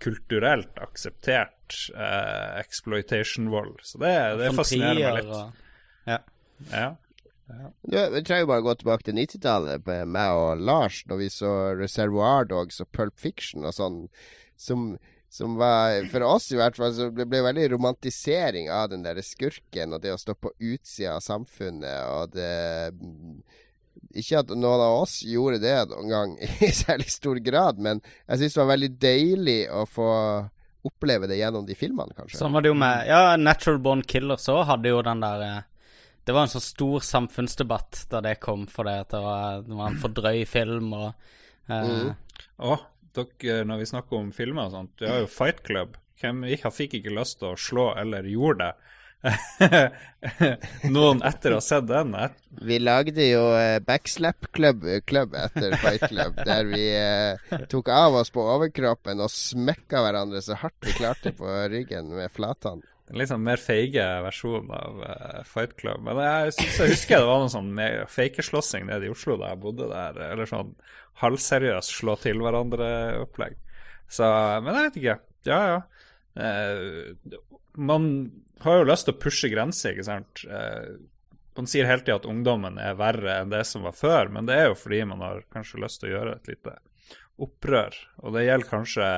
kulturelt 0.02 0.78
akseptert 0.78 1.74
eh, 1.94 2.60
exploitation-vold. 2.60 3.80
Så 3.82 4.00
det, 4.02 4.14
det 4.40 4.54
fascinerer 4.56 5.02
meg 5.02 5.20
litt. 5.20 5.34
Og, 5.34 5.68
ja. 6.08 6.18
ja. 6.72 6.88
Ja. 7.48 8.08
vi 8.12 8.22
trenger 8.24 8.48
bare 8.48 8.60
å 8.60 8.66
gå 8.66 8.74
tilbake 8.80 9.06
til 9.08 9.16
90-tallet 9.16 9.86
med 9.88 10.10
meg 10.12 10.36
og 10.36 10.64
Lars, 10.68 11.00
når 11.08 11.22
vi 11.22 11.28
så 11.32 11.52
Reservoir 11.78 12.48
Dogs 12.48 12.82
og 12.84 12.90
Pulp 12.92 13.16
Fiction 13.20 13.64
og 13.64 13.72
sånn, 13.76 14.02
som, 14.58 14.90
som 15.32 15.56
var 15.60 16.02
For 16.12 16.26
oss 16.26 16.50
i 16.52 16.58
hvert 16.60 16.76
fall 16.76 16.92
så 16.96 17.08
ble 17.14 17.24
det 17.30 17.44
veldig 17.46 17.70
romantisering 17.72 18.68
av 18.74 18.90
den 18.92 19.06
der 19.06 19.20
skurken 19.24 19.96
og 19.96 20.04
det 20.04 20.12
å 20.12 20.20
stå 20.20 20.36
på 20.36 20.52
utsida 20.58 21.16
av 21.16 21.24
samfunnet 21.24 22.12
og 22.12 22.36
det 22.36 22.52
ikke 24.18 24.42
at 24.42 24.52
noen 24.54 24.82
av 24.84 25.00
oss 25.02 25.20
gjorde 25.26 25.60
det 25.62 25.74
noen 25.90 26.12
gang 26.12 26.36
i 26.66 26.70
særlig 26.74 27.10
stor 27.12 27.40
grad, 27.44 27.80
men 27.82 28.02
jeg 28.26 28.42
syns 28.42 28.56
det 28.56 28.62
var 28.62 28.72
veldig 28.74 28.92
deilig 29.02 29.58
å 29.74 29.84
få 29.88 30.10
oppleve 30.88 31.28
det 31.28 31.40
gjennom 31.40 31.66
de 31.66 31.74
filmene, 31.76 32.14
kanskje. 32.16 32.38
Sånn 32.38 32.54
var 32.54 32.64
det 32.64 32.70
jo 32.70 32.78
med 32.78 33.08
Ja, 33.10 33.36
Natural 33.36 33.80
Born 33.82 34.04
Killers 34.06 34.46
òg 34.52 34.62
hadde 34.68 34.92
jo 34.92 35.00
den 35.04 35.24
der 35.24 35.42
eh, 35.44 35.64
Det 36.24 36.36
var 36.36 36.46
en 36.46 36.52
så 36.52 36.62
stor 36.62 37.02
samfunnsdebatt 37.04 38.04
da 38.12 38.22
det 38.24 38.36
kom, 38.44 38.66
for 38.70 38.88
det 38.88 39.10
det 39.12 39.22
var, 39.24 39.64
det 39.66 39.80
var 39.80 39.90
en 39.90 40.00
for 40.00 40.14
drøy 40.14 40.44
film 40.48 40.92
og 40.96 41.08
eh. 41.66 41.90
mm. 41.90 42.12
oh, 42.68 42.84
dere, 43.16 43.64
når 43.68 43.82
vi 43.82 43.90
snakker 43.90 44.20
om 44.20 44.30
filmer 44.32 44.68
og 44.68 44.76
sånt, 44.76 44.94
du 45.00 45.08
har 45.08 45.24
jo 45.24 45.32
Fight 45.32 45.64
Club. 45.66 45.98
Hvem 46.18 46.44
ikke, 46.54 46.72
fikk 46.74 46.98
ikke 46.98 47.14
lyst 47.14 47.40
til 47.42 47.52
å 47.52 47.58
slå 47.58 47.90
eller 47.98 48.26
gjorde 48.30 48.64
det? 48.64 48.94
Noen 50.94 51.22
etter 51.26 51.54
å 51.54 51.58
ha 51.58 51.64
sett 51.64 51.88
den? 51.88 52.14
Vi 52.62 52.78
lagde 52.78 53.24
jo 53.26 53.42
uh, 53.50 53.78
Backslap 53.84 54.50
Club, 54.54 54.84
club, 55.08 55.34
etter 55.38 55.74
Fight 55.82 56.06
Club, 56.06 56.38
der 56.46 56.68
vi 56.70 56.84
eh, 56.94 57.56
tok 57.70 57.90
av 57.92 58.20
oss 58.20 58.30
på 58.34 58.44
overkroppen 58.44 59.22
og 59.24 59.32
smekka 59.32 60.04
hverandre 60.04 60.42
så 60.44 60.58
hardt 60.62 60.86
vi 60.86 60.94
klarte 60.98 61.34
på 61.36 61.50
ryggen 61.72 62.12
med 62.14 62.30
flatene. 62.34 62.86
En 63.08 63.16
litt 63.16 63.30
sånn 63.30 63.44
mer 63.44 63.60
feige 63.62 64.04
versjon 64.26 64.68
av 64.76 64.98
uh, 65.00 65.42
Fight 65.48 65.74
Club. 65.80 66.02
Men 66.04 66.20
jeg 66.22 66.56
synes 66.58 66.80
jeg 66.82 66.92
husker 66.92 67.22
det 67.22 67.30
var 67.30 67.40
noe 67.40 67.52
sånn 67.52 67.70
fakeslåssing 68.12 68.84
nede 68.90 69.08
i 69.08 69.12
Oslo 69.14 69.38
da 69.40 69.54
jeg 69.54 69.62
bodde 69.62 69.88
der. 69.88 70.18
Eller 70.28 70.50
sånn 70.50 70.74
halvseriøst 71.22 71.94
slå 71.96 72.18
til 72.20 72.44
hverandre-opplegg. 72.44 73.56
Så 74.12 74.28
Men 74.64 74.76
jeg 74.76 74.84
vet 74.90 75.00
ikke. 75.00 75.16
Ja, 75.48 75.60
ja. 75.72 75.80
Uh, 76.38 77.40
man 77.78 78.04
har 78.64 78.80
jo 78.80 78.88
lyst 78.88 79.08
til 79.08 79.14
å 79.14 79.20
pushe 79.22 79.50
grenser, 79.52 79.94
ikke 79.94 80.06
sant. 80.08 80.42
Eh, 80.48 80.98
man 81.58 81.66
sier 81.70 81.88
hele 81.88 82.04
tida 82.04 82.20
at 82.20 82.28
ungdommen 82.30 82.78
er 82.82 82.98
verre 82.98 83.40
enn 83.40 83.50
det 83.50 83.64
som 83.66 83.82
var 83.86 83.96
før, 83.98 84.30
men 84.34 84.46
det 84.46 84.56
er 84.58 84.68
jo 84.70 84.78
fordi 84.78 85.02
man 85.10 85.24
har 85.24 85.44
kanskje 85.54 85.82
lyst 85.82 86.02
til 86.02 86.10
å 86.10 86.14
gjøre 86.16 86.36
et 86.36 86.50
lite 86.52 86.74
opprør. 87.42 87.96
Og 88.22 88.34
det 88.36 88.44
gjelder 88.46 88.70
kanskje 88.70 89.08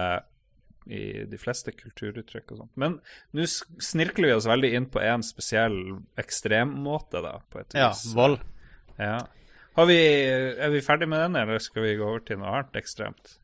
i 0.90 1.02
de 1.28 1.38
fleste 1.38 1.74
kulturuttrykk 1.76 2.54
og 2.54 2.62
sånt. 2.62 2.72
Men 2.80 2.96
nå 3.36 3.44
snirkler 3.46 4.30
vi 4.30 4.36
oss 4.38 4.48
veldig 4.48 4.70
inn 4.76 4.88
på 4.90 5.02
en 5.04 5.24
spesiell 5.24 5.76
ekstremmåte, 6.20 7.20
da, 7.24 7.36
på 7.52 7.60
et 7.60 7.76
vis. 7.76 7.80
Ja, 7.82 8.16
vold. 8.16 8.40
Ja. 8.96 9.18
Vi, 9.86 10.00
er 10.60 10.72
vi 10.72 10.82
ferdig 10.84 11.08
med 11.08 11.22
den, 11.22 11.38
eller 11.40 11.62
skal 11.62 11.86
vi 11.86 11.96
gå 11.96 12.08
over 12.08 12.24
til 12.26 12.40
noe 12.40 12.56
annet 12.56 12.80
ekstremt? 12.80 13.36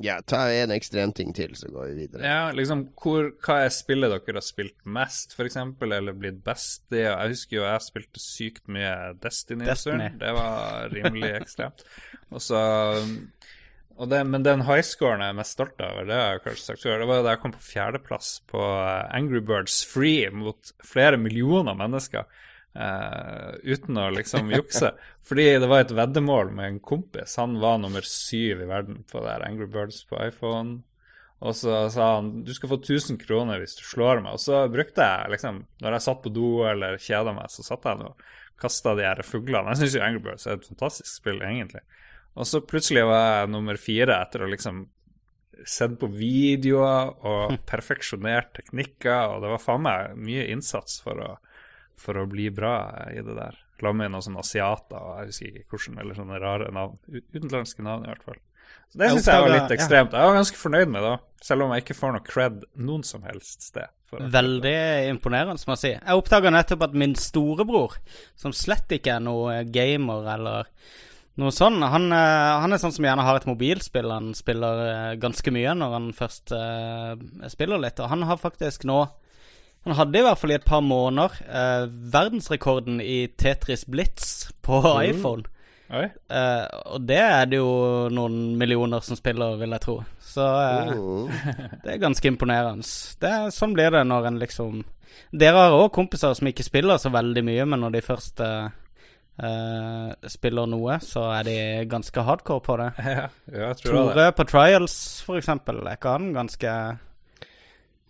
Ja, 0.00 0.16
ta 0.24 0.46
en 0.52 0.72
ekstrem 0.72 1.12
ting 1.16 1.34
til, 1.36 1.52
så 1.58 1.68
går 1.72 1.90
vi 1.90 2.06
videre. 2.06 2.22
Ja, 2.24 2.52
liksom, 2.56 2.86
hvor, 3.00 3.32
Hva 3.44 3.58
er 3.66 3.74
spillet 3.74 4.12
dere 4.14 4.40
har 4.40 4.46
spilt 4.46 4.78
mest, 4.88 5.36
f.eks., 5.36 5.58
eller 5.60 6.16
blitt 6.16 6.40
best 6.46 6.86
i? 6.94 7.02
Jeg 7.04 7.34
husker 7.34 7.58
jo 7.58 7.66
jeg 7.66 7.84
spilte 7.84 8.22
sykt 8.24 8.70
mye 8.72 8.94
Destiny. 9.20 9.66
Destiny. 9.68 10.08
Det 10.20 10.32
var 10.36 10.88
rimelig 10.94 11.34
ekstremt. 11.42 11.84
Og 12.30 12.42
så 12.44 12.62
og 14.00 14.08
det, 14.08 14.22
men 14.24 14.44
den 14.44 14.62
highscoren 14.64 15.20
jeg 15.20 15.34
er 15.34 15.36
mest 15.36 15.58
stolt 15.58 15.80
over, 15.84 16.06
det 16.08 16.16
har 16.16 16.30
jeg 16.32 16.44
kanskje 16.46 16.64
sagt 16.64 16.84
før, 16.86 17.02
det 17.02 17.08
var 17.10 17.18
da 17.24 17.34
jeg 17.34 17.42
kom 17.42 17.52
på 17.52 17.66
fjerdeplass 17.66 18.30
på 18.48 18.62
Angry 19.12 19.42
Birds 19.44 19.82
Free 19.84 20.30
mot 20.32 20.72
flere 20.80 21.20
millioner 21.20 21.76
mennesker. 21.76 22.24
Uh, 22.70 23.56
uten 23.66 23.98
å 23.98 24.10
liksom 24.14 24.52
jukse. 24.54 24.92
Fordi 25.26 25.46
det 25.58 25.70
var 25.70 25.84
et 25.84 25.94
veddemål 25.96 26.52
med 26.54 26.68
en 26.68 26.78
kompis. 26.84 27.34
Han 27.40 27.58
var 27.62 27.80
nummer 27.82 28.06
syv 28.06 28.62
i 28.62 28.68
verden 28.70 29.02
på 29.10 29.22
det 29.24 29.40
Angry 29.46 29.66
Birds 29.70 30.04
på 30.06 30.20
iPhone. 30.22 30.82
Og 31.40 31.56
så 31.56 31.86
sa 31.88 32.10
han 32.18 32.42
du 32.44 32.52
skal 32.52 32.68
få 32.74 32.78
1000 32.82 33.18
kroner 33.22 33.62
hvis 33.62 33.78
du 33.78 33.82
slår 33.88 34.22
meg. 34.22 34.36
Og 34.36 34.42
så 34.42 34.66
brukte 34.72 35.06
jeg 35.06 35.34
liksom 35.34 35.64
Når 35.80 35.96
jeg 35.96 36.06
satt 36.06 36.22
på 36.22 36.32
do 36.36 36.50
eller 36.68 37.00
kjeda 37.00 37.34
meg, 37.36 37.50
så 37.52 37.64
satt 37.66 37.88
jeg 37.88 38.06
og 38.06 38.30
kasta 38.60 38.94
de 38.94 39.06
her 39.08 39.22
fuglene. 39.24 39.72
Jeg 39.72 39.82
syns 39.82 39.96
jo 39.96 40.04
Angry 40.04 40.24
Birds 40.28 40.46
er 40.46 40.58
et 40.58 40.68
fantastisk 40.68 41.10
spill, 41.10 41.40
egentlig. 41.40 41.80
Og 42.36 42.46
så 42.46 42.60
plutselig 42.62 43.06
var 43.08 43.22
jeg 43.24 43.52
nummer 43.54 43.78
fire 43.80 44.20
etter 44.20 44.44
å 44.44 44.50
liksom 44.50 44.84
sett 45.66 45.96
på 46.00 46.08
videoer 46.12 47.14
og 47.28 47.56
perfeksjonert 47.70 48.52
teknikker, 48.60 49.32
og 49.32 49.44
det 49.44 49.54
var 49.54 49.62
faen 49.64 49.84
meg 49.84 50.20
mye 50.20 50.46
innsats 50.52 51.00
for 51.04 51.24
å 51.24 51.30
for 52.00 52.20
å 52.20 52.28
bli 52.30 52.48
bra 52.54 52.74
i 53.12 53.20
det 53.24 53.36
der. 53.36 53.58
La 53.80 53.92
med 53.96 54.12
noen 54.12 54.24
sånne 54.24 54.42
asiater 54.44 55.10
jeg 55.20 55.30
husker 55.30 55.58
ikke 55.62 55.76
hvordan, 55.76 56.00
eller 56.02 56.18
sånne 56.18 56.40
rare 56.42 56.70
navn. 56.74 56.98
Utenlandske 57.08 57.84
navn, 57.86 58.06
i 58.06 58.12
hvert 58.12 58.26
fall. 58.26 58.40
Så 58.90 58.98
Det 58.98 59.08
syns 59.12 59.28
jeg 59.30 59.42
var 59.44 59.52
litt 59.54 59.74
ekstremt. 59.74 60.14
Jeg 60.14 60.28
var 60.28 60.36
ganske 60.36 60.58
fornøyd 60.58 60.90
med 60.90 61.04
det, 61.06 61.14
selv 61.46 61.64
om 61.64 61.74
jeg 61.74 61.84
ikke 61.84 61.96
får 61.98 62.14
noe 62.16 62.26
cred 62.26 62.64
noen 62.82 63.04
som 63.06 63.22
helst 63.26 63.68
sted. 63.70 63.92
Veldig 64.10 64.78
imponerende, 65.12 65.62
må 65.68 65.76
jeg 65.76 65.82
si. 65.84 65.92
Jeg 65.94 66.22
oppdaga 66.22 66.50
nettopp 66.50 66.88
at 66.88 66.96
min 66.98 67.14
storebror, 67.18 67.94
som 68.38 68.54
slett 68.56 68.90
ikke 68.96 69.14
er 69.16 69.22
noe 69.24 69.62
gamer 69.70 70.26
eller 70.34 70.74
Noe 71.38 71.54
sånn. 71.54 71.78
Han, 71.80 72.10
eh, 72.12 72.50
han, 72.60 72.74
er 72.74 72.80
sånn 72.82 72.92
som 72.92 73.06
gjerne 73.06 73.24
har 73.24 73.38
et 73.38 73.46
mobilspill. 73.48 74.10
Han 74.12 74.32
spiller 74.36 74.80
eh, 74.84 75.12
ganske 75.22 75.52
mye 75.54 75.72
når 75.78 75.94
han 75.94 76.08
først 76.16 76.52
uh, 76.52 77.14
spiller 77.48 77.80
litt. 77.80 78.02
Og 78.02 78.10
han 78.10 78.26
har 78.28 78.40
faktisk 78.42 78.84
nå 78.90 78.98
Han 79.86 79.96
hadde 79.96 80.20
i 80.20 80.24
hvert 80.24 80.40
fall 80.40 80.52
i 80.52 80.58
et 80.58 80.66
par 80.66 80.82
måneder 80.84 81.38
eh, 81.46 81.86
verdensrekorden 82.12 83.00
i 83.00 83.30
Tetris 83.40 83.86
Blitz 83.88 84.50
på 84.60 84.82
mm. 84.84 85.00
iPhone. 85.08 85.48
Eh, 85.90 86.66
og 86.94 87.02
det 87.02 87.18
er 87.18 87.48
det 87.50 87.58
jo 87.58 88.08
noen 88.14 88.54
millioner 88.60 89.02
som 89.02 89.18
spiller, 89.18 89.56
vil 89.58 89.74
jeg 89.74 89.82
tro. 89.82 89.96
Så 90.30 90.44
uh, 90.44 91.40
det 91.82 91.96
er 91.96 92.02
ganske 92.02 92.30
imponerende. 92.30 92.86
Det 93.20 93.30
er, 93.30 93.54
sånn 93.54 93.74
blir 93.74 93.90
det 93.94 94.04
når 94.06 94.30
en 94.30 94.40
liksom 94.42 94.84
Dere 95.34 95.64
har 95.64 95.74
òg 95.74 95.88
kompiser 95.94 96.36
som 96.38 96.46
ikke 96.46 96.62
spiller 96.66 97.00
så 97.02 97.10
veldig 97.10 97.42
mye, 97.46 97.64
men 97.66 97.82
når 97.82 97.96
de 97.96 98.02
først 98.04 98.42
uh, 98.44 98.70
spiller 100.30 100.70
noe, 100.70 101.00
så 101.02 101.24
er 101.34 101.46
de 101.48 101.58
ganske 101.90 102.24
hardcore 102.26 102.62
på 102.66 102.76
det. 102.78 102.90
Ja, 103.60 103.72
Tore 103.78 104.30
på 104.36 104.46
Trials, 104.46 104.96
for 105.26 105.40
eksempel, 105.40 105.82
er 105.82 105.98
ikke 105.98 106.14
han 106.14 106.30
ganske 106.36 106.74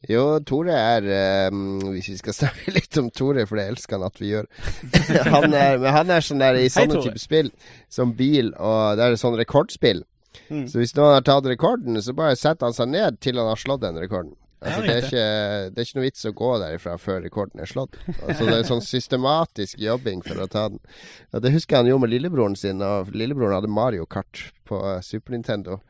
jo, 0.09 0.23
Tore 0.49 0.73
er 0.73 1.07
um, 1.53 1.81
Hvis 1.93 2.09
vi 2.09 2.17
skal 2.21 2.37
snakke 2.41 2.73
litt 2.73 2.97
om 3.01 3.11
Tore, 3.13 3.45
for 3.49 3.61
det 3.61 3.67
elsker 3.73 3.99
han 3.99 4.07
at 4.09 4.21
vi 4.21 4.31
gjør 4.33 4.49
han 5.35 5.53
er, 5.53 5.77
Men 5.83 5.97
han 5.99 6.15
er 6.15 6.25
sånn 6.25 6.41
der 6.41 6.57
i 6.61 6.71
sånne 6.73 7.03
type 7.05 7.21
spill 7.21 7.51
som 7.93 8.15
bil, 8.17 8.55
og 8.57 8.97
det 8.97 9.07
er 9.07 9.21
sånn 9.21 9.37
rekordspill. 9.39 10.05
Mm. 10.47 10.67
Så 10.71 10.79
hvis 10.79 10.95
noen 10.95 11.17
har 11.17 11.25
tatt 11.27 11.49
rekorden, 11.51 11.99
så 12.03 12.15
bare 12.15 12.39
setter 12.39 12.69
han 12.69 12.77
seg 12.77 12.93
ned 12.93 13.19
til 13.23 13.41
han 13.41 13.51
har 13.51 13.59
slått 13.59 13.83
den 13.83 13.99
rekorden. 13.99 14.37
Altså, 14.61 14.83
det, 14.85 14.93
er 14.93 15.07
ikke, 15.07 15.27
det, 15.73 15.81
er 15.81 15.87
ikke, 15.87 15.97
noe 15.97 16.05
vits 16.05 16.27
å 16.29 16.33
gå 16.37 16.49
derifra 16.61 16.95
før 17.01 17.23
rekorden 17.25 17.63
er 17.65 17.71
slått. 17.71 17.97
Altså, 18.13 18.45
det 18.45 18.59
er 18.59 18.67
sånn 18.69 18.85
systematisk 18.85 19.81
jobbing 19.81 20.21
for 20.27 20.43
å 20.43 20.49
ta 20.53 20.67
den. 20.69 20.83
Og 21.33 21.45
det 21.45 21.55
husker 21.55 21.77
jeg 21.79 21.87
han 21.87 21.89
gjorde 21.89 22.05
med 22.05 22.13
lillebroren 22.13 22.57
sin. 22.61 22.85
Og 22.85 23.09
lillebroren 23.17 23.57
hadde 23.57 23.73
Mario 23.73 24.05
Kart 24.11 24.51
på 24.69 24.83
Super 25.07 25.35
Nintendo. 25.35 25.81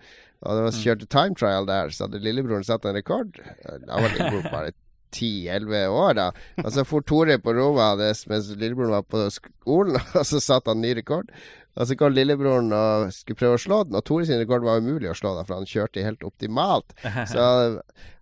Og 0.40 0.56
det 0.56 0.66
var 0.66 0.76
mm. 0.76 0.82
kjørte 0.84 1.10
time 1.12 1.36
trial 1.36 1.66
der, 1.68 1.90
så 1.92 2.06
hadde 2.06 2.22
lillebroren 2.24 2.64
satt 2.64 2.86
en 2.88 2.96
rekord. 2.96 3.36
Da 3.66 4.00
var 4.00 4.14
lillebror 4.14 4.46
bare 4.48 4.72
ti-elleve 5.14 5.88
år, 5.90 6.12
da. 6.16 6.28
Og 6.62 6.70
så 6.72 6.84
for 6.86 7.04
Tore 7.06 7.38
på 7.42 7.54
rommet 7.56 8.28
mens 8.30 8.50
lillebroren 8.54 8.94
var 8.94 9.08
på 9.10 9.24
skolen, 9.34 9.98
og 10.18 10.22
så 10.26 10.40
satte 10.42 10.72
han 10.72 10.82
ny 10.84 10.94
rekord. 10.98 11.28
Og 11.78 11.86
så 11.86 11.94
kom 11.98 12.14
lillebroren 12.14 12.72
og 12.74 13.12
skulle 13.14 13.38
prøve 13.38 13.58
å 13.58 13.62
slå 13.62 13.82
den, 13.86 13.98
og 13.98 14.04
Tore 14.06 14.26
sin 14.28 14.40
rekord 14.40 14.64
var 14.66 14.80
umulig 14.82 15.10
å 15.10 15.16
slå, 15.18 15.34
da, 15.36 15.44
for 15.46 15.60
han 15.60 15.68
kjørte 15.68 16.04
helt 16.04 16.24
optimalt. 16.26 16.96
Så 17.30 17.44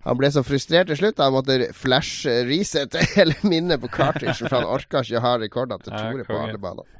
han 0.05 0.19
ble 0.21 0.31
så 0.33 0.45
frustrert 0.47 0.89
til 0.89 1.01
slutt 1.01 1.21
han 1.21 1.35
måtte 1.35 1.71
flash-resette 1.77 3.03
hele 3.15 3.37
minnet 3.45 3.83
på 3.83 3.91
cartridgen, 3.93 4.47
for 4.47 4.61
han 4.61 4.69
orka 4.69 5.03
ikke 5.05 5.21
å 5.21 5.25
ha 5.25 5.33
rekordene 5.41 5.85
til 5.85 5.97
Tore 5.97 6.29
på 6.29 6.39
alle 6.39 6.61
baner. 6.63 6.95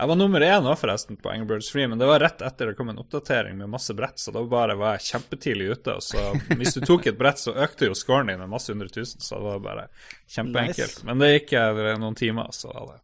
Jeg 0.00 0.08
var 0.08 0.16
nummer 0.16 0.40
én 0.40 0.64
òg, 0.64 0.78
forresten, 0.80 1.16
på 1.20 1.28
Angry 1.28 1.44
Birds 1.44 1.66
Free, 1.68 1.84
men 1.88 2.00
det 2.00 2.06
var 2.08 2.22
rett 2.22 2.40
etter 2.40 2.70
det 2.70 2.76
kom 2.78 2.88
en 2.88 3.02
oppdatering 3.02 3.58
med 3.58 3.68
masse 3.68 3.92
brett, 3.92 4.16
så 4.16 4.32
da 4.32 4.40
bare 4.48 4.72
var 4.80 4.94
jeg 4.96 5.10
kjempetidlig 5.10 5.66
ute. 5.74 5.98
Og 5.98 6.06
så 6.06 6.22
hvis 6.62 6.78
du 6.78 6.86
tok 6.88 7.10
et 7.10 7.18
brett, 7.18 7.42
så 7.42 7.52
økte 7.52 7.90
jo 7.90 7.98
scoren 7.98 8.32
din 8.32 8.40
med 8.40 8.48
masse 8.48 8.72
hundre 8.72 8.88
tusen, 8.88 9.20
så 9.20 9.36
det 9.36 9.44
var 9.44 9.60
bare 9.66 9.84
kjempeenkelt. 10.24 11.02
Nice. 11.02 11.04
Men 11.04 11.20
det 11.20 11.30
gikk 11.34 11.52
noen 12.00 12.16
timer, 12.16 12.48
så 12.56 12.72
det, 12.72 12.96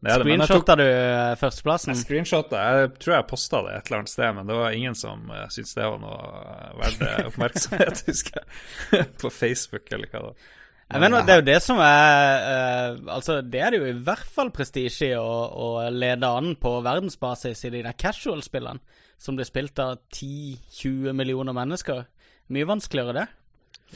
det 0.00 0.16
Screenshotta 0.22 0.78
du 0.80 0.86
eh, 0.86 1.34
førsteplassen? 1.42 1.92
Jeg 1.92 2.04
screenshotta. 2.06 2.62
Jeg 2.64 2.92
tror 2.96 3.18
jeg 3.18 3.28
posta 3.28 3.60
det 3.66 3.74
et 3.76 3.90
eller 3.90 4.00
annet 4.00 4.14
sted, 4.14 4.30
men 4.40 4.48
det 4.48 4.56
var 4.62 4.78
ingen 4.80 4.96
som 4.96 5.28
uh, 5.28 5.44
syntes 5.52 5.76
det 5.76 5.84
var 5.84 6.00
noe 6.00 6.78
verdt 6.80 7.04
oppmerksomhet, 7.28 8.04
husker 8.08 8.40
jeg. 8.40 9.10
på 9.20 9.36
Facebook, 9.36 9.84
eller 9.92 10.08
hva 10.08 10.24
det 10.24 10.32
var. 10.32 10.48
Jeg 10.88 11.02
mener, 11.02 11.24
Det 11.26 11.34
er 11.34 11.40
jo 11.42 11.44
det 11.44 11.58
som 11.60 11.80
er 11.84 12.44
uh, 12.48 13.16
Altså, 13.16 13.40
det 13.44 13.60
er 13.60 13.74
det 13.74 13.80
jo 13.82 13.88
i 13.90 13.98
hvert 14.06 14.30
fall 14.36 14.48
prestisje 14.54 15.10
i 15.10 15.18
å, 15.20 15.32
å, 15.52 15.66
lede 15.92 16.28
an 16.28 16.54
på 16.56 16.78
verdensbasis 16.84 17.66
i 17.68 17.72
de 17.74 17.82
der 17.84 17.98
casual-spillene, 17.98 18.80
som 19.20 19.36
blir 19.36 19.48
spilt 19.48 19.78
av 19.82 19.98
10-20 20.14 21.12
millioner 21.12 21.56
mennesker. 21.56 22.06
Mye 22.54 22.68
vanskeligere, 22.70 23.18
det. 23.18 23.26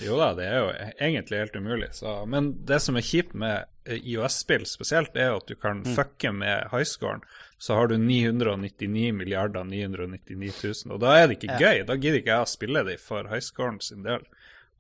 Jo 0.01 0.17
da, 0.17 0.33
det 0.37 0.45
er 0.49 0.59
jo 0.59 0.69
egentlig 1.05 1.41
helt 1.43 1.57
umulig. 1.57 1.89
Så. 1.97 2.13
Men 2.29 2.53
det 2.69 2.81
som 2.85 2.97
er 2.97 3.05
kjipt 3.05 3.35
med 3.39 3.65
eh, 3.85 4.01
IOS-spill 4.13 4.65
spesielt, 4.69 5.17
er 5.17 5.33
jo 5.33 5.41
at 5.43 5.49
du 5.49 5.57
kan 5.61 5.83
mm. 5.85 5.93
fucke 5.97 6.33
med 6.37 6.69
highscoren. 6.73 7.25
Så 7.63 7.77
har 7.79 7.89
du 7.93 7.97
999 8.01 9.13
milliarder 9.17 9.65
999 9.69 10.53
000, 10.65 10.95
og 10.97 11.03
da 11.05 11.17
er 11.19 11.29
det 11.29 11.39
ikke 11.39 11.57
ja. 11.57 11.61
gøy. 11.61 11.85
Da 11.89 11.97
gidder 11.97 12.21
ikke 12.21 12.39
jeg 12.39 12.49
å 12.49 12.53
spille 12.53 12.85
de 12.89 12.97
for 13.01 13.29
highscoren 13.33 13.81
sin 13.85 14.05
del. 14.07 14.25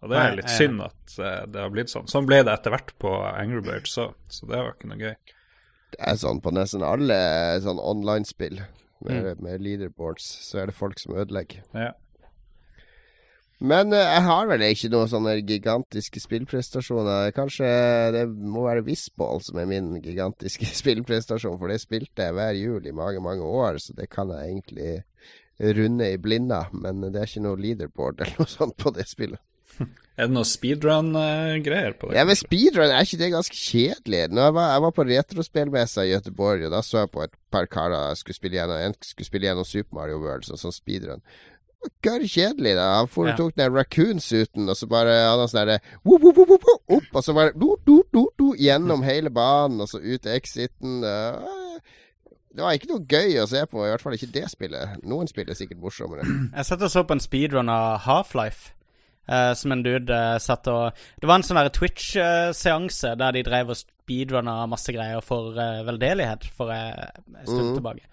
Og 0.02 0.10
det 0.10 0.18
er 0.18 0.34
litt 0.34 0.50
synd 0.50 0.82
at 0.82 1.16
uh, 1.22 1.44
det 1.46 1.62
har 1.62 1.72
blitt 1.72 1.92
sånn. 1.92 2.08
Sånn 2.10 2.26
ble 2.26 2.40
det 2.42 2.52
etter 2.52 2.74
hvert 2.74 2.90
på 3.02 3.14
Angry 3.22 3.62
Birds, 3.62 3.94
òg, 4.02 4.16
så 4.26 4.48
det 4.50 4.58
var 4.58 4.74
ikke 4.74 4.90
noe 4.90 4.98
gøy. 4.98 5.34
Det 5.92 6.00
er 6.10 6.16
sånn 6.18 6.40
på 6.42 6.52
nesten 6.56 6.82
alle 6.82 7.18
sånn 7.62 7.78
online-spill 7.78 8.58
med, 8.58 9.12
mm. 9.12 9.42
med, 9.44 9.60
leaderboards, 9.62 10.24
så 10.48 10.62
er 10.62 10.70
det 10.70 10.78
folk 10.78 10.98
som 10.98 11.14
ødelegger. 11.14 11.62
Ja. 11.76 11.92
Men 13.62 13.94
uh, 13.94 14.00
jeg 14.00 14.24
har 14.26 14.48
vel 14.50 14.64
ikke 14.66 14.90
noen 14.90 15.12
sånne 15.12 15.36
gigantiske 15.38 16.24
spillprestasjoner. 16.24 17.30
Kanskje 17.36 17.70
det 18.16 18.24
må 18.26 18.66
være 18.66 18.82
Wisball 18.88 19.38
som 19.46 19.60
er 19.62 19.70
min 19.70 19.94
gigantiske 20.02 20.66
spillprestasjon, 20.82 21.60
for 21.62 21.70
det 21.70 21.78
spilte 21.84 22.26
jeg 22.26 22.38
hver 22.40 22.58
jul 22.58 22.90
i 22.90 22.96
mange, 22.96 23.22
mange 23.22 23.46
år, 23.46 23.78
så 23.78 23.94
det 23.94 24.10
kan 24.10 24.34
jeg 24.34 24.50
egentlig 24.50 25.78
runde 25.78 26.10
i 26.10 26.18
blinda. 26.18 26.64
Men 26.74 27.06
det 27.06 27.14
er 27.22 27.30
ikke 27.30 27.46
noe 27.46 27.62
leaderboard 27.68 28.26
eller 28.26 28.42
noe 28.42 28.50
sånt 28.50 28.74
på 28.82 28.90
det 28.98 29.06
spillet. 29.06 29.38
Er 30.12 30.28
det 30.28 30.34
noe 30.36 30.44
speedrun-greier 30.44 31.94
på 31.96 32.10
det? 32.10 32.18
Ja, 32.18 32.26
men 32.28 32.36
speedrun 32.36 32.90
er 32.92 33.06
ikke 33.06 33.18
det 33.22 33.30
ganske 33.32 33.56
kjedelig? 33.56 34.26
Når 34.28 34.44
jeg 34.44 34.54
var, 34.58 34.66
jeg 34.74 34.82
var 34.84 34.92
på 34.92 35.06
retrospillmessa 35.08 36.04
i 36.04 36.10
Göteborg, 36.12 36.66
og 36.66 36.74
da 36.74 36.82
så 36.84 36.98
jeg 37.00 37.10
på 37.14 37.22
et 37.24 37.32
par 37.54 37.68
karer 37.72 38.18
skulle 38.20 38.36
spille 38.36 38.58
gjennom, 38.58 38.76
en 38.76 38.96
skulle 39.00 39.30
spille 39.30 39.48
gjennom 39.48 39.66
Super 39.66 39.96
Mario 39.96 40.20
World, 40.20 40.44
sånn, 40.44 40.60
sånn 40.60 40.76
speedrun. 40.76 41.24
Gørr 42.04 42.26
kjedelig, 42.28 42.74
da. 42.78 42.90
Han 43.00 43.08
for, 43.10 43.30
ja. 43.30 43.38
tok 43.40 43.56
den 43.58 43.72
raccoon-suiten, 43.72 44.68
og 44.68 44.78
så 44.78 44.86
bare 44.90 45.16
hadde 45.16 45.46
han 45.46 45.50
sånn 45.50 45.62
derre 45.62 45.80
opp, 46.04 47.08
og 47.08 47.24
så 47.24 47.34
bare 47.40 47.56
do, 47.56 47.72
do, 47.88 47.96
do, 48.12 48.26
do, 48.38 48.50
gjennom 48.60 49.02
hele 49.08 49.32
banen, 49.32 49.80
og 49.80 49.90
så 49.90 50.02
ut 50.04 50.28
exiten. 50.30 51.00
Det 52.52 52.60
var 52.60 52.76
ikke 52.76 52.92
noe 52.92 53.08
gøy 53.08 53.40
å 53.40 53.48
se 53.48 53.64
på, 53.64 53.80
i 53.80 53.90
hvert 53.94 54.04
fall 54.04 54.20
ikke 54.20 54.30
det 54.36 54.44
spillet. 54.52 55.00
Noen 55.08 55.32
spill 55.32 55.48
er 55.48 55.56
sikkert 55.56 55.80
morsommere. 55.80 56.28
Jeg 56.52 56.68
satt 56.68 56.84
og 56.84 56.92
så 56.92 57.06
på 57.08 57.16
en 57.16 57.24
speedrun 57.24 57.72
av 57.72 58.04
Half-Life. 58.04 58.76
Uh, 59.22 59.52
som 59.54 59.70
en 59.70 59.84
dude 59.86 60.10
uh, 60.10 60.34
satt 60.42 60.66
og 60.66 60.96
Det 61.22 61.28
var 61.30 61.38
en 61.38 61.44
sånn 61.46 61.68
Twitch-seanse 61.70 63.12
der 63.20 63.36
de 63.36 63.44
drev 63.46 63.68
og 63.70 63.78
speedrunna 63.78 64.64
masse 64.66 64.90
greier 64.90 65.22
for 65.22 65.54
uh, 65.54 65.84
veldedighet 65.86 66.48
for 66.56 66.72
en 66.74 67.44
stund 67.46 67.68
mm. 67.68 67.76
tilbake. 67.76 68.08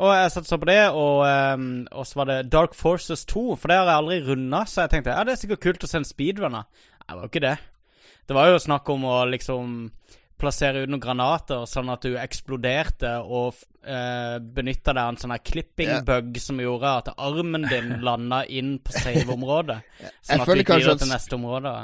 Og 0.00 0.12
jeg 0.14 0.30
satt 0.32 0.44
og 0.44 0.50
så 0.52 0.58
på 0.60 0.68
det, 0.68 0.82
og, 0.92 1.24
um, 1.26 1.64
og, 1.90 2.04
så 2.06 2.20
var 2.20 2.28
det 2.30 2.52
Dark 2.52 2.76
Forces 2.78 3.24
2, 3.28 3.56
for 3.56 3.72
det 3.72 3.80
har 3.80 3.88
jeg 3.88 4.02
aldri 4.02 4.20
runda, 4.28 4.62
så 4.68 4.84
jeg 4.84 4.92
tenkte 4.94 5.16
ja, 5.16 5.24
det 5.26 5.34
er 5.34 5.40
sikkert 5.40 5.64
kult 5.64 5.84
å 5.84 5.90
se 5.90 5.98
en 6.00 6.06
speedrunner. 6.08 6.68
Nei, 6.68 7.08
Det 7.08 7.16
var 7.16 7.24
jo 7.24 7.32
ikke 7.32 7.46
det. 7.46 7.56
Det 8.28 8.36
var 8.36 8.52
jo 8.52 8.62
snakk 8.62 8.92
om 8.94 9.08
å 9.10 9.16
liksom 9.32 9.74
plassere 10.40 10.84
ut 10.84 10.90
noen 10.90 11.02
granater 11.02 11.66
sånn 11.68 11.92
at 11.92 12.04
du 12.06 12.16
eksploderte 12.20 13.12
og 13.20 13.60
eh, 13.84 14.36
benytta 14.40 14.94
deg 14.94 15.02
av 15.02 15.12
en 15.12 15.20
sånn 15.20 15.34
her 15.34 15.42
clipping-bug 15.44 16.34
yeah. 16.34 16.42
som 16.42 16.60
gjorde 16.62 16.96
at 17.02 17.12
armen 17.16 17.68
din 17.68 17.96
landa 18.06 18.42
inn 18.48 18.78
på 18.82 18.96
save-området. 18.96 19.80
Sånn 20.24 20.44
at 20.44 20.50
du 20.50 20.62
videre 20.64 20.98
til 21.00 21.12
neste 21.12 21.38
område. 21.38 21.74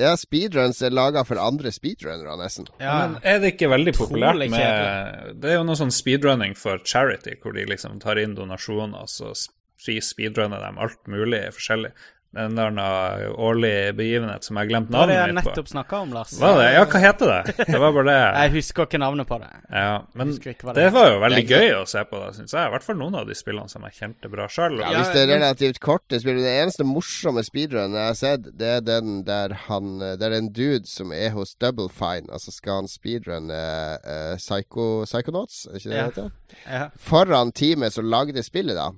Ja, 0.00 0.14
speedruns 0.16 0.80
er 0.82 0.94
laga 0.94 1.20
for 1.28 1.38
andre 1.42 1.70
speedrunnere, 1.74 2.38
nesten. 2.40 2.70
Ja. 2.80 2.94
Men 3.02 3.18
er 3.28 3.42
det 3.42 3.52
ikke 3.54 3.68
veldig 3.70 3.92
populært 3.98 4.40
med 4.50 5.36
Det 5.42 5.50
er 5.50 5.58
jo 5.58 5.66
noe 5.68 5.78
sånn 5.78 5.92
speedrunning 5.92 6.56
for 6.58 6.80
charity, 6.88 7.36
hvor 7.42 7.52
de 7.56 7.66
liksom 7.68 8.00
tar 8.02 8.20
inn 8.22 8.34
donasjoner, 8.38 9.04
og 9.04 9.12
så 9.12 9.34
fri 9.82 9.98
speedrunner 10.04 10.62
dem 10.62 10.80
alt 10.80 11.10
mulig 11.10 11.42
forskjellig 11.56 11.92
en 12.36 12.58
eller 12.58 12.70
annen 12.70 13.34
årlig 13.36 13.94
begivenhet 13.96 14.46
som 14.46 14.56
jeg 14.56 14.64
har 14.64 14.70
glemt 14.70 14.90
navnet 14.90 15.08
mitt 15.08 15.08
på. 15.08 15.12
Det 15.12 15.18
har 15.20 15.32
jeg 15.32 15.36
nettopp 15.38 15.68
snakka 15.68 15.98
om, 16.04 16.12
Lars. 16.16 16.32
Var 16.40 16.58
det? 16.60 16.68
Ja, 16.72 16.84
hva 16.88 17.02
heter 17.02 17.32
det? 17.32 17.56
Det 17.68 17.80
var 17.82 17.94
bare 17.96 18.06
det. 18.08 18.18
jeg 18.42 18.52
husker 18.56 18.88
ikke 18.88 19.00
navnet 19.02 19.28
på 19.28 19.38
det. 19.42 19.50
Ja, 19.68 19.90
Men 20.16 20.32
det, 20.32 20.54
det, 20.78 20.86
var 20.94 21.10
jo 21.10 21.18
veldig 21.24 21.44
gøy 21.44 21.68
å 21.76 21.82
se 21.92 22.04
på, 22.08 22.22
syns 22.36 22.56
jeg. 22.56 22.70
I 22.70 22.74
hvert 22.74 22.86
fall 22.86 22.98
noen 23.00 23.18
av 23.20 23.28
de 23.28 23.36
spillene 23.36 23.72
som 23.72 23.84
jeg 23.88 23.98
kjente 23.98 24.32
bra 24.32 24.48
sjøl. 24.52 24.78
Ja, 24.80 24.94
hvis 24.96 25.12
det 25.12 25.24
er 25.26 25.32
relativt 25.34 25.80
korte 25.84 26.20
spill 26.22 26.40
Det 26.42 26.54
eneste 26.62 26.86
morsomme 26.88 27.44
speedrunen 27.44 27.98
jeg 27.98 28.10
har 28.10 28.18
sett, 28.18 28.48
det 28.58 28.70
er 28.78 28.86
den 28.86 29.22
der 29.28 29.56
han 29.66 29.98
Det 30.00 30.24
er 30.24 30.36
en 30.38 30.52
dude 30.52 30.88
som 30.88 31.12
er 31.12 31.34
hos 31.36 31.54
Double 31.60 31.90
Fine, 31.92 32.30
altså 32.32 32.54
skal 32.54 32.82
han 32.82 32.90
speedrunne 32.90 33.60
uh, 34.02 34.34
Psycho, 34.40 35.04
Psychonauts, 35.04 35.66
er 35.68 35.78
ikke 35.78 35.90
det 35.90 35.98
det 35.98 36.04
heter? 36.08 36.30
Ja. 36.66 36.88
Foran 36.96 37.52
teamet 37.52 37.94
som 37.94 38.08
lagde 38.08 38.42
spillet, 38.44 38.76
da. 38.76 38.90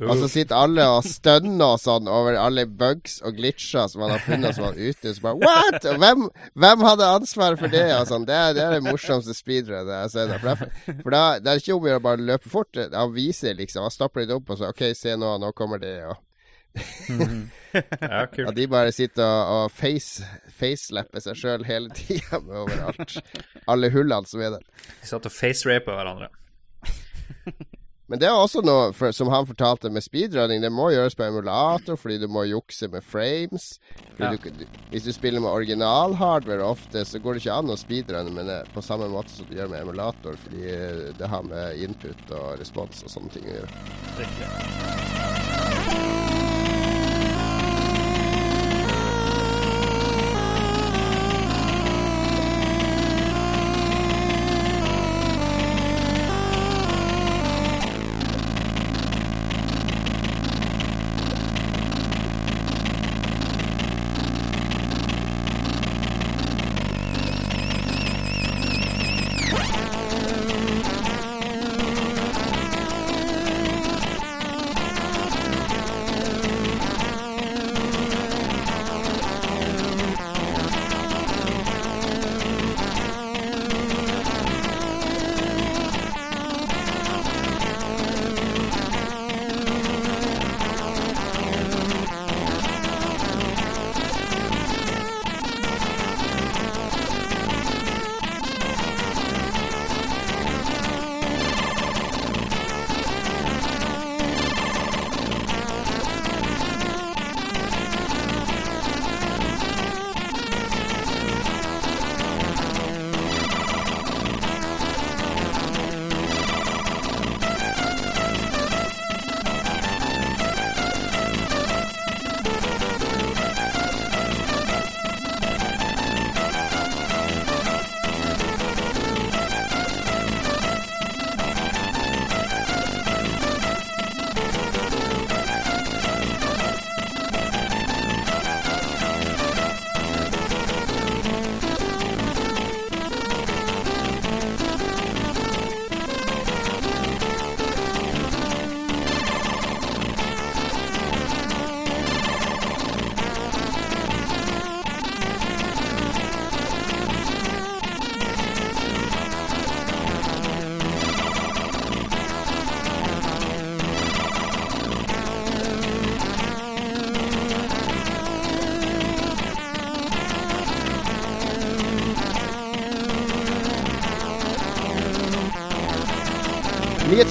Uh. 0.00 0.10
Og 0.10 0.16
så 0.22 0.30
sitter 0.32 0.58
alle 0.58 0.86
og 0.90 1.06
stønner 1.06 1.74
og 1.74 1.82
sånn 1.82 2.10
over 2.10 2.38
alle 2.40 2.66
bugs 2.80 3.18
og 3.26 3.36
glitcher 3.36 3.90
som 3.90 4.04
han 4.04 4.14
har 4.14 4.24
funnet 4.24 4.56
som 4.56 4.66
var 4.66 4.78
ute. 4.78 5.12
Så 5.14 5.24
bare 5.24 5.38
What?! 5.40 5.86
Hvem, 6.00 6.26
hvem 6.64 6.86
hadde 6.86 7.10
ansvaret 7.18 7.60
for 7.60 7.72
det? 7.72 7.84
Sånn. 8.08 8.26
Det, 8.28 8.36
er, 8.36 8.56
det 8.56 8.64
er 8.64 8.76
det 8.76 8.84
morsomste 8.86 9.36
speedrunnet 9.36 9.92
jeg 9.92 10.06
har 10.06 10.10
sett. 10.14 10.34
For, 10.40 10.64
for 11.04 11.14
da, 11.14 11.22
det 11.42 11.52
er 11.52 11.62
ikke 11.62 11.76
om 11.76 11.86
å 11.86 11.92
gjøre 11.92 12.06
bare 12.08 12.26
løpe 12.32 12.52
fort. 12.52 12.82
Han 12.96 13.14
viser 13.16 13.56
liksom. 13.58 13.84
Han 13.86 13.94
stopper 13.94 14.24
litt 14.24 14.34
opp 14.34 14.50
og 14.50 14.60
så 14.60 14.72
OK, 14.72 14.84
se 14.96 15.16
nå, 15.20 15.36
nå 15.42 15.52
kommer 15.56 15.82
det. 15.82 15.94
og 16.08 16.18
mm. 17.10 17.42
ja, 17.74 18.26
kult. 18.26 18.48
At 18.48 18.56
de 18.56 18.68
bare 18.70 18.92
sitter 18.94 19.24
og, 19.24 19.54
og 19.56 19.74
face, 19.74 20.26
facelapper 20.58 21.24
seg 21.24 21.38
sjøl 21.38 21.66
hele 21.68 21.92
tida 21.96 22.40
overalt. 22.40 23.18
Alle 23.70 23.92
hullene 23.94 24.30
som 24.30 24.42
er 24.44 24.56
der. 24.58 24.64
De 25.00 25.10
satt 25.12 25.28
og 25.28 25.34
facerapa 25.34 25.98
hverandre. 25.98 26.32
Men 28.10 28.18
det 28.18 28.26
er 28.26 28.34
også 28.34 28.58
noe 28.66 28.88
for, 28.96 29.14
som 29.14 29.28
han 29.30 29.46
fortalte 29.46 29.86
med 29.94 30.02
speedrunning. 30.02 30.64
Det 30.64 30.72
må 30.74 30.88
gjøres 30.90 31.14
på 31.14 31.28
emulator 31.28 31.98
fordi 32.00 32.16
du 32.18 32.26
må 32.32 32.42
jukse 32.48 32.88
med 32.90 33.06
frames. 33.06 33.68
Ja. 34.18 34.32
Du, 34.34 34.64
hvis 34.90 35.06
du 35.06 35.12
spiller 35.14 35.42
med 35.42 35.52
original-hardware 35.52 36.66
ofte, 36.66 37.04
så 37.06 37.22
går 37.22 37.38
det 37.38 37.44
ikke 37.44 37.58
an 37.62 37.70
å 37.70 37.78
speedrunne 37.78 38.34
med 38.34 38.50
det 38.50 38.64
på 38.74 38.82
samme 38.82 39.06
måte 39.12 39.30
som 39.36 39.46
du 39.46 39.54
gjør 39.54 39.70
med 39.70 39.84
emulator, 39.84 40.34
fordi 40.42 40.74
det 41.20 41.30
har 41.30 41.46
med 41.46 41.78
input 41.86 42.34
og 42.34 42.58
respons 42.58 43.06
og 43.06 43.14
sånne 43.14 43.30
ting 43.36 43.46
å 43.46 43.60
gjøre. 43.60 43.84
Riktig. 44.18 46.19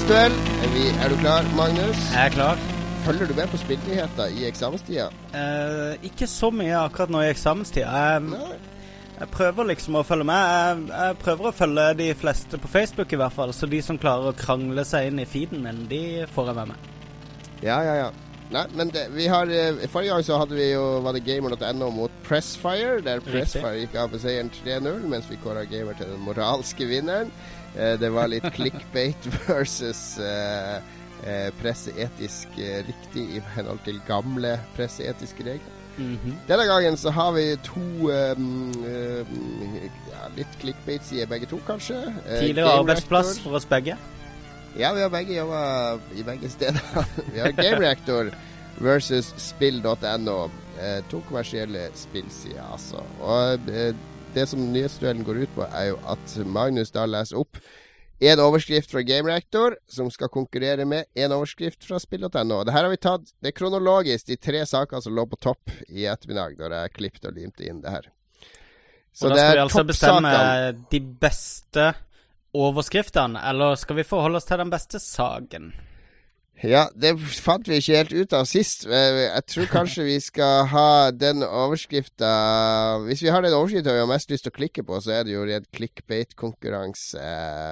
Nyhetsduell. 0.10 1.04
Er 1.06 1.10
du 1.10 1.16
klar, 1.22 1.46
Magnus? 1.56 1.98
Jeg 2.14 2.26
er 2.26 2.32
klar. 2.34 2.62
Følger 3.06 3.28
du 3.28 3.34
med 3.38 3.48
på 3.48 3.58
spillnyheter 3.62 4.32
i 4.34 4.48
eksamenstida? 4.48 5.04
Uh, 5.34 6.02
ikke 6.02 6.26
så 6.28 6.50
mye 6.50 6.80
akkurat 6.80 7.12
nå 7.14 7.22
i 7.22 7.28
eksamenstida. 7.30 7.92
Jeg, 7.94 8.48
jeg, 9.20 9.28
prøver 9.36 9.68
liksom 9.70 10.00
å 10.00 10.02
følge 10.04 10.26
med. 10.26 10.48
Jeg, 10.56 10.88
jeg, 10.90 11.18
prøver 11.22 11.50
å 11.52 11.54
følge 11.54 11.86
de 12.00 12.08
fleste 12.18 12.58
på 12.58 12.72
Facebook, 12.74 13.14
i 13.14 13.20
hvert 13.22 13.36
fall. 13.38 13.54
Så 13.54 13.70
de 13.70 13.84
som 13.86 14.02
klarer 14.02 14.32
å 14.32 14.40
krangle 14.40 14.82
seg 14.82 15.12
inn 15.12 15.22
i 15.22 15.28
feeden 15.30 15.62
min, 15.68 15.86
de 15.92 16.02
får 16.34 16.50
jeg 16.50 16.58
med 16.58 16.74
meg. 16.74 16.90
Ja, 17.62 17.78
ja, 17.86 17.94
ja. 18.00 18.10
Nei, 18.50 18.66
men 18.74 18.90
det, 18.90 19.04
vi 19.14 19.28
har 19.30 19.46
eh, 19.54 19.84
Forrige 19.94 20.16
gang 20.16 20.24
så 20.26 20.40
hadde 20.42 20.56
vi 20.58 20.72
jo 20.72 20.82
Var 21.06 21.14
det 21.14 21.20
gamer.no 21.22 21.92
mot 21.94 22.16
Pressfire, 22.26 22.96
der 23.06 23.22
Pressfire 23.22 23.76
gikk 23.84 23.94
av 24.02 24.10
med 24.10 24.24
seieren 24.24 24.50
3-0, 24.56 25.04
mens 25.12 25.30
vi 25.30 25.38
kåra 25.44 25.68
gamer 25.70 25.94
til 26.00 26.10
den 26.10 26.24
moralske 26.26 26.88
vinneren. 26.90 27.30
Eh, 27.78 28.00
det 28.00 28.10
var 28.10 28.28
litt 28.28 28.48
clickbait 28.54 29.28
versus 29.48 30.18
eh, 30.18 30.78
eh, 31.26 31.50
presseetisk 31.62 32.56
riktig 32.88 33.26
i 33.38 33.44
henhold 33.56 33.84
til 33.86 34.02
gamle 34.08 34.58
presseetiske 34.78 35.46
regler. 35.46 35.76
Mm 35.98 36.18
-hmm. 36.24 36.36
Denne 36.48 36.66
gangen 36.66 36.98
så 36.98 37.10
har 37.10 37.32
vi 37.32 37.58
to 37.64 37.80
um, 37.80 38.72
um, 38.86 39.80
ja, 40.12 40.28
litt 40.38 40.60
clickbait-sider 40.62 41.26
begge 41.26 41.46
to, 41.46 41.60
kanskje. 41.68 42.14
Tidligere 42.40 42.72
arbeidsplass 42.72 43.40
for 43.40 43.52
oss 43.52 43.66
begge? 43.66 43.98
Ja, 44.78 44.94
vi 44.94 45.02
har 45.02 45.10
begge 45.10 45.36
jobba 45.36 45.94
i 46.16 46.24
begge 46.24 46.50
steder. 46.50 47.06
vi 47.34 47.40
har 47.40 47.52
Game 47.52 47.80
Reactor 47.80 48.32
versus 48.78 49.34
spill.no. 49.38 50.50
to 51.10 51.22
kommersielle 51.28 51.90
spillsider, 51.94 52.64
altså. 52.72 53.04
Og 53.20 53.60
det 54.34 54.46
som 54.50 54.62
nyhetsduellen 54.74 55.24
går 55.28 55.44
ut 55.44 55.54
på, 55.56 55.66
er 55.68 55.92
jo 55.92 56.00
at 56.10 56.36
Magnus 56.46 56.92
da 56.96 57.06
leser 57.10 57.40
opp 57.40 57.60
en 58.20 58.40
overskrift 58.44 58.92
fra 58.92 59.02
Game 59.02 59.30
Reactor, 59.30 59.78
som 59.88 60.10
skal 60.12 60.28
konkurrere 60.28 60.86
med 60.86 61.08
en 61.16 61.32
overskrift 61.32 61.86
fra 61.88 62.00
spill.no. 62.04 62.64
Det 62.68 62.74
her 62.76 62.84
har 62.84 62.92
vi 62.92 63.00
tatt 63.00 63.30
Det 63.40 63.54
er 63.54 63.56
kronologisk 63.56 64.28
de 64.28 64.36
tre 64.36 64.66
sakene 64.68 65.02
som 65.02 65.16
lå 65.16 65.24
på 65.32 65.40
topp 65.40 65.72
i 65.88 66.04
ettermiddag, 66.04 66.58
når 66.60 66.76
jeg 66.76 66.96
klippet 66.98 67.30
og 67.30 67.38
limte 67.40 67.64
inn 67.64 67.80
det 67.84 67.94
her. 67.94 68.10
Så 69.16 69.30
og 69.30 69.34
da 69.34 69.40
skal 69.40 69.56
vi 69.56 69.64
altså 69.64 69.84
bestemme 69.88 70.34
de 70.92 71.00
beste 71.24 71.86
overskriftene, 72.60 73.40
eller 73.50 73.80
skal 73.80 74.02
vi 74.02 74.08
forholde 74.08 74.42
oss 74.42 74.50
til 74.50 74.60
den 74.62 74.74
beste 74.74 75.00
saken? 75.00 75.72
Ja, 76.66 76.88
det 76.92 77.14
fant 77.40 77.68
vi 77.70 77.78
ikke 77.80 77.96
helt 78.02 78.12
ut 78.12 78.34
av 78.36 78.48
sist. 78.50 78.84
Eh, 78.84 79.20
jeg 79.24 79.44
tror 79.48 79.70
kanskje 79.72 80.04
vi 80.04 80.18
skal 80.20 80.66
ha 80.68 80.88
den 81.16 81.44
overskrifta 81.46 82.32
Hvis 83.06 83.24
vi 83.24 83.32
har 83.32 83.46
den 83.46 83.56
overskrifta 83.56 83.96
vi 83.96 84.02
har 84.02 84.10
mest 84.10 84.32
lyst 84.34 84.44
til 84.48 84.52
å 84.52 84.58
klikke 84.58 84.84
på, 84.88 85.00
så 85.04 85.14
er 85.20 85.28
det 85.28 85.36
jo 85.38 85.46
redd 85.48 85.70
clickbait-konkurranse. 85.76 87.24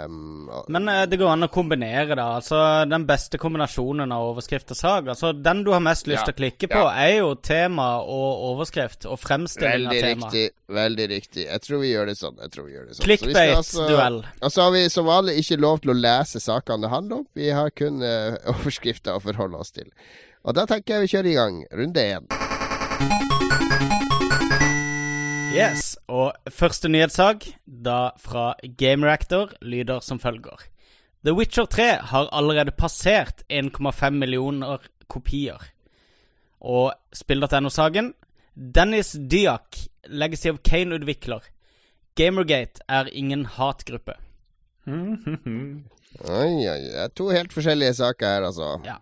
Um, 0.08 0.48
Men 0.72 0.88
uh, 0.88 1.04
det 1.10 1.20
går 1.20 1.34
an 1.34 1.48
å 1.48 1.52
kombinere, 1.52 2.16
da. 2.16 2.30
Altså 2.40 2.62
den 2.88 3.08
beste 3.10 3.40
kombinasjonen 3.42 4.14
av 4.16 4.30
overskrift 4.32 4.72
og 4.72 4.80
sag. 4.80 5.12
Altså 5.12 5.34
den 5.36 5.66
du 5.68 5.74
har 5.76 5.84
mest 5.84 6.08
lyst 6.08 6.24
til 6.24 6.32
ja, 6.32 6.38
å 6.38 6.42
klikke 6.44 6.72
på, 6.72 6.86
ja. 6.88 7.08
er 7.08 7.20
jo 7.20 7.34
tema 7.44 7.90
og 8.04 8.48
overskrift, 8.54 9.10
og 9.10 9.20
fremstilling 9.20 9.90
veldig 9.90 10.00
av 10.00 10.08
tema. 10.08 10.32
Riktig, 10.32 10.46
veldig 10.80 11.10
riktig. 11.12 11.48
Jeg 11.50 11.66
tror 11.66 11.84
vi 11.84 11.92
gjør 11.92 12.12
det 12.14 12.18
sånn. 12.22 12.40
Jeg 12.46 12.56
tror 12.56 12.70
vi 12.70 12.78
gjør 12.78 12.88
det 12.88 12.98
sånn. 12.98 13.08
Clickbait-duell. 13.10 14.22
Så 14.24 14.48
og 14.48 14.56
så 14.56 14.64
har 14.68 14.74
vi 14.78 14.86
som 14.94 15.12
vanlig 15.12 15.38
ikke 15.44 15.60
lov 15.60 15.84
til 15.84 15.92
å 15.92 16.00
lese 16.00 16.40
sakene 16.44 16.88
det 16.88 16.94
handler 16.96 17.24
om. 17.24 17.28
Vi 17.36 17.52
har 17.52 17.76
kun 17.76 18.00
uh, 18.08 18.64
overskrifter 18.78 19.18
å 19.18 19.22
forholde 19.22 19.58
oss 19.58 19.72
til. 19.74 19.90
Og 20.46 20.56
da 20.56 20.66
tenker 20.66 20.96
jeg 20.96 21.02
vi 21.02 21.12
kjører 21.14 21.32
i 21.32 21.38
gang 21.38 21.66
runde 21.74 22.02
én. 22.02 22.28
Yes, 25.58 25.98
og 26.08 26.36
første 26.52 26.90
nyhetssak, 26.90 27.48
da 27.66 28.12
fra 28.20 28.56
GameRactor, 28.78 29.56
lyder 29.62 30.02
som 30.02 30.20
følger. 30.20 30.68
The 31.24 31.34
Witcher 31.34 31.66
3 31.66 31.88
har 32.12 32.30
allerede 32.32 32.72
passert 32.72 33.44
1,5 33.50 34.10
millioner 34.12 34.86
kopier. 35.10 35.58
Og 36.62 36.94
spill.no-saken 37.14 38.14
Dennis 38.56 39.16
Dyack, 39.18 39.78
Legacy 40.08 40.50
of 40.50 40.62
Kane-utvikler. 40.64 41.42
Gamergate 42.18 42.82
er 42.90 43.10
ingen 43.14 43.46
hatgruppe. 43.46 44.18
Oi, 46.18 46.66
oi. 46.66 46.80
Det 46.88 47.04
er 47.04 47.12
to 47.16 47.28
helt 47.34 47.54
forskjellige 47.54 47.98
saker 48.00 48.28
her, 48.28 48.48
altså. 48.50 48.72
Ja. 48.88 48.98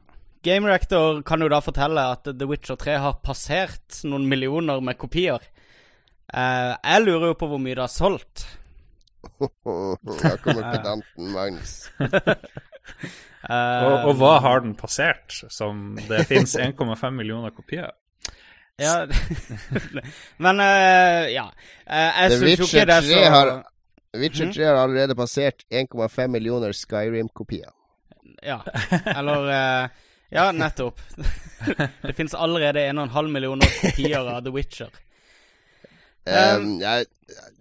Game 0.46 0.70
Reactor 0.70 1.22
kan 1.26 1.42
jo 1.42 1.50
da 1.50 1.62
fortelle 1.64 2.04
at 2.14 2.28
The 2.28 2.48
Witcher 2.50 2.78
3 2.78 2.98
har 3.02 3.20
passert 3.26 4.02
noen 4.06 4.28
millioner 4.30 4.84
med 4.84 4.98
kopier. 5.02 5.42
Uh, 6.30 6.74
jeg 6.76 7.06
lurer 7.06 7.32
jo 7.32 7.38
på 7.40 7.50
hvor 7.50 7.62
mye 7.62 7.78
det 7.78 7.86
har 7.86 7.94
solgt. 7.94 8.46
da 9.42 10.36
kommer 10.44 10.68
pedanten 10.76 11.32
Magnus. 11.34 11.76
og, 13.50 13.96
og 13.96 14.12
hva 14.20 14.34
har 14.46 14.66
den 14.66 14.76
passert, 14.78 15.40
som 15.50 15.96
det 16.10 16.28
fins 16.30 16.58
1,5 16.62 17.10
millioner 17.16 17.56
kopier? 17.56 17.94
Ja, 18.82 19.06
men 20.44 20.60
uh, 20.60 21.24
ja. 21.32 21.48
Uh, 21.88 22.12
jeg 22.20 22.30
The 22.30 22.40
syns 22.42 22.60
jo 22.60 22.68
ikke 22.68 22.86
det 22.90 23.00
er 23.00 23.08
3 23.08 23.14
så 23.14 23.32
har 23.32 23.52
Witcher 24.20 24.46
Mhm. 24.46 24.54
3 24.54 24.66
har 24.66 24.76
allerede 24.82 25.16
passert 25.16 25.66
1,5 25.70 26.28
millioner 26.28 26.74
Skyrim-kopier. 26.74 27.72
Ja. 28.44 28.62
Eller 29.06 29.48
uh, 29.84 29.90
Ja, 30.30 30.52
nettopp. 30.52 31.00
det 32.02 32.14
fins 32.18 32.34
allerede 32.34 32.80
1,5 32.90 33.28
millioner 33.32 33.68
kopier 33.82 34.28
av 34.28 34.42
The 34.44 34.52
Witcher. 34.52 34.90
Um, 36.26 36.80
ja, 36.82 37.04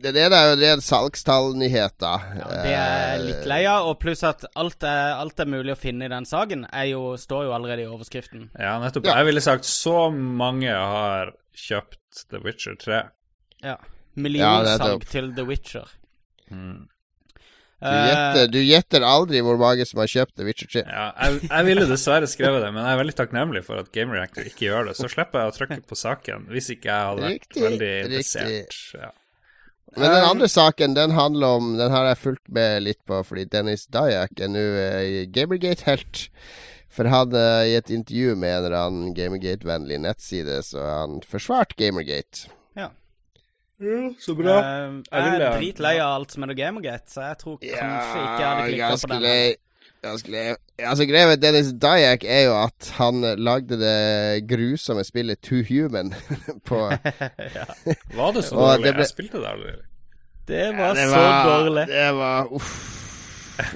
det 0.00 0.14
ene 0.16 0.36
er 0.38 0.46
jo 0.48 0.54
ren 0.56 0.80
salgstallnyheter. 0.80 2.22
Ja, 2.38 2.46
det 2.64 2.72
er 2.72 3.18
litt 3.20 3.48
lei 3.48 3.60
av. 3.68 3.90
Og 3.90 3.98
pluss 4.00 4.22
at 4.24 4.46
alt 4.56 4.86
er, 4.88 5.18
alt 5.20 5.40
er 5.44 5.50
mulig 5.52 5.74
å 5.74 5.78
finne 5.80 6.08
i 6.08 6.12
den 6.12 6.24
saken, 6.28 6.64
er 6.72 6.88
jo, 6.88 7.02
står 7.20 7.50
jo 7.50 7.52
allerede 7.56 7.84
i 7.84 7.90
overskriften. 7.90 8.48
Ja, 8.56 8.78
nettopp. 8.80 9.04
Ja. 9.10 9.18
Jeg 9.20 9.28
ville 9.28 9.44
sagt 9.44 9.68
så 9.68 10.08
mange 10.14 10.72
har 10.72 11.34
kjøpt 11.54 12.24
The 12.32 12.40
Witcher 12.44 12.80
3. 12.80 13.02
Ja. 13.64 13.76
Millionsalg 14.16 15.04
ja, 15.04 15.10
til 15.12 15.30
The 15.36 15.44
Witcher. 15.48 15.92
Mm. 16.50 16.82
Du 17.84 17.90
gjetter, 17.90 18.46
du 18.48 18.60
gjetter 18.64 19.04
aldri 19.04 19.40
hvor 19.44 19.58
mange 19.60 19.84
som 19.84 19.98
har 20.00 20.08
kjøpt 20.08 20.38
The 20.38 20.46
Witcher 20.46 20.70
3. 20.72 20.84
Ja, 20.88 21.08
jeg, 21.18 21.40
jeg 21.50 21.66
ville 21.68 21.88
dessverre 21.90 22.28
skrevet 22.30 22.62
det, 22.64 22.70
men 22.72 22.80
jeg 22.80 22.96
er 22.96 23.00
veldig 23.02 23.16
takknemlig 23.18 23.64
for 23.66 23.82
at 23.82 23.90
Game 23.92 24.14
Reactor 24.14 24.46
ikke 24.48 24.70
gjør 24.70 24.88
det. 24.88 24.94
Så 24.96 25.10
slipper 25.12 25.42
jeg 25.42 25.52
å 25.52 25.56
trykke 25.58 25.78
på 25.90 25.98
saken, 25.98 26.46
hvis 26.54 26.70
ikke 26.72 26.88
jeg 26.88 27.10
hadde 27.10 27.26
vært 27.26 27.44
Riktig, 27.44 27.64
veldig 27.66 27.92
interessert. 28.06 28.80
Ja. 28.96 29.10
Men 29.94 30.10
den 30.10 30.24
Um, 30.24 30.30
andre 30.32 30.48
saken, 30.48 30.94
den 30.96 31.12
handler 31.14 31.58
om 31.58 31.66
Den 31.78 31.92
har 31.92 32.08
jeg 32.08 32.18
fulgt 32.18 32.48
med 32.48 32.82
litt 32.82 33.02
på, 33.06 33.20
fordi 33.22 33.44
Dennis 33.44 33.84
Dyack 33.86 34.40
er 34.40 34.50
nå 34.50 34.64
eh, 34.80 35.18
Gamergate-helt. 35.30 36.24
For 36.94 37.10
han 37.10 37.34
eh, 37.36 37.68
i 37.68 37.76
et 37.78 37.92
intervju 37.92 38.34
med 38.38 38.56
en 38.56 38.64
eller 38.64 38.78
annen 38.80 39.14
Gamergate-vennlig 39.14 40.00
nettside, 40.02 40.62
så 40.66 40.82
han 40.88 41.20
forsvart 41.26 41.76
Gamergate. 41.78 42.48
Så 44.22 44.34
Eh, 44.38 45.02
jeg 45.10 45.34
er 45.40 45.58
dritlei 45.58 45.94
av 45.98 46.20
alt 46.20 46.32
som 46.34 46.42
er 46.44 46.50
noe 46.52 46.58
Gamergate, 46.58 47.10
så 47.10 47.24
jeg 47.28 47.38
tror 47.42 47.58
kanskje 47.58 48.22
ikke 48.22 48.40
jeg 48.40 48.48
hadde 48.48 48.66
klikka 48.70 48.96
på 49.02 49.12
den. 49.14 49.60
Ganske. 50.04 50.40
Altså, 50.84 51.06
greia 51.08 51.28
med 51.30 51.40
Dennis 51.40 51.70
Dyack 51.80 52.24
er 52.28 52.42
jo 52.44 52.54
at 52.60 52.90
han 52.98 53.24
eh, 53.24 53.38
lagde 53.40 53.78
det 53.80 54.44
grusomme 54.50 55.04
spillet 55.06 55.40
Too 55.40 55.62
Human 55.64 56.12
på 56.68 56.80
ja. 57.56 57.64
Var 58.14 58.34
det 58.36 58.44
så 58.44 58.58
dårlig? 58.58 58.84
det 58.84 58.92
ble- 58.98 59.06
Jeg 59.06 59.12
spilte 59.14 59.40
det 59.40 59.48
aldri. 59.54 59.72
Det 60.44 60.66
var 60.76 60.92
det 60.98 61.06
så 61.08 61.16
var, 61.22 61.48
dårlig. 61.48 61.86
Det 61.88 62.08
var 62.18 62.52
uff. 62.52 62.74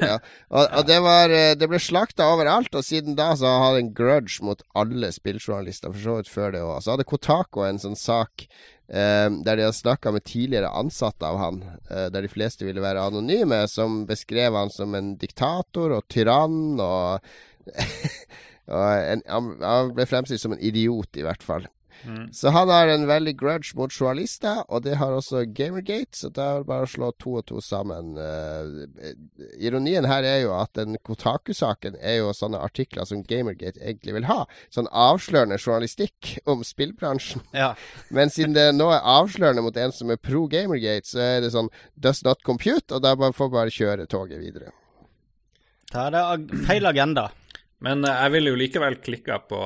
Ja. 0.03 0.17
Og, 0.51 0.65
og 0.75 0.83
det 0.89 0.97
var 1.05 1.31
eh, 1.33 1.53
Det 1.57 1.69
ble 1.71 1.79
slakta 1.81 2.27
overalt, 2.35 2.75
og 2.75 2.85
siden 2.85 3.17
da 3.17 3.31
så 3.39 3.47
har 3.49 3.65
han 3.71 3.81
en 3.87 3.93
grudge 3.97 4.43
mot 4.45 4.61
alle 4.77 5.09
spilljournalister, 5.15 5.93
for 5.95 6.03
så 6.03 6.17
vidt 6.19 6.29
før 6.35 6.51
det 6.57 6.61
òg. 6.67 6.83
Så 6.85 6.93
hadde 6.93 7.07
Kotako 7.09 7.65
en 7.69 7.79
sånn 7.81 7.97
sak 7.97 8.45
der 8.89 9.59
de 9.59 9.67
har 9.67 9.75
snakka 9.77 10.15
med 10.15 10.25
tidligere 10.25 10.71
ansatte 10.73 11.29
av 11.29 11.37
han, 11.43 11.63
eh, 11.91 12.07
der 12.09 12.25
de 12.25 12.31
fleste 12.33 12.65
ville 12.65 12.81
være 12.81 13.05
anonyme, 13.05 13.61
som 13.69 14.07
beskrev 14.09 14.57
han 14.57 14.73
som 14.73 14.97
en 14.97 15.15
diktator 15.21 15.99
og 15.99 16.07
tyrann 16.09 16.81
og 16.81 17.21
Og 18.69 18.85
en, 18.85 19.23
han 19.29 19.93
ble 19.97 20.05
fremstilt 20.09 20.43
som 20.43 20.53
en 20.53 20.61
idiot, 20.61 21.17
i 21.17 21.25
hvert 21.25 21.45
fall. 21.45 21.65
Mm. 22.05 22.29
Så 22.33 22.53
han 22.55 22.71
har 22.71 22.91
en 22.93 23.07
veldig 23.09 23.35
grudge 23.41 23.75
mot 23.79 23.93
journalister, 23.93 24.63
og 24.69 24.85
det 24.85 24.99
har 25.01 25.17
også 25.17 25.45
Gamergate, 25.57 26.15
så 26.17 26.31
det 26.35 26.45
er 26.45 26.67
bare 26.69 26.87
å 26.87 26.91
slå 26.93 27.11
to 27.19 27.39
og 27.41 27.47
to 27.51 27.63
sammen. 27.65 28.15
Uh, 28.15 28.87
ironien 29.59 30.07
her 30.09 30.27
er 30.27 30.43
jo 30.45 30.55
at 30.57 30.75
den 30.79 30.99
Kotaku-saken 31.03 31.99
er 31.99 32.21
jo 32.21 32.31
sånne 32.37 32.61
artikler 32.63 33.09
som 33.09 33.25
Gamergate 33.27 33.83
egentlig 33.83 34.19
vil 34.21 34.29
ha. 34.31 34.45
Sånn 34.75 34.91
avslørende 34.93 35.59
journalistikk 35.59 36.37
om 36.49 36.63
spillbransjen. 36.67 37.43
Ja. 37.57 37.73
Men 38.15 38.31
siden 38.31 38.55
det 38.57 38.71
nå 38.77 38.91
er 38.95 39.03
avslørende 39.19 39.65
mot 39.67 39.77
en 39.77 39.95
som 39.95 40.15
er 40.15 40.23
pro 40.23 40.47
Gamergate, 40.51 41.09
så 41.09 41.25
er 41.25 41.43
det 41.43 41.55
sånn 41.57 41.73
does 41.99 42.23
not 42.27 42.45
compute, 42.47 42.93
og 42.95 43.03
da 43.03 43.17
får 43.19 43.49
får 43.49 43.55
bare 43.55 43.75
kjøre 43.75 44.07
toget 44.11 44.41
videre. 44.43 44.73
Da 45.89 46.07
er 46.07 46.15
det 46.15 46.25
ag 46.35 46.51
feil 46.69 46.89
agenda. 46.89 47.29
Men 47.85 48.05
eh, 48.05 48.23
jeg 48.25 48.35
ville 48.35 48.53
jo 48.53 48.61
likevel 48.61 48.99
klikka 49.01 49.41
på 49.49 49.61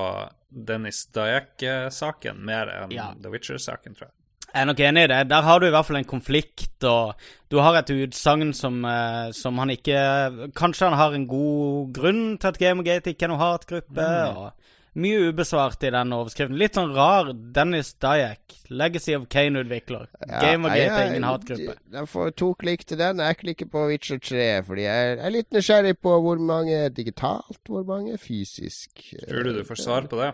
Dennis 0.53 1.07
Dyack-saken 1.15 2.43
mer 2.45 2.69
enn 2.69 2.93
Ja. 2.95 3.13
The 3.21 3.31
Witcher-saken, 3.33 3.95
tror 3.97 4.09
jeg. 4.09 4.15
Jeg 4.53 4.61
er 4.61 4.67
nok 4.69 4.81
enig 4.85 5.05
i 5.05 5.09
det. 5.09 5.21
Der 5.31 5.43
har 5.47 5.61
du 5.61 5.67
i 5.67 5.71
hvert 5.73 5.87
fall 5.89 5.97
en 5.97 6.05
konflikt, 6.05 6.85
og 6.85 7.15
du 7.49 7.57
har 7.65 7.79
et 7.79 7.89
utsagn 7.95 8.53
som, 8.53 8.85
eh, 8.85 9.31
som 9.33 9.57
han 9.59 9.71
ikke 9.73 10.53
Kanskje 10.55 10.91
han 10.91 10.99
har 10.99 11.15
en 11.17 11.27
god 11.27 11.93
grunn 11.97 12.37
til 12.39 12.49
at 12.49 12.59
Gamergate 12.59 13.15
ikke 13.15 13.25
er 13.25 13.33
noe 13.33 13.41
hatgruppe, 13.41 14.09
og 14.37 14.53
mye 14.99 15.31
ubesvart 15.31 15.83
i 15.87 15.91
den 15.95 16.13
overskriften. 16.13 16.59
Litt 16.61 16.77
sånn 16.77 16.93
rar 16.97 17.31
Dennis 17.33 17.95
Dyack, 18.03 18.59
Legacy 18.69 19.15
of 19.17 19.25
Kane-utvikler. 19.33 20.07
Gamergate 20.29 20.99
er 20.99 21.11
ingen 21.11 21.27
hatgruppe. 21.27 21.77
Jeg 21.97 22.11
får 22.13 22.33
to 22.43 22.53
klikk 22.61 22.85
til 22.89 23.01
den. 23.01 23.23
Jeg 23.25 23.41
klikker 23.41 23.71
på 23.73 23.87
Witcher 23.89 24.21
3, 24.21 24.47
fordi 24.69 24.87
jeg 24.87 25.19
er 25.19 25.35
litt 25.35 25.51
nysgjerrig 25.55 25.97
på 26.05 26.17
hvor 26.27 26.41
mange 26.53 26.85
digitalt, 26.95 27.61
hvor 27.69 27.87
mange 27.89 28.19
fysisk. 28.21 29.05
Tror 29.29 29.49
du 29.49 29.55
du 29.57 29.63
får 29.69 29.81
svar 29.81 30.09
på 30.11 30.21
det? 30.21 30.33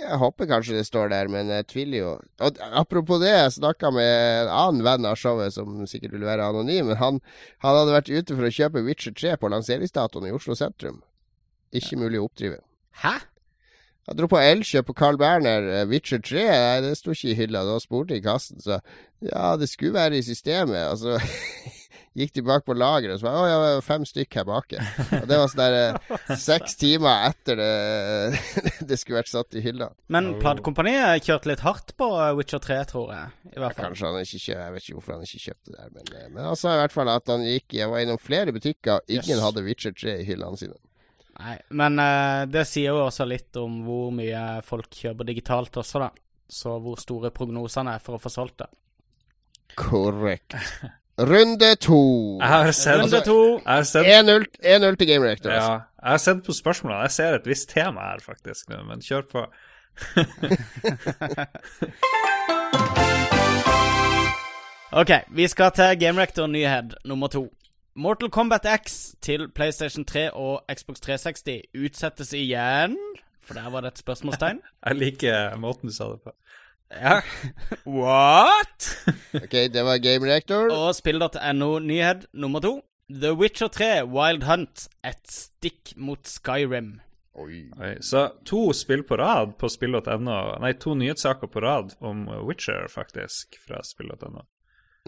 Jeg 0.00 0.16
håper 0.16 0.48
kanskje 0.48 0.78
det 0.78 0.86
står 0.88 1.10
der, 1.12 1.28
men 1.28 1.50
jeg 1.52 1.66
tviler 1.68 1.98
jo. 1.98 2.12
Og 2.40 2.60
apropos 2.72 3.20
det, 3.20 3.34
jeg 3.34 3.52
snakka 3.58 3.90
med 3.92 4.08
en 4.08 4.52
annen 4.54 4.86
venn 4.86 5.06
av 5.06 5.18
showet 5.20 5.52
som 5.52 5.76
sikkert 5.90 6.14
vil 6.16 6.24
være 6.24 6.46
anonym, 6.48 6.88
men 6.88 6.96
han, 6.96 7.20
han 7.60 7.78
hadde 7.82 7.94
vært 7.98 8.08
ute 8.08 8.38
for 8.38 8.48
å 8.48 8.54
kjøpe 8.54 8.84
Witcher 8.86 9.12
3 9.12 9.36
på 9.42 9.52
lanseringsdatoen 9.52 10.30
i 10.30 10.34
Oslo 10.34 10.56
sentrum. 10.56 11.02
Ikke 11.76 12.00
mulig 12.00 12.18
å 12.18 12.30
oppdrive. 12.30 12.62
Hæ? 13.04 13.14
Jeg 14.08 14.16
dro 14.18 14.26
på 14.32 14.38
Elkjøp 14.42 14.88
og 14.90 14.96
Carl 14.98 15.18
Berner. 15.20 15.66
eh, 15.80 15.86
Witcher 15.86 16.18
3 16.18 16.44
nei, 16.50 16.80
det 16.82 16.96
sto 16.98 17.12
ikke 17.14 17.30
i 17.30 17.34
hylla. 17.38 17.60
Det 17.62 17.76
var 17.76 17.82
spurt 17.84 18.10
i 18.10 18.20
kassen, 18.24 18.58
så 18.60 18.80
ja, 19.22 19.56
det 19.60 19.68
skulle 19.70 19.94
være 19.94 20.18
i 20.18 20.22
systemet. 20.26 20.88
Og 20.90 20.98
så 20.98 21.20
gikk 22.18 22.32
de 22.34 22.42
bak 22.42 22.64
på 22.66 22.74
lageret 22.74 23.14
og 23.14 23.20
så 23.20 23.28
var 23.28 23.36
det, 23.46 23.54
å, 23.54 23.68
ja, 23.76 23.84
fem 23.86 24.02
stykk 24.08 24.34
her 24.40 24.48
bake. 24.48 24.80
Og 25.20 25.28
det 25.30 25.38
var 25.38 25.52
sånn 25.52 25.60
der 25.62 25.76
eh, 25.78 26.18
seks 26.48 26.74
timer 26.80 27.28
etter 27.28 27.60
det, 27.60 27.70
det 28.90 28.98
skulle 28.98 29.20
vært 29.20 29.30
satt 29.30 29.54
i 29.54 29.62
hylla. 29.62 29.92
Men 30.10 30.32
platekompaniet 30.42 31.22
kjørte 31.28 31.52
litt 31.52 31.62
hardt 31.68 31.94
på 32.00 32.10
Witcher 32.40 32.58
3, 32.66 32.80
tror 32.90 33.14
jeg. 33.14 33.30
I 33.54 33.62
hvert 33.62 33.78
fall. 33.78 33.92
Kanskje 33.92 34.10
han 34.10 34.20
ikke 34.26 34.42
kjøpte 34.42 34.58
Jeg 34.64 34.74
vet 34.74 34.82
ikke 34.88 34.98
hvorfor 34.98 35.14
han 35.20 35.26
ikke 35.28 35.44
kjøpte 35.46 35.70
det 35.70 35.78
der, 35.78 35.94
men, 35.94 36.14
eh, 36.18 36.28
men 36.34 36.44
han 36.50 36.58
sa 36.58 36.74
i 36.74 36.82
hvert 36.82 36.98
fall 36.98 37.14
at 37.14 37.30
han 37.30 37.46
gikk 37.46 37.78
Jeg 37.78 37.92
var 37.94 38.02
innom 38.02 38.18
flere 38.18 38.58
butikker, 38.58 39.04
ingen 39.06 39.36
Yes. 39.36 39.44
hadde 39.46 39.62
Witcher 39.70 39.94
3 39.94 40.18
i 40.24 40.26
hyllene 40.32 40.58
sine. 40.58 40.80
Nei, 41.40 41.56
men 41.80 41.96
uh, 41.98 42.44
det 42.50 42.66
sier 42.68 42.92
jo 42.92 43.06
også 43.06 43.24
litt 43.28 43.56
om 43.60 43.80
hvor 43.86 44.10
mye 44.12 44.60
folk 44.66 44.90
kjøper 44.92 45.24
digitalt 45.30 45.76
også, 45.80 46.02
da. 46.02 46.10
Så 46.50 46.74
hvor 46.82 46.98
store 47.00 47.30
prognosene 47.32 47.94
er 47.96 48.02
for 48.04 48.18
å 48.18 48.20
få 48.22 48.32
solgt 48.32 48.58
det. 48.60 48.68
Korrekt. 49.78 50.56
Runde 51.20 51.74
to. 51.80 52.00
Jeg 52.40 52.48
har 52.50 52.72
sendt, 52.76 53.02
Runde 53.04 53.20
to. 53.24 53.38
jeg 53.64 53.84
1-0 54.24 54.46
1-0 54.58 54.96
til 55.00 55.08
Game 55.08 55.24
Reactor. 55.26 55.50
Altså. 55.54 55.70
Ja, 55.70 55.80
jeg 56.02 56.10
har 56.16 56.22
sett 56.24 56.44
på 56.46 56.52
spørsmålene. 56.56 57.02
Jeg 57.06 57.16
ser 57.16 57.38
et 57.38 57.48
visst 57.48 57.68
tema 57.72 58.00
her, 58.10 58.20
faktisk, 58.24 58.68
nå, 58.72 58.82
men 58.88 59.04
kjør 59.04 59.24
på. 59.30 59.46
Ok, 64.90 65.10
vi 65.30 65.46
skal 65.48 65.70
til 65.70 65.98
Game 66.00 66.18
Reactor 66.18 66.46
nyhet 66.50 66.94
nummer 67.06 67.30
to. 67.30 67.44
Mortal 68.00 68.30
Kombat 68.32 68.64
X 68.64 69.14
til 69.20 69.50
PlayStation 69.52 70.04
3 70.08 70.30
og 70.32 70.62
Xbox 70.72 71.02
360 71.04 71.66
utsettes 71.84 72.32
igjen. 72.32 72.94
For 73.44 73.54
der 73.58 73.66
var 73.70 73.84
det 73.84 73.90
et 73.92 74.00
spørsmålstegn. 74.00 74.60
Jeg 74.86 74.96
liker 74.96 75.56
måten 75.60 75.90
du 75.90 75.92
sa 75.92 76.06
det 76.14 76.22
på. 76.24 76.32
Ja. 76.90 77.18
What? 78.00 78.88
Ok, 79.42 79.52
det 79.74 79.84
var 79.84 80.00
Game 80.00 80.24
Reactor. 80.26 80.72
Og 80.72 80.94
spill.no 80.96 81.68
nyhet 81.78 82.24
nummer 82.32 82.64
to. 82.64 82.78
The 83.10 83.34
Witcher 83.34 83.68
3 83.68 83.90
Wild 84.08 84.46
Hunt. 84.48 84.86
Et 85.04 85.20
stikk 85.28 85.92
mot 85.96 86.24
Skyrim. 86.24 87.00
Oi. 87.36 87.66
Oi, 87.80 87.92
Så 88.00 88.30
to 88.48 88.72
spill 88.72 89.04
på 89.04 89.20
rad 89.20 89.52
på 89.60 89.68
spill.no 89.68 90.38
Nei, 90.62 90.72
to 90.72 90.94
nyhetssaker 90.96 91.52
på 91.52 91.60
rad 91.60 91.92
om 92.00 92.24
Witcher, 92.48 92.88
faktisk, 92.88 93.60
fra 93.66 93.84
spill.no. 93.84 94.46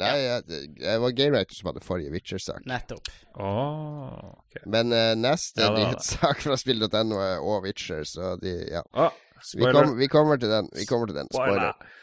Nei, 0.03 0.19
jeg- 0.27 0.69
det 0.81 0.97
var 1.01 1.15
Game 1.19 1.37
Reactor 1.37 1.59
som 1.59 1.71
hadde 1.73 1.85
forrige 1.87 2.13
Witcher-sak. 2.15 2.67
Nettopp. 2.69 3.09
Oh, 3.37 4.35
okay. 4.45 4.63
Men 4.67 4.93
uh, 4.93 5.15
neste 5.19 5.63
Ja, 5.65 5.73
nyhetssak 5.77 6.45
fra 6.45 6.57
spill.no 6.61 7.19
er 7.23 7.41
òg 7.41 7.63
Witcher, 7.67 8.05
så 8.09 8.35
de 8.43 8.57
Ja. 8.71 8.83
Oh, 8.95 9.11
Vi, 9.55 9.65
kom, 9.75 9.97
vi 9.99 10.07
kommer 10.09 10.39
til 10.39 10.49
den. 10.53 10.69
Vi 10.77 10.85
kommer 10.87 11.07
til 11.11 11.17
den. 11.19 11.27
Spoiler. 11.33 11.73
Spoiler. 11.73 11.99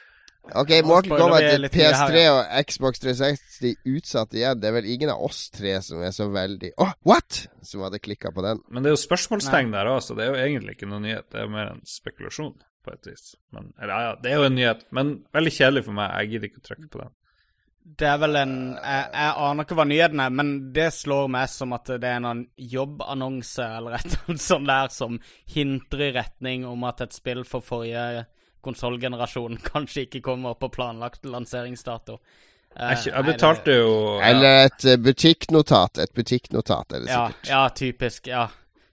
Ok, 0.55 0.71
Mortal 0.87 1.19
Kombat 1.19 1.43
til 1.45 1.61
litt 1.61 1.75
mye 1.77 1.89
her, 1.93 2.09
PS3 2.09 2.21
og 2.33 2.65
Xbox 2.65 2.99
360 3.03 3.75
utsatt 3.91 4.33
igjen. 4.33 4.59
Det 4.59 4.69
er 4.69 4.73
vel 4.79 4.87
ingen 4.89 5.11
av 5.13 5.21
oss 5.27 5.43
tre 5.53 5.75
som 5.85 6.01
er 6.01 6.11
så 6.15 6.25
veldig 6.33 6.71
Åh, 6.81 6.93
what?! 7.05 7.43
Som 7.61 7.83
hadde 7.85 7.99
klikka 8.01 8.31
på 8.33 8.41
den. 8.41 8.61
Men 8.71 8.81
det 8.83 8.89
er 8.89 8.95
jo 8.95 9.01
spørsmålstegn 9.03 9.71
der 9.75 9.91
òg, 9.91 9.99
så 10.01 10.17
det 10.17 10.25
er 10.25 10.31
jo 10.33 10.39
egentlig 10.41 10.75
ikke 10.77 10.89
noe 10.89 11.03
nyhet. 11.03 11.27
Det 11.29 11.41
er 11.41 11.45
jo 11.45 11.53
mer 11.53 11.71
en 11.75 11.83
spekulasjon, 11.85 12.55
på 12.87 12.95
et 12.95 13.11
vis. 13.11 13.35
Men, 13.53 13.69
eller 13.77 13.93
ja, 13.93 14.01
ja, 14.09 14.15
det 14.23 14.31
er 14.31 14.39
jo 14.41 14.47
en 14.49 14.57
nyhet, 14.57 14.83
men 14.95 15.13
veldig 15.37 15.53
kjedelig 15.59 15.85
for 15.85 15.99
meg. 15.99 16.15
Jeg 16.17 16.31
gidder 16.33 16.49
ikke 16.49 16.63
å 16.63 16.67
trykke 16.71 16.89
på 16.95 17.03
den. 17.03 17.13
Det 17.97 18.05
er 18.07 18.17
vel 18.21 18.35
en 18.37 18.51
jeg, 18.77 19.05
jeg 19.13 19.31
aner 19.47 19.65
ikke 19.65 19.75
hva 19.79 19.85
nyheten 19.89 20.19
er, 20.21 20.29
men 20.29 20.49
det 20.75 20.89
slår 20.93 21.29
meg 21.33 21.47
som 21.49 21.73
at 21.73 21.89
det 21.99 22.05
er 22.09 22.27
en 22.29 22.43
jobbannonse 22.57 23.65
eller 23.79 23.95
et 23.97 24.05
eller 24.05 24.27
annet 24.29 24.43
sånt 24.43 24.67
der 24.69 24.91
som 24.93 25.15
hinter 25.55 26.03
i 26.05 26.11
retning 26.15 26.67
om 26.69 26.83
at 26.89 27.01
et 27.01 27.13
spill 27.17 27.41
for 27.49 27.65
forrige 27.65 28.25
konsollgenerasjon 28.61 29.57
kanskje 29.71 30.05
ikke 30.07 30.21
kommer 30.21 30.53
på 30.59 30.69
planlagt 30.69 31.25
lanseringsdato. 31.25 32.19
Jeg, 32.77 32.97
jeg 33.09 33.25
betalte 33.25 33.73
jo 33.79 33.93
ja. 34.19 34.27
Eller 34.29 34.59
et 34.67 34.85
eh, 34.85 34.99
butikknotat. 35.01 35.97
Et 36.03 36.11
butikknotat 36.13 36.93
er 36.93 36.99
det 37.01 37.09
sikkert. 37.09 37.47
ja, 37.49 37.63
typisk. 37.75 38.27
Ja. 38.29 38.43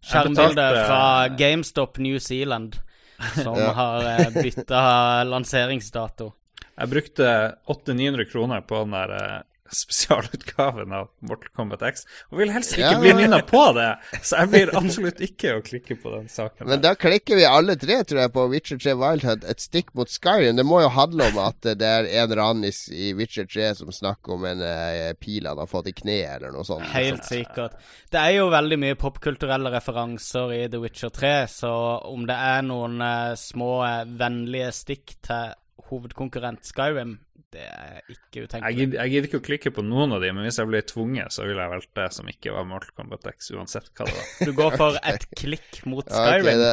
Skjermbilde 0.06 0.64
fra 0.86 1.28
GameStop 1.36 1.98
New 1.98 2.18
Zealand, 2.18 2.78
som 3.42 3.58
Ja. 3.60 3.72
har 3.76 4.08
eh, 4.14 4.32
bytta 4.42 4.80
lanseringsdato. 5.34 6.32
Jeg 6.76 6.92
brukte 6.92 7.28
800-900 7.72 8.30
kroner 8.32 8.64
på 8.68 8.82
den 8.84 8.96
der 8.96 9.12
eh, 9.16 9.36
spesialutgaven 9.72 10.92
av 10.94 11.08
Mortal 11.26 11.50
Kombat 11.56 11.80
X, 11.88 12.04
og 12.30 12.38
vil 12.38 12.52
helst 12.54 12.76
ikke 12.76 12.90
Ja. 12.92 12.98
bli 13.02 13.14
nynna 13.18 13.40
på 13.42 13.62
det, 13.74 13.88
så 14.22 14.42
jeg 14.44 14.50
blir 14.52 14.70
absolutt 14.78 15.18
ikke 15.24 15.56
å 15.56 15.62
klikke 15.66 15.96
på 16.02 16.12
den 16.12 16.28
saken. 16.30 16.68
Men 16.70 16.84
da 16.84 16.92
klikker 16.94 17.34
vi 17.40 17.48
alle 17.48 17.74
tre, 17.80 17.96
tror 18.06 18.20
jeg, 18.22 18.32
på 18.36 18.44
Witcher 18.52 18.78
3 18.78 18.94
Wild 19.00 19.26
Hunt, 19.26 19.48
et 19.48 19.64
stikk 19.64 19.90
mot 19.98 20.06
Skyrim. 20.12 20.54
Det 20.60 20.66
må 20.68 20.82
jo 20.84 20.92
handle 20.94 21.26
om 21.32 21.40
at 21.48 21.66
eh, 21.66 21.74
det 21.74 21.90
er 21.96 22.06
en 22.12 22.28
eller 22.28 22.44
annen 22.44 22.70
i, 22.70 23.10
Witcher 23.18 23.48
3 23.50 23.72
som 23.82 23.90
snakker 23.92 24.36
om 24.36 24.46
en 24.46 24.62
uh, 24.62 25.10
pil 25.18 25.50
han 25.50 25.58
har 25.58 25.66
fått 25.70 25.90
i 25.90 25.96
kneet, 25.96 26.36
eller 26.38 26.54
noe 26.54 26.66
sånt. 26.68 26.86
Helt 26.94 27.26
sikkert. 27.26 27.74
Det 28.12 28.22
er 28.22 28.36
jo 28.38 28.48
veldig 28.54 28.78
mye 28.84 29.00
popkulturelle 29.00 29.72
referanser 29.74 30.54
i 30.60 30.64
The 30.70 30.78
Witcher 30.84 31.10
3, 31.10 31.34
så 31.50 31.74
om 32.06 32.26
det 32.28 32.38
er 32.38 32.62
noen 32.70 33.00
eh, 33.02 33.34
små 33.40 33.80
eh, 33.88 34.02
vennlige 34.20 34.70
stikk 34.84 35.18
til 35.26 35.56
hovedkonkurrent 35.90 36.64
Skyrim, 36.66 37.18
det 37.54 37.62
er 37.62 38.00
ikke 38.10 38.40
Jeg 38.40 38.48
utenkelig. 38.48 38.76
gidder, 38.76 38.98
jeg 39.04 39.10
gidder 39.12 39.28
ikke 39.28 39.38
å 39.40 39.44
klikke 39.46 39.70
på 39.76 39.82
noen 39.86 40.12
av 40.16 40.20
de, 40.24 40.30
men 40.34 40.44
hvis 40.48 40.58
jeg 40.58 40.68
blir 40.68 40.82
tvunget, 40.88 41.32
så 41.32 41.44
vil 41.46 41.60
jeg 41.60 41.70
valgt 41.72 41.90
det 41.96 42.06
som 42.16 42.28
ikke 42.32 42.52
var 42.56 42.66
Mortal 42.68 42.94
Kombat 42.98 43.28
X, 43.30 43.50
uansett 43.54 43.90
hva 43.96 44.06
det 44.08 44.14
var. 44.16 44.30
Du 44.48 44.52
går 44.58 44.76
for 44.80 44.98
et 45.12 45.26
klikk 45.38 45.80
mot 45.86 46.08
Ja, 46.10 46.24
Skyrim. 46.26 46.64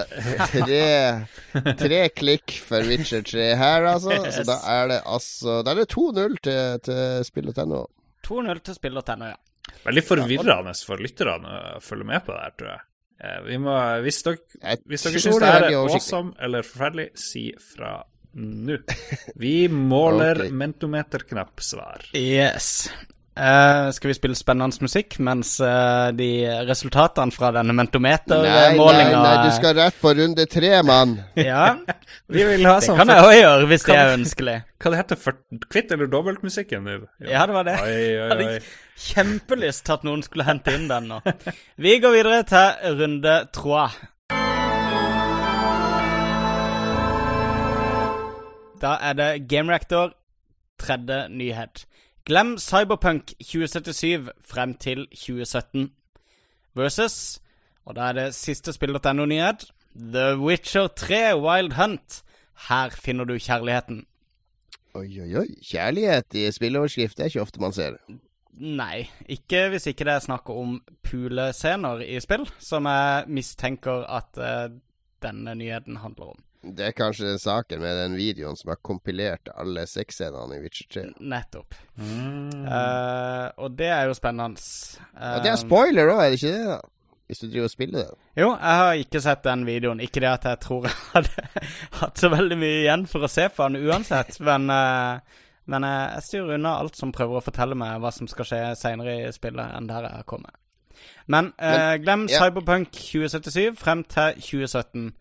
Okay, 0.47 0.63
tre, 0.65 1.73
tre 1.83 2.01
klikk 2.17 2.55
for 2.65 2.89
Witcher 2.89 3.21
3 3.27 3.49
her, 3.59 3.87
altså. 3.93 4.17
Så 4.33 4.45
da 4.49 4.57
er 4.73 4.87
det 4.95 5.01
altså 5.05 5.59
Da 5.63 5.75
er 5.75 5.83
det 5.83 5.89
2-0 5.93 6.39
til, 6.47 6.79
til 6.89 7.27
spillet.no. 7.29 7.83
2-0 8.23 8.63
til 8.63 8.79
Spillet.no, 8.79 9.29
ja. 9.33 9.37
Veldig 9.83 10.03
forvirrende 10.07 10.73
for 10.87 10.99
lytterne 11.03 11.53
å 11.77 11.79
følge 11.83 12.07
med 12.07 12.23
på 12.25 12.33
det 12.33 12.41
her, 12.47 12.53
tror 12.59 12.69
jeg. 12.73 12.83
Eh, 13.23 13.37
Vi 13.47 13.57
må, 13.63 13.73
hvis 14.03 14.19
dere, 14.25 14.41
hvis 14.89 15.05
dere 15.05 15.21
syns 15.23 15.37
det 15.39 15.47
er 15.47 15.53
her 15.59 15.67
er 15.69 15.77
awesome 15.79 16.33
eller 16.43 16.65
forferdelig, 16.67 17.09
si 17.19 17.43
fra 17.61 17.93
nå. 18.33 18.77
Vi 19.35 19.55
måler 19.69 20.45
okay. 20.45 20.51
mentometerknappsvar. 20.51 22.09
Yes. 22.17 22.89
Uh, 23.33 23.89
skal 23.89 24.11
vi 24.11 24.13
spille 24.13 24.35
spennende 24.37 24.77
musikk 24.85 25.15
mens 25.25 25.55
uh, 25.57 26.11
de 26.13 26.45
resultatene 26.67 27.33
fra 27.33 27.49
denne 27.55 27.73
Nei, 27.73 28.75
nei, 28.77 29.07
nei, 29.09 29.31
du 29.47 29.49
skal 29.55 29.73
rett 29.79 29.97
på 29.97 30.11
runde 30.13 30.45
tre, 30.45 30.75
mann. 30.85 31.15
Ja, 31.41 31.71
Vi 32.29 32.45
vil 32.45 32.67
ha 32.69 32.75
det 32.77 32.85
sånn 32.85 33.01
kan 33.01 33.09
jeg 33.09 33.25
òg 33.25 33.33
gjøre, 33.39 33.65
hvis 33.71 33.87
det 33.89 33.97
er 33.97 34.13
ønskelig. 34.19 34.55
Hva 34.77 34.93
det 34.93 35.01
heter 35.01 35.21
for 35.23 35.65
kvitt 35.65 35.95
eller 35.95 36.11
dobbeltmusikken 36.13 36.85
nå? 36.85 36.99
Ja, 37.25 37.47
det 37.49 37.57
var 37.57 37.65
det. 37.65 37.79
Oi, 37.81 37.97
oi, 38.19 38.29
Hadde 38.35 38.49
oi. 38.51 38.61
kjempelyst 39.07 39.85
til 39.87 39.97
at 39.97 40.05
noen 40.05 40.21
skulle 40.29 40.45
hente 40.45 40.77
inn 40.77 40.85
den 40.91 41.09
nå. 41.15 41.23
Vi 41.81 41.97
går 42.03 42.19
videre 42.19 42.43
til 42.53 42.99
runde 43.01 43.37
trois. 43.55 43.97
Da 48.83 48.97
er 48.99 49.13
det 49.13 49.47
Game 49.47 49.71
Reactor, 49.71 50.11
tredje 50.79 51.29
nyhet. 51.29 51.85
Glem 52.25 52.57
Cyberpunk 52.57 53.27
2077 53.39 54.29
frem 54.43 54.73
til 54.73 55.07
2017 55.07 55.91
versus 56.75 57.41
Og 57.85 57.95
da 57.95 58.01
er 58.01 58.13
det 58.13 58.35
siste 58.35 58.73
spill.no-nyhet. 58.73 59.65
The 59.95 60.37
Witcher 60.39 60.87
3 60.87 61.39
Wild 61.39 61.73
Hunt. 61.73 62.23
Her 62.69 62.89
finner 62.89 63.23
du 63.23 63.37
kjærligheten. 63.39 64.05
Oi, 64.93 65.19
oi, 65.21 65.35
oi. 65.35 65.47
Kjærlighet 65.63 66.35
i 66.35 66.51
spilleoverskrift 66.51 67.19
er 67.19 67.31
ikke 67.31 67.41
ofte 67.41 67.61
man 67.61 67.73
ser. 67.73 67.95
det. 67.95 68.19
Nei, 68.53 69.09
ikke 69.29 69.69
hvis 69.69 69.87
ikke 69.87 70.05
det 70.05 70.13
er 70.13 70.19
snakk 70.27 70.49
om 70.49 70.81
pulescener 71.03 72.03
i 72.03 72.19
spill, 72.19 72.49
som 72.59 72.85
jeg 72.85 73.23
mistenker 73.27 74.03
at 74.05 74.37
uh, 74.37 74.75
denne 75.23 75.55
nyheten 75.55 75.97
handler 76.03 76.35
om. 76.35 76.43
Det 76.63 76.85
er 76.87 76.95
kanskje 76.95 77.27
den 77.27 77.41
saken 77.41 77.81
med 77.83 77.97
den 77.99 78.15
videoen 78.15 78.55
som 78.55 78.71
har 78.71 78.79
kompilert 78.85 79.51
alle 79.53 79.83
sexscenene 79.89 80.57
i 80.57 80.63
Witcher 80.63 80.87
3. 80.95 81.03
Nettopp. 81.19 81.75
Mm. 81.99 82.63
Uh, 82.63 83.47
og 83.65 83.75
det 83.77 83.91
er 83.91 84.07
jo 84.07 84.15
spennende. 84.17 84.63
Og 85.19 85.43
det 85.43 85.51
er 85.51 85.59
spoiler 85.59 86.13
òg, 86.13 86.23
er 86.23 86.33
det 86.33 86.41
ikke 86.41 86.55
det? 86.55 86.65
da? 86.71 86.81
Hvis 87.27 87.39
du 87.39 87.47
driver 87.47 87.65
og 87.65 87.71
spiller 87.71 87.99
det. 88.03 88.17
jo, 88.43 88.49
jeg 88.51 88.79
har 88.79 88.97
ikke 88.99 89.21
sett 89.23 89.45
den 89.45 89.63
videoen. 89.65 90.01
Ikke 90.03 90.21
det 90.21 90.29
at 90.29 90.47
jeg 90.47 90.59
tror 90.65 90.89
jeg 90.89 90.97
hadde 91.13 91.63
hatt 92.01 92.19
så 92.19 92.29
veldig 92.33 92.57
mye 92.59 92.81
igjen 92.81 93.07
for 93.09 93.25
å 93.25 93.31
se 93.31 93.47
på 93.51 93.69
den 93.69 93.87
uansett, 93.87 94.37
men 94.47 94.67
uh, 94.71 95.39
men 95.65 95.85
eh, 95.87 96.09
jeg 96.17 96.27
styrer 96.27 96.57
unna 96.57 96.75
alt 96.81 96.97
som 96.99 97.13
prøver 97.15 97.39
å 97.39 97.43
fortelle 97.43 97.77
meg 97.79 98.01
hva 98.03 98.11
som 98.11 98.27
skal 98.27 98.47
skje 98.47 98.61
seinere 98.79 99.15
i 99.21 99.31
spillet, 99.35 99.75
enn 99.77 99.87
der 99.87 100.09
jeg 100.09 100.27
kommer. 100.29 100.55
Men, 101.31 101.53
eh, 101.57 101.95
glem 102.03 102.27
ja. 102.31 102.41
Cyberpunk 102.43 102.91
2077 102.95 103.79
frem 103.79 104.03
til 104.11 104.41
2017. 104.43 105.13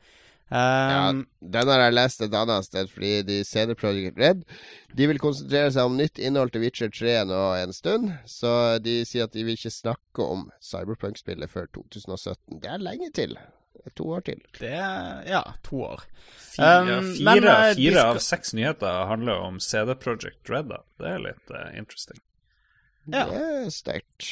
Ja, 0.51 1.09
Um, 1.09 1.27
den 1.41 1.69
har 1.69 1.81
jeg 1.81 1.95
lest 1.95 2.21
et 2.21 2.35
annet 2.37 2.65
sted, 2.67 2.91
fordi 2.93 3.23
de 3.25 3.39
CD 3.45 3.73
Projekt 3.75 4.19
Red 4.21 4.43
De 4.95 5.07
vil 5.09 5.19
konsentrere 5.19 5.71
seg 5.73 5.87
om 5.89 5.97
nytt 5.97 6.19
innhold 6.21 6.53
til 6.53 6.61
Witcher 6.67 6.91
3 6.93 7.15
nå 7.25 7.39
en 7.63 7.73
stund. 7.73 8.11
Så 8.29 8.51
de 8.85 8.99
sier 9.09 9.25
at 9.25 9.33
de 9.33 9.45
vil 9.47 9.57
ikke 9.57 9.73
snakke 9.73 10.21
om 10.27 10.51
Cyberpunk-spillet 10.61 11.49
før 11.49 11.71
2017. 11.73 12.61
Det 12.61 12.69
er 12.69 12.85
lenge 12.85 13.09
til. 13.17 13.39
To 13.97 14.11
år 14.15 14.21
til. 14.29 14.43
Det 14.61 14.75
er 14.77 15.23
ja, 15.27 15.41
to 15.65 15.81
år. 15.89 16.05
Fire, 16.37 16.83
Um, 16.99 17.15
fire, 17.15 17.25
men, 17.25 17.45
eh, 17.49 17.73
de 17.75 17.89
fire 17.89 17.95
skal- 17.97 18.11
av 18.13 18.21
seks 18.21 18.53
nyheter 18.55 19.07
handler 19.09 19.41
om 19.49 19.57
CD 19.61 19.95
Project 19.95 20.51
Red. 20.51 20.69
da. 20.69 20.83
Det 21.01 21.09
er 21.15 21.19
litt 21.19 21.51
uh, 21.51 21.71
interesting. 21.79 22.21
Ja. 23.09 23.25
Det 23.27 23.41
er 23.41 23.71
sterkt. 23.75 24.29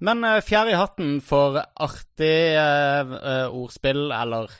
Men 0.00 0.24
uh, 0.24 0.40
fjær 0.44 0.68
i 0.68 0.74
hatten 0.76 1.20
for 1.22 1.62
artig 1.80 2.56
uh, 2.58 3.46
ordspill, 3.54 4.10
eller 4.12 4.50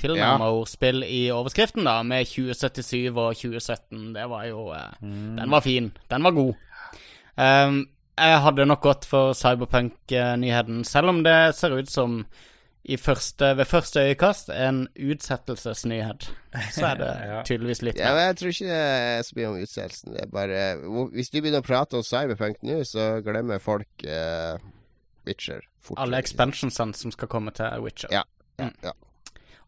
tilnærma 0.00 0.48
ordspill 0.56 1.04
i 1.06 1.22
overskriften, 1.34 1.84
da, 1.86 1.98
med 2.02 2.26
2077 2.26 3.08
og 3.14 3.34
2017. 3.36 4.12
Det 4.16 4.26
var 4.32 4.44
jo 4.50 4.66
eh, 4.74 4.92
Den 5.02 5.50
var 5.52 5.60
fin. 5.64 5.92
Den 6.10 6.22
var 6.26 6.36
god. 6.36 6.54
Um, 7.40 7.82
jeg 8.20 8.40
hadde 8.44 8.66
nok 8.68 8.82
gått 8.84 9.06
for 9.08 9.32
Cyberpunk-nyheten, 9.38 10.82
selv 10.84 11.08
om 11.08 11.22
det 11.24 11.54
ser 11.56 11.72
ut 11.78 11.88
som 11.90 12.24
i 12.84 12.96
første, 12.96 13.52
ved 13.56 13.68
første 13.68 14.00
øyekast 14.08 14.48
en 14.52 14.86
utsettelsesnyhet. 14.96 16.30
Så 16.72 16.86
er 16.86 16.94
det 17.00 17.10
Ja. 17.30 17.42
tydeligvis 17.46 17.82
litt 17.84 17.98
Ja, 18.00 18.14
Jeg 18.16 18.36
tror 18.40 18.48
ikke 18.54 18.66
det 18.70 18.78
er 18.80 19.22
så 19.22 19.36
mye 19.36 19.48
om 19.50 19.58
utsettelsen. 19.62 20.14
Det 20.16 20.22
er 20.24 20.30
bare 20.32 20.60
Hvis 21.12 21.30
du 21.30 21.38
begynner 21.40 21.60
å 21.62 21.66
prate 21.66 21.96
om 22.00 22.02
Cyberpunk 22.06 22.56
nå, 22.66 22.80
så 22.88 23.20
glemmer 23.24 23.60
folk 23.62 24.04
uh, 24.08 24.56
Witcher 25.28 25.60
fort. 25.84 26.00
Alle 26.00 26.18
expansionsene 26.20 26.96
som 26.96 27.12
skal 27.14 27.28
komme 27.28 27.52
til 27.56 27.84
Witcher. 27.84 28.08
Ja. 28.16 28.24
Ja, 28.60 28.70
ja. 28.84 28.92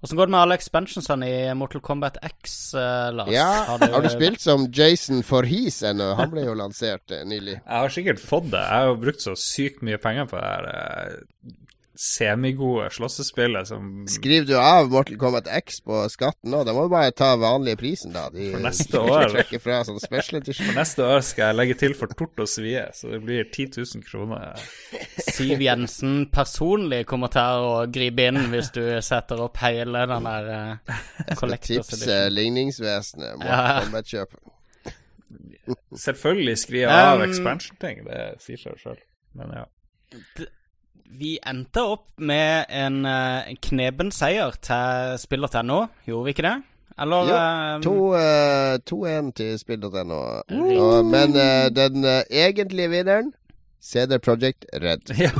Åssen 0.02 0.18
går 0.18 0.26
det 0.26 0.34
med 0.34 0.40
alle 0.42 0.56
expansionsene 0.58 1.26
i 1.30 1.54
Mortal 1.54 1.80
Kombat 1.84 2.16
X, 2.26 2.74
eh, 2.74 3.12
Lars? 3.14 3.28
ja. 3.30 3.78
Har 3.78 4.02
du 4.02 4.08
spilt 4.10 4.40
som 4.42 4.66
Jason 4.74 5.22
Forhees 5.22 5.78
ennå? 5.86 6.08
Han 6.18 6.32
ble 6.32 6.42
jo 6.48 6.56
lansert 6.58 7.14
eh, 7.14 7.22
nylig. 7.22 7.60
Jeg 7.60 7.84
har 7.84 7.92
sikkert 7.94 8.22
fått 8.22 8.48
det. 8.50 8.64
Jeg 8.66 8.82
har 8.82 8.90
jo 8.90 8.96
brukt 9.04 9.22
så 9.22 9.36
sykt 9.38 9.84
mye 9.86 10.00
penger 10.02 10.26
på 10.26 10.40
det 10.40 10.48
her 10.48 10.66
eh, 10.72 11.54
semigode 11.98 12.86
slåssespillet 12.94 13.68
som 13.68 14.04
Skriver 14.08 14.46
du 14.48 14.54
av 14.56 14.88
Mortal 14.90 15.18
Kombat 15.20 15.46
X 15.52 15.80
på 15.84 15.98
skatten 16.08 16.50
nå? 16.54 16.62
Da 16.64 16.72
må 16.72 16.86
du 16.86 16.92
bare 16.94 17.10
ta 17.12 17.34
vanlige 17.36 17.76
prisen, 17.82 18.14
da. 18.16 18.26
De, 18.32 18.46
For 18.54 18.64
neste 18.64 19.00
år. 19.02 19.36
fra 19.60 19.80
sånn 19.84 20.00
For. 20.00 20.72
Neste 20.76 21.04
år 21.04 21.20
skal 21.26 21.50
jeg 21.50 21.58
legge 21.58 21.76
til 21.82 21.96
for 21.98 22.12
tort 22.16 22.40
og 22.44 22.48
svie, 22.48 22.86
så 22.96 23.10
det 23.12 23.20
blir 23.26 23.44
10 23.52 23.68
000 23.82 24.06
kroner. 24.08 24.64
Siv 25.20 25.60
Jensen 25.66 26.22
personlig 26.32 27.02
kommer 27.10 27.28
til 27.34 27.66
å 27.68 27.74
gripe 27.92 28.28
inn 28.30 28.40
hvis 28.54 28.72
du 28.72 28.80
setter 29.04 29.44
opp 29.44 29.60
hele 29.60 30.06
den 30.08 30.30
der 30.30 30.48
uh, 30.52 30.96
Collectors 31.36 31.90
Tips 31.92 31.98
Edition. 32.00 32.16
eh, 32.16 32.30
ligningsvesenet. 32.38 33.36
Mortal 33.36 33.52
Ja. 33.52 33.82
Kombat-kjøp. 33.84 34.40
Selvfølgelig 35.96 36.56
skriver 36.58 36.88
jeg 36.88 37.06
av 37.12 37.20
Um, 37.20 37.28
expansion-ting, 37.28 38.02
det 38.08 38.22
sier 38.42 38.58
seg 38.58 38.80
sjøl. 38.80 38.98
Men 39.38 39.52
ja. 39.60 39.64
Vi 41.18 41.34
endte 41.46 41.82
opp 41.84 42.06
med 42.18 42.64
en, 42.72 43.04
eh, 43.06 43.48
en 43.52 43.56
kneben 43.68 44.10
seier 44.14 44.54
til 44.64 45.18
spiller.no, 45.20 45.82
gjorde 46.08 46.24
vi 46.24 46.32
ikke 46.34 46.46
det? 46.46 46.54
Eller 47.02 47.28
Jo, 47.84 47.92
eh, 48.16 48.78
2-1 48.88 49.32
til 49.36 49.58
spill.no. 49.60 50.18
Og- 50.48 51.04
Men 51.08 51.36
uh, 51.36 51.68
den 51.72 52.04
uh, 52.04 52.20
egentlige 52.30 52.90
vinneren 52.92 53.32
CD 53.82 54.18
Project 54.18 54.64
Red. 54.72 55.08
ja. 55.18 55.30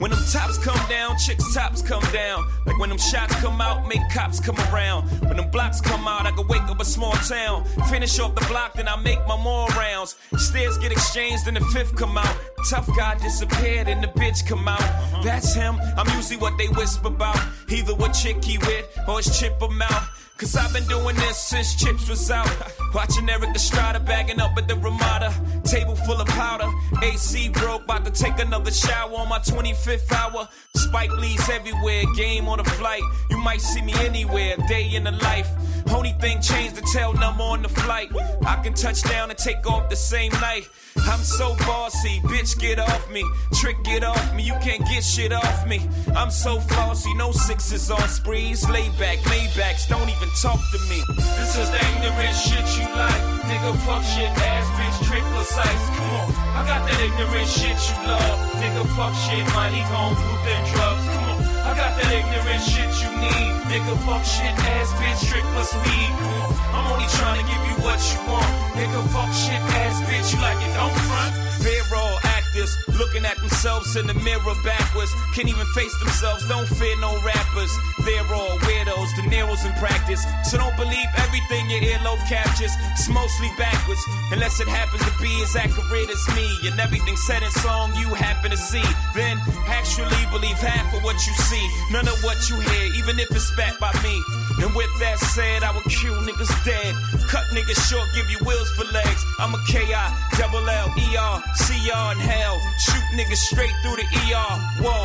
When 0.00 0.10
them 0.12 0.24
tops 0.32 0.56
come 0.56 0.80
down, 0.88 1.18
chicks 1.18 1.52
tops 1.52 1.82
come 1.82 2.02
down. 2.10 2.48
Like 2.64 2.78
when 2.78 2.88
them 2.88 2.96
shots 2.96 3.34
come 3.34 3.60
out, 3.60 3.86
make 3.86 4.00
cops 4.10 4.40
come 4.40 4.56
around. 4.72 5.02
When 5.20 5.36
them 5.36 5.50
blocks 5.50 5.82
come 5.82 6.08
out, 6.08 6.24
I 6.24 6.30
can 6.30 6.48
wake 6.48 6.62
up 6.62 6.80
a 6.80 6.86
small 6.86 7.12
town. 7.12 7.66
Finish 7.90 8.18
off 8.18 8.34
the 8.34 8.40
block, 8.46 8.72
then 8.72 8.88
I 8.88 8.96
make 8.96 9.18
my 9.28 9.36
more 9.36 9.68
rounds. 9.68 10.16
Stairs 10.38 10.78
get 10.78 10.90
exchanged, 10.90 11.44
then 11.44 11.52
the 11.52 11.60
fifth 11.60 11.96
come 11.96 12.16
out. 12.16 12.34
Tough 12.70 12.88
guy 12.96 13.18
disappeared 13.18 13.88
and 13.88 14.02
the 14.02 14.08
bitch 14.08 14.46
come 14.46 14.66
out. 14.66 15.22
That's 15.22 15.52
him. 15.52 15.78
I'm 15.98 16.08
usually 16.16 16.38
what 16.38 16.56
they 16.56 16.68
whisper 16.68 17.08
about. 17.08 17.38
Either 17.68 17.94
what 17.94 18.14
chick 18.14 18.42
he 18.42 18.56
with 18.56 18.86
or 19.06 19.18
his 19.18 19.38
chip 19.38 19.60
him 19.60 19.82
out. 19.82 20.04
Cause 20.40 20.56
I've 20.56 20.72
been 20.72 20.86
doing 20.86 21.16
this 21.16 21.36
since 21.36 21.74
Chips 21.74 22.08
was 22.08 22.30
out. 22.30 22.48
Watching 22.94 23.28
Eric 23.28 23.54
Estrada 23.54 24.00
bagging 24.00 24.40
up 24.40 24.56
at 24.56 24.68
the 24.68 24.74
Ramada. 24.74 25.34
Table 25.64 25.94
full 25.94 26.18
of 26.18 26.26
powder. 26.28 26.66
AC 27.02 27.50
broke, 27.50 27.84
about 27.84 28.06
to 28.06 28.10
take 28.10 28.38
another 28.38 28.70
shower 28.70 29.16
on 29.16 29.28
my 29.28 29.38
25th 29.40 30.10
hour. 30.10 30.48
Spike 30.76 31.12
Lee's 31.18 31.46
everywhere, 31.50 32.04
game 32.16 32.48
on 32.48 32.58
a 32.58 32.64
flight. 32.64 33.02
You 33.28 33.36
might 33.36 33.60
see 33.60 33.82
me 33.82 33.92
anywhere, 33.98 34.56
day 34.66 34.94
in 34.94 35.04
the 35.04 35.10
life. 35.10 35.50
Only 35.92 36.12
thing 36.12 36.40
changed 36.40 36.76
the 36.76 36.88
tail 36.92 37.12
number 37.12 37.42
on 37.42 37.62
the 37.62 37.68
flight. 37.68 38.10
I 38.46 38.56
can 38.62 38.74
touch 38.74 39.02
down 39.02 39.28
and 39.30 39.38
take 39.38 39.66
off 39.66 39.90
the 39.90 39.96
same 39.96 40.32
night. 40.32 40.68
I'm 40.96 41.20
so 41.20 41.56
bossy, 41.66 42.20
bitch, 42.20 42.58
get 42.58 42.78
off 42.78 43.10
me. 43.10 43.24
Trick, 43.54 43.82
get 43.84 44.04
off 44.04 44.34
me, 44.34 44.44
you 44.44 44.54
can't 44.62 44.86
get 44.86 45.02
shit 45.02 45.32
off 45.32 45.66
me. 45.66 45.80
I'm 46.14 46.30
so 46.30 46.60
flossy, 46.60 47.12
no 47.14 47.32
sixes 47.32 47.90
on 47.90 48.08
sprees. 48.08 48.68
Lay 48.68 48.88
back, 48.98 49.18
Maybachs, 49.18 49.88
don't 49.88 50.08
even 50.08 50.29
talk 50.38 50.60
to 50.70 50.78
me. 50.86 51.02
This 51.38 51.58
is 51.58 51.68
the 51.70 51.80
ignorant 51.94 52.36
shit 52.36 52.66
you 52.78 52.86
like. 52.94 53.22
Nigga, 53.50 53.74
fuck 53.82 54.02
shit, 54.04 54.30
ass 54.30 54.66
bitch, 54.78 54.98
trick 55.08 55.24
precise. 55.34 55.84
Come 55.96 56.10
on, 56.14 56.26
I 56.54 56.62
got 56.66 56.86
that 56.86 56.98
ignorant 57.02 57.50
shit 57.50 57.78
you 57.90 57.96
love. 58.06 58.38
Nigga, 58.62 58.82
fuck 58.94 59.14
shit, 59.26 59.44
money, 59.54 59.82
gon' 59.90 60.14
poop 60.14 60.44
and 60.46 60.64
drugs. 60.70 61.04
Come 61.10 61.26
on, 61.30 61.38
I 61.66 61.70
got 61.74 61.92
that 61.98 62.10
ignorant 62.14 62.62
shit 62.62 62.90
you 63.02 63.10
need. 63.18 63.52
Nigga, 63.70 63.94
fuck 64.06 64.22
shit, 64.22 64.54
ass 64.78 64.90
bitch, 65.00 65.20
trick 65.26 65.46
plus 65.50 65.74
weed. 65.82 66.12
Come 66.22 66.34
on, 66.38 66.50
I'm 66.74 66.86
only 66.94 67.08
trying 67.18 67.38
to 67.42 67.46
give 67.46 67.62
you 67.66 67.76
what 67.82 67.98
you 67.98 68.18
want. 68.30 68.52
Nigga, 68.78 69.00
fuck 69.10 69.30
shit, 69.34 69.60
ass 69.82 69.98
bitch, 70.06 70.34
you 70.34 70.38
like 70.40 70.60
it, 70.62 70.72
don't 70.74 70.94
front. 71.10 71.50
All 71.92 72.29
actors, 72.50 72.76
looking 72.98 73.24
at 73.24 73.36
themselves 73.38 73.96
in 73.96 74.06
the 74.06 74.14
mirror 74.14 74.54
backwards. 74.64 75.12
Can't 75.34 75.48
even 75.48 75.66
face 75.74 75.96
themselves, 75.98 76.46
don't 76.48 76.66
fear 76.66 76.96
no 77.00 77.12
rappers. 77.22 77.70
They're 78.04 78.26
all 78.34 78.58
weirdos, 78.66 79.14
De 79.16 79.22
Niro's 79.28 79.64
in 79.64 79.72
practice. 79.74 80.24
So 80.44 80.58
don't 80.58 80.76
believe 80.76 81.06
everything 81.16 81.70
your 81.70 81.80
earlobe 81.80 82.20
captures. 82.28 82.72
It's 82.92 83.08
mostly 83.08 83.48
backwards, 83.58 84.00
unless 84.32 84.60
it 84.60 84.68
happens 84.68 85.02
to 85.04 85.12
be 85.22 85.30
as 85.42 85.54
accurate 85.56 86.10
as 86.10 86.22
me. 86.34 86.48
And 86.68 86.78
everything 86.80 87.16
said 87.16 87.42
in 87.42 87.50
song 87.50 87.92
you 87.96 88.08
happen 88.14 88.50
to 88.50 88.56
see. 88.56 88.84
Then 89.14 89.38
actually 89.66 90.22
believe 90.30 90.58
half 90.58 90.94
of 90.94 91.02
what 91.02 91.16
you 91.26 91.34
see, 91.34 91.66
none 91.90 92.08
of 92.08 92.22
what 92.24 92.38
you 92.48 92.58
hear, 92.60 92.84
even 92.96 93.18
if 93.18 93.30
it's 93.30 93.48
spat 93.52 93.78
by 93.78 93.92
me. 94.02 94.22
And 94.62 94.74
with 94.74 94.90
that 95.00 95.18
said, 95.18 95.62
I 95.62 95.70
will 95.72 95.86
kill 95.88 96.14
niggas 96.22 96.52
dead. 96.64 96.94
Cut 97.28 97.44
niggas 97.54 97.80
short, 97.88 98.08
give 98.14 98.28
you 98.30 98.38
wheels 98.44 98.70
for 98.72 98.84
legs. 98.92 99.24
I'm 99.38 99.54
a 99.54 99.60
KI, 99.66 100.06
double 100.36 100.68
L, 100.68 100.88
ER, 100.90 101.34
CR 101.56 102.12
in 102.12 102.18
hell. 102.40 102.58
Shoot 102.86 103.06
niggas 103.18 103.42
straight 103.50 103.76
through 103.82 103.98
the 104.02 104.08
ER. 104.22 104.52
Whoa, 104.84 105.04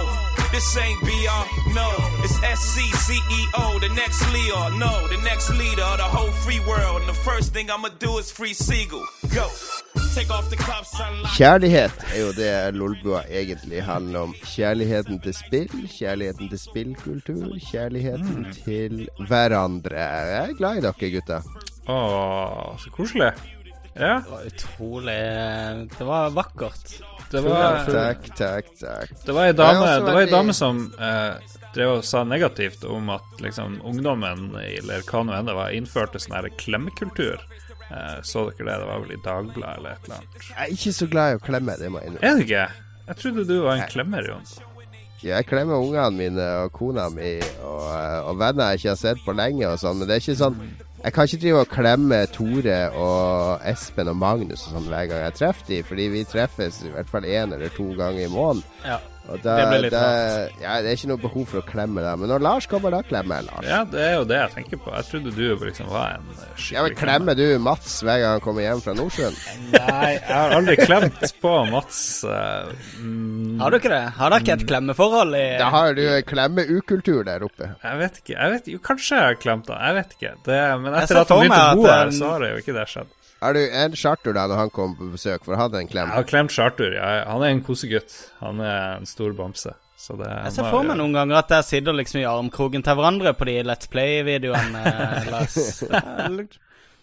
this 0.53 0.67
ain't 0.77 0.99
BR, 1.07 1.43
no. 1.79 1.87
It's 2.25 2.37
SCCEO, 2.61 3.65
the 3.85 3.91
next 4.01 4.21
Leo, 4.33 4.59
no, 4.85 4.93
the 5.13 5.19
next 5.29 5.49
leader 5.61 5.87
of 5.93 5.97
the 6.03 6.09
whole 6.15 6.33
free 6.43 6.61
world. 6.71 7.01
And 7.01 7.09
the 7.09 7.19
first 7.29 7.53
thing 7.53 7.69
I'ma 7.69 7.89
do 7.99 8.17
is 8.17 8.31
free 8.31 8.53
Seagull. 8.53 9.05
Go. 9.33 9.47
Kjærlighet 11.35 12.05
er 12.13 12.19
jo 12.19 12.31
det 12.31 12.75
Lolbua 12.75 13.21
egentlig 13.29 13.83
handler 13.83 14.19
om. 14.19 14.35
Kjærligheten 14.43 15.19
til 15.19 15.33
spill, 15.33 15.89
kjærligheten 15.99 16.49
til 16.49 16.59
spillkultur, 16.59 17.57
kjærligheten 17.71 18.47
til 18.63 19.09
hverandre. 19.27 19.99
Jeg 19.99 20.49
er 20.49 20.53
glad 20.57 20.79
i 20.79 20.85
dere, 20.85 21.11
gutta. 21.17 21.41
Å, 21.91 21.97
så 22.79 22.93
koselig. 22.95 23.31
Ja, 23.95 24.15
Det 24.23 24.31
var 24.31 24.47
utrolig 24.47 25.19
Det 25.99 26.07
var 26.07 26.29
vakkert. 26.29 26.95
Det 27.31 27.41
var 27.41 27.85
Takk, 27.85 28.27
takk, 28.37 28.71
takk. 28.79 29.13
Det 29.25 29.35
var 29.35 29.49
ei 29.49 29.53
dame, 29.57 29.85
har 29.85 30.05
det 30.05 30.13
var 30.13 30.21
ei 30.21 30.31
dame 30.31 30.53
som 30.55 30.81
eh, 30.99 31.55
drev 31.75 31.97
og 31.97 32.05
sa 32.07 32.23
negativt 32.27 32.85
om 32.87 33.09
at 33.15 33.43
liksom, 33.43 33.79
ungdommen, 33.87 34.47
eller 34.61 35.05
hva 35.09 35.23
nå 35.25 35.35
enn 35.35 35.49
det 35.49 35.57
var, 35.57 35.73
innførte 35.75 36.21
sånn 36.21 36.37
her 36.37 36.49
klemmekultur. 36.61 37.41
Eh, 37.89 38.21
så 38.23 38.47
dere 38.49 38.69
det? 38.69 38.77
Det 38.81 38.87
var 38.91 39.03
vel 39.03 39.15
i 39.17 39.19
Dagbladet 39.25 39.79
eller 39.79 39.97
et 39.97 40.07
eller 40.07 40.21
annet. 40.21 40.47
Jeg 40.51 40.61
er 40.67 40.77
ikke 40.77 40.95
så 40.99 41.09
glad 41.11 41.33
i 41.33 41.39
å 41.39 41.43
klemme, 41.49 41.77
det 41.81 41.91
må 41.91 42.01
jeg 42.01 42.13
innrømme. 42.13 42.29
Er 42.29 42.39
du 42.39 42.45
ikke? 42.45 42.65
Jeg 43.05 43.21
trodde 43.21 43.45
du 43.49 43.57
var 43.65 43.75
en 43.81 43.91
klemmer, 43.91 44.31
Jon. 44.31 44.47
Jeg 45.25 45.47
klemmer 45.49 45.81
ungene 45.81 46.11
mine 46.13 46.47
og 46.61 46.73
kona 46.75 47.07
mi 47.09 47.37
og, 47.65 47.85
eh, 47.89 48.17
og 48.29 48.37
venner 48.41 48.73
jeg 48.73 48.81
ikke 48.83 48.91
har 48.91 48.99
sett 49.01 49.21
på 49.25 49.33
lenge 49.33 49.69
og 49.71 49.79
sånn, 49.81 49.97
men 49.99 50.09
det 50.09 50.17
er 50.17 50.23
ikke 50.23 50.37
sånn 50.37 50.59
Jeg 51.05 51.13
kan 51.13 51.27
ikke 51.27 51.37
drive 51.41 51.59
og 51.61 51.67
klemme 51.69 52.17
Tore 52.33 52.77
og 52.97 53.59
Espen 53.69 54.07
og 54.09 54.15
Magnus 54.17 54.63
og 54.65 54.71
sånn 54.73 54.87
hver 54.89 55.05
gang 55.11 55.19
jeg 55.21 55.35
treffer 55.37 55.67
dem, 55.67 55.83
fordi 55.85 56.07
vi 56.09 56.23
treffes 56.25 56.79
i 56.81 56.89
hvert 56.95 57.11
fall 57.11 57.27
én 57.29 57.53
eller 57.53 57.69
to 57.75 57.91
ganger 57.93 58.23
i 58.25 58.31
måneden. 58.33 58.63
Ja. 58.81 58.97
Og 59.25 59.39
da, 59.41 59.55
Det 59.57 59.63
blir 59.71 59.81
litt 59.87 59.93
da, 59.95 60.01
ja, 60.61 60.73
det 60.85 60.91
er 60.91 60.97
ikke 60.99 61.07
noe 61.09 61.21
behov 61.23 61.45
for 61.49 61.57
å 61.57 61.65
klemme 61.65 62.03
det, 62.05 62.11
Men 62.21 62.29
når 62.29 62.43
Lars 62.45 62.67
kommer, 62.69 62.91
da 62.93 62.99
klemmer 63.01 63.39
jeg 63.39 63.47
Lars. 63.47 63.65
Ja, 63.65 63.79
det 63.89 64.03
er 64.05 64.13
jo 64.19 64.25
det 64.29 64.37
jeg 64.37 64.51
tenker 64.53 64.81
på. 64.83 64.91
Jeg 64.93 65.07
trodde 65.09 65.31
du 65.33 65.63
liksom 65.65 65.87
var 65.89 66.11
en 66.19 66.27
Ja, 66.29 66.35
men 66.37 66.59
skikkelig 66.61 66.97
Klemmer 66.99 67.39
du 67.39 67.45
Mats 67.65 67.95
hver 68.05 68.19
gang 68.21 68.35
han 68.35 68.43
kommer 68.45 68.61
hjem 68.67 68.83
fra 68.85 68.93
Nordsjøen? 68.99 69.39
Nei, 69.73 70.11
jeg 70.13 70.29
har 70.29 70.53
aldri 70.59 70.75
klemt 70.83 71.25
på 71.41 71.53
Mats. 71.71 71.99
eh, 72.23 72.69
mm, 73.01 73.59
Har 73.63 73.73
du 73.73 73.79
ikke 73.79 73.93
det? 73.95 74.03
Har 74.19 74.29
dere 74.35 74.45
ikke 74.45 74.57
et 74.59 74.67
klemmeforhold 74.69 75.35
i 75.41 75.45
Da 75.63 75.71
har 75.73 75.97
du 75.97 76.05
klemmeukultur 76.29 77.23
der 77.25 77.43
oppe. 77.49 77.71
jeg 77.81 77.97
vet 78.03 78.21
ikke. 78.21 78.35
jeg 78.37 78.51
vet 78.55 78.67
jo, 78.75 78.79
Kanskje 78.85 79.17
jeg 79.17 79.25
har 79.31 79.41
klemt 79.41 79.67
han. 79.73 79.81
Jeg 79.89 79.95
vet 80.03 80.15
ikke. 80.19 80.33
Det, 80.45 80.61
men 80.85 80.93
etter 81.01 81.21
at 81.23 81.33
han 81.33 81.39
begynte 81.41 81.65
å 81.73 81.75
bo 81.81 81.87
her, 81.89 82.07
eh, 82.07 82.17
så 82.21 82.29
har 82.35 82.45
det 82.45 82.51
jo 82.53 82.61
ikke 82.61 82.77
det 82.77 82.87
skjedd. 82.93 83.13
Har 83.45 83.53
du 83.53 83.61
en 83.61 83.95
charter 83.99 84.33
da 84.33 84.47
når 84.49 84.57
han 84.63 84.71
kom 84.73 84.95
på 84.97 85.11
besøk, 85.13 85.43
for 85.45 85.53
han 85.53 85.67
hadde 85.67 85.83
en 85.83 85.89
klem? 85.91 86.09
Jeg 86.09 86.17
har 86.17 86.29
klemt 86.29 86.53
Charter. 86.55 86.95
Jeg, 86.97 87.25
han 87.29 87.43
er 87.45 87.53
en 87.53 87.63
kosegutt. 87.65 88.15
Han 88.41 88.61
er 88.65 88.99
en 88.99 89.09
stor 89.09 89.35
bamse. 89.37 89.75
Så 90.05 90.17
det 90.19 90.27
Jeg 90.27 90.53
ser 90.57 90.69
for 90.73 90.85
meg 90.85 90.97
noen 90.99 91.13
ganger 91.15 91.39
at 91.39 91.51
dere 91.53 91.65
sitter 91.65 91.95
liksom 91.95 92.19
i 92.19 92.27
armkroken 92.27 92.83
til 92.83 92.97
hverandre 92.97 93.31
på 93.37 93.47
de 93.47 93.59
Let's 93.65 93.89
Play-videoene. 93.91 94.81
Lars. 95.33 95.55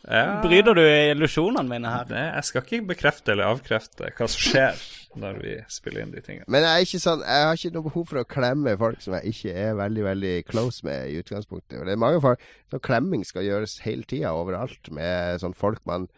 Ja, 0.02 0.24
Bryter 0.42 0.74
du 0.74 0.82
illusjonene 0.82 1.68
mine 1.70 1.90
her? 1.94 2.08
Nei, 2.10 2.24
jeg 2.34 2.48
skal 2.48 2.66
ikke 2.66 2.82
bekrefte 2.90 3.36
eller 3.36 3.52
avkrefte 3.54 4.10
hva 4.18 4.26
som 4.28 4.42
skjer 4.50 4.82
når 5.20 5.38
vi 5.42 5.54
spiller 5.72 6.04
inn 6.04 6.12
de 6.14 6.22
tingene. 6.24 6.48
Men 6.52 6.64
jeg, 6.66 6.72
er 6.72 6.86
ikke 6.86 7.02
sånn, 7.02 7.24
jeg 7.26 7.46
har 7.46 7.58
ikke 7.58 7.72
noe 7.76 7.86
behov 7.88 8.06
for 8.10 8.22
å 8.22 8.26
klemme 8.28 8.76
folk 8.80 9.04
som 9.04 9.16
jeg 9.18 9.34
ikke 9.34 9.54
er 9.64 9.78
veldig 9.78 10.04
veldig 10.08 10.34
close 10.48 10.86
med 10.88 11.10
i 11.10 11.18
utgangspunktet. 11.20 11.78
Og 11.80 11.88
det 11.88 11.96
er 11.96 12.02
mange 12.04 12.22
folk 12.24 12.46
så 12.72 12.80
Klemming 12.82 13.24
skal 13.28 13.46
gjøres 13.46 13.78
hele 13.84 14.06
tida 14.08 14.32
overalt 14.36 14.90
med 14.94 15.42
sånn 15.42 15.56
folk 15.56 15.82
man, 15.88 16.08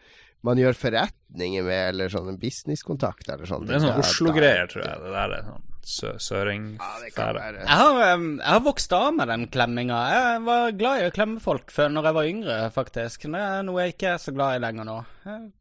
man 0.45 0.59
gjør 0.61 0.77
forretninger 0.79 1.65
med, 1.67 1.83
eller 1.93 2.11
sånn 2.13 2.39
businesskontakt 2.41 3.29
eller 3.29 3.49
sånn. 3.49 3.67
Det 3.67 3.77
er 3.77 3.85
sånn 3.85 4.03
Oslo-greier, 4.03 4.69
tror 4.71 4.85
jeg. 4.87 5.01
Det 5.03 5.15
der 5.15 5.39
er 5.39 5.47
sånn 5.51 5.71
sø 5.85 6.07
Ja, 6.07 6.13
det 6.17 7.11
kan 7.13 7.35
søringfære. 7.37 7.51
Ja, 7.53 7.61
Jeg 7.61 7.77
har, 7.77 7.99
jeg 8.01 8.53
har 8.53 8.63
vokst 8.65 8.93
av 8.93 9.13
med 9.13 9.27
den 9.29 9.47
klemminga. 9.47 9.99
Jeg 10.09 10.41
var 10.47 10.71
glad 10.71 11.01
i 11.01 11.09
å 11.09 11.13
klemme 11.13 11.39
folk 11.43 11.71
før 11.71 11.91
når 11.93 12.09
jeg 12.09 12.17
var 12.17 12.31
yngre, 12.31 12.57
faktisk. 12.73 13.27
Det 13.29 13.41
er 13.41 13.61
noe 13.67 13.85
jeg 13.85 13.93
ikke 13.93 14.15
er 14.15 14.23
så 14.23 14.33
glad 14.33 14.57
i 14.57 14.63
lenger 14.65 14.87
nå. 14.89 14.97
Jeg, 15.25 15.51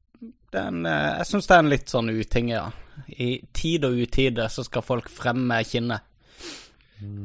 det 0.55 0.63
er 0.63 0.71
en, 0.71 0.87
eh, 0.87 1.11
jeg 1.21 1.27
syns 1.33 1.47
det 1.51 1.55
er 1.59 1.63
en 1.65 1.73
litt 1.73 1.91
sånn 1.93 2.11
uting, 2.15 2.51
ja. 2.55 2.65
I 3.19 3.31
tid 3.53 3.85
og 3.89 3.97
utide 3.99 4.47
så 4.55 4.63
skal 4.65 4.85
folk 4.87 5.09
fremme 5.11 5.59
kinnet. 5.67 6.07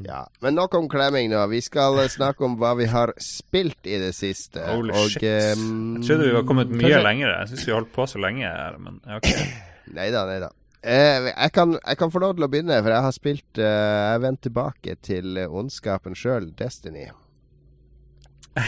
Ja, 0.04 0.24
Men 0.42 0.56
nok 0.58 0.74
om 0.76 0.88
klemming 0.92 1.30
nå. 1.32 1.40
Vi 1.52 1.62
skal 1.64 1.96
snakke 2.12 2.44
om 2.44 2.58
hva 2.60 2.74
vi 2.76 2.88
har 2.90 3.14
spilt 3.22 3.86
i 3.88 4.00
det 4.02 4.10
siste. 4.18 4.64
Holy 4.66 4.92
og, 4.92 5.12
shit. 5.14 5.24
Um, 5.56 6.00
Jeg 6.02 6.08
trodde 6.10 6.26
vi 6.26 6.34
var 6.36 6.44
kommet 6.50 6.74
mye 6.74 6.82
kanskje- 6.90 7.04
lenger. 7.06 7.36
Jeg 7.38 7.52
syns 7.54 7.68
vi 7.70 7.76
holdt 7.78 7.92
på 7.96 8.08
så 8.10 8.20
lenge 8.20 8.50
her, 8.50 8.80
men 8.82 8.98
ok. 9.06 9.30
Nei 10.00 10.10
da, 10.14 10.26
nei 10.30 10.40
da. 10.44 10.50
Eh, 10.84 11.30
jeg, 11.30 11.52
kan, 11.56 11.78
jeg 11.86 11.98
kan 12.02 12.12
få 12.12 12.20
lov 12.24 12.36
til 12.36 12.46
å 12.46 12.50
begynne, 12.52 12.76
for 12.84 12.94
jeg 12.94 13.04
har 13.06 13.12
spilt 13.16 13.58
eh, 13.60 14.12
Jeg 14.14 14.22
vendt 14.26 14.42
tilbake 14.46 14.94
til 15.06 15.38
eh, 15.42 15.50
ondskapen 15.62 16.16
sjøl, 16.18 16.52
Destiny. 16.60 17.08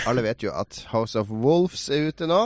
Alle 0.07 0.23
vet 0.23 0.43
jo 0.45 0.51
at 0.55 0.85
House 0.93 1.19
of 1.19 1.29
Wolves 1.33 1.89
er 1.91 2.07
ute 2.11 2.27
nå. 2.29 2.41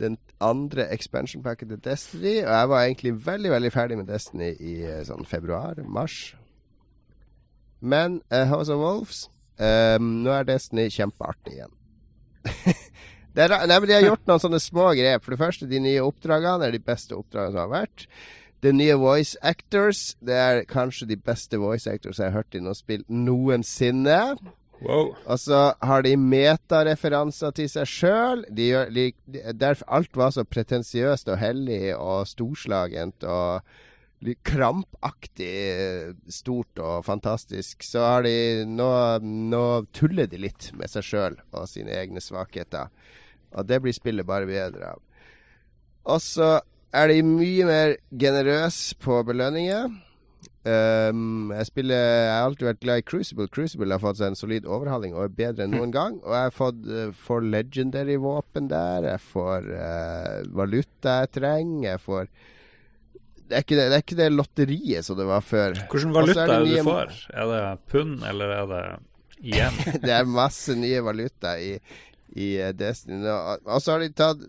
Den 0.00 0.16
andre 0.42 0.88
expansion 0.92 1.42
packet 1.42 1.68
til 1.70 1.82
Destiny. 1.84 2.36
Og 2.42 2.50
jeg 2.50 2.68
var 2.72 2.82
egentlig 2.82 3.14
veldig 3.26 3.50
veldig 3.50 3.72
ferdig 3.72 3.98
med 4.00 4.10
Destiny 4.10 4.50
i 4.58 4.74
eh, 4.82 5.04
sånn 5.06 5.26
februar-mars. 5.28 6.34
Men 7.84 8.20
uh, 8.32 8.44
House 8.48 8.72
of 8.72 8.80
Wolves 8.80 9.26
um, 9.60 10.22
Nå 10.24 10.32
er 10.32 10.46
Destiny 10.48 10.88
kjempeartig 10.92 11.58
igjen. 11.58 11.74
det 13.36 13.44
er, 13.44 13.54
nei, 13.68 13.76
men 13.76 13.90
De 13.90 13.96
har 13.96 14.06
gjort 14.06 14.24
noen 14.30 14.42
sånne 14.42 14.62
små 14.62 14.88
grep. 14.96 15.24
For 15.24 15.36
det 15.36 15.42
første, 15.42 15.68
de 15.70 15.82
nye 15.84 16.04
oppdragene 16.04 16.66
er 16.66 16.74
de 16.74 16.82
beste 16.82 17.16
oppdragene 17.16 17.54
som 17.54 17.64
har 17.66 17.72
vært. 17.74 18.08
Det 18.64 18.72
nye 18.72 18.96
voice 18.96 19.36
actors. 19.44 20.14
Det 20.24 20.36
er 20.40 20.64
kanskje 20.68 21.10
de 21.12 21.20
beste 21.20 21.60
voice 21.60 21.90
actors 21.90 22.18
jeg 22.18 22.30
har 22.30 22.38
hørt 22.40 22.56
i 22.56 22.64
noe 22.64 22.76
spill 22.78 23.04
noensinne. 23.12 24.20
Wow. 24.82 25.14
Og 25.30 25.38
så 25.40 25.60
har 25.80 26.02
de 26.04 26.16
metareferanser 26.18 27.54
til 27.56 27.70
seg 27.70 27.88
sjøl. 27.88 28.44
De 28.50 28.68
de, 28.90 29.06
alt 29.86 30.18
var 30.18 30.34
så 30.34 30.44
pretensiøst 30.44 31.30
og 31.30 31.40
hellig 31.40 31.94
og 31.96 32.26
storslagent 32.28 33.24
og 33.28 33.62
krampaktig 34.44 36.14
stort 36.32 36.80
og 36.80 37.04
fantastisk, 37.04 37.82
så 37.84 38.04
har 38.06 38.22
de 38.24 38.64
nå, 38.64 38.88
nå 39.20 39.64
tuller 39.92 40.30
de 40.30 40.40
litt 40.46 40.70
med 40.78 40.88
seg 40.88 41.04
sjøl 41.04 41.36
og 41.52 41.68
sine 41.68 41.92
egne 41.92 42.22
svakheter. 42.24 42.88
Og 43.54 43.68
det 43.68 43.82
blir 43.84 43.94
spillet 43.94 44.26
bare 44.26 44.48
bedre 44.48 44.94
av. 44.94 45.02
Og 46.08 46.22
så 46.24 46.56
er 46.94 47.10
de 47.10 47.20
mye 47.26 47.68
mer 47.68 47.96
generøse 48.10 48.96
på 49.02 49.20
belønninger. 49.26 49.92
Um, 50.64 51.50
jeg, 51.52 51.66
spiller, 51.68 51.98
jeg 51.98 52.32
har 52.32 52.46
alltid 52.46 52.68
vært 52.70 52.80
glad 52.80 53.02
i 53.02 53.04
Crucible. 53.04 53.46
Crucible 53.52 53.92
har 53.92 54.00
fått 54.00 54.16
seg 54.16 54.30
en 54.32 54.38
solid 54.38 54.64
overhaling 54.64 55.12
og 55.12 55.26
er 55.26 55.34
bedre 55.36 55.66
enn 55.66 55.76
noen 55.76 55.92
gang. 55.98 56.16
Og 56.22 56.32
jeg 56.32 56.48
har 56.48 56.56
fått 56.56 56.80
uh, 56.88 57.10
for 57.26 57.44
legendary 57.44 58.16
våpen 58.20 58.70
der. 58.72 59.10
Jeg 59.12 59.22
får 59.28 59.68
uh, 59.68 60.38
valuta 60.56 61.20
jeg 61.24 61.34
trenger. 61.36 61.88
Jeg 61.90 62.04
får 62.06 62.28
det 63.44 63.58
er, 63.58 63.60
ikke 63.60 63.76
det, 63.76 63.84
det 63.90 63.96
er 63.96 64.02
ikke 64.06 64.16
det 64.16 64.26
lotteriet 64.32 65.04
som 65.04 65.18
det 65.18 65.26
var 65.28 65.42
før. 65.44 65.74
Hvilken 65.76 66.14
valuta 66.16 66.46
er 66.46 66.52
det 66.54 66.60
nye... 66.64 66.78
du 66.80 66.88
får? 66.88 67.10
Er 67.28 67.50
det 67.50 67.64
pund, 67.92 68.14
eller 68.24 68.54
er 68.54 68.70
det 68.70 68.84
igjen? 69.44 69.80
det 70.06 70.14
er 70.16 70.30
masse 70.40 70.76
nye 70.80 71.02
valuta 71.04 71.58
i, 71.60 71.74
i 72.40 72.54
uh, 72.64 72.70
Destiny. 72.72 73.20
Og 73.28 73.84
så 73.84 73.92
har 73.92 74.00
de 74.00 74.08
tatt 74.16 74.40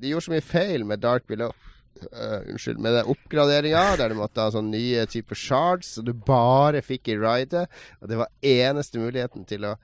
De 0.00 0.08
gjorde 0.08 0.24
så 0.24 0.32
mye 0.32 0.46
feil 0.56 0.88
med 0.88 1.04
Dark 1.04 1.28
Below. 1.28 1.52
Uh, 2.00 2.40
unnskyld, 2.48 2.78
med 2.80 2.94
den 2.96 3.08
oppgraderinga 3.12 3.82
der 4.00 4.12
du 4.12 4.16
måtte 4.16 4.40
ha 4.40 4.52
sånne 4.54 4.78
nye 4.78 5.02
typer 5.10 5.36
shards, 5.36 5.96
som 5.96 6.06
du 6.06 6.14
bare 6.14 6.80
fikk 6.84 7.10
i 7.12 7.18
ridet. 7.20 7.66
Og 8.00 8.08
det 8.08 8.20
var 8.20 8.32
eneste 8.46 9.02
muligheten 9.02 9.44
til 9.48 9.66
å 9.68 9.74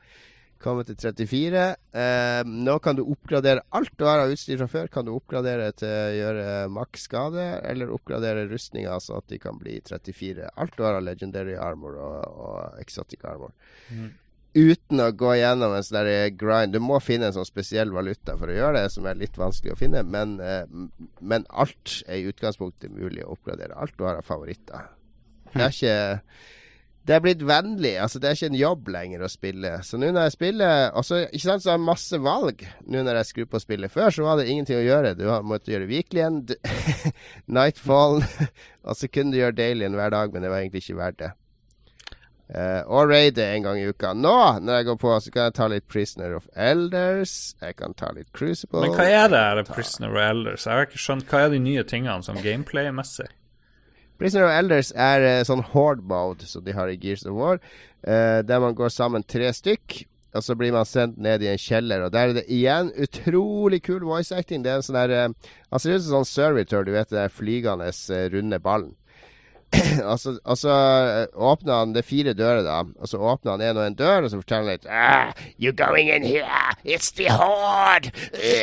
komme 0.63 0.87
til 0.89 0.97
34. 0.97 1.65
Uh, 1.93 2.01
eh, 2.01 2.41
nå 2.49 2.79
kan 2.83 2.97
du 2.97 3.05
oppgradere 3.05 3.67
alt 3.77 3.93
du 4.01 4.07
har 4.09 4.23
av 4.23 4.33
utstyr 4.33 4.63
fra 4.63 4.71
før. 4.73 4.91
Kan 4.93 5.09
du 5.09 5.13
oppgradere 5.13 5.69
til 5.77 5.93
å 5.93 6.17
gjøre 6.17 6.47
maks 6.73 7.09
skade, 7.11 7.49
eller 7.69 7.93
oppgradere 7.93 8.47
rustninga 8.49 8.97
så 9.03 9.21
at 9.21 9.29
de 9.33 9.41
kan 9.43 9.61
bli 9.61 9.77
34. 9.85 10.55
Alt 10.57 10.79
du 10.79 10.87
har 10.87 10.97
av 10.97 11.05
legendary 11.05 11.59
armor 11.61 11.99
og, 12.01 12.23
og 12.47 12.81
exotic 12.81 13.29
armor. 13.29 13.53
Mm 13.91 14.15
uten 14.57 15.03
å 15.05 15.11
gå 15.13 15.35
gjennom 15.37 15.77
en 15.77 15.85
sånn 15.85 16.11
grind. 16.41 16.75
Du 16.75 16.81
må 16.83 16.99
finne 17.05 17.29
en 17.29 17.37
sånn 17.37 17.49
spesiell 17.49 17.93
valuta 17.95 18.37
for 18.41 18.51
å 18.51 18.57
gjøre 18.57 18.83
det, 18.83 18.91
som 18.95 19.07
er 19.07 19.21
litt 19.21 19.37
vanskelig 19.39 19.77
å 19.77 19.79
finne. 19.79 20.03
Men, 20.03 20.39
eh, 20.41 20.65
men 21.21 21.47
alt 21.51 22.01
er 22.09 22.23
i 22.23 22.29
utgangspunktet 22.33 22.91
mulig 22.91 23.25
å 23.25 23.37
oppgradere. 23.37 23.77
Alt 23.77 23.97
du 23.99 24.05
har 24.09 24.19
av 24.19 24.27
favoritter. 24.27 24.89
Det 25.53 25.63
er 25.63 25.75
ikke 25.75 25.97
det 27.07 27.15
er 27.15 27.23
blitt 27.23 27.43
vennlig. 27.47 27.95
altså 28.03 28.19
Det 28.19 28.29
er 28.29 28.35
ikke 28.35 28.49
en 28.51 28.59
jobb 28.59 28.89
lenger 28.91 29.23
å 29.23 29.31
spille. 29.31 29.71
Så 29.87 29.99
nå 29.99 30.09
når 30.11 30.27
jeg 30.27 30.35
spiller 30.35 30.91
også, 30.99 31.21
Ikke 31.31 31.45
sant, 31.45 31.63
så 31.63 31.71
har 31.71 31.79
jeg 31.79 31.87
masse 31.87 32.19
valg 32.19 32.67
nå 32.83 33.03
når 33.07 33.21
jeg 33.21 33.31
skrur 33.31 33.49
på 33.53 33.63
spillet. 33.63 33.93
Før 33.93 34.11
så 34.11 34.27
var 34.27 34.41
det 34.41 34.49
ingenting 34.51 34.81
å 34.81 34.87
gjøre. 34.87 35.15
Du 35.15 35.25
måtte 35.47 35.71
gjøre 35.71 35.87
Weeklyen, 35.87 36.43
Nightfall, 37.59 38.25
og 38.89 38.99
så 38.99 39.11
kunne 39.13 39.33
du 39.33 39.39
gjøre 39.39 39.59
Dailyen 39.61 39.95
hver 39.95 40.11
dag, 40.17 40.33
men 40.33 40.43
det 40.43 40.51
var 40.51 40.65
egentlig 40.65 40.83
ikke 40.83 40.99
verdt 40.99 41.23
det. 41.23 41.31
Uh, 42.47 42.85
og 42.87 43.09
raide 43.11 43.43
en 43.43 43.65
gang 43.65 43.79
i 43.81 43.89
uka. 43.91 44.13
Nå, 44.15 44.37
når 44.63 44.79
jeg 44.79 44.87
går 44.87 44.99
på, 45.03 45.15
så 45.19 45.33
kan 45.35 45.49
jeg 45.49 45.55
ta 45.57 45.67
litt 45.71 45.87
Prisoner 45.91 46.37
of 46.37 46.45
Elders. 46.55 47.57
Jeg 47.59 47.75
kan 47.81 47.95
ta 47.99 48.13
litt 48.15 48.29
Crucible. 48.37 48.85
Men 48.85 48.95
hva 48.95 49.07
er 49.11 49.33
det, 49.33 49.41
her, 49.43 49.63
Prisoner 49.67 50.13
of 50.15 50.21
Elders? 50.23 50.67
Jeg 50.69 50.79
har 50.79 50.87
ikke 50.87 51.03
skjønt 51.03 51.27
hva 51.33 51.41
er 51.43 51.57
de 51.57 51.59
nye 51.65 51.83
tingene 51.91 52.23
som 52.23 52.39
gameplay-messig? 52.39 53.27
Prisoner 54.21 54.47
of 54.47 54.55
Elders 54.55 54.93
er 54.95 55.27
uh, 55.27 55.41
sånn 55.49 55.65
horde 55.73 56.07
mode 56.07 56.47
som 56.47 56.63
de 56.65 56.75
har 56.77 56.93
i 56.93 56.95
Gears 57.03 57.27
of 57.27 57.35
War, 57.35 57.59
uh, 58.07 58.39
der 58.47 58.63
man 58.63 58.79
går 58.79 58.95
sammen 58.95 59.27
tre 59.27 59.51
stykk. 59.51 60.05
Og 60.37 60.45
så 60.45 60.55
blir 60.55 60.71
man 60.75 60.87
sendt 60.87 61.17
ned 61.19 61.43
i 61.43 61.49
en 61.49 61.59
kjeller, 61.59 62.05
og 62.05 62.13
der 62.13 62.31
er 62.31 62.37
det 62.37 62.45
igjen 62.53 62.91
utrolig 63.01 63.81
kul 63.87 64.05
voice 64.05 64.37
acting. 64.37 64.63
Det 64.63 64.71
er 64.71 64.83
en 64.83 64.85
sånn 64.85 64.99
der 65.01 65.33
Han 65.73 65.81
ser 65.81 65.97
ut 65.97 66.05
som 66.05 66.21
sånn 66.21 66.29
servitor, 66.29 66.85
du 66.85 66.93
vet 66.93 67.11
den 67.11 67.33
flygende 67.33 67.89
runde 68.35 68.61
ballen. 68.63 68.93
Og, 70.11 70.21
så, 70.21 70.33
og 70.45 71.43
åpner 71.51 71.73
han 71.75 71.93
Det 71.93 72.05
fire 72.07 72.33
dører, 72.39 72.63
da. 72.65 72.79
Og 73.01 73.09
så 73.09 73.19
åpner 73.19 73.57
han 73.57 73.65
en 73.67 73.81
og 73.81 73.87
en 73.87 73.99
dør, 73.99 74.27
og 74.27 74.31
så 74.31 74.41
forteller 74.41 74.63
han 74.63 74.73
litt 74.73 74.87
ah, 74.89 75.47
You're 75.59 75.77
going 75.77 76.09
in 76.09 76.25
here! 76.25 76.75
It's 76.85 77.11
the 77.17 77.29
horde! 77.33 78.13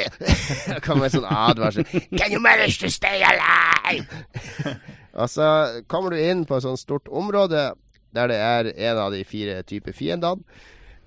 Det 0.73 0.81
kommer 0.83 1.09
en 1.09 1.15
sånn 1.17 1.29
advarsel. 1.29 1.87
Can 2.15 2.31
you 2.31 2.41
manage 2.41 2.79
to 2.81 2.91
stay 2.91 3.23
alive? 3.25 4.07
og 5.21 5.29
så 5.29 5.47
kommer 5.91 6.15
du 6.15 6.21
inn 6.21 6.45
på 6.49 6.57
et 6.57 6.65
sånt 6.65 6.81
stort 6.81 7.11
område 7.11 7.73
der 8.13 8.29
det 8.29 8.37
er 8.37 8.69
en 8.91 9.01
av 9.07 9.11
de 9.13 9.23
fire 9.25 9.63
typer 9.65 9.95
fiendene. 9.95 10.45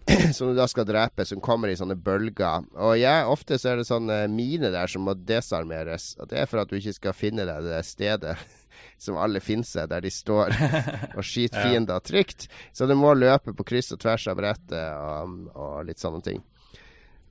som 0.32 0.48
du 0.48 0.54
da 0.54 0.68
skal 0.70 0.86
drepe, 0.86 1.24
som 1.26 1.40
kommer 1.42 1.70
i 1.70 1.76
sånne 1.78 1.96
bølger. 1.98 2.66
Og 2.78 2.94
jeg, 3.00 3.26
ofte 3.26 3.58
så 3.58 3.72
er 3.72 3.80
det 3.80 3.88
sånne 3.88 4.20
mine 4.30 4.70
der 4.74 4.90
som 4.90 5.06
må 5.06 5.16
desarmeres. 5.18 6.12
Og 6.20 6.30
det 6.30 6.38
er 6.42 6.50
for 6.50 6.62
at 6.62 6.70
du 6.70 6.76
ikke 6.78 6.94
skal 6.94 7.16
finne 7.16 7.46
deg 7.48 7.66
det 7.66 7.82
stedet 7.86 8.36
som 8.98 9.18
alle 9.20 9.42
finner 9.44 9.68
seg, 9.68 9.88
der 9.92 10.04
de 10.04 10.12
står 10.12 10.54
og 11.16 11.22
skyter 11.24 11.68
fiender 11.68 12.02
trygt. 12.04 12.48
Så 12.76 12.88
du 12.88 12.96
må 12.98 13.14
løpe 13.16 13.54
på 13.56 13.66
kryss 13.66 13.92
og 13.96 14.02
tvers 14.02 14.26
av 14.30 14.38
brettet 14.38 14.76
og, 14.76 15.40
og 15.54 15.80
litt 15.88 16.02
sånne 16.02 16.22
ting. 16.26 16.44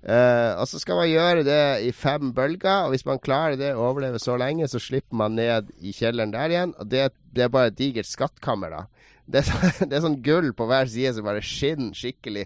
Uh, 0.05 0.53
og 0.61 0.67
så 0.69 0.77
skal 0.77 0.99
man 0.99 1.09
gjøre 1.09 1.45
det 1.47 1.61
i 1.87 1.91
fem 1.95 2.29
bølger, 2.37 2.85
og 2.85 2.93
hvis 2.93 3.07
man 3.07 3.21
klarer 3.21 3.57
det 3.57 3.71
og 3.73 3.87
overlever 3.87 4.21
så 4.21 4.35
lenge, 4.37 4.67
så 4.69 4.77
slipper 4.77 5.17
man 5.17 5.33
ned 5.39 5.71
i 5.81 5.93
kjelleren 5.97 6.33
der 6.35 6.53
igjen. 6.53 6.75
Og 6.77 6.91
det, 6.91 7.07
det 7.33 7.47
er 7.47 7.53
bare 7.53 7.71
et 7.71 7.79
digert 7.79 8.09
skattkammer, 8.09 8.75
da. 8.75 8.83
Det 9.25 9.39
er, 9.41 9.47
sånn, 9.47 9.87
det 9.89 9.97
er, 9.97 10.03
sånn 10.03 10.17
gull 10.25 10.51
på 10.53 10.67
hver 10.69 10.89
side 10.91 11.15
som 11.17 11.25
bare 11.25 11.41
skinner 11.41 11.97
skikkelig. 11.97 12.45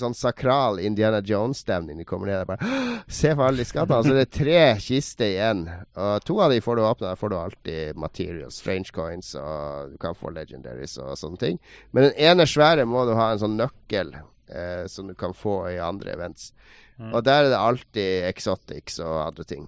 Sånn 0.00 0.16
sakral 0.16 0.80
Indiana 0.80 1.20
Jones-stemning. 1.20 2.00
Du 2.00 2.08
kommer 2.08 2.30
ned 2.30 2.46
og 2.46 2.54
bare 2.54 3.02
Se 3.12 3.34
på 3.36 3.44
alle 3.44 3.60
de 3.60 3.66
skattene. 3.68 4.00
Så 4.06 4.14
det 4.16 4.24
er 4.24 4.32
tre 4.38 4.62
kister 4.80 5.28
igjen. 5.28 5.66
Og 6.00 6.24
to 6.24 6.38
av 6.40 6.54
de 6.54 6.62
får 6.64 6.78
du 6.78 6.84
åpna. 6.86 7.10
Der 7.10 7.20
får 7.20 7.32
du 7.32 7.36
alltid 7.36 8.00
materials, 8.00 8.62
strange 8.62 8.94
coins, 8.96 9.34
og 9.36 9.92
du 9.92 10.00
kan 10.00 10.16
få 10.16 10.32
legendaries 10.32 10.96
og 11.02 11.12
sånne 11.20 11.42
ting. 11.42 11.60
Men 11.92 12.08
den 12.08 12.16
ene 12.30 12.48
svære 12.48 12.88
må 12.88 13.04
du 13.04 13.12
ha 13.18 13.34
en 13.34 13.44
sånn 13.44 13.60
nøkkel 13.60 14.16
eh, 14.48 14.86
som 14.90 15.08
du 15.08 15.14
kan 15.14 15.34
få 15.34 15.58
i 15.72 15.78
andre 15.82 16.14
events. 16.16 16.52
Mm. 16.98 17.12
Og 17.12 17.24
der 17.24 17.44
er 17.44 17.50
det 17.52 17.60
alltid 17.60 18.28
exotics 18.30 18.98
og 19.04 19.26
andre 19.26 19.44
ting. 19.44 19.66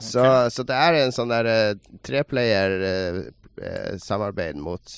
Okay. 0.00 0.08
Så, 0.08 0.24
så, 0.50 0.64
det 0.64 0.76
er 0.76 0.98
en 1.02 1.12
sånn 1.12 1.32
der 1.32 1.48
uh, 1.50 1.98
treplayer 2.06 2.76
uh, 2.80 3.18
eh, 3.60 3.98
samarbeid 4.00 4.56
mot 4.56 4.94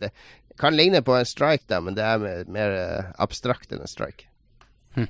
Det 0.00 0.10
kan 0.58 0.74
ligne 0.76 1.02
på 1.02 1.14
en 1.16 1.28
strike, 1.28 1.64
da, 1.70 1.78
men 1.80 1.94
det 1.96 2.02
er 2.04 2.18
mer, 2.20 2.42
mer 2.52 2.74
eh, 2.76 3.12
abstrakt 3.22 3.70
enn 3.72 3.80
en 3.80 3.88
strike. 3.88 4.26
Hm. 4.96 5.06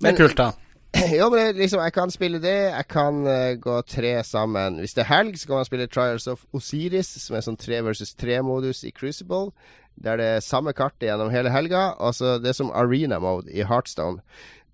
det 0.00 0.12
er 0.12 0.16
kult, 0.16 0.38
da. 0.38 0.52
Jo, 1.18 1.26
men 1.28 1.58
liksom, 1.58 1.82
jeg 1.84 1.92
kan 1.92 2.12
spille 2.14 2.38
det. 2.40 2.54
Jeg 2.70 2.86
kan 2.88 3.18
uh, 3.26 3.52
gå 3.60 3.74
tre 3.84 4.14
sammen. 4.24 4.78
Hvis 4.80 4.96
det 4.96 5.04
er 5.04 5.10
helg, 5.10 5.36
så 5.36 5.50
kan 5.50 5.60
man 5.60 5.68
spille 5.68 5.88
Trials 5.92 6.28
of 6.32 6.46
Osiris, 6.56 7.10
som 7.20 7.36
er 7.36 7.44
sånn 7.44 7.58
tre 7.60 7.82
versus 7.84 8.14
tre-modus 8.16 8.80
i 8.88 8.94
Crucible. 8.96 9.50
Det 9.96 10.12
er 10.20 10.44
samme 10.44 10.74
kartet 10.76 11.08
gjennom 11.08 11.32
hele 11.32 11.50
helga. 11.52 11.94
Altså, 12.02 12.36
det 12.42 12.52
er 12.52 12.58
som 12.58 12.72
arena 12.76 13.18
mode 13.22 13.50
i 13.52 13.66
Heartstone. 13.66 14.22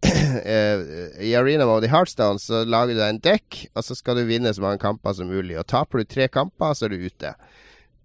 Eh, 0.42 0.80
I 1.22 1.34
arena 1.38 1.62
mode 1.68 1.86
i 1.86 1.90
Heartstone 1.92 2.40
så 2.42 2.64
lager 2.66 2.96
du 2.96 2.98
deg 2.98 3.12
en 3.12 3.20
dekk, 3.22 3.58
og 3.78 3.84
så 3.86 3.94
skal 3.94 4.18
du 4.18 4.24
vinne 4.26 4.50
så 4.50 4.64
mange 4.64 4.80
kamper 4.82 5.14
som 5.14 5.30
mulig. 5.30 5.54
Og 5.60 5.68
taper 5.70 6.02
du 6.02 6.08
tre 6.10 6.26
kamper, 6.32 6.74
så 6.74 6.88
er 6.88 6.94
du 6.94 7.04
ute. 7.06 7.30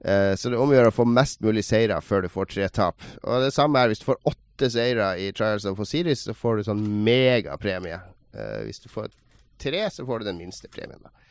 Uh, 0.05 0.35
så 0.37 0.51
det 0.53 0.59
omgjør 0.61 0.91
å 0.91 0.93
få 0.93 1.07
mest 1.09 1.41
mulig 1.41 1.63
seire 1.65 1.97
før 2.05 2.27
du 2.27 2.29
får 2.29 2.51
tre 2.51 2.67
tap. 2.69 3.01
Og 3.23 3.47
det 3.47 3.49
samme 3.55 3.81
er 3.81 3.89
hvis 3.89 4.03
du 4.03 4.05
får 4.11 4.19
åtte 4.29 4.69
seire 4.69 5.07
i 5.17 5.31
Trials 5.33 5.65
of 5.65 5.81
Osiris, 5.81 6.27
så 6.27 6.37
får 6.37 6.59
du 6.59 6.67
sånn 6.67 6.83
megapremie. 7.07 7.97
Uh, 8.37 8.61
hvis 8.67 8.83
du 8.83 8.91
får 8.93 9.09
tre, 9.57 9.87
så 9.89 10.05
får 10.05 10.21
du 10.21 10.29
den 10.29 10.43
minste 10.43 10.69
premien. 10.69 11.01
da 11.01 11.26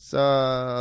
så 0.00 0.20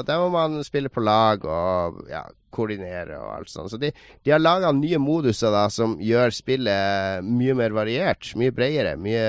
der 0.08 0.20
må 0.22 0.30
man 0.32 0.62
spille 0.64 0.88
på 0.91 1.02
lag 1.04 1.44
og 1.44 2.06
ja, 2.08 2.22
koordinere 2.56 3.18
og 3.20 3.34
alt 3.34 3.52
sånt. 3.52 3.72
Så 3.74 3.80
de, 3.82 3.91
de 4.24 4.32
har 4.32 4.40
laga 4.40 4.72
nye 4.76 5.00
moduser 5.02 5.52
da 5.54 5.66
som 5.74 5.98
gjør 6.00 6.32
spillet 6.34 7.26
mye 7.28 7.56
mer 7.60 7.76
variert, 7.76 8.32
mye 8.40 8.54
bredere, 8.56 8.96
mye, 9.02 9.26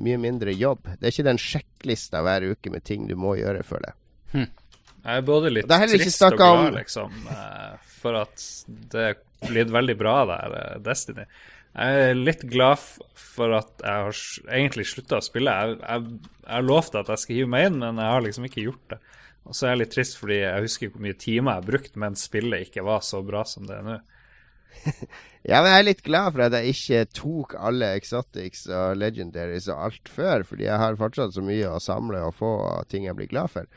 mye, 0.00 0.20
mindre 0.22 0.54
jobb. 0.56 0.88
Det 0.96 1.04
er 1.04 1.14
ikke 1.14 1.28
den 1.28 1.42
sjekklista 1.42 2.24
hver 2.24 2.48
uke 2.54 2.72
med 2.72 2.86
ting 2.88 3.04
du 3.10 3.14
må 3.20 3.36
gjøre, 3.38 3.66
føler 3.68 3.92
jeg. 3.92 3.98
Hm. 4.32 4.48
Jeg 4.98 5.20
er 5.22 5.28
både 5.28 5.52
litt 5.52 5.70
er 5.72 5.86
trist 5.92 6.24
og 6.26 6.34
glad, 6.36 6.64
om... 6.64 6.74
liksom, 6.80 7.20
eh, 7.32 7.92
for 8.00 8.18
at 8.24 8.48
det 8.92 9.04
er 9.12 9.20
blitt 9.44 9.70
veldig 9.72 9.96
bra 10.00 10.16
der, 10.28 10.58
eh, 10.58 10.80
Destiny. 10.84 11.28
Jeg 11.78 12.08
er 12.08 12.18
litt 12.18 12.42
glad 12.50 12.80
for 13.14 13.54
at 13.54 13.84
jeg 13.84 14.04
har 14.04 14.20
egentlig 14.56 14.88
slutta 14.90 15.20
å 15.20 15.24
spille. 15.24 15.54
Jeg, 15.54 16.18
har 16.48 16.66
lovt 16.66 16.98
at 16.98 17.10
jeg 17.12 17.22
skal 17.22 17.38
hive 17.38 17.52
meg 17.52 17.68
inn, 17.68 17.78
men 17.82 18.00
jeg 18.02 18.14
har 18.14 18.24
liksom 18.24 18.48
ikke 18.48 18.64
gjort 18.64 18.94
det. 18.94 18.98
Og 19.48 19.56
så 19.56 19.66
er 19.66 19.72
jeg 19.72 19.82
litt 19.84 19.94
trist 19.94 20.18
fordi 20.18 20.40
jeg 20.42 20.64
husker 20.66 20.90
hvor 20.92 21.04
mye 21.06 21.16
timer 21.16 21.54
jeg 21.54 21.62
har 21.62 21.68
brukt 21.70 22.00
mens 22.02 22.26
spillet 22.28 22.66
ikke 22.66 22.84
var 22.84 23.04
så 23.06 23.22
bra 23.24 23.44
som 23.48 23.68
det 23.68 23.78
er 23.78 23.86
nå. 23.86 23.96
ja, 25.48 25.62
men 25.62 25.70
jeg 25.70 25.78
er 25.78 25.86
litt 25.86 26.04
glad 26.04 26.34
for 26.34 26.44
at 26.44 26.58
jeg 26.58 26.74
ikke 26.74 27.04
tok 27.16 27.54
alle 27.56 27.94
exotics 27.96 28.66
og 28.68 28.98
legendaries 28.98 29.70
og 29.72 29.86
alt 29.86 30.12
før, 30.12 30.44
fordi 30.50 30.66
jeg 30.66 30.82
har 30.82 30.98
fortsatt 31.00 31.32
så 31.36 31.44
mye 31.46 31.70
å 31.72 31.80
samle 31.82 32.26
og 32.26 32.36
få 32.36 32.52
ting 32.90 33.06
jeg 33.08 33.16
blir 33.18 33.30
glad 33.30 33.54
for. 33.54 33.70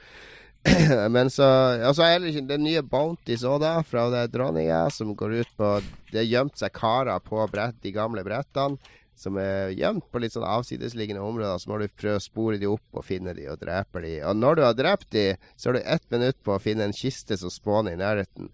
men 1.16 1.32
så 1.34 1.48
Og 1.88 1.96
så 1.98 2.06
er 2.06 2.20
det 2.22 2.44
den 2.46 2.66
nye 2.68 2.84
Bounties 2.86 3.42
òg, 3.48 3.64
da, 3.64 3.80
fra 3.82 4.06
det 4.14 4.28
dronninga, 4.36 4.84
som 4.94 5.16
går 5.18 5.40
ut 5.42 5.54
på 5.58 5.70
Det 6.12 6.20
har 6.22 6.28
gjemt 6.30 6.62
seg 6.62 6.76
karer 6.76 7.24
på 7.26 7.42
brett, 7.50 7.80
de 7.82 7.94
gamle 7.96 8.26
brettene 8.28 8.78
som 9.22 9.38
er 9.38 9.74
gjemt 9.78 10.08
på 10.12 10.22
litt 10.22 10.34
sånn 10.34 10.48
avsidesliggende 10.48 11.22
områder. 11.24 11.60
Så 11.62 11.70
må 11.70 11.78
du 11.78 11.88
prøve 11.94 12.18
å 12.18 12.24
spore 12.24 12.60
de 12.62 12.70
opp 12.70 12.98
og 12.98 13.06
finne 13.06 13.36
de 13.38 13.48
og 13.52 13.60
drepe 13.62 14.02
de. 14.04 14.16
Og 14.26 14.38
når 14.38 14.58
du 14.58 14.64
har 14.66 14.78
drept 14.78 15.12
de, 15.14 15.26
så 15.56 15.70
har 15.70 15.78
du 15.78 15.84
ett 15.84 16.08
minutt 16.14 16.40
på 16.46 16.56
å 16.56 16.62
finne 16.62 16.88
en 16.88 16.96
kiste 16.96 17.38
som 17.38 17.54
spåner 17.54 17.96
i 17.96 18.02
nærheten. 18.02 18.50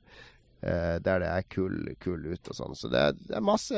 Uh, 0.58 0.98
der 1.06 1.22
det 1.22 1.28
er 1.30 1.44
kull, 1.54 1.92
kull 2.02 2.26
ut 2.34 2.50
og 2.50 2.58
sånn. 2.58 2.76
Så 2.76 2.90
det, 2.92 3.04
det, 3.22 3.36
er 3.38 3.46
masse 3.46 3.78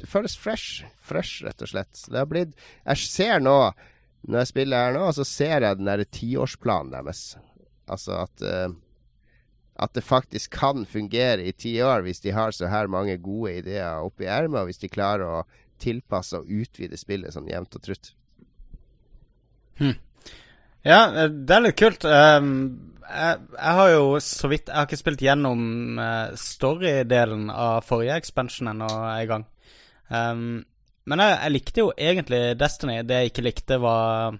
Det 0.00 0.08
føles 0.10 0.34
fresh. 0.36 0.84
Fresh, 1.10 1.44
rett 1.46 1.64
og 1.64 1.72
slett. 1.72 1.92
Så 1.96 2.12
det 2.12 2.20
har 2.24 2.28
blitt 2.28 2.56
Jeg 2.84 3.06
ser 3.06 3.40
nå, 3.44 3.56
når 4.28 4.42
jeg 4.42 4.50
spiller 4.50 4.84
her 4.84 4.96
nå, 4.98 5.06
så 5.16 5.24
ser 5.24 5.64
jeg 5.64 5.78
den 5.78 5.88
derre 5.88 6.04
tiårsplanen 6.04 6.92
deres. 6.92 7.24
Altså 7.90 8.20
at 8.24 8.44
uh, 8.44 8.74
at 9.80 9.94
det 9.96 10.04
faktisk 10.04 10.52
kan 10.58 10.84
fungere 10.86 11.44
i 11.44 11.52
ti 11.52 11.72
år 11.82 12.04
hvis 12.04 12.20
de 12.20 12.34
har 12.36 12.52
så 12.52 12.68
her 12.68 12.90
mange 12.90 13.16
gode 13.16 13.54
ideer 13.62 14.04
oppi 14.04 14.28
ermet, 14.28 14.60
og 14.60 14.68
hvis 14.68 14.82
de 14.82 14.92
klarer 14.92 15.24
å 15.24 15.44
tilpasse 15.80 16.36
og 16.36 16.50
utvide 16.52 16.98
spillet 17.00 17.32
sånn 17.32 17.48
jevnt 17.48 17.78
og 17.78 17.84
trutt. 17.86 18.12
Hm. 19.80 19.96
Ja, 20.84 21.00
eh, 21.08 21.30
det 21.32 21.56
er 21.56 21.64
litt 21.64 21.78
kult. 21.80 22.04
Um, 22.04 22.50
jeg, 23.08 23.38
jeg, 23.56 23.76
har 23.80 23.88
jo 23.90 24.04
så 24.22 24.48
vidt 24.52 24.68
Jeg 24.68 24.76
har 24.76 24.86
ikke 24.86 25.00
spilt 25.00 25.24
gjennom 25.24 25.62
uh, 25.98 26.36
story-delen 26.36 27.48
av 27.50 27.80
forrige 27.88 28.20
expansion 28.20 28.68
ennå 28.74 28.90
en 28.90 29.30
gang. 29.32 29.46
Um, 30.10 30.44
men 31.10 31.24
jeg, 31.24 31.36
jeg, 31.36 31.54
likte 31.56 31.82
jo 31.82 31.90
egentlig 31.96 32.40
Destiny. 32.60 33.00
Det 33.06 33.18
jeg 33.18 33.32
ikke 33.32 33.46
likte, 33.46 33.80
var 33.82 34.38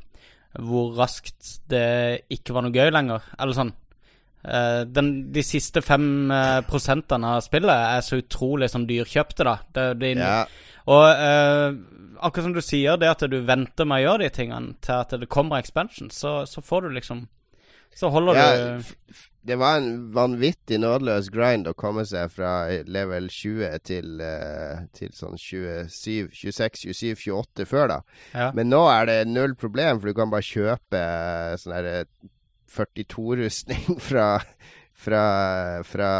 hvor 0.58 0.96
raskt 0.98 1.60
det 1.70 2.24
ikke 2.32 2.54
var 2.56 2.66
noe 2.66 2.74
gøy 2.74 2.90
lenger. 2.94 3.30
Eller 3.38 3.58
sånn 3.58 3.76
Uh, 4.40 4.86
den, 4.88 5.08
de 5.34 5.42
siste 5.44 5.82
fem 5.84 6.30
uh, 6.32 6.62
prosentene 6.64 7.34
av 7.36 7.42
spillet 7.44 7.76
er 7.76 8.00
så 8.00 8.22
utrolig 8.22 8.70
som 8.72 8.86
dyrkjøpte, 8.88 9.44
da. 9.44 9.52
Det, 9.68 9.84
det, 10.00 10.14
ja. 10.16 10.46
Og 10.88 11.02
uh, 11.04 11.76
akkurat 12.24 12.46
som 12.46 12.54
du 12.56 12.62
sier, 12.64 12.96
det 12.96 13.10
at 13.10 13.26
du 13.28 13.36
venter 13.44 13.84
med 13.84 14.00
å 14.00 14.06
gjøre 14.06 14.24
de 14.24 14.30
tingene 14.38 14.78
til 14.80 14.96
at 14.96 15.12
det 15.20 15.28
kommer 15.28 15.60
expansion, 15.60 16.08
så, 16.08 16.38
så 16.48 16.64
får 16.64 16.86
du 16.86 16.96
liksom 16.96 17.26
Så 17.96 18.08
holder 18.14 18.38
ja, 18.38 18.48
du 18.56 19.16
Det 19.50 19.56
var 19.58 19.80
en 19.80 20.10
vanvittig 20.14 20.78
nådeløs 20.80 21.30
grind 21.32 21.68
å 21.68 21.74
komme 21.74 22.04
seg 22.08 22.30
fra 22.32 22.52
level 22.86 23.30
20 23.32 23.78
til, 23.88 24.20
til 24.96 25.14
sånn 25.16 25.40
27, 25.40 26.28
26, 26.36 26.84
27, 26.92 27.14
28 27.32 27.66
før, 27.68 27.86
da. 27.94 27.98
Ja. 28.34 28.50
Men 28.56 28.70
nå 28.72 28.82
er 28.92 29.08
det 29.08 29.18
null 29.30 29.56
problem, 29.58 30.00
for 30.00 30.12
du 30.12 30.18
kan 30.20 30.32
bare 30.32 30.46
kjøpe 30.46 31.00
sånn 31.62 31.76
herre 31.78 31.96
42-rustning 32.70 33.98
fra, 34.08 34.28
fra, 34.92 35.24
fra, 35.84 36.12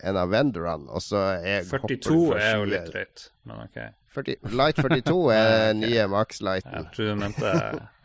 en 0.00 0.20
av 0.22 0.32
vendorene, 0.32 0.88
og 0.88 1.04
så 1.04 1.24
er 1.36 1.68
42 1.68 2.18
er 2.38 2.56
jo 2.56 2.68
litt 2.72 2.90
drøyt, 2.92 3.28
men 3.48 3.64
OK. 3.66 3.78
40, 4.18 4.40
Light 4.56 4.80
42 4.80 5.18
er 5.36 5.52
den 5.68 5.84
nye 5.84 6.08
Max-lighten. 6.10 6.74
Jeg 6.78 6.92
tror 6.94 7.12
du 7.12 7.20
mente 7.20 7.54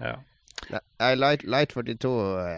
ja. 0.04 0.18
Nei, 0.72 1.14
Light, 1.20 1.44
Light 1.44 1.74
42 1.74 2.12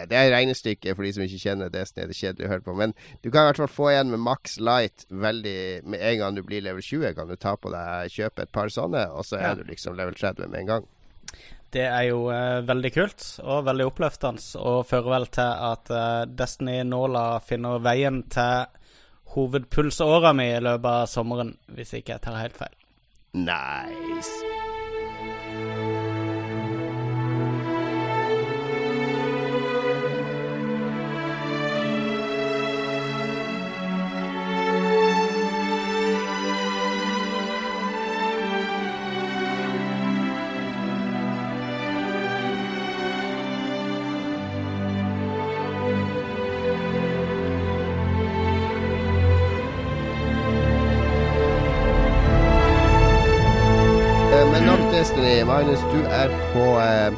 Det 0.10 0.18
er 0.18 0.32
regnestykket 0.34 0.96
for 0.96 1.06
de 1.06 1.14
som 1.16 1.24
ikke 1.26 1.42
kjenner 1.42 1.72
det 1.74 1.86
Det 1.96 2.04
er 2.04 2.14
kjedelig 2.14 2.48
å 2.48 2.52
høre 2.52 2.66
på. 2.66 2.76
Men 2.78 2.94
du 3.24 3.30
kan 3.32 3.46
i 3.46 3.50
hvert 3.50 3.62
fall 3.64 3.72
få 3.72 3.92
igjen 3.94 4.12
med 4.14 4.24
Max 4.26 4.60
Light 4.62 5.08
veldig 5.10 5.58
Med 5.90 6.04
en 6.12 6.20
gang 6.22 6.38
du 6.38 6.44
blir 6.46 6.66
level 6.66 6.84
20, 6.84 7.16
kan 7.18 7.32
du 7.32 7.36
ta 7.40 7.56
på 7.58 7.72
deg 7.74 8.14
kjøpe 8.14 8.46
et 8.46 8.54
par 8.54 8.72
sånne, 8.72 9.08
og 9.16 9.26
så 9.28 9.40
er 9.40 9.50
ja. 9.50 9.56
du 9.60 9.66
liksom 9.70 9.98
level 9.98 10.16
30 10.18 10.52
med 10.52 10.62
en 10.62 10.72
gang. 10.74 10.88
Det 11.76 11.84
er 11.84 12.06
jo 12.08 12.30
eh, 12.32 12.62
veldig 12.64 12.92
kult 12.96 13.26
og 13.44 13.66
veldig 13.68 13.88
oppløftende, 13.90 14.44
og 14.62 14.86
fører 14.88 15.12
vel 15.18 15.28
til 15.36 15.66
at 15.72 15.92
eh, 15.92 16.22
Destiny-nåla 16.40 17.26
finner 17.44 17.84
veien 17.84 18.22
til 18.32 18.70
hovedpulsåra 19.36 20.32
mi 20.38 20.48
i 20.54 20.62
løpet 20.64 20.92
av 20.92 21.10
sommeren, 21.12 21.56
hvis 21.76 21.98
ikke 22.00 22.16
jeg 22.16 22.26
tar 22.28 22.40
helt 22.40 22.62
feil. 22.62 22.78
Nice. 23.36 24.65
På 56.56 56.80
eh, 56.80 57.14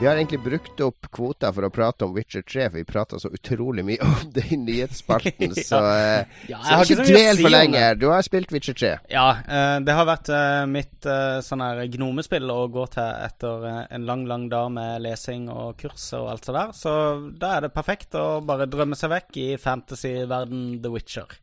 Vi 0.00 0.06
har 0.06 0.16
egentlig 0.16 0.40
brukt 0.40 0.80
opp 0.82 1.06
kvota 1.14 1.52
for 1.54 1.62
å 1.62 1.68
prate 1.70 2.02
om 2.02 2.14
Witcher 2.16 2.42
3, 2.42 2.64
for 2.72 2.78
vi 2.80 2.84
prata 2.88 3.18
så 3.22 3.28
utrolig 3.30 3.84
mye 3.86 4.02
om 4.02 4.32
det 4.34 4.48
i 4.50 4.56
nyhetsspalten. 4.58 5.52
ja. 5.60 5.64
Så, 5.68 5.78
eh, 5.92 6.40
ja, 6.50 6.58
så 6.66 6.96
ikke 6.96 7.04
dvel 7.06 7.38
for 7.44 7.54
lenge. 7.54 7.82
Du 8.00 8.08
har 8.10 8.24
spilt 8.26 8.50
Witcher 8.50 8.74
3. 8.74 8.90
Ja, 9.14 9.26
eh, 9.46 9.76
det 9.86 9.94
har 9.94 10.08
vært 10.08 10.32
eh, 10.34 10.64
mitt 10.66 11.06
eh, 11.06 11.38
sånn 11.46 11.62
her 11.62 11.84
gnomespill 11.94 12.50
å 12.50 12.58
gå 12.74 12.88
til 12.96 13.06
etter 13.28 13.68
eh, 13.70 13.78
en 13.94 14.08
lang, 14.08 14.24
lang 14.26 14.48
dag 14.50 14.72
med 14.74 15.04
lesing 15.06 15.46
og 15.52 15.78
kurs 15.78 16.08
og 16.18 16.32
alt 16.32 16.50
sånt 16.50 16.58
der. 16.58 16.74
Så 16.80 16.94
da 17.38 17.52
er 17.58 17.68
det 17.68 17.74
perfekt 17.76 18.18
å 18.18 18.40
bare 18.48 18.66
drømme 18.72 18.98
seg 18.98 19.14
vekk 19.14 19.38
i 19.44 19.48
fantasy-verden 19.62 20.80
The 20.82 20.90
Witcher. 20.96 21.38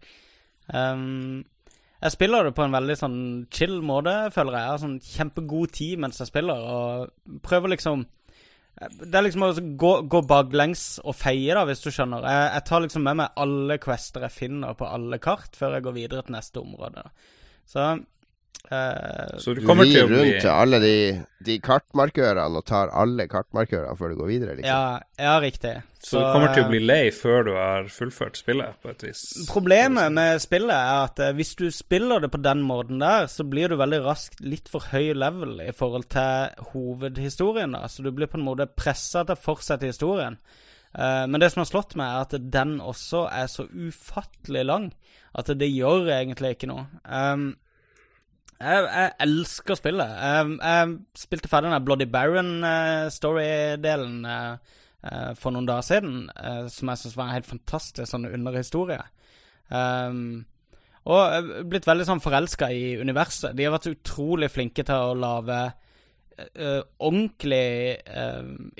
Um, 0.68 1.46
jeg 2.00 2.16
spiller 2.16 2.48
det 2.48 2.54
på 2.56 2.64
en 2.64 2.76
veldig 2.76 2.96
sånn 2.96 3.20
chill 3.52 3.82
måte, 3.84 4.14
føler 4.32 4.56
jeg. 4.56 4.64
Jeg 4.64 4.72
har 4.72 4.82
sånn 4.84 5.00
kjempegod 5.04 5.74
tid 5.76 6.00
mens 6.00 6.22
jeg 6.22 6.32
spiller, 6.32 6.64
og 6.64 7.42
prøver 7.44 7.76
liksom 7.76 8.06
Det 8.80 9.12
er 9.12 9.26
liksom 9.26 9.44
å 9.44 9.50
gå, 9.76 9.90
gå 10.08 10.22
baklengs 10.24 10.84
og 11.04 11.18
feie, 11.20 11.52
da, 11.52 11.66
hvis 11.68 11.82
du 11.84 11.90
skjønner. 11.92 12.24
Jeg, 12.24 12.46
jeg, 12.54 12.66
tar 12.70 12.86
liksom 12.86 13.04
med 13.04 13.18
meg 13.20 13.42
alle 13.44 13.76
quester 13.84 14.24
jeg 14.24 14.36
finner 14.38 14.78
på 14.80 14.88
alle 14.88 15.20
kart, 15.20 15.52
før 15.60 15.76
jeg 15.76 15.84
går 15.84 15.98
videre 15.98 16.24
til 16.24 16.38
neste 16.38 16.62
område. 16.62 17.04
Så 17.68 17.90
så 18.70 19.54
du 19.54 19.64
kommer 19.66 19.88
du 19.88 19.96
til 19.96 20.04
å 20.04 20.10
bli 20.12 20.18
rundt 20.20 20.44
til 20.44 20.52
alle 20.52 20.78
de, 20.84 20.96
de, 21.42 21.56
kartmarkørene 21.64 22.60
og 22.60 22.66
tar 22.70 22.92
alle 22.94 23.26
kartmarkørene 23.30 23.96
før 23.98 24.12
du 24.14 24.18
går 24.20 24.30
videre? 24.30 24.58
Liksom. 24.60 24.70
Ja, 24.70 25.00
ja, 25.18 25.38
riktig. 25.42 25.72
Så, 25.98 26.12
så, 26.12 26.20
du 26.22 26.28
kommer 26.36 26.54
til 26.54 26.68
å 26.68 26.70
bli 26.70 26.82
lei 26.84 27.00
før 27.16 27.48
du 27.48 27.52
har 27.56 27.90
fullført 27.90 28.38
spillet? 28.38 28.78
på 28.84 28.92
et 28.92 29.06
vis? 29.08 29.24
Problemet 29.50 30.14
med 30.14 30.38
spillet 30.44 30.76
er 30.76 31.06
at 31.08 31.22
uh, 31.24 31.32
hvis 31.36 31.56
du 31.58 31.66
spiller 31.74 32.22
det 32.22 32.30
på 32.36 32.42
den 32.46 32.62
måten 32.68 33.02
der, 33.02 33.26
så 33.32 33.46
blir 33.48 33.74
du 33.74 33.80
veldig 33.80 34.04
raskt 34.06 34.44
litt 34.46 34.70
for 34.70 34.86
høy 34.94 35.16
level 35.18 35.64
i 35.66 35.74
forhold 35.76 36.06
til 36.14 36.68
hovedhistorien. 36.74 37.74
da 37.74 37.90
Så 37.90 38.06
du 38.06 38.12
blir 38.14 38.30
på 38.30 38.38
en 38.38 38.46
måte 38.46 38.70
pressa 38.70 39.26
til 39.26 39.34
å 39.34 39.46
fortsette 39.48 39.90
historien. 39.90 40.38
Uh, 40.94 41.26
men 41.26 41.42
det 41.42 41.50
som 41.56 41.64
har 41.64 41.72
slått 41.72 41.98
meg, 41.98 42.06
er 42.12 42.28
at 42.28 42.52
den 42.54 42.78
også 42.86 43.26
er 43.34 43.50
så 43.50 43.66
ufattelig 43.66 44.68
lang 44.70 44.92
at 45.38 45.50
det 45.58 45.72
gjør 45.74 46.12
egentlig 46.14 46.54
ikke 46.54 46.70
noe. 46.70 46.86
Um, 47.06 47.50
jeg, 48.60 48.88
jeg 48.92 49.12
elsker 49.26 49.76
spillet. 49.80 50.12
Jeg, 50.20 50.58
jeg, 50.60 50.98
spilte 51.18 51.50
ferdig 51.52 51.72
den 51.72 51.86
Bloody 51.88 52.08
Baron-story-delen 52.12 54.18
uh, 54.28 54.54
uh, 55.08 55.32
for 55.40 55.50
noen 55.56 55.70
dager 55.70 55.86
siden, 55.88 56.16
uh, 56.36 56.66
som 56.72 56.92
jeg 56.92 56.98
syns 57.04 57.18
var 57.18 57.26
en 57.30 57.38
helt 57.38 57.50
fantastisk 57.50 58.08
sånn 58.12 58.30
underhistorie. 58.30 59.04
Og 61.10 61.20
jeg 61.24 61.40
er 61.40 61.68
blitt 61.70 61.88
veldig 61.88 62.06
sånn 62.08 62.24
forelska 62.24 62.66
i 62.74 62.98
universet. 63.00 63.56
De 63.56 63.64
har 63.66 63.74
vært 63.76 63.94
utrolig 63.94 64.50
flinke 64.52 64.84
til 64.86 64.98
å 64.98 65.18
lage 65.18 65.60
ordentlig 67.00 67.98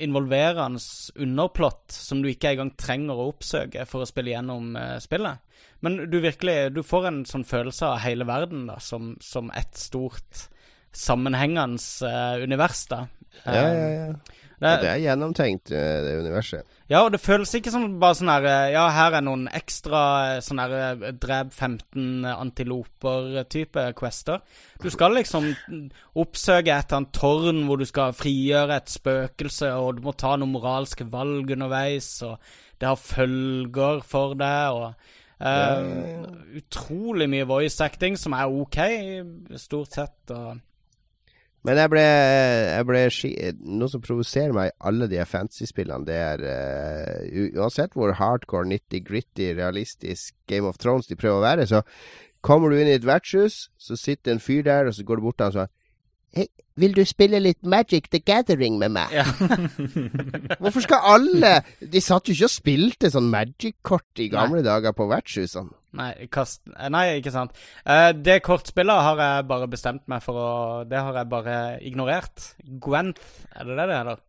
involverende 0.00 0.80
underplott 1.20 1.92
som 1.94 2.22
du 2.22 2.30
ikke 2.30 2.54
engang 2.54 2.72
trenger 2.80 3.18
å 3.18 3.28
oppsøke 3.32 3.84
for 3.88 4.04
å 4.04 4.08
spille 4.08 4.32
gjennom 4.34 4.74
spillet. 5.02 5.42
Men 5.80 5.98
du 6.10 6.18
virkelig 6.20 6.72
Du 6.74 6.82
får 6.84 7.08
en 7.08 7.20
sånn 7.28 7.44
følelse 7.48 7.88
av 7.88 8.02
hele 8.04 8.26
verden 8.28 8.66
da, 8.68 8.78
som, 8.80 9.14
som 9.20 9.52
et 9.56 9.76
stort 9.78 10.48
sammenhengende 10.92 11.78
uh, 12.06 12.42
univers, 12.42 12.84
da. 12.90 13.04
Ja, 13.44 13.64
ja, 13.72 13.88
ja. 13.94 14.12
Det, 14.60 14.70
det 14.82 14.88
er 14.90 14.98
gjennomtenkt, 15.00 15.70
eh, 15.72 16.02
det 16.04 16.18
universet. 16.20 16.66
Ja, 16.90 17.04
og 17.06 17.14
det 17.14 17.22
føles 17.22 17.52
ikke 17.56 17.72
som 17.72 17.86
bare 18.02 18.16
sånn 18.18 18.28
her 18.28 18.44
eh, 18.50 18.72
Ja, 18.74 18.82
her 18.92 19.14
er 19.16 19.24
noen 19.24 19.46
ekstra 19.56 20.02
sånn 20.44 20.60
her 20.60 21.06
drep 21.22 21.54
15 21.54 22.26
antiloper-type 22.28 23.86
quester. 23.96 24.42
Du 24.82 24.90
skal 24.92 25.16
liksom 25.16 25.48
oppsøke 26.12 26.74
et 26.74 26.90
eller 26.90 26.98
annet 26.98 27.14
tårn 27.16 27.62
hvor 27.68 27.80
du 27.80 27.86
skal 27.88 28.12
frigjøre 28.16 28.76
et 28.82 28.92
spøkelse, 28.92 29.72
og 29.80 29.96
du 29.96 30.04
må 30.04 30.12
ta 30.12 30.34
noen 30.36 30.52
moralske 30.52 31.08
valg 31.08 31.54
underveis, 31.56 32.10
og 32.28 32.36
det 32.76 32.90
har 32.90 33.00
følger 33.00 34.04
for 34.04 34.36
deg, 34.40 34.82
og 34.82 35.16
Uh, 35.40 36.26
utrolig 36.52 37.24
mye 37.32 37.46
voice 37.48 37.80
acting, 37.80 38.18
som 38.20 38.34
er 38.36 38.52
OK, 38.52 38.76
stort 39.56 39.96
sett. 39.96 40.32
Og 40.36 40.58
men 41.66 41.76
jeg 41.76 41.90
ble, 41.92 42.02
jeg 42.04 42.86
ble 42.88 43.00
Noe 43.80 43.92
som 43.92 44.00
provoserer 44.04 44.54
meg 44.56 44.70
i 44.70 44.76
alle 44.88 45.08
de 45.10 45.20
fantasy-spillene, 45.28 46.06
det 46.08 46.16
er 46.16 46.44
uh, 46.46 47.58
Uansett 47.60 47.92
hvor 47.96 48.14
hardcore, 48.16 48.68
nitty-gritty, 48.70 49.50
realistisk 49.58 50.34
Game 50.48 50.68
of 50.68 50.80
Thrones 50.80 51.10
de 51.10 51.18
prøver 51.20 51.36
å 51.36 51.44
være, 51.44 51.68
så 51.68 51.82
kommer 52.40 52.72
du 52.72 52.80
inn 52.80 52.88
i 52.88 52.96
et 52.96 53.04
vertshus, 53.04 53.66
så 53.76 53.98
sitter 54.00 54.34
en 54.34 54.42
fyr 54.42 54.64
der, 54.64 54.88
og 54.88 54.96
så 54.96 55.04
går 55.04 55.20
du 55.20 55.26
bort 55.28 55.40
til 55.40 55.50
ham 55.50 55.52
og 55.52 55.58
sier 55.58 55.76
Hei, 56.30 56.46
vil 56.80 56.94
du 56.96 57.02
spille 57.08 57.40
litt 57.42 57.60
Magic 57.62 58.08
the 58.12 58.22
Gathering 58.24 58.78
med 58.80 58.94
meg? 58.96 59.12
Ja. 59.14 59.26
Hvorfor 60.62 60.84
skal 60.84 61.04
alle 61.14 61.52
De 61.80 62.02
satt 62.02 62.28
jo 62.28 62.36
ikke 62.36 62.48
og 62.48 62.54
spilte 62.54 63.10
sånn 63.12 63.28
Magic-kort 63.32 64.22
i 64.22 64.30
gamle 64.32 64.64
dager 64.66 64.96
på 64.96 65.08
vertshusene. 65.10 65.76
Nei, 65.98 66.10
kast... 66.30 66.62
Nei, 66.70 67.04
ikke 67.18 67.32
sant. 67.34 67.54
Uh, 67.82 68.12
det 68.14 68.40
kortspillet 68.46 69.04
har 69.08 69.20
jeg 69.20 69.46
bare 69.50 69.66
bestemt 69.70 70.04
meg 70.10 70.22
for 70.22 70.38
å 70.38 70.50
Det 70.86 71.00
har 71.02 71.16
jeg 71.18 71.30
bare 71.32 71.60
ignorert. 71.82 72.52
Gwent, 72.82 73.18
er 73.56 73.66
det 73.66 73.78
det 73.78 73.88
det 73.90 73.98
heter? 73.98 74.26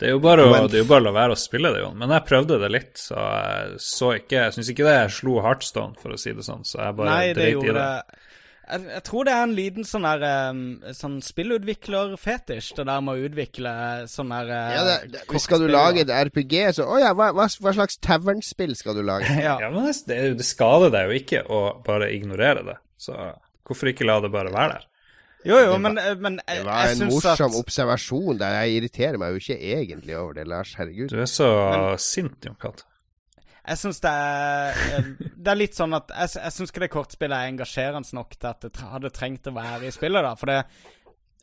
Det 0.00 0.08
er 0.08 0.14
jo 0.14 0.20
bare 0.24 0.46
å, 0.48 0.52
det 0.64 0.78
er 0.78 0.84
jo 0.86 0.88
bare 0.88 1.02
å 1.02 1.08
la 1.10 1.12
være 1.12 1.34
å 1.34 1.38
spille 1.38 1.74
det, 1.74 1.82
Jon. 1.82 1.98
Men 2.00 2.14
jeg 2.14 2.24
prøvde 2.30 2.56
det 2.62 2.70
litt, 2.72 2.94
så 2.96 3.18
jeg 3.20 3.80
så 3.84 4.14
ikke 4.16 4.38
Jeg 4.38 4.54
syns 4.56 4.70
ikke 4.72 4.86
det 4.86 4.94
jeg 4.96 5.12
slo 5.18 5.34
Heartstone, 5.44 5.98
for 6.00 6.14
å 6.14 6.20
si 6.20 6.32
det 6.36 6.46
sånn, 6.46 6.64
så 6.64 6.80
jeg 6.80 6.96
bare 6.96 7.10
Nei, 7.10 7.26
det 7.28 7.36
dreit 7.36 7.50
i 7.50 7.56
gjorde 7.58 7.74
det. 7.76 7.90
det. 7.90 8.29
Jeg, 8.70 8.84
jeg 8.92 9.02
tror 9.06 9.24
det 9.26 9.32
er 9.34 9.42
en 9.46 9.54
liten 9.56 9.86
sånn 9.88 10.04
der 10.06 10.24
um, 10.52 10.60
Sånn 10.94 11.16
spillutviklerfetisj, 11.24 12.74
det 12.76 12.84
der 12.86 13.00
med 13.02 13.16
å 13.18 13.28
utvikle 13.28 13.72
sånn 14.10 14.30
der 14.34 14.50
uh, 14.52 14.74
Ja, 14.76 14.82
det, 14.86 14.96
det, 15.14 15.40
skal 15.42 15.64
du 15.64 15.68
lage 15.72 16.04
et 16.04 16.12
RPG, 16.12 16.54
så 16.76 16.86
Å 16.86 17.00
ja, 17.02 17.10
hva, 17.16 17.30
hva, 17.36 17.48
hva 17.50 17.72
slags 17.76 17.98
tavernspill 18.04 18.76
skal 18.78 18.98
du 19.00 19.02
lage? 19.06 19.30
Ja. 19.40 19.56
Ja, 19.64 19.70
men 19.72 19.88
det, 19.88 19.96
det, 20.10 20.20
det 20.38 20.46
skader 20.46 20.92
deg 20.94 21.08
jo 21.10 21.18
ikke 21.22 21.42
å 21.48 21.60
bare 21.86 22.12
ignorere 22.14 22.62
det, 22.66 22.76
så 23.00 23.16
hvorfor 23.66 23.90
ikke 23.92 24.06
la 24.08 24.20
det 24.22 24.30
bare 24.34 24.52
være 24.54 24.76
der? 24.76 24.86
Jo, 25.46 25.56
jo, 25.56 25.70
var- 25.72 25.82
men, 25.86 25.98
eh, 25.98 26.14
men 26.20 26.36
jeg, 26.44 26.60
Det 26.60 26.66
var 26.68 26.90
en 26.92 27.02
morsom 27.08 27.46
at 27.48 27.58
observasjon 27.62 28.38
der. 28.42 28.58
Jeg 28.60 28.74
irriterer 28.76 29.16
meg 29.22 29.32
jo 29.32 29.40
ikke 29.40 29.56
egentlig 29.78 30.16
over 30.20 30.36
det, 30.36 30.44
Lars. 30.50 30.74
Herregud. 30.76 31.08
Du 31.08 31.16
er 31.22 31.30
så 31.30 31.48
sint, 31.96 32.36
Jon 32.44 32.58
Cato. 32.60 32.84
Jeg 33.60 33.80
syns 33.80 34.00
det 34.00 34.10
er 34.10 34.78
eh, 34.96 35.08
Det 35.20 35.52
er 35.52 35.58
litt 35.58 35.76
sånn 35.76 35.92
at 35.96 36.12
Jeg, 36.14 36.32
jeg 36.38 36.54
syns 36.56 36.72
ikke 36.72 36.84
det 36.86 36.92
kortspillet 36.94 37.36
er 37.36 37.52
engasjerende 37.52 38.16
nok 38.16 38.36
til 38.36 38.50
at 38.50 38.64
det 38.66 38.86
hadde 38.92 39.12
trengt 39.14 39.50
å 39.50 39.56
være 39.56 39.88
i 39.88 39.94
spillet, 39.94 40.24
da. 40.24 40.32
For 40.38 40.50
det 40.50 40.60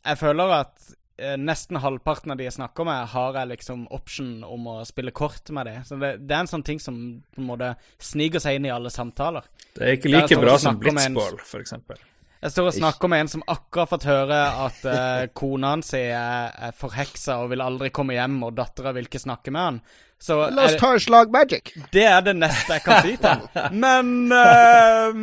Jeg 0.02 0.20
føler 0.20 0.54
at 0.58 0.90
eh, 1.18 1.38
nesten 1.38 1.80
halvparten 1.82 2.34
av 2.34 2.40
de 2.40 2.48
jeg 2.48 2.56
snakker 2.58 2.88
med, 2.88 3.06
har 3.14 3.40
jeg 3.40 3.52
liksom 3.54 3.86
option 3.94 4.44
om 4.46 4.68
å 4.74 4.76
spille 4.88 5.14
kort 5.14 5.50
med 5.54 5.70
det. 5.70 5.78
Så 5.88 5.98
det, 6.00 6.14
det 6.24 6.36
er 6.36 6.44
en 6.44 6.52
sånn 6.52 6.66
ting 6.66 6.82
som 6.82 7.00
på 7.34 7.42
en 7.42 7.50
måte 7.50 7.72
sniker 8.10 8.42
seg 8.42 8.58
inn 8.58 8.68
i 8.68 8.74
alle 8.74 8.92
samtaler. 8.94 9.46
Det 9.74 9.82
er 9.84 9.98
ikke 9.98 10.14
like 10.14 10.30
står 10.30 10.46
bra 10.46 10.60
som 10.62 10.78
blitzball, 10.82 11.42
eksempel. 11.60 12.06
Jeg 12.38 12.54
står 12.54 12.68
og 12.70 12.74
snakker 12.76 13.10
med 13.10 13.24
en 13.24 13.30
som 13.32 13.42
akkurat 13.50 13.80
har 13.82 13.90
fått 13.90 14.04
høre 14.06 14.36
at 14.66 14.84
eh, 14.86 15.24
kona 15.40 15.72
hans 15.74 15.90
er, 15.98 16.52
er 16.68 16.76
forheksa 16.76 17.40
og 17.42 17.50
vil 17.50 17.64
aldri 17.64 17.90
komme 17.94 18.14
hjem, 18.14 18.38
og 18.46 18.54
dattera 18.58 18.94
vil 18.94 19.10
ikke 19.10 19.22
snakke 19.22 19.54
med 19.54 19.64
han. 19.64 19.80
Så 20.20 20.50
La 20.50 20.64
oss 20.64 20.74
det, 20.74 20.80
ta 20.80 20.92
en 20.96 21.00
slag 21.00 21.30
magic. 21.30 21.70
det 21.92 22.04
er 22.04 22.20
det 22.26 22.34
neste 22.36 22.74
jeg 22.74 22.82
kan 22.82 23.04
si 23.06 23.14
til 23.16 23.28
ham. 23.28 23.74
Men 23.84 24.32
uh, 24.34 25.14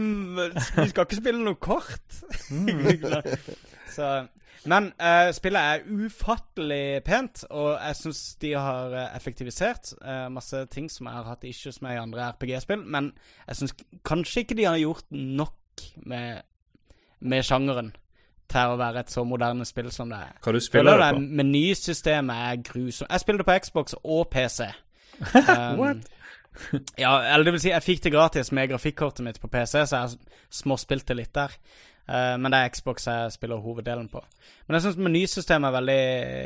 vi 0.84 0.88
skal 0.90 1.04
ikke 1.04 1.20
spille 1.20 1.44
noe 1.44 1.60
kort. 1.60 2.22
Så, 3.96 4.08
men 4.66 4.90
uh, 4.98 5.30
spillet 5.32 5.62
er 5.62 5.84
ufattelig 5.88 7.04
pent, 7.06 7.44
og 7.50 7.76
jeg 7.78 7.96
syns 8.00 8.22
de 8.42 8.54
har 8.58 8.96
eh, 8.98 9.12
effektivisert 9.16 9.92
uh, 10.02 10.26
masse 10.34 10.66
ting 10.74 10.90
som 10.92 11.06
jeg 11.06 11.16
har 11.16 11.28
hatt 11.30 11.46
issues 11.46 11.82
med 11.86 11.94
i 11.94 12.02
andre 12.02 12.32
RPG-spill. 12.32 12.82
Men 12.82 13.12
jeg 13.48 13.60
syns 13.62 13.76
kanskje 14.06 14.42
ikke 14.42 14.58
de 14.58 14.66
har 14.66 14.80
gjort 14.82 15.06
nok 15.12 15.86
med, 16.10 16.42
med 17.22 17.46
sjangeren 17.46 17.94
til 18.52 18.74
å 18.74 18.80
være 18.80 19.06
et 19.06 19.14
så 19.14 19.24
moderne 19.26 19.66
spill 19.70 19.92
som 19.94 20.10
det 20.10 20.18
er. 20.18 20.34
Hva 20.44 20.54
du 20.54 20.60
spiller 20.64 20.98
det 20.98 21.06
det 21.06 21.14
på? 21.20 21.38
menysystemet 21.42 22.50
er 22.50 22.64
grusomt. 22.66 23.12
Jeg 23.12 23.24
spiller 23.24 23.44
det 23.44 23.48
på 23.52 23.60
Xbox 23.66 23.96
og 24.02 24.28
PC. 24.34 24.68
Um, 25.46 26.02
ja, 27.04 27.12
eller 27.34 27.44
det 27.44 27.54
vil 27.58 27.62
si, 27.66 27.72
jeg 27.74 27.84
fikk 27.84 28.06
det 28.06 28.14
gratis 28.14 28.52
med 28.56 28.70
grafikkortet 28.72 29.26
mitt 29.26 29.42
på 29.44 29.50
PC, 29.52 29.82
så 29.84 30.06
jeg 30.06 30.16
småspilte 30.56 31.18
litt 31.18 31.34
der. 31.36 31.56
Uh, 32.06 32.36
men 32.40 32.54
det 32.54 32.60
er 32.62 32.72
Xbox 32.72 33.08
jeg 33.10 33.34
spiller 33.34 33.64
hoveddelen 33.64 34.08
på. 34.12 34.22
Men 34.68 34.78
jeg 34.78 34.86
syns 34.86 35.00
menysystemet 35.02 35.68
er 35.68 35.76
veldig 35.80 36.02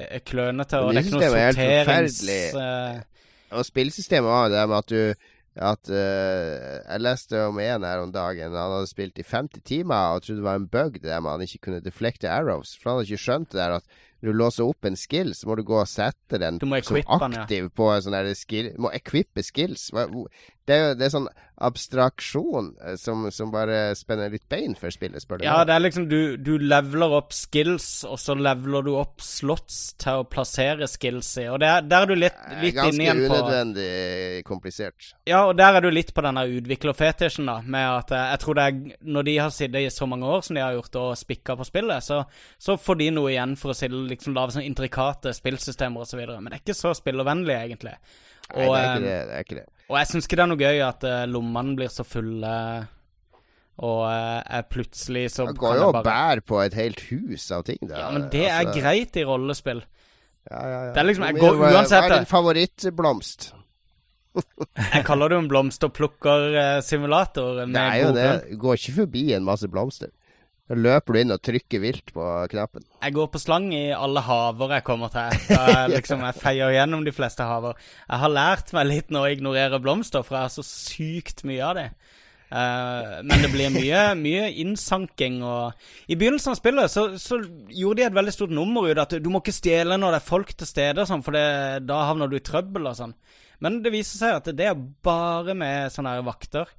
eh, 0.08 0.22
klønete, 0.26 0.80
og 0.80 0.94
det 0.94 1.02
er 1.02 1.10
ikke 1.10 1.18
noe 1.18 1.26
Menysystemet 1.26 1.42
er 1.42 1.60
helt 1.60 1.84
sorterings... 1.84 2.22
forferdelig. 2.24 3.04
eh, 3.04 3.58
Og 3.60 3.68
spillsystemet 3.68 4.32
var 4.32 4.54
det 4.54 4.64
med 4.72 4.78
at 4.80 4.94
du 4.94 5.28
at 5.60 5.90
uh, 5.92 6.80
Jeg 6.86 7.02
leste 7.02 7.40
om 7.50 7.58
en 7.60 7.84
her 7.84 8.04
om 8.04 8.12
dagen. 8.14 8.54
Han 8.54 8.76
hadde 8.78 8.88
spilt 8.88 9.20
i 9.20 9.26
50 9.26 9.64
timer 9.68 10.14
og 10.16 10.24
trodde 10.24 10.40
det 10.40 10.46
var 10.46 10.60
en 10.60 10.68
bug 10.72 10.94
det 10.94 11.10
der 11.10 11.20
med 11.20 11.32
at 11.32 11.40
han 11.40 11.48
ikke 11.48 11.66
kunne 11.68 11.82
deflekte 11.84 12.30
arrows. 12.32 12.78
For 12.78 12.92
han 12.92 13.00
hadde 13.00 13.10
ikke 13.10 13.26
skjønt 13.26 13.52
det 13.52 13.60
der 13.60 13.76
at 13.80 13.98
når 14.22 14.32
du 14.34 14.38
låser 14.38 14.64
opp 14.68 14.86
en 14.86 14.96
skill, 15.00 15.34
så 15.34 15.48
må 15.48 15.56
du 15.56 15.64
gå 15.64 15.78
og 15.80 15.88
sette 15.88 16.40
den 16.42 16.58
Du 16.60 16.66
må 16.68 16.76
som 16.84 16.98
aktiv 17.22 17.46
den, 17.48 17.64
ja. 17.64 17.70
på 17.76 17.90
en 17.94 18.02
sånn 18.04 18.36
skill 18.36 18.72
Du 18.76 18.82
må 18.84 18.92
equippe 18.94 19.44
skills. 19.44 19.90
Hva- 19.96 20.10
Det 20.70 20.76
er 20.76 20.84
jo 20.84 20.98
det 21.00 21.08
er 21.08 21.16
sånn 21.18 21.30
abstraksjon 21.60 22.76
eh, 22.86 22.96
som, 22.96 23.32
som 23.32 23.52
bare 23.52 23.96
spenner 23.96 24.32
litt 24.32 24.46
bein 24.50 24.76
for 24.80 24.94
spillet, 24.94 25.22
spør 25.22 25.42
du 25.42 25.46
Ja, 25.46 25.58
det 25.68 25.76
er 25.76 25.84
liksom 25.84 26.06
du, 26.12 26.38
du 26.40 26.54
leveler 26.62 27.16
opp 27.20 27.34
skills, 27.36 28.06
og 28.08 28.20
så 28.22 28.36
leveler 28.40 28.86
du 28.86 28.94
opp 29.00 29.20
slots 29.24 29.80
til 30.00 30.22
å 30.22 30.28
plassere 30.30 30.88
skills 30.88 31.34
i. 31.42 31.48
Og 31.52 31.60
der, 31.64 31.84
der 31.84 32.06
er 32.06 32.12
du 32.12 32.16
litt, 32.16 32.38
er 32.48 32.64
litt 32.64 32.78
inne 32.78 32.86
Ganske 32.86 33.04
igjen 33.04 33.24
på 33.26 33.34
unødvendig 33.36 33.90
komplisert. 34.48 35.12
Ja, 35.30 35.44
og 35.50 35.58
der 35.60 35.80
er 35.80 35.84
du 35.84 35.90
litt 35.92 36.14
på 36.16 36.24
denne 36.24 36.46
utviklerfetisjen, 36.48 37.50
da. 37.52 37.60
Med 37.66 37.90
at 37.90 38.16
eh, 38.16 38.30
jeg 38.36 38.44
tror 38.46 38.60
det 38.60 38.70
er 38.70 38.80
Når 39.18 39.28
de 39.28 39.36
har 39.40 39.54
sittet 39.54 39.82
i 39.84 39.94
så 39.94 40.08
mange 40.10 40.32
år 40.32 40.46
som 40.46 40.56
de 40.56 40.64
har 40.64 40.78
gjort 40.78 41.02
og 41.04 41.12
spikka 41.20 41.58
på 41.60 41.68
spillet, 41.68 42.06
så, 42.06 42.24
så 42.62 42.80
får 42.80 43.02
de 43.04 43.12
noe 43.20 43.34
igjen 43.34 43.60
for 43.60 43.76
å 43.76 43.92
liksom, 44.08 44.38
lage 44.38 44.56
sånne 44.56 44.70
intrikate 44.70 45.36
spillsystemer 45.36 46.08
osv. 46.08 46.24
Men 46.24 46.52
det 46.54 46.60
er 46.62 46.64
ikke 46.64 46.80
så 46.80 46.96
spillervennlig, 46.96 47.58
egentlig. 47.60 47.98
Nei, 48.56 48.66
Og, 48.66 48.72
det 48.74 48.82
er 48.82 48.86
eh, 48.86 48.90
ikke 48.96 49.04
det. 49.04 49.28
det, 49.28 49.34
er 49.34 49.40
ikke 49.46 49.60
det. 49.60 49.68
og 49.90 49.96
jeg 50.00 50.08
syns 50.12 50.26
ikke 50.26 50.38
det 50.40 50.44
er 50.46 50.52
noe 50.52 50.64
gøy 50.64 50.78
at 50.88 51.02
uh, 51.06 51.26
lommene 51.30 51.76
blir 51.78 51.90
så 51.94 52.04
fulle, 52.08 52.54
og 53.80 54.02
uh, 54.10 54.62
plutselig 54.70 55.26
så 55.36 55.42
Han 55.48 55.56
går 55.60 55.74
jo 55.78 55.82
og 55.88 55.94
bare 56.00 56.08
bærer 56.10 56.42
på 56.44 56.56
et 56.64 56.74
helt 56.80 57.00
hus 57.12 57.44
av 57.56 57.62
ting. 57.70 57.82
Der. 57.86 57.98
Ja, 58.02 58.08
men 58.16 58.24
det 58.34 58.46
er 58.50 58.54
Altså, 58.66 58.80
greit 58.82 59.14
i 59.16 59.24
rollespill. 59.28 59.82
Ja, 60.50 60.60
ja, 60.60 60.66
ja. 60.88 60.92
Det 60.94 60.98
er 60.98 61.04
liksom- 61.12 61.26
jeg 61.30 61.36
går 61.40 61.54
uansett, 61.62 62.04
Hva 62.04 62.10
er 62.10 62.14
din 62.18 62.26
favorittblomst? 62.26 63.54
Jeg 64.94 65.04
kaller 65.08 65.28
det 65.30 65.36
jo 65.36 65.40
en 65.42 65.48
blomsterplukkersimulator. 65.50 67.66
Det 67.66 67.82
er 67.82 67.96
jo 67.98 68.12
det. 68.14 68.60
Går 68.62 68.74
ikke 68.78 68.94
forbi 69.02 69.34
en 69.34 69.44
masse 69.44 69.68
blomster. 69.68 70.08
Da 70.70 70.78
løper 70.78 71.16
du 71.16 71.18
inn 71.18 71.34
og 71.34 71.42
trykker 71.42 71.82
vilt 71.82 72.12
på 72.14 72.24
knappen. 72.52 72.84
Jeg 73.02 73.16
går 73.16 73.30
på 73.34 73.42
slang 73.42 73.72
i 73.74 73.88
alle 73.96 74.22
haver 74.22 74.76
jeg 74.78 74.86
kommer 74.86 75.10
til. 75.14 75.40
Jeg 75.50 75.90
liksom, 75.96 76.22
jeg 76.28 76.38
feier 76.38 76.76
gjennom 76.76 77.02
de 77.08 77.14
fleste 77.16 77.46
haver. 77.46 77.80
Jeg 78.06 78.22
har 78.22 78.34
lært 78.36 78.74
meg 78.78 78.86
litt 78.86 79.10
nå 79.10 79.24
å 79.26 79.32
ignorere 79.34 79.80
blomster, 79.82 80.22
for 80.26 80.38
jeg 80.38 80.46
har 80.46 80.54
så 80.54 80.66
sykt 80.66 81.42
mye 81.50 81.64
av 81.66 81.74
det. 81.80 81.88
Uh, 82.50 83.22
men 83.26 83.44
det 83.44 83.50
blir 83.54 83.74
mye, 83.74 84.04
mye 84.18 84.48
innsanking 84.58 85.36
og 85.46 86.10
I 86.10 86.16
begynnelsen 86.18 86.56
av 86.56 86.58
spillet 86.58 86.90
så, 86.90 87.04
så 87.22 87.38
gjorde 87.70 88.00
de 88.00 88.06
et 88.08 88.16
veldig 88.18 88.34
stort 88.34 88.56
nummer 88.58 88.88
ut 88.90 89.02
at 89.04 89.14
du 89.22 89.30
må 89.30 89.44
ikke 89.44 89.54
stjele 89.54 90.00
når 90.02 90.16
det 90.16 90.20
er 90.24 90.32
folk 90.32 90.56
til 90.58 90.70
stede, 90.70 91.06
sånn, 91.06 91.22
for 91.26 91.38
det, 91.38 91.46
da 91.86 92.00
havner 92.10 92.30
du 92.30 92.40
i 92.40 92.46
trøbbel 92.46 92.90
og 92.90 92.98
sånn. 92.98 93.14
Men 93.62 93.82
det 93.86 93.94
viser 93.94 94.22
seg 94.22 94.40
at 94.40 94.50
det 94.58 94.70
er 94.70 94.82
bare 95.06 95.54
med 95.58 95.94
sånne 95.94 96.16
vakter. 96.26 96.70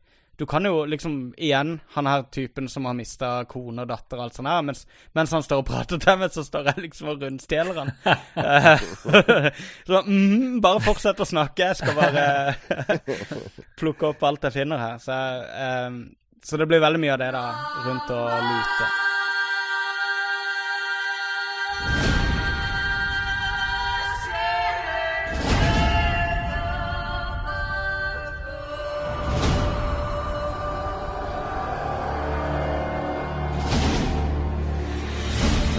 Du 0.41 0.47
kan 0.47 0.65
jo 0.65 0.87
liksom, 0.89 1.35
igjen, 1.37 1.81
han 1.93 2.07
her 2.07 2.23
typen 2.23 2.69
som 2.69 2.87
har 2.89 2.95
mista 2.97 3.45
kone 3.45 3.83
og 3.85 3.91
datter 3.91 4.17
og 4.17 4.23
alt 4.25 4.39
sånt 4.39 4.49
her, 4.49 4.63
mens, 4.65 4.87
mens 5.13 5.35
han 5.37 5.45
står 5.45 5.61
og 5.61 5.67
prater 5.69 6.01
til 6.01 6.17
meg, 6.17 6.33
så 6.33 6.45
står 6.47 6.71
jeg 6.71 6.85
liksom 6.87 7.11
og 7.13 7.27
rundstjeler 7.27 7.81
han. 7.83 7.93
Eh, 8.41 8.87
så 9.91 10.01
mm, 10.07 10.63
bare 10.65 10.81
fortsett 10.87 11.21
å 11.21 11.29
snakke, 11.29 11.69
jeg 11.69 11.83
skal 11.83 11.99
bare 11.99 12.97
plukke 13.83 14.15
opp 14.15 14.25
alt 14.31 14.49
jeg 14.49 14.57
finner 14.63 14.81
her. 14.81 14.97
Så, 15.05 15.21
um, 15.93 16.03
så 16.41 16.57
det 16.57 16.71
blir 16.73 16.81
veldig 16.89 17.05
mye 17.05 17.15
av 17.19 17.21
det 17.21 17.31
da, 17.37 17.47
rundt 17.85 18.17
å 18.17 18.25
lute. 18.49 18.93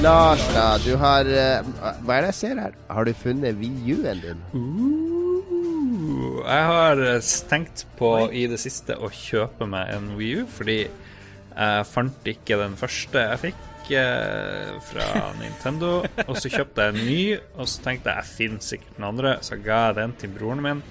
Lars, 0.02 0.42
da. 0.50 0.80
Du 0.82 0.96
har 0.98 1.28
eh, 1.30 1.68
Hva 2.02 2.16
er 2.16 2.24
det 2.24 2.30
jeg 2.32 2.38
ser 2.40 2.58
her? 2.58 2.78
Har 2.90 3.06
du 3.06 3.12
funnet 3.14 3.60
VU-en 3.60 4.22
din? 4.24 4.40
Uh, 4.50 6.40
jeg 6.42 6.64
har 6.72 7.02
eh, 7.06 7.28
tenkt 7.52 7.84
på 8.00 8.10
i 8.34 8.48
det 8.50 8.58
siste 8.64 8.98
å 8.98 9.12
kjøpe 9.14 9.68
meg 9.70 9.92
en 9.94 10.08
Wii 10.18 10.40
U, 10.42 10.48
fordi 10.50 10.80
jeg 10.88 11.86
fant 11.92 12.32
ikke 12.34 12.58
den 12.64 12.80
første 12.82 13.28
jeg 13.28 13.42
fikk 13.44 13.94
eh, 14.00 14.74
fra 14.90 15.06
Nintendo. 15.44 15.94
Og 16.26 16.34
så 16.34 16.50
kjøpte 16.50 16.88
jeg 16.88 16.96
en 16.96 17.06
ny, 17.12 17.22
og 17.62 17.70
så 17.70 17.86
tenkte 17.86 18.10
jeg 18.10 18.24
jeg 18.24 18.38
finner 18.40 18.68
sikkert 18.72 18.98
den 18.98 19.10
andre, 19.12 19.38
så 19.46 19.62
ga 19.62 19.84
jeg 19.84 20.00
den 20.02 20.18
til 20.24 20.34
broren 20.34 20.66
min. 20.66 20.84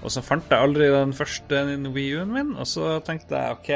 Og 0.00 0.14
så 0.14 0.24
fant 0.24 0.48
jeg 0.48 0.70
aldri 0.70 0.88
den 0.94 1.12
første 1.20 1.66
Wii 1.84 2.16
U-en 2.16 2.32
min, 2.32 2.56
og 2.56 2.70
så 2.70 2.96
tenkte 3.04 3.36
jeg 3.36 3.60
OK, 3.60 3.72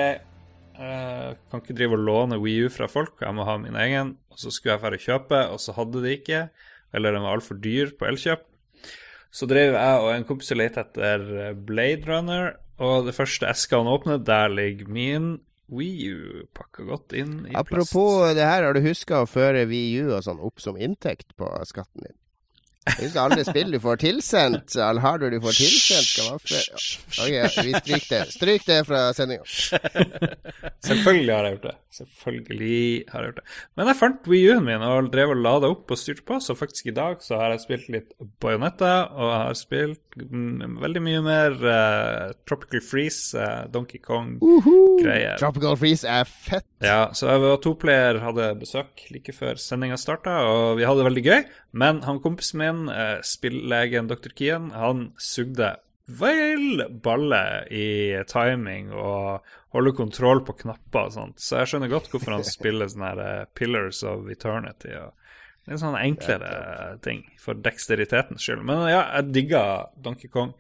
jeg 0.81 1.39
kan 1.53 1.61
ikke 1.61 1.77
drive 1.77 2.01
og 2.01 2.07
låne 2.09 2.40
Wii 2.40 2.65
U 2.65 2.73
fra 2.73 2.89
folk, 2.89 3.19
jeg 3.20 3.36
må 3.36 3.44
ha 3.44 3.61
min 3.61 3.77
egen. 3.77 4.16
Og 4.33 4.41
så 4.41 4.53
skulle 4.53 4.75
jeg 4.75 4.83
dra 4.83 4.97
og 4.97 5.07
kjøpe, 5.07 5.43
og 5.53 5.61
så 5.61 5.77
hadde 5.77 6.03
de 6.05 6.17
ikke, 6.17 6.43
eller 6.97 7.15
den 7.15 7.25
var 7.25 7.37
altfor 7.37 7.61
dyr 7.63 7.93
på 7.99 8.09
Elkjøp. 8.09 8.49
Så 9.33 9.49
drev 9.49 9.77
jeg 9.79 10.01
og 10.05 10.11
en 10.13 10.27
kompis 10.29 10.53
og 10.53 10.61
lette 10.61 10.83
etter 10.83 11.55
Blade 11.69 12.09
Runner, 12.09 12.53
og 12.83 13.07
det 13.07 13.15
første 13.17 13.49
eska 13.49 13.81
han 13.81 13.89
åpnet, 13.93 14.27
der 14.29 14.53
ligger 14.53 14.91
min 14.93 15.33
Wii 15.73 16.09
U 16.13 16.43
pakka 16.53 16.85
godt 16.85 17.15
inn 17.17 17.47
i 17.49 17.55
Apropos 17.57 18.19
plast. 18.19 18.37
det 18.37 18.45
her, 18.45 18.67
har 18.67 18.77
du 18.77 18.83
huska 18.85 19.23
å 19.23 19.29
føre 19.31 19.65
Wii 19.71 20.03
U 20.03 20.11
og 20.19 20.27
sånn 20.27 20.43
opp 20.45 20.61
som 20.61 20.77
inntekt 20.77 21.33
på 21.39 21.49
skatten 21.69 22.05
din? 22.09 22.17
Husk 22.99 23.17
alle 23.23 23.45
spill 23.47 23.71
du 23.71 23.79
får 23.81 24.01
tilsendt. 24.03 24.75
All 24.83 24.99
hardware 25.01 25.37
du 25.37 25.45
får 25.45 25.55
tilsendt, 25.55 26.09
skal 26.11 26.33
være 26.33 26.41
for... 26.43 26.83
Ok, 27.23 27.67
vi 27.69 27.75
stryker 27.79 28.09
det. 28.11 28.23
Stryk 28.35 28.67
det 28.67 28.79
fra 28.89 29.05
sendinga. 29.15 29.47
Selvfølgelig 30.89 31.37
har 31.37 31.47
jeg 31.47 31.57
gjort 31.57 31.69
det. 31.69 31.77
Selvfølgelig 31.93 33.05
har 33.12 33.20
jeg 33.24 33.32
gjort 33.32 33.40
det. 33.43 33.56
Men 33.77 33.90
jeg 33.90 33.98
fant 33.98 34.28
Wii 34.32 34.47
U-en 34.48 34.64
min 34.64 34.85
og 34.86 35.10
drev 35.12 35.35
og 35.35 35.43
lada 35.44 35.69
opp 35.73 35.93
og 35.93 36.01
styrte 36.01 36.24
på, 36.28 36.39
så 36.40 36.56
faktisk 36.56 36.89
i 36.89 36.94
dag 36.97 37.20
så 37.24 37.36
har 37.40 37.52
jeg 37.52 37.64
spilt 37.66 37.90
litt 37.93 38.14
Bajonetta, 38.40 38.93
og 39.12 39.28
jeg 39.28 39.43
har 39.43 39.59
spilt 39.60 40.16
mm, 40.16 40.78
veldig 40.81 41.02
mye 41.05 41.20
mer 41.27 41.59
uh, 41.60 42.32
Tropical 42.48 42.85
Freeze, 42.86 43.36
uh, 43.36 43.69
Donkey 43.73 44.01
Kong-greier. 44.01 45.36
Tropical 45.43 45.77
Freeze 45.81 46.09
er 46.09 46.24
fett. 46.24 46.69
Ja, 46.82 47.10
så 47.12 47.28
jeg 47.28 47.44
og 47.47 47.60
toplayer, 47.64 48.23
hadde 48.24 48.48
besøk 48.62 49.05
like 49.12 49.36
før 49.36 49.60
sendinga 49.60 50.01
starta, 50.01 50.40
og 50.48 50.81
vi 50.81 50.89
hadde 50.89 51.02
det 51.05 51.10
veldig 51.10 51.27
gøy. 51.28 51.40
Men 51.85 52.02
han 52.09 52.24
kompisen 52.24 52.62
min, 52.64 52.85
uh, 52.89 53.20
spillegen 53.27 54.09
Dr. 54.09 54.32
Kian, 54.32 54.73
han 54.73 55.10
sugde 55.20 55.74
vel 56.07 56.83
balle 57.03 57.43
i 57.70 57.89
timing 58.29 58.91
og 58.93 59.47
holde 59.73 59.95
kontroll 59.97 60.43
på 60.45 60.57
knapper 60.65 61.09
og 61.09 61.15
sånt. 61.15 61.41
Så 61.41 61.61
jeg 61.61 61.73
skjønner 61.73 61.93
godt 61.93 62.11
hvorfor 62.12 62.37
han 62.37 62.47
spiller 62.57 62.91
sånne 62.91 63.11
her 63.12 63.24
eh, 63.24 63.49
Pillars 63.59 64.03
of 64.09 64.29
Eternity. 64.33 64.95
og 64.99 65.12
det 65.62 65.70
er 65.70 65.77
en 65.77 65.83
sånn 65.85 65.99
enklere 66.01 66.53
ting 67.05 67.20
for 67.39 67.55
deksteritetens 67.55 68.43
skyld. 68.43 68.65
Men 68.66 68.83
ja, 68.91 69.05
jeg 69.20 69.31
digger 69.31 69.93
Donkey 70.03 70.31
Kong. 70.33 70.57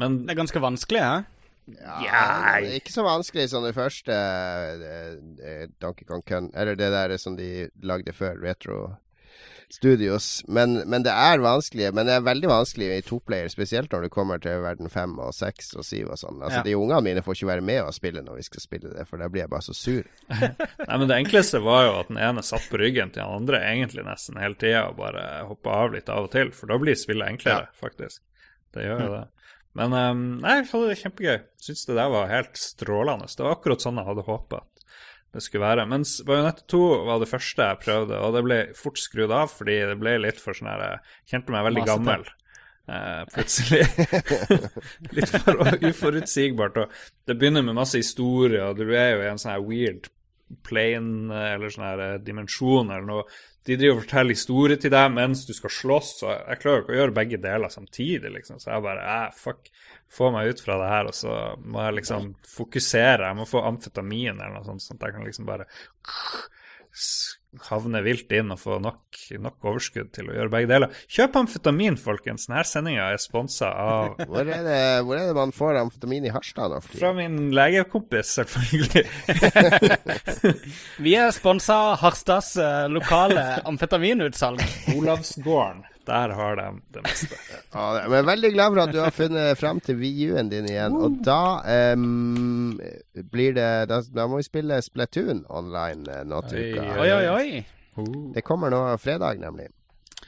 Men 0.00 0.22
Det 0.24 0.32
er 0.32 0.38
ganske 0.40 0.62
vanskelig, 0.64 1.02
hæ? 1.04 1.24
Ja, 1.66 2.20
det 2.62 2.70
er 2.70 2.76
ikke 2.78 2.94
så 2.94 3.02
vanskelig 3.02 3.48
som 3.50 3.64
det 3.66 3.74
første 3.74 4.14
eh, 4.14 5.16
eh, 5.42 5.64
Donkey 5.82 6.06
Kong 6.08 6.22
Kun, 6.24 6.48
eller 6.54 6.78
det 6.78 6.92
der 6.94 7.16
som 7.18 7.36
de 7.36 7.66
lagde 7.82 8.14
før, 8.14 8.38
Retro 8.38 8.94
Studios. 9.72 10.44
Men, 10.46 10.76
men 10.88 11.02
det 11.02 11.10
er 11.10 11.40
vanskelig. 11.42 11.88
Men 11.94 12.06
det 12.08 12.14
er 12.16 12.24
veldig 12.26 12.50
vanskelig 12.50 12.88
i 12.94 13.04
toplayer, 13.06 13.50
spesielt 13.50 13.92
når 13.92 14.06
du 14.06 14.12
kommer 14.14 14.40
til 14.42 14.60
verden 14.62 14.90
fem 14.92 15.16
og 15.22 15.34
seks 15.34 15.72
og 15.76 15.86
syv 15.86 16.12
og 16.14 16.20
sånn. 16.20 16.38
Altså, 16.40 16.60
Ja. 16.60 16.64
De 16.66 16.76
ungene 16.78 17.02
mine 17.04 17.24
får 17.26 17.38
ikke 17.38 17.50
være 17.50 17.66
med 17.66 17.82
og 17.82 17.94
spille 17.96 18.22
når 18.24 18.38
vi 18.38 18.46
skal 18.46 18.64
spille 18.64 18.92
det, 18.94 19.06
for 19.10 19.22
da 19.22 19.28
blir 19.32 19.44
jeg 19.44 19.52
bare 19.52 19.66
så 19.66 19.74
sur. 19.76 20.06
Nei, 20.88 20.96
men 20.96 21.06
Det 21.10 21.18
enkleste 21.18 21.62
var 21.64 21.86
jo 21.88 21.96
at 22.00 22.12
den 22.12 22.22
ene 22.28 22.44
satt 22.46 22.68
på 22.70 22.80
ryggen 22.80 23.10
til 23.14 23.22
den 23.24 23.40
andre 23.40 23.62
egentlig 23.72 24.06
nesten 24.06 24.38
hele 24.40 24.58
tida 24.60 24.86
og 24.90 25.00
bare 25.00 25.26
hoppa 25.48 25.80
av 25.82 25.96
litt 25.96 26.12
av 26.12 26.28
og 26.28 26.32
til, 26.34 26.54
for 26.54 26.70
da 26.70 26.78
blir 26.82 26.98
spillet 26.98 27.34
enklere, 27.34 27.72
faktisk. 27.80 28.22
Det 28.76 28.86
gjør 28.86 29.02
jo 29.06 29.12
det. 29.16 29.24
Men 29.76 29.92
um, 29.92 30.22
nei, 30.40 30.62
det 30.64 30.96
kjempegøy. 31.02 31.42
Syns 31.60 31.84
det 31.88 31.98
der 31.98 32.08
var 32.08 32.30
helt 32.30 32.56
strålende. 32.56 33.28
Det 33.28 33.44
var 33.44 33.58
akkurat 33.58 33.82
sånn 33.84 33.98
jeg 34.00 34.08
hadde 34.08 34.24
håpa 34.24 34.62
det 35.36 35.44
skulle 35.44 35.66
være. 35.66 35.84
Mens 35.90 36.16
Bajonett 36.26 36.64
2 36.72 36.80
var 37.06 37.20
det 37.20 37.28
første 37.30 37.68
jeg 37.68 37.82
prøvde, 37.84 38.18
og 38.24 38.34
det 38.36 38.42
ble 38.46 38.58
fort 38.78 39.00
skrudd 39.00 39.34
av 39.36 39.52
fordi 39.52 39.78
det 39.90 39.98
ble 40.00 40.16
litt 40.24 40.40
for 40.42 40.56
sånn 40.56 40.72
her 40.72 40.84
Jeg 40.86 41.32
kjente 41.34 41.54
meg 41.54 41.66
veldig 41.68 41.84
Masete. 41.84 41.94
gammel. 41.94 42.26
Eh, 42.86 43.22
plutselig. 43.34 43.82
litt 45.18 45.32
for 45.34 45.74
uforutsigbart. 45.90 46.80
Og 46.84 47.00
det 47.28 47.36
begynner 47.38 47.66
med 47.66 47.76
masse 47.78 48.00
historie, 48.00 48.62
og 48.62 48.78
du 48.78 48.88
er 48.94 49.10
jo 49.16 49.24
i 49.24 49.30
en 49.32 49.42
sånn 49.42 49.56
her 49.56 49.66
weird 49.66 50.08
plane 50.66 51.34
eller 51.56 51.72
sånn 51.74 51.88
her 51.88 52.04
eh, 52.06 52.18
dimensjon 52.22 52.90
eller 52.92 53.06
noe. 53.08 53.26
De 53.66 53.76
driver 53.78 53.98
og 53.98 54.04
forteller 54.04 54.36
historier 54.36 54.78
til 54.80 54.92
deg 54.94 55.14
mens 55.14 55.44
du 55.48 55.52
skal 55.56 55.72
slåss, 55.74 56.12
og 56.24 56.32
jeg 56.32 56.60
klarer 56.62 56.84
ikke 56.84 56.94
å 56.94 56.98
gjøre 57.00 57.16
begge 57.16 57.40
deler 57.42 57.72
samtidig, 57.72 58.30
liksom. 58.36 58.60
Så 58.62 58.70
jeg 58.70 58.84
bare 58.84 59.06
eh, 59.14 59.32
fuck, 59.34 59.70
få 60.12 60.30
meg 60.34 60.52
ut 60.52 60.62
fra 60.62 60.76
det 60.80 60.90
her, 60.92 61.10
og 61.10 61.16
så 61.18 61.38
må 61.64 61.82
jeg 61.82 61.98
liksom 61.98 62.28
fokusere. 62.52 63.26
Jeg 63.26 63.38
må 63.40 63.48
få 63.50 63.64
amfetamin 63.66 64.36
eller 64.36 64.54
noe 64.54 64.66
sånt, 64.68 64.84
sånn 64.84 65.00
at 65.00 65.08
jeg 65.08 65.16
kan 65.16 65.26
liksom 65.26 65.48
bare 65.48 65.66
havne 67.68 68.02
vilt 68.04 68.30
inn 68.36 68.52
og 68.54 68.60
få 68.60 68.78
nok, 68.82 69.18
nok 69.42 69.68
overskudd 69.70 70.12
til 70.14 70.30
å 70.30 70.36
gjøre 70.36 70.52
begge 70.52 70.70
deler. 70.70 71.00
Kjøp 71.12 71.38
amfetamin, 71.42 71.98
folkens. 72.00 72.46
Denne 72.50 72.64
sendinga 72.68 73.08
er 73.14 73.22
sponsa 73.22 73.72
av 73.72 74.14
Hvor 74.30 74.42
er, 74.44 74.62
det, 74.66 74.78
hvor 75.06 75.18
er 75.18 75.30
det 75.30 75.36
man 75.38 75.54
får 75.56 75.80
amfetamin 75.82 76.28
i 76.28 76.34
Harstad 76.34 76.74
Da? 76.76 76.80
fra 76.84 77.12
min 77.16 77.50
legekompis, 77.56 78.34
selvfølgelig. 78.40 79.04
Vi 81.04 81.16
er 81.18 81.34
sponsa 81.34 81.80
av 81.90 82.00
Harstads 82.04 82.54
eh, 82.60 82.86
lokale 82.92 83.44
amfetaminutsalg. 83.66 84.62
Olavsgården. 84.96 85.84
Der 86.06 86.34
har 86.38 86.56
de 86.56 86.66
det 86.94 87.02
meste. 87.02 87.38
Ja, 87.76 87.86
jeg 87.98 88.18
er 88.18 88.28
veldig 88.28 88.50
glad 88.54 88.72
for 88.72 88.82
at 88.86 88.92
du 88.94 89.00
har 89.02 89.12
funnet 89.12 89.58
frem 89.58 89.80
til 89.84 89.98
VU-en 90.00 90.48
din 90.48 90.68
igjen. 90.70 90.94
Og 90.96 91.18
da 91.26 91.60
um, 91.92 92.78
blir 93.32 93.56
det 93.56 93.70
da, 93.90 94.00
da 94.00 94.26
må 94.30 94.38
vi 94.40 94.46
spille 94.46 94.78
Splatoon 94.82 95.44
online 95.50 96.06
eh, 96.20 96.22
nå 96.24 96.40
til 96.48 96.70
uka. 96.70 96.86
Oi, 97.02 97.10
oi, 97.10 97.26
oi. 97.34 98.06
Det 98.36 98.44
kommer 98.46 98.72
nå 98.72 98.84
fredag, 99.02 99.40
nemlig. 99.42 99.68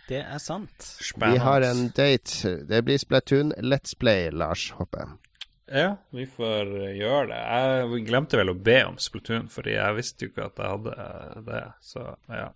Det 0.08 0.20
er 0.24 0.38
sant. 0.40 0.82
Spennende. 0.82 1.38
Vi 1.38 1.44
har 1.44 1.64
en 1.68 1.88
date. 1.96 2.54
Det 2.68 2.82
blir 2.84 2.98
Splatoon 2.98 3.52
Let's 3.60 3.96
Play, 3.98 4.30
Lars 4.30 4.70
Hoppe. 4.76 5.06
Ja, 5.72 5.96
vi 6.10 6.26
får 6.26 6.70
eh, 6.80 6.94
gjøre 6.96 7.26
det. 7.28 7.40
Jeg 7.44 8.04
glemte 8.08 8.40
vel 8.40 8.54
å 8.54 8.56
be 8.56 8.78
om 8.88 8.96
Splatoon, 9.00 9.50
fordi 9.52 9.76
jeg 9.76 9.96
visste 9.98 10.24
jo 10.24 10.32
ikke 10.32 10.46
at 10.48 10.62
jeg 10.62 10.72
hadde 10.74 10.94
eh, 11.04 11.42
det. 11.50 11.64
Så 11.84 12.04
ja. 12.32 12.48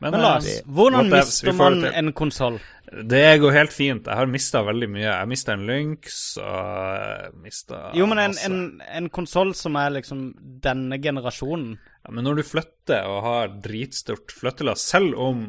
Men 0.00 0.14
Men 0.14 0.22
Lars, 0.24 0.46
hvordan 0.64 1.10
mister 1.12 1.52
man 1.52 1.84
en 1.84 2.12
konsoll? 2.16 2.56
Det 2.90 3.38
går 3.38 3.52
helt 3.52 3.72
fint. 3.72 4.06
Jeg 4.08 4.16
har 4.16 4.30
mista 4.30 4.62
veldig 4.64 4.88
mye. 4.90 5.06
Jeg 5.06 5.28
mista 5.28 5.52
en 5.54 5.66
Lynx 5.68 6.20
og 6.40 7.36
mista 7.44 7.82
Jo, 7.94 8.06
men 8.10 8.22
en, 8.22 8.36
en, 8.46 8.56
en 8.80 9.10
konsoll 9.12 9.52
som 9.58 9.76
er 9.78 9.92
liksom 9.98 10.30
denne 10.64 10.98
generasjonen 11.02 11.74
Ja, 11.76 12.14
men 12.16 12.24
når 12.26 12.40
du 12.40 12.46
flytter 12.48 13.06
og 13.12 13.20
har 13.26 13.52
dritstort 13.62 14.32
flyttelass, 14.32 14.88
selv 14.88 15.20
om 15.20 15.44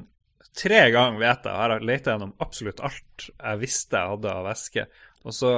tre 0.57 0.83
ganger 0.91 1.23
vet 1.23 1.47
jeg 1.47 1.57
har 1.61 1.77
jeg 1.77 1.87
leita 1.87 2.11
gjennom 2.11 2.35
absolutt 2.43 2.83
alt 2.83 3.29
jeg 3.31 3.61
visste 3.61 4.01
jeg 4.01 4.13
hadde 4.17 4.33
av 4.35 4.47
væske, 4.49 4.83
og 5.23 5.35
så 5.37 5.53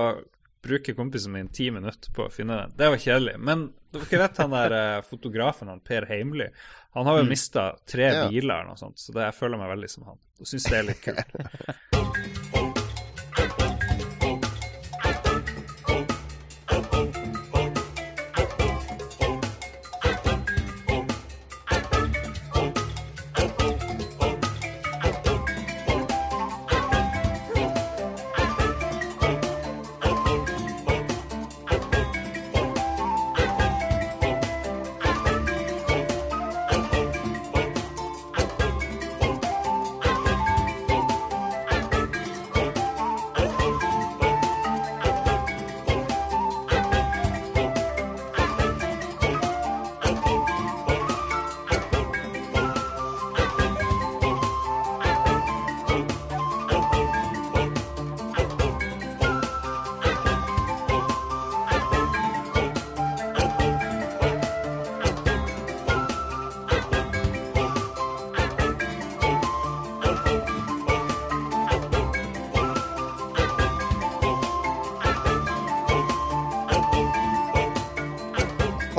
bruker 0.64 0.96
kompisen 0.98 1.34
min 1.36 1.50
ti 1.54 1.70
minutter 1.76 2.14
på 2.16 2.26
å 2.28 2.32
finne 2.32 2.56
den. 2.62 2.74
Det 2.80 2.90
var 2.94 3.02
kjedelig. 3.04 3.36
Men 3.40 3.66
dere 3.94 4.22
vet 4.24 4.40
han 4.42 4.56
der 4.56 4.76
eh, 4.78 5.02
fotografen, 5.08 5.68
han 5.74 5.84
Per 5.84 6.08
Heimly, 6.10 6.48
han 6.96 7.10
har 7.10 7.20
jo 7.20 7.28
mista 7.30 7.68
tre 7.90 8.08
Ja. 8.10 8.24
biler 8.30 8.62
eller 8.62 8.72
noe 8.72 8.80
sånt, 8.80 8.98
så 9.02 9.12
det, 9.16 9.28
jeg 9.28 9.40
føler 9.42 9.60
meg 9.62 9.74
veldig 9.76 9.90
som 9.92 10.08
han. 10.12 10.22
Og 10.40 10.50
syns 10.50 10.70
det 10.72 10.80
er 10.80 10.90
litt 10.92 11.04
kult. 11.04 12.42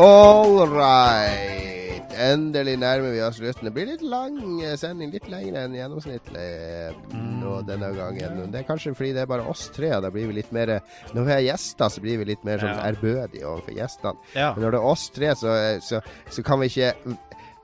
All 0.05 0.67
right. 0.69 2.03
Endelig 2.15 2.77
nærmer 2.79 3.11
vi 3.15 3.23
oss 3.27 3.39
slutten. 3.41 3.67
Det 3.67 3.73
blir 3.75 3.89
litt 3.89 4.03
lang 4.07 4.37
eh, 4.63 4.75
sending, 4.79 5.11
litt 5.15 5.27
lengre 5.33 5.65
enn 5.65 5.73
gjennomsnittlig 5.75 6.45
eh, 6.45 6.99
nå 7.41 7.55
denne 7.67 7.89
gangen. 7.97 8.37
Det 8.53 8.61
er 8.61 8.67
kanskje 8.69 8.93
fordi 8.95 9.15
det 9.17 9.25
er 9.25 9.31
bare 9.33 9.47
oss 9.51 9.65
tre. 9.75 9.91
Da 10.05 10.11
blir 10.15 10.29
vi 10.31 10.37
litt 10.37 10.53
mer 10.55 10.77
Når 11.15 11.25
vi 11.27 11.33
har 11.35 11.43
gjester, 11.49 11.89
så 11.91 12.05
blir 12.05 12.21
vi 12.21 12.29
litt 12.35 12.45
mer 12.47 12.61
sånn 12.63 12.75
Ja. 12.77 12.85
ærbødige 12.93 13.49
overfor 13.49 13.75
gjestene. 13.81 14.15
Men 14.37 14.63
når 14.67 14.77
det 14.77 14.83
er 14.83 14.91
oss 14.93 15.09
tre, 15.17 15.33
så, 15.41 15.57
så, 15.83 16.03
så 16.31 16.47
kan 16.47 16.61
vi 16.63 16.71
ikke 16.71 16.93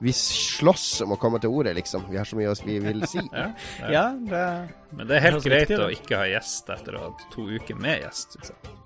Vi 0.01 0.11
slåss 0.17 1.03
om 1.05 1.13
å 1.13 1.19
komme 1.21 1.37
til 1.39 1.53
ordet, 1.53 1.75
liksom. 1.77 2.07
Vi 2.09 2.17
har 2.17 2.25
så 2.25 2.35
mye 2.39 2.55
vi 2.65 2.79
vil 2.89 3.05
si. 3.07 3.21
Ja, 3.31 3.47
Ja, 3.85 4.05
det 4.17 4.45
Men 4.97 5.07
det 5.07 5.19
er 5.19 5.27
helt 5.29 5.45
greit 5.45 5.77
å 5.77 5.91
ikke 5.93 6.23
ha 6.25 6.29
gjest 6.33 6.73
etter 6.73 6.97
å 6.97 7.05
ha 7.05 7.11
hatt 7.13 7.27
to 7.35 7.45
uker 7.53 7.77
med 7.77 8.01
gjest, 8.01 8.39
Liksom. 8.41 8.80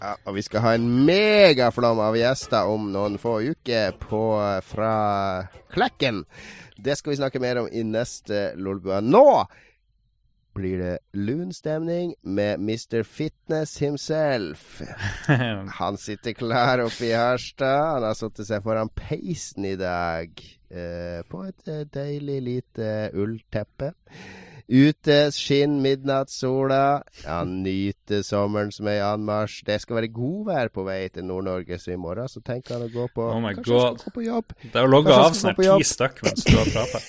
Ja, 0.00 0.12
og 0.28 0.34
vi 0.36 0.42
skal 0.44 0.62
ha 0.64 0.74
en 0.76 0.88
megaflom 1.06 2.00
av 2.04 2.16
gjester 2.18 2.68
om 2.68 2.90
noen 2.92 3.16
få 3.20 3.38
uker 3.48 3.96
på, 4.00 4.24
fra 4.66 4.96
Klekken. 5.72 6.24
Det 6.76 6.98
skal 6.98 7.14
vi 7.14 7.20
snakke 7.22 7.40
mer 7.40 7.62
om 7.62 7.70
i 7.72 7.84
neste 7.86 8.50
Lolbua. 8.60 9.00
Nå 9.00 9.46
blir 10.56 10.80
det 10.80 10.98
lunstemning 11.12 12.14
med 12.22 12.60
Mr. 12.60 13.02
Fitness 13.02 13.76
himself. 13.78 14.82
Han 15.80 15.98
sitter 16.00 16.32
klar 16.32 16.84
oppe 16.84 17.10
i 17.10 17.12
Harstad. 17.16 17.92
Han 17.96 18.08
har 18.08 18.16
satt 18.16 18.40
seg 18.44 18.64
foran 18.64 18.92
peisen 18.96 19.68
i 19.68 19.76
dag 19.80 20.32
eh, 20.70 21.20
på 21.28 21.44
et 21.44 21.72
eh, 21.72 21.84
deilig 21.92 22.40
lite 22.48 22.90
ullteppe. 23.16 23.92
Ute 24.66 25.16
skinn 25.30 25.76
midnattssola. 25.78 27.02
Ja, 27.22 27.36
nyte 27.46 28.22
sommeren 28.26 28.72
som 28.74 28.88
er 28.90 28.98
i 28.98 29.04
anmarsj. 29.06 29.60
Det 29.68 29.76
skal 29.82 30.00
være 30.00 30.10
godvær 30.14 30.72
på 30.74 30.82
vei 30.88 31.04
til 31.14 31.28
Nord-Norge, 31.28 31.78
så 31.78 31.94
i 31.94 31.98
morgen 32.00 32.26
så 32.30 32.42
tenker 32.42 32.74
han 32.74 32.88
å 32.88 32.90
gå 32.90 33.06
på 33.14 33.28
Oh 33.30 33.38
my 33.42 33.54
Kanskje 33.54 33.78
han 33.78 34.00
skal 34.00 34.10
gå 34.10 34.16
på 34.16 34.24
jobb. 34.26 34.56
Det 34.64 34.80
har 34.80 34.90
logga 34.90 35.12
Kanskje 35.12 35.22
han 35.22 35.30
av 35.30 35.36
skal 35.36 35.68
sånn 35.70 35.84
ti 35.84 35.90
stykk 35.92 36.24
mens 36.26 36.48
du 36.48 36.56
har 36.58 36.72
prata. 36.74 37.04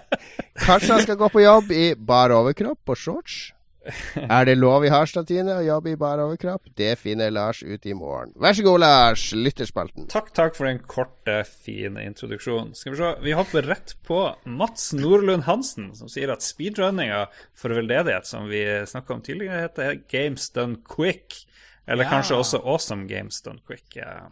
Kanskje 0.68 0.94
han 0.94 1.04
skal 1.04 1.20
gå 1.20 1.28
på 1.34 1.44
jobb 1.44 1.76
i 1.76 1.84
bar 2.12 2.32
overkropp 2.38 2.94
og 2.94 3.00
shorts. 3.00 3.42
Er 4.38 4.44
det 4.48 4.54
lov 4.56 4.84
i 4.86 4.90
Harstad-Tine 4.92 5.58
å 5.58 5.64
jobbe 5.64 5.90
i 5.92 5.96
bar 6.00 6.18
overkropp? 6.22 6.70
Det 6.78 6.94
finner 6.98 7.30
Lars 7.34 7.62
ut 7.62 7.84
i 7.86 7.92
morgen. 7.94 8.32
Vær 8.40 8.56
så 8.56 8.64
god, 8.64 8.80
Lars. 8.80 9.24
Lytterspalten. 9.36 10.06
Takk, 10.12 10.30
takk 10.36 10.56
for 10.56 10.68
den 10.70 10.78
korte, 10.88 11.40
fine 11.48 12.04
introduksjonen. 12.08 12.72
Skal 12.78 12.94
vi 12.94 13.00
se, 13.02 13.10
vi 13.26 13.34
hopper 13.36 13.68
rett 13.68 13.94
på 14.08 14.20
Mats 14.48 14.92
Nordlund 14.96 15.44
Hansen, 15.48 15.90
som 15.98 16.08
sier 16.08 16.32
at 16.32 16.44
speedrunninga 16.46 17.26
for 17.54 17.76
veldedighet, 17.76 18.26
som 18.30 18.48
vi 18.48 18.62
snakka 18.88 19.18
om 19.18 19.24
tidligere, 19.26 19.66
heter 19.68 20.00
Games 20.08 20.48
Done 20.56 20.80
Quick. 20.88 21.42
Eller 21.86 22.04
Ja. 22.08 22.14
kanskje 22.16 22.38
også 22.40 22.62
Awesome 22.64 23.04
Games 23.10 23.42
Done 23.44 23.60
Quick. 23.66 23.96
eh, 24.00 24.28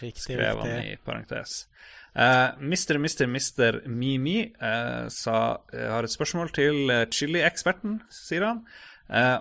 Riktig, 0.00 0.22
skrev 0.22 0.58
han 0.62 0.70
i 0.84 0.96
parentes. 1.04 1.64
Uh, 2.14 2.54
Mr. 2.62 2.98
Mr. 2.98 3.26
Mr. 3.26 3.80
Mimi 3.90 4.44
uh, 4.62 5.08
sa, 5.10 5.38
uh, 5.74 5.86
har 5.90 6.06
et 6.06 6.14
spørsmål 6.14 6.52
til 6.54 6.92
chilieksperten, 7.10 7.98
sier 8.14 8.46
han. 8.46 8.66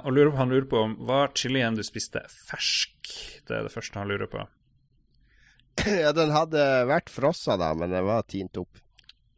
Og 0.04 0.10
lurer, 0.12 0.34
han 0.36 0.50
lurer 0.52 0.66
på 0.68 0.80
om 0.84 0.98
var 1.08 1.32
chilien 1.40 1.78
du 1.78 1.86
spiste 1.88 2.20
fersk? 2.50 3.14
Det 3.48 3.56
er 3.56 3.64
det 3.64 3.72
første 3.72 3.96
han 3.96 4.10
lurer 4.12 4.28
på. 4.28 4.44
Ja, 6.04 6.12
den 6.14 6.34
hadde 6.36 6.66
vært 6.90 7.08
frossa 7.10 7.56
da, 7.58 7.72
men 7.78 7.94
den 7.96 8.04
var 8.06 8.28
tint 8.28 8.60
opp. 8.60 8.83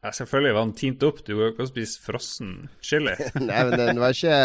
Ja, 0.05 0.11
selvfølgelig 0.13 0.53
var 0.53 0.65
den 0.67 0.73
tint 0.77 1.03
opp. 1.07 1.21
Du 1.25 1.31
kan 1.33 1.47
ikke 1.49 1.65
spise 1.65 2.01
frossen 2.03 2.49
chili. 2.85 3.15
Nei, 3.41 3.61
men 3.65 3.73
den 3.79 4.01
var 4.01 4.13
ikke 4.13 4.35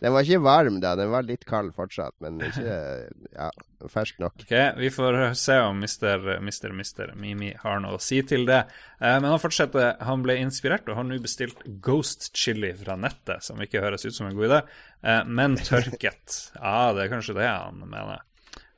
Den 0.00 0.14
var 0.14 0.24
ikke 0.24 0.44
varm 0.46 0.78
da. 0.80 0.94
Den 0.96 1.10
var 1.12 1.26
litt 1.28 1.44
kald 1.48 1.74
fortsatt, 1.76 2.14
men 2.24 2.38
ikke 2.46 2.76
ja, 3.40 3.50
fersk 3.92 4.22
nok. 4.22 4.46
Ok, 4.46 4.54
Vi 4.78 4.88
får 4.94 5.18
se 5.36 5.58
om 5.60 5.82
Mr. 5.84 6.24
mister, 6.40 6.72
mister 6.72 7.12
Mimi 7.20 7.50
har 7.60 7.82
noe 7.84 7.98
å 7.98 8.00
si 8.00 8.22
til 8.24 8.46
det. 8.48 8.62
Eh, 8.96 9.18
men 9.18 9.28
han 9.28 9.42
fortsetter. 9.42 9.98
Han 10.08 10.24
ble 10.24 10.38
inspirert 10.40 10.88
og 10.88 10.96
har 11.02 11.04
nå 11.10 11.20
bestilt 11.20 11.60
Ghost 11.84 12.30
Chili 12.32 12.72
fra 12.80 12.96
nettet, 12.96 13.44
som 13.44 13.60
ikke 13.60 13.84
høres 13.84 14.08
ut 14.08 14.16
som 14.16 14.30
en 14.30 14.38
god 14.38 14.48
idé, 14.48 14.62
eh, 15.04 15.22
men 15.28 15.60
tørket. 15.60 16.40
Ja, 16.60 16.94
det 16.96 17.04
er 17.04 17.12
kanskje 17.12 17.36
det 17.36 17.48
han 17.50 17.84
mener. 17.92 18.24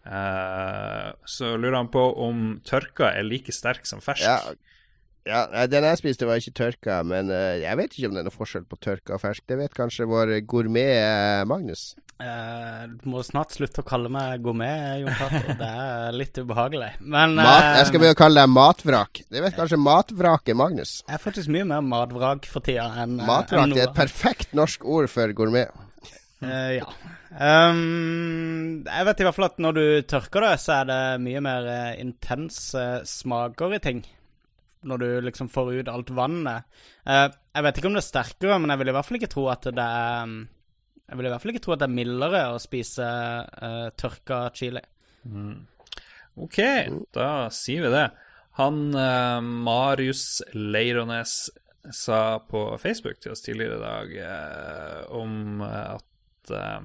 Eh, 0.02 1.08
så 1.30 1.54
lurer 1.54 1.78
han 1.78 1.94
på 1.94 2.02
om 2.26 2.44
tørka 2.66 3.12
er 3.14 3.26
like 3.26 3.54
sterk 3.54 3.86
som 3.86 4.02
fersk. 4.02 4.26
Ja, 4.26 4.56
ja, 5.28 5.66
Den 5.70 5.86
jeg 5.86 6.00
spiste, 6.00 6.26
var 6.28 6.40
ikke 6.40 6.56
tørka, 6.58 7.00
men 7.06 7.30
eh, 7.32 7.62
jeg 7.62 7.78
vet 7.78 7.94
ikke 7.94 8.10
om 8.10 8.16
det 8.16 8.22
er 8.22 8.28
noe 8.28 8.34
forskjell 8.34 8.64
på 8.68 8.78
tørka 8.82 9.16
og 9.16 9.22
fersk. 9.22 9.44
Det 9.48 9.58
vet 9.60 9.76
kanskje 9.76 10.08
vår 10.10 10.34
gourmet 10.50 10.96
eh, 10.96 11.44
Magnus. 11.48 11.92
Eh, 12.22 12.82
du 12.90 13.06
må 13.10 13.22
snart 13.26 13.54
slutte 13.54 13.82
å 13.82 13.86
kalle 13.86 14.10
meg 14.12 14.42
gourmet, 14.44 15.02
Jon 15.02 15.14
Cato. 15.18 15.54
Det 15.62 15.70
er 15.84 16.16
litt 16.16 16.38
ubehagelig. 16.42 16.90
Men 17.00 17.36
Mat, 17.38 17.68
eh, 17.68 17.78
jeg 17.80 17.90
skal 17.90 18.02
begynne 18.02 18.16
å 18.16 18.22
kalle 18.22 18.42
deg 18.44 18.52
matvrak. 18.56 19.22
Det 19.26 19.44
vet 19.46 19.58
kanskje 19.58 19.80
matvraket 19.82 20.58
Magnus. 20.58 20.98
jeg 21.06 21.18
er 21.18 21.22
faktisk 21.22 21.52
mye 21.54 21.68
mer 21.70 21.86
matvrak 21.86 22.46
for 22.50 22.64
tida 22.64 22.90
enn 23.02 23.18
eh, 23.20 23.26
Matvrak 23.28 23.66
enn 23.66 23.78
er 23.78 23.88
et 23.88 23.96
perfekt 23.96 24.54
norsk 24.58 24.86
ord 24.86 25.10
for 25.12 25.34
gourmet. 25.38 25.70
Uh, 26.42 26.80
ja. 26.80 26.88
Um, 27.32 28.82
jeg 28.82 29.06
vet 29.06 29.20
i 29.22 29.26
hvert 29.26 29.36
fall 29.36 29.46
at 29.46 29.60
når 29.62 29.76
du 29.76 29.84
tørker 30.10 30.44
det, 30.44 30.56
så 30.60 30.80
er 30.80 30.88
det 30.90 31.02
mye 31.22 31.42
mer 31.44 31.68
eh, 31.70 32.00
intense 32.02 32.82
smaker 33.08 33.78
i 33.78 33.80
ting. 33.82 34.02
Når 34.88 35.02
du 35.02 35.06
liksom 35.28 35.50
får 35.52 35.72
ut 35.78 35.90
alt 35.92 36.10
vannet. 36.16 36.66
Eh, 37.06 37.28
jeg 37.54 37.66
vet 37.66 37.78
ikke 37.78 37.90
om 37.90 37.96
det 37.96 38.02
er 38.02 38.08
sterkere, 38.08 38.58
men 38.58 38.72
jeg 38.72 38.80
vil 38.80 38.90
i 38.90 38.96
hvert 38.96 39.08
fall 39.08 39.20
ikke 39.20 39.32
tro 39.34 39.46
at 39.52 39.68
det 39.68 39.84
er 39.84 40.26
um, 40.26 40.40
Jeg 41.08 41.18
vil 41.18 41.28
i 41.28 41.32
hvert 41.32 41.44
fall 41.44 41.52
ikke 41.52 41.64
tro 41.66 41.74
at 41.74 41.82
det 41.82 41.88
er 41.88 41.94
mildere 42.00 42.42
å 42.54 42.60
spise 42.62 43.06
eh, 43.06 43.88
tørka 44.00 44.42
chili. 44.56 44.82
Ok, 46.40 46.58
da 47.12 47.28
sier 47.52 47.84
vi 47.84 47.92
det. 47.92 48.06
Han 48.60 48.94
eh, 48.94 49.40
Marius 49.40 50.42
Leirones 50.52 51.50
sa 51.90 52.38
på 52.38 52.78
Facebook 52.78 53.20
til 53.20 53.34
oss 53.34 53.42
tidligere 53.42 53.78
i 53.78 53.82
dag 53.82 54.14
eh, 54.28 55.00
om 55.16 55.62
at 55.66 56.52
eh, 56.52 56.84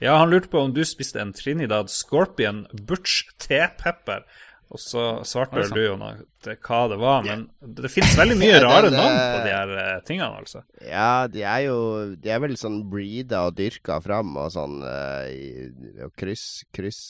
Ja, 0.00 0.16
han 0.16 0.30
lurte 0.32 0.50
på 0.52 0.62
om 0.64 0.74
du 0.74 0.82
spiste 0.84 1.20
en 1.22 1.34
Trinidad 1.36 1.90
Scorpion 1.92 2.64
Butch 2.72 3.26
tepepper. 3.38 4.24
Og 4.70 4.78
så 4.78 5.02
svarte 5.26 5.58
vel 5.58 5.72
du 5.74 5.80
Jon 5.82 6.02
hva 6.04 6.80
det 6.88 6.98
var, 7.00 7.24
men 7.26 7.40
det, 7.58 7.82
det 7.82 7.90
finnes 7.90 8.12
veldig 8.16 8.36
mye 8.38 8.60
rare 8.62 8.92
navn 8.94 9.16
eh, 9.18 9.32
på 9.34 9.40
de 9.42 9.54
her 9.56 9.72
eh, 9.82 9.96
tingene, 10.06 10.28
altså. 10.38 10.62
Ja, 10.86 11.26
de 11.26 11.42
er 11.42 11.64
jo 11.66 11.78
De 12.22 12.30
er 12.30 12.38
vel 12.44 12.54
sånn 12.60 12.78
breeda 12.92 13.42
og 13.48 13.56
dyrka 13.58 13.98
fram 14.04 14.30
og 14.38 14.52
sånn 14.54 14.78
og 14.86 16.14
kryss 16.20 16.46
kryss 16.70 17.02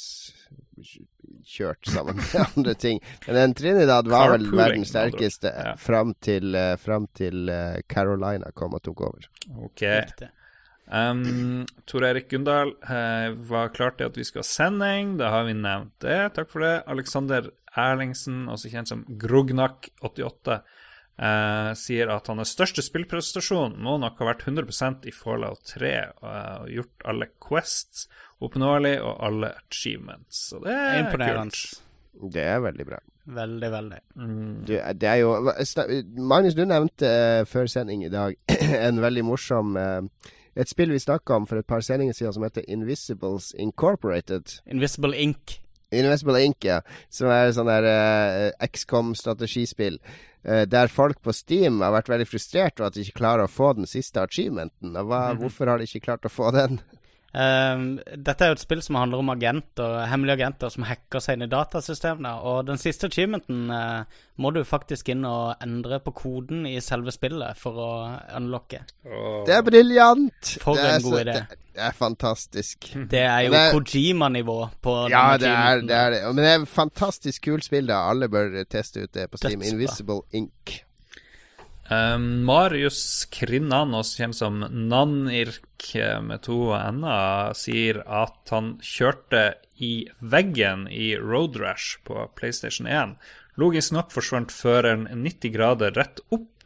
kjørt 1.51 1.85
sammen 1.93 2.17
med 2.17 2.33
andre 2.57 2.75
ting. 2.81 2.99
Men 3.27 3.37
den 3.43 3.55
Trinidad 3.61 4.09
var 4.09 4.33
vel 4.35 4.49
verdens 4.57 4.91
sterkeste 4.95 5.53
Ja. 5.53 5.77
fram 5.77 6.15
til, 6.25 6.57
fram 6.81 7.07
til 7.17 7.51
Carolina 7.93 8.51
kom 8.57 8.75
og 8.79 8.83
tok 8.89 9.05
over. 9.11 9.29
Ok. 9.69 9.85
Riktig. 9.85 10.31
Um, 10.91 11.67
Tor 11.87 12.05
Erik 12.09 12.29
Gundal 12.33 12.73
eh, 12.83 13.31
var 13.47 13.71
klar 13.75 13.95
til 13.95 14.11
at 14.11 14.17
vi 14.19 14.27
skal 14.27 14.43
ha 14.43 14.49
sending. 14.49 15.17
Da 15.21 15.31
har 15.37 15.47
vi 15.47 15.55
nevnt 15.55 15.95
det. 16.03 16.19
Takk 16.35 16.51
for 16.51 16.67
det. 16.67 16.75
Alexander 16.91 17.51
Erlingsen, 17.79 18.49
også 18.51 18.73
kjent 18.73 18.91
som 18.91 19.05
Grognak88, 19.23 20.57
eh, 21.23 21.71
sier 21.79 22.11
at 22.11 22.31
hans 22.33 22.55
største 22.57 22.83
spillprestasjon 22.83 23.79
må 23.79 23.99
nok 24.03 24.19
ha 24.19 24.33
vært 24.33 24.43
100% 24.49 25.07
i 25.07 25.15
Fallout 25.15 25.63
3 25.77 25.93
eh, 25.93 26.11
og 26.25 26.75
gjort 26.75 27.07
alle 27.13 27.31
quests 27.39 28.09
oppnåelig 28.43 28.97
og 29.05 29.15
alle 29.29 29.53
achievements. 29.61 30.49
Så 30.51 30.59
det 30.65 30.75
er 30.75 31.05
Imponerende. 31.05 31.55
kult. 31.55 31.87
Det 32.35 32.43
er 32.43 32.61
veldig 32.61 32.87
bra. 32.89 32.99
Veldig, 33.31 33.69
veldig. 33.71 33.99
Du, 34.67 34.73
det 34.75 35.09
er 35.09 35.21
jo 35.21 35.53
Magnus, 36.17 36.57
du 36.59 36.65
nevnte 36.67 37.07
uh, 37.07 37.45
før 37.47 37.69
sending 37.71 38.03
i 38.05 38.11
dag 38.11 38.35
en 38.89 38.99
veldig 39.01 39.23
morsom 39.29 39.77
eh, 39.79 40.31
Et 40.59 40.71
spill 40.71 40.91
vi 40.91 41.01
snakka 41.03 41.37
om 41.39 41.47
for 41.47 41.61
et 41.61 41.69
par 41.69 41.85
sendinger 41.85 42.17
siden 42.17 42.35
som 42.37 42.47
heter 42.47 42.67
Invisibles 42.69 43.53
Incorporated. 43.59 44.57
Invisible 44.67 45.15
Ink. 45.19 45.61
Invisible 45.95 46.43
Ink, 46.45 46.65
ja. 46.67 46.81
Som 47.11 47.31
er 47.35 47.53
sånn 47.55 47.71
der 47.71 47.87
uh, 47.87 48.67
XCOM-strategispill. 48.67 49.99
Uh, 50.47 50.65
der 50.71 50.91
folk 50.91 51.21
på 51.23 51.35
Steam 51.37 51.83
har 51.85 51.95
vært 51.95 52.11
veldig 52.13 52.29
frustrert 52.31 52.81
over 52.81 52.91
at 52.91 52.99
de 52.99 53.05
ikke 53.07 53.21
klarer 53.23 53.47
å 53.47 53.53
få 53.53 53.73
den 53.79 53.91
siste 53.91 54.23
achievementen. 54.23 54.95
Og 54.95 55.11
Hva, 55.11 55.23
Hvorfor 55.39 55.71
har 55.71 55.81
de 55.81 55.89
ikke 55.91 56.07
klart 56.09 56.27
å 56.27 56.33
få 56.33 56.53
den? 56.57 56.81
Ehm, 57.31 58.01
dette 58.19 58.43
er 58.43 58.51
jo 58.51 58.57
et 58.57 58.63
spill 58.65 58.81
som 58.83 58.99
handler 58.99 59.23
om 59.23 59.31
agenter, 59.31 60.01
hemmelige 60.11 60.41
agenter 60.41 60.73
som 60.75 60.87
hacker 60.89 61.23
seg 61.23 61.39
inn 61.39 61.47
i 61.47 61.51
datasystemene. 61.51 62.33
Og 62.51 62.67
den 62.67 62.81
siste 62.81 63.11
achievementen 63.11 63.71
uh, 63.71 64.03
må 64.43 64.51
du 64.55 64.65
faktisk 64.67 65.13
inn 65.15 65.23
og 65.29 65.63
endre 65.63 66.01
på 66.03 66.15
koden 66.17 66.67
i 66.67 66.77
selve 66.83 67.15
spillet 67.15 67.59
for 67.61 67.79
å 67.79 67.93
unlocke. 68.41 68.83
Oh. 69.07 69.41
Det 69.47 69.57
er 69.61 69.65
briljant! 69.67 70.57
For 70.65 70.79
det 70.79 70.89
er 70.89 70.97
en 70.97 71.07
god 71.07 71.19
idé. 71.21 71.39
Det, 71.39 71.63
det 71.79 71.87
er 71.87 71.97
fantastisk. 71.97 72.91
Det 73.15 73.25
er 73.29 73.47
jo 73.47 73.65
Kojima-nivå 73.77 74.61
på 74.83 74.99
Ja, 75.13 75.25
det 75.39 75.55
er, 75.55 75.87
det 75.87 75.97
er 75.97 76.15
det. 76.17 76.23
Men 76.35 76.43
det 76.43 76.53
er 76.53 76.63
et 76.65 76.75
fantastisk 76.75 77.47
kult 77.47 77.67
spill. 77.69 77.87
da 77.93 78.03
Alle 78.11 78.29
bør 78.33 78.59
teste 78.67 79.07
ut 79.07 79.15
det 79.15 79.31
på 79.31 79.39
Steam. 79.39 79.61
Dødsbra. 79.61 79.77
Invisible 79.77 80.23
Ink. 80.35 80.81
Um, 81.91 82.45
Marius 82.47 83.25
Krinnan, 83.35 83.97
også 83.99 84.21
kjent 84.21 84.37
som 84.39 84.61
Nanirk 84.63 85.89
eh, 85.99 86.21
med 86.23 86.45
to 86.47 86.69
n-er, 86.77 87.51
sier 87.59 87.99
at 88.07 88.53
han 88.55 88.77
kjørte 88.79 89.57
i 89.83 90.07
veggen 90.23 90.85
i 90.87 91.17
Road 91.19 91.59
Rash 91.59 91.99
på 92.07 92.29
PlayStation 92.39 92.87
1. 92.87 93.17
Logisk 93.59 93.97
nok 93.97 94.15
forsvant 94.15 94.55
føreren 94.55 95.09
90 95.11 95.55
grader 95.57 95.97
rett 95.99 96.23
opp 96.31 96.63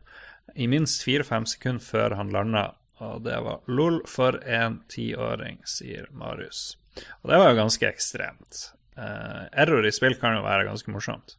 i 0.54 0.68
minst 0.68 1.06
4-5 1.08 1.48
sekunder 1.54 1.86
før 1.86 2.16
han 2.18 2.34
landa. 2.34 2.66
Og 3.00 3.24
det 3.24 3.38
var 3.46 3.64
lol 3.72 4.02
for 4.04 4.36
en 4.44 4.82
tiåring, 4.92 5.62
sier 5.64 6.04
Marius. 6.12 6.76
Og 7.22 7.32
det 7.32 7.40
var 7.40 7.48
jo 7.48 7.62
ganske 7.62 7.88
ekstremt. 7.88 8.60
Uh, 8.92 9.48
error 9.56 9.88
i 9.88 9.94
spill 9.94 10.20
kan 10.20 10.36
jo 10.36 10.44
være 10.44 10.68
ganske 10.68 10.92
morsomt. 10.92 11.38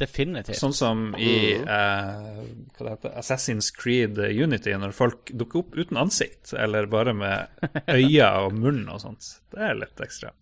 Definitivt. 0.00 0.58
Sånn 0.58 0.74
som 0.74 1.02
i 1.20 1.54
eh, 1.60 1.64
hva 1.66 2.84
det 2.84 2.94
heter, 2.94 3.16
Assassin's 3.20 3.68
Creed 3.76 4.18
Unity, 4.18 4.72
når 4.80 4.94
folk 4.96 5.32
dukker 5.36 5.62
opp 5.62 5.76
uten 5.76 6.00
ansikt, 6.00 6.54
eller 6.58 6.88
bare 6.90 7.14
med 7.16 7.66
øyne 7.98 8.30
og 8.46 8.56
munn 8.56 8.86
og 8.88 9.02
sånt. 9.04 9.34
Det 9.52 9.60
er 9.68 9.76
litt 9.78 10.00
ekstra. 10.02 10.32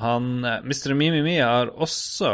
Han, 0.00 0.44
eh, 0.44 0.62
Mr. 0.64 0.94
Mimimi 0.94 1.34
har 1.38 1.72
også 1.76 2.30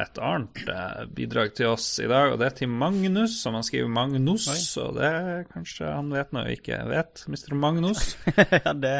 et 0.00 0.18
annet 0.24 0.60
eh, 0.72 1.02
bidrag 1.12 1.52
til 1.58 1.72
oss 1.74 1.88
i 2.00 2.06
dag, 2.08 2.32
og 2.32 2.40
det 2.40 2.46
er 2.48 2.56
til 2.62 2.70
Magnus, 2.72 3.34
som 3.42 3.58
han 3.58 3.66
skriver 3.66 3.90
Magnus, 3.92 4.46
og 4.80 4.96
det 4.96 5.10
er 5.10 5.44
kanskje 5.50 5.90
han 5.90 6.08
vet 6.14 6.32
nå 6.32 6.46
ikke 6.54 6.78
vet, 6.88 7.26
Mr. 7.28 7.52
Magnus. 7.60 8.14
ja, 8.64 8.72
det, 8.72 8.94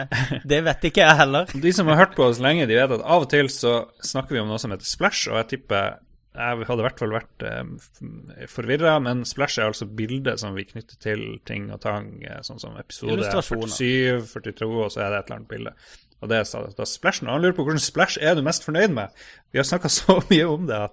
det 0.44 0.60
vet 0.66 0.86
ikke 0.90 1.06
jeg 1.06 1.20
heller. 1.22 1.56
De 1.64 1.72
som 1.72 1.88
har 1.88 2.02
hørt 2.02 2.18
på 2.18 2.28
oss 2.28 2.42
lenge, 2.42 2.68
de 2.68 2.76
vet 2.76 2.96
at 2.98 3.06
av 3.06 3.24
og 3.24 3.32
til 3.32 3.48
så 3.54 3.74
snakker 4.04 4.36
vi 4.36 4.44
om 4.44 4.52
noe 4.52 4.60
som 4.60 4.74
heter 4.74 4.90
Splash, 4.90 5.30
og 5.30 5.40
jeg 5.40 5.52
tipper 5.54 5.96
jeg 6.30 6.66
hadde 6.68 6.82
i 6.82 6.86
hvert 6.86 7.00
fall 7.02 7.14
vært 7.16 7.42
eh, 7.46 8.44
forvirra, 8.50 8.98
men 9.02 9.24
Splash 9.26 9.58
er 9.58 9.70
altså 9.70 9.86
bildet 9.86 10.38
som 10.42 10.54
vi 10.54 10.62
knytter 10.68 11.00
til 11.02 11.24
ting 11.48 11.70
og 11.74 11.80
tang, 11.82 12.12
eh, 12.22 12.38
sånn 12.46 12.60
som 12.62 12.76
episode 12.78 13.18
47, 13.26 14.22
42, 14.30 14.70
og 14.84 14.92
så 14.94 15.02
er 15.02 15.10
det 15.10 15.18
et 15.18 15.26
eller 15.30 15.40
annet 15.40 15.50
bilde. 15.50 15.74
Og 16.20 16.28
det 16.28 16.36
er 16.36 16.66
da 16.76 16.84
Splashen. 16.84 17.28
Og 17.30 17.32
han 17.32 17.42
lurer 17.42 17.54
på 17.56 17.64
hvordan 17.64 17.80
Splash 17.80 18.20
er 18.20 18.34
du 18.36 18.42
mest 18.44 18.66
fornøyd 18.66 18.92
med? 18.92 19.08
Vi 19.50 19.58
har 19.58 19.64
snakka 19.64 19.88
så 19.94 20.18
mye 20.28 20.46
om 20.52 20.66
det 20.68 20.76
at 20.76 20.92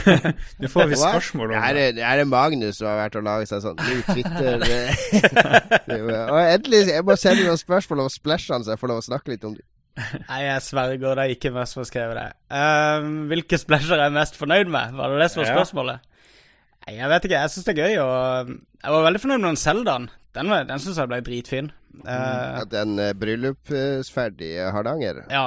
nå 0.60 0.70
får 0.72 0.90
vi 0.90 0.98
spørsmål 1.04 1.54
om 1.54 1.60
Er 1.60 1.78
det. 1.78 1.84
det, 1.86 1.94
det 2.00 2.04
er 2.08 2.20
det 2.20 2.26
Magnus 2.32 2.80
som 2.80 2.90
har 2.90 2.98
vært 3.04 3.16
og 3.20 3.24
laget 3.28 3.52
seg 3.52 3.62
sånn 3.62 3.78
ny 3.86 4.00
Twitter 4.10 4.66
Og 6.26 6.40
endelig, 6.42 6.82
jeg 6.90 7.06
må 7.06 7.16
sende 7.20 7.46
noen 7.46 7.62
spørsmål 7.62 8.04
om 8.08 8.12
splashene, 8.12 8.66
så 8.66 8.74
jeg 8.74 8.82
får 8.82 8.92
lov 8.92 9.00
å 9.04 9.06
snakke 9.06 9.32
litt 9.32 9.46
om 9.46 9.54
dem. 9.56 9.64
Nei, 9.96 10.40
jeg 10.44 10.62
sverger 10.66 11.16
det 11.16 11.24
er 11.24 11.32
ikke 11.34 11.52
meg 11.54 11.68
som 11.70 11.80
har 11.80 11.88
skrevet 11.88 12.18
det. 12.18 12.26
Um, 12.52 13.14
hvilke 13.30 13.58
splasher 13.60 13.96
er 13.96 14.08
jeg 14.10 14.16
mest 14.18 14.36
fornøyd 14.36 14.68
med? 14.72 14.92
Var 14.98 15.14
det 15.14 15.22
det 15.24 15.30
som 15.32 15.42
var 15.42 15.52
spørsmålet? 15.54 16.12
Nei, 16.86 16.94
jeg 16.98 17.08
vet 17.14 17.24
ikke. 17.28 17.40
Jeg 17.42 17.50
syns 17.54 17.66
det 17.66 17.74
er 17.74 17.82
gøy, 17.82 17.96
og 18.04 18.50
jeg 18.52 18.92
var 18.96 19.06
veldig 19.08 19.22
fornøyd 19.24 19.40
med 19.42 19.48
den 19.54 19.60
Zeldaen. 19.62 20.08
Den, 20.36 20.50
var- 20.52 20.66
den 20.68 20.82
syns 20.84 21.00
jeg 21.00 21.08
ble 21.10 21.20
dritfin. 21.24 21.70
Uh, 21.96 22.10
ja, 22.12 22.64
Den 22.68 22.98
uh, 23.00 23.12
bryllupsferdige 23.16 24.70
Hardanger, 24.72 25.24
Ja. 25.32 25.46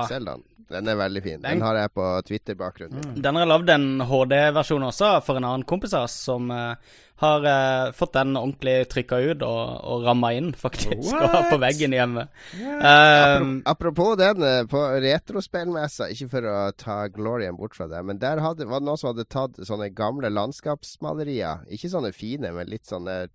Den 0.69 0.85
er 0.87 0.95
veldig 0.99 1.21
fin. 1.23 1.41
Den- 1.41 1.57
Den 1.57 1.61
har 1.65 1.75
jeg 1.75 1.89
på 1.97 2.07
Twitter-bakgrunnen 2.27 2.99
min. 3.13 3.21
Den 3.21 3.35
har 3.35 3.41
jeg 3.45 3.49
lagd 3.49 3.69
en 3.73 4.01
HD-versjon 4.05 4.83
også 4.85 5.23
for 5.25 5.37
en 5.37 5.43
annen 5.43 5.63
kompis 5.65 5.93
av 5.97 6.03
oss, 6.03 6.13
som 6.13 6.51
eh, 6.51 6.75
har 7.19 7.45
uh, 7.45 7.91
fått 7.95 8.13
den 8.15 8.37
ordentlig 8.39 8.75
trykka 8.91 9.19
ut 9.19 9.43
og, 9.43 9.63
og 9.91 10.05
ramma 10.07 10.31
inn, 10.37 10.53
faktisk, 10.55 11.11
og 11.11 11.33
har 11.33 11.49
på 11.51 11.59
veggen 11.59 11.95
hjemme. 11.95 12.27
Um, 12.55 13.57
Apropos 13.67 14.15
den, 14.19 14.43
eh, 14.45 14.61
på 14.71 14.83
retrospillmessa, 15.03 16.07
ikke 16.13 16.29
for 16.31 16.47
å 16.47 16.57
ta 16.79 16.99
glorien 17.11 17.57
bort 17.59 17.75
fra 17.75 17.89
det, 17.91 17.99
men 18.07 18.21
der 18.21 18.39
hadde, 18.43 18.69
var 18.69 18.79
det 18.79 18.87
noen 18.87 19.01
som 19.01 19.11
hadde 19.11 19.27
tatt 19.27 19.59
sånne 19.67 19.91
gamle 19.95 20.31
landskapsmalerier. 20.31 21.67
Ikke 21.75 21.91
sånne 21.91 22.13
fine, 22.15 22.53
men 22.55 22.71
litt 22.71 22.87
sånne 22.87 23.25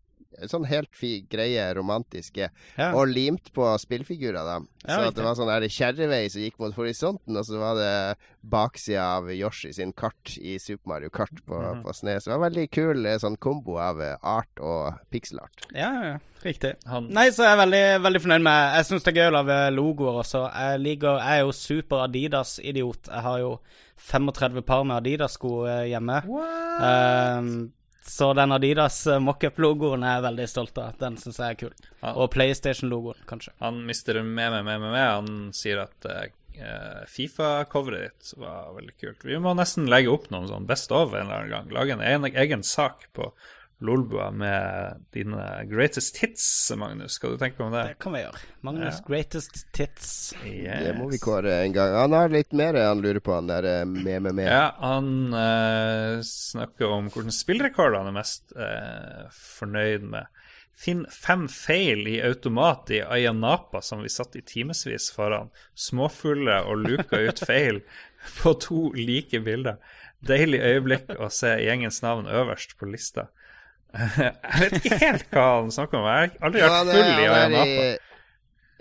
Sånn 0.51 0.65
helt 0.67 0.91
fi, 0.93 1.21
greie, 1.31 1.75
romantiske. 1.75 2.51
ja. 2.79 2.93
Og 2.95 3.07
limt 3.09 3.53
på 3.55 3.67
spillfigurer, 3.79 4.45
da. 4.45 4.61
Ja, 4.85 4.99
så 4.99 5.09
at 5.09 5.15
det 5.17 5.25
var 5.25 5.35
sånn 5.39 5.69
kjerrevei 5.71 6.29
som 6.31 6.43
gikk 6.43 6.59
mot 6.61 6.75
horisonten, 6.77 7.37
og 7.37 7.45
så 7.49 7.59
var 7.59 7.75
det 7.79 8.17
baksida 8.45 9.05
av 9.17 9.31
Yoshi 9.33 9.73
sin 9.73 9.93
kart 9.97 10.35
i 10.39 10.59
Super 10.59 10.89
Mario 10.89 11.09
Kart 11.11 11.33
på, 11.47 11.57
Mhm. 11.57 11.83
på 11.85 11.95
Snes. 11.95 12.25
Det 12.25 12.33
var 12.37 12.51
veldig 12.51 12.71
kul 12.71 13.07
eh, 13.07 13.17
sånn 13.19 13.37
kombo 13.39 13.79
av 13.79 14.01
eh, 14.01 14.17
art 14.23 14.61
og 14.61 14.99
pixelart. 15.11 15.65
ja, 15.73 15.91
ja, 16.05 16.19
riktig. 16.43 16.75
Han, 16.87 17.09
Nei, 17.09 17.29
så 17.31 17.45
er 17.45 17.57
jeg 17.57 17.63
veldig, 17.65 18.03
veldig 18.03 18.21
fornøyd 18.21 18.43
med 18.43 18.75
Jeg 18.77 18.85
syns 18.85 19.03
det 19.05 19.17
er 19.17 19.21
gøy 19.23 19.31
å 19.31 19.37
lage 19.43 19.59
logoer 19.73 20.21
også. 20.21 20.53
Jeg, 20.53 20.81
liker, 20.81 21.19
jeg 21.19 21.39
er 21.39 21.45
jo 21.47 21.53
super 21.53 22.05
Adidas-idiot. 22.09 23.09
Jeg 23.09 23.23
har 23.23 23.39
jo 23.41 23.59
35 23.97 24.63
par 24.67 24.85
med 24.85 24.97
Adidas-sko 25.01 25.65
hjemme. 25.89 26.21
hjemme. 26.27 26.45
Ehm, 26.83 27.73
så 28.07 28.33
den 28.37 28.53
Adidas 28.53 29.07
eh, 29.07 29.21
mockup-logoen 29.23 30.05
er 30.05 30.19
jeg 30.19 30.25
veldig 30.27 30.47
stolt 30.51 30.79
av. 30.81 30.97
Den 31.01 31.17
syns 31.21 31.41
jeg 31.41 31.55
er 31.55 31.61
kul. 31.65 31.75
Ja. 32.03 32.13
Og 32.13 32.31
PlayStation-logoen, 32.35 33.23
kanskje. 33.29 33.55
han 33.65 33.81
mister 33.89 34.21
med 34.23 34.53
meg, 34.53 34.65
med 34.67 34.83
meg, 34.83 34.91
med. 34.91 35.07
Han 35.09 35.53
sier 35.57 35.81
at 35.87 36.09
uh, 36.11 37.03
Fifa-coveret 37.11 38.13
ditt 38.13 38.35
var 38.41 38.75
veldig 38.77 38.97
kult. 39.01 39.25
Vi 39.25 39.41
må 39.41 39.57
nesten 39.57 39.89
legge 39.91 40.13
opp 40.13 40.29
noen 40.35 40.51
sånn 40.51 40.69
Best 40.69 40.93
of 40.93 41.17
en 41.17 41.25
eller 41.27 41.47
annen 41.47 41.55
gang. 41.55 41.73
Lage 41.75 41.97
en 41.97 42.29
egen 42.29 42.67
sak 42.67 43.09
på 43.17 43.33
Lolbua 43.85 44.31
med 44.35 45.05
dine 45.15 45.65
greatest 45.71 46.17
hits, 46.23 46.47
Magnus. 46.77 47.19
Skal 47.19 47.35
du 47.35 47.41
tenke 47.41 47.59
på 47.59 47.67
om 47.67 47.73
det? 47.75 47.83
Det 47.93 47.99
kan 48.03 48.15
vi 48.17 48.23
gjøre. 48.23 48.41
Magnus 48.67 49.01
Ja. 49.01 49.05
Greatest 49.09 49.59
Tits. 49.73 50.35
Yes. 50.45 50.85
Det 50.87 50.95
må 50.99 51.09
vi 51.11 51.19
kåre 51.23 51.59
en 51.63 51.75
gang. 51.77 51.93
Han 51.99 52.17
har 52.17 52.33
litt 52.33 52.53
mer 52.57 52.79
han 52.81 53.03
lurer 53.05 53.21
på, 53.21 53.35
han 53.37 53.51
der 53.51 53.69
eh, 53.71 53.85
med 53.85 54.23
med 54.23 54.35
med. 54.41 54.49
Ja, 54.49 54.75
han 54.81 55.35
eh, 55.35 56.23
snakker 56.25 56.97
om 56.97 57.11
hvordan 57.13 57.35
spillrekord 57.35 57.97
han 57.99 58.09
er 58.11 58.17
mest 58.17 58.57
eh, 58.57 59.29
fornøyd 59.35 60.09
med. 60.15 60.33
Finn 60.75 61.05
fem 61.11 61.45
feil 61.49 62.09
i 62.11 62.17
automat 62.27 62.91
i 62.91 63.03
Ayanapa 63.05 63.83
som 63.83 64.03
vi 64.03 64.11
satt 64.11 64.35
i 64.37 64.43
timevis 64.43 65.11
foran. 65.15 65.53
Småfulle 65.75 66.63
og 66.67 66.83
luka 66.89 67.21
ut 67.21 67.45
feil 67.51 67.85
på 68.41 68.57
to 68.65 68.89
like 68.97 69.41
bilder. 69.45 69.79
Deilig 70.25 70.61
øyeblikk 70.65 71.15
å 71.21 71.29
se 71.33 71.53
gjengens 71.61 72.01
navn 72.03 72.27
øverst 72.27 72.79
på 72.81 72.89
lista. 72.89 73.29
Jeg 73.95 74.61
vet 74.61 74.81
ikke 74.81 74.99
helt 75.05 75.29
hva 75.35 75.47
han 75.61 75.71
snakker 75.75 76.01
om. 76.01 76.09
Jeg 76.11 76.35
har 76.35 76.49
aldri 76.49 76.61
Ja, 76.65 76.73
vært 76.75 76.91
full 76.97 77.07
i 77.07 77.15
han 77.15 77.23
er 77.31 77.63
Ayanapa. 77.63 78.11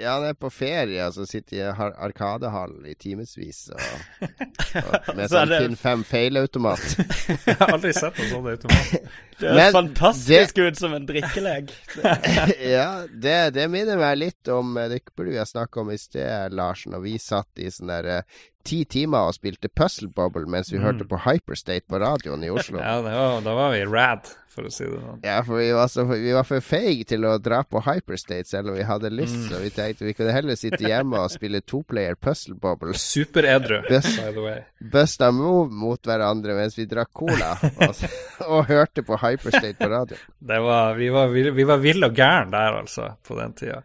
Ja, 0.01 0.15
han 0.17 0.23
er 0.25 0.33
på 0.33 0.49
ferie, 0.51 1.03
altså 1.05 1.23
sitter 1.29 1.55
i 1.59 1.65
har- 1.77 1.93
Arkadehall 2.01 2.71
i 2.89 2.95
timevis 2.99 3.59
og, 3.71 3.83
og 4.25 5.11
med 5.15 5.29
Så 5.29 5.35
sånn 5.37 5.51
det- 5.53 5.59
Finn 5.61 5.75
5 5.77 6.01
feil-automat. 6.09 6.87
Jeg 7.45 7.55
har 7.59 7.75
aldri 7.75 7.91
sett 7.93 8.17
en 8.23 8.31
sånn 8.31 8.49
automat. 8.55 8.89
Det 9.37 9.51
er 9.51 9.59
Men 9.59 9.77
fantastisk 9.77 10.57
ut 10.65 10.81
som 10.81 10.95
en 10.97 11.05
drikkelek. 11.07 11.71
ja, 12.73 12.87
det, 13.13 13.37
det 13.55 13.67
minner 13.71 14.01
meg 14.01 14.17
litt 14.17 14.49
om 14.53 14.73
Det 14.89 14.99
burde 15.13 15.29
vi 15.35 15.39
ha 15.41 15.45
snakka 15.47 15.81
om 15.85 15.93
i 15.93 15.99
sted, 16.01 16.57
Larsen. 16.57 16.97
Og 16.97 17.05
vi 17.05 17.15
satt 17.21 17.61
i 17.61 17.69
sånn 17.71 17.93
der 17.93 18.09
eh, 18.17 18.41
ti 18.63 18.83
timer 18.89 19.29
og 19.29 19.35
spilte 19.37 19.69
Puzzle 19.69 20.09
Bubble 20.13 20.47
mens 20.49 20.71
vi 20.73 20.79
hørte 20.81 21.07
på 21.07 21.19
Hyperstate 21.25 21.85
på 21.89 21.99
radioen 22.01 22.43
i 22.45 22.51
Oslo. 22.53 22.79
Ja, 22.79 23.01
det 23.03 23.11
var, 23.15 23.41
da 23.43 23.55
var 23.57 23.75
vi 23.75 23.83
rad, 23.85 24.29
for 24.53 24.69
å 24.69 24.71
si 24.71 24.85
det 24.87 24.99
sånn. 25.01 25.19
Ja, 25.25 25.37
for 25.45 25.59
vi 25.59 25.69
var, 25.75 25.89
så, 25.91 26.05
vi 26.07 26.33
var 26.35 26.47
for 26.47 26.63
feige 26.63 27.07
til 27.13 27.27
å 27.27 27.35
dra 27.43 27.63
på 27.67 27.81
Hyperstate 27.83 28.47
selv 28.49 28.71
om 28.71 28.77
vi 28.77 28.85
hadde 28.87 29.11
lyst. 29.13 29.37
Så 29.49 29.59
vi 29.63 29.71
tenkte 29.73 30.07
vi 30.07 30.15
kunne 30.17 30.35
heller 30.35 30.59
sitte 30.59 30.81
hjemme 30.85 31.21
og 31.21 31.33
spille 31.33 31.63
toplayer 31.65 32.15
Puzzle 32.19 32.55
Bubble. 32.55 32.95
Superedru, 32.99 33.81
by 33.89 34.01
the 34.03 34.43
way. 34.43 34.61
Busta 34.93 35.31
move 35.35 35.71
mot 35.73 35.99
hverandre 36.07 36.55
mens 36.57 36.77
vi 36.79 36.87
drakk 36.89 37.11
cola 37.15 37.55
og, 37.59 38.03
og 38.53 38.69
hørte 38.71 39.05
på 39.07 39.19
Hyperstate 39.19 39.77
på 39.81 39.91
radio. 39.91 40.19
Det 40.39 40.61
var, 40.63 40.93
vi, 40.99 41.09
var, 41.13 41.33
vi, 41.33 41.49
vi 41.55 41.67
var 41.67 41.81
ville 41.83 42.11
og 42.11 42.15
gæren 42.15 42.53
der, 42.53 42.79
altså, 42.83 43.13
på 43.27 43.39
den 43.39 43.57
tida. 43.59 43.81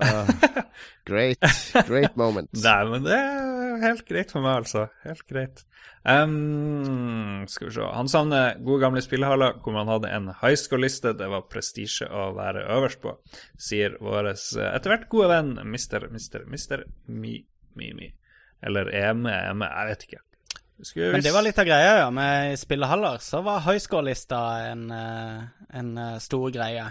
Ah, 0.00 0.26
great, 1.08 1.40
great 1.86 2.16
moment. 2.16 2.50
Nei, 2.66 2.82
men 2.90 3.04
det 3.04 3.16
er 3.16 3.80
helt 3.82 4.04
greit 4.08 4.32
for 4.32 4.44
meg, 4.44 4.62
altså. 4.64 4.86
Helt 5.04 5.24
greit. 5.28 5.64
Um, 6.06 7.42
skal 7.50 7.68
vi 7.68 7.74
se. 7.74 7.86
Han 7.96 8.10
savner 8.10 8.60
gode 8.62 8.84
gamle 8.84 9.02
spillehaller 9.02 9.56
hvor 9.62 9.74
man 9.74 9.90
hadde 9.90 10.12
en 10.14 10.28
high 10.42 10.56
school-liste 10.58 11.16
det 11.18 11.28
var 11.32 11.48
prestisje 11.50 12.06
å 12.06 12.28
være 12.36 12.62
øverst 12.76 13.02
på, 13.02 13.16
sier 13.58 13.98
vår 14.00 14.30
etter 14.32 14.92
hvert 14.92 15.08
gode 15.12 15.32
venn 15.32 15.56
Mr. 15.64 16.06
Mr. 16.12 16.46
Mr. 16.46 16.86
Mi, 17.10 17.40
Mi, 17.74 17.90
Mi. 17.96 18.12
Eller 18.66 18.88
Eme, 18.94 19.34
Eme, 19.50 19.68
jeg 19.72 19.90
vet 19.90 20.06
ikke. 20.08 20.22
Skulle 20.82 21.12
Men 21.12 21.24
det 21.24 21.32
var 21.32 21.44
litt 21.44 21.58
av 21.58 21.66
greia, 21.68 21.92
ja. 22.02 22.08
Med 22.12 22.58
spillehaller 22.60 23.18
så 23.24 23.40
var 23.44 23.64
high 23.64 23.80
score-lista 23.80 24.40
en, 24.70 24.90
eh, 24.92 25.42
en 25.78 25.98
eh, 25.98 26.18
stor 26.22 26.50
greie. 26.52 26.84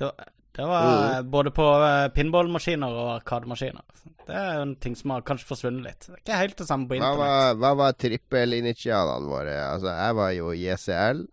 Var, 0.00 0.12
det 0.54 0.66
var 0.70 0.88
mm. 0.88 1.30
både 1.30 1.50
på 1.54 1.68
eh, 1.82 2.08
pinballmaskiner 2.14 2.98
og 2.98 3.08
arkademaskiner. 3.18 3.86
Det 4.24 4.34
er 4.38 4.60
en 4.62 4.74
ting 4.80 4.94
som 4.96 5.12
har 5.12 5.24
kanskje 5.26 5.48
forsvunnet 5.48 5.84
litt. 5.84 6.06
Det 6.06 6.14
er 6.14 6.22
ikke 6.22 6.42
helt 6.42 6.60
det 6.62 6.66
samme 6.68 6.88
på 6.88 6.96
Hva 6.96 7.00
internett. 7.00 7.22
var, 7.22 7.56
hva 7.60 7.72
var 7.82 7.96
trippelinitialene 7.98 9.32
våre? 9.32 9.56
Altså, 9.66 9.90
jeg 9.98 10.18
var 10.20 10.36
jo 10.38 10.52
JCL, 10.56 11.24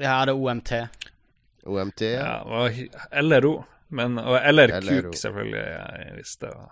det 0.00 0.08
er 0.08 0.30
OMT. 0.32 0.70
OMT. 1.68 2.02
Ja, 2.08 2.40
og 2.48 2.76
LRO. 3.20 3.58
Men, 3.92 4.16
og, 4.18 4.38
eller 4.38 4.70
Kuk, 4.80 5.16
selvfølgelig, 5.18 5.60
jeg 5.60 6.14
visste. 6.16 6.48
det. 6.48 6.68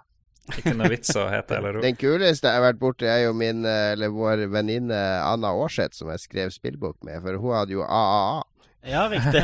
Ikke 0.63 0.73
noe 0.79 0.89
vits 0.89 1.13
å 1.19 1.27
hete 1.29 1.59
LRO. 1.63 1.83
Den 1.85 1.99
kuleste 2.01 2.49
jeg 2.49 2.57
har 2.57 2.65
vært 2.71 2.81
borti, 2.81 3.09
er 3.11 3.27
jo 3.27 3.35
min, 3.37 3.67
eh, 3.69 3.93
eller 3.93 4.15
vår 4.15 4.47
venninne 4.55 5.01
Anna 5.21 5.51
Aarseth, 5.53 5.99
som 5.99 6.09
jeg 6.15 6.25
skrev 6.25 6.55
spillbok 6.55 6.97
med, 7.05 7.21
for 7.27 7.37
hun 7.43 7.57
hadde 7.59 7.77
jo 7.77 7.85
AAA. 7.85 8.41
Ja, 8.87 9.09
riktig. 9.11 9.43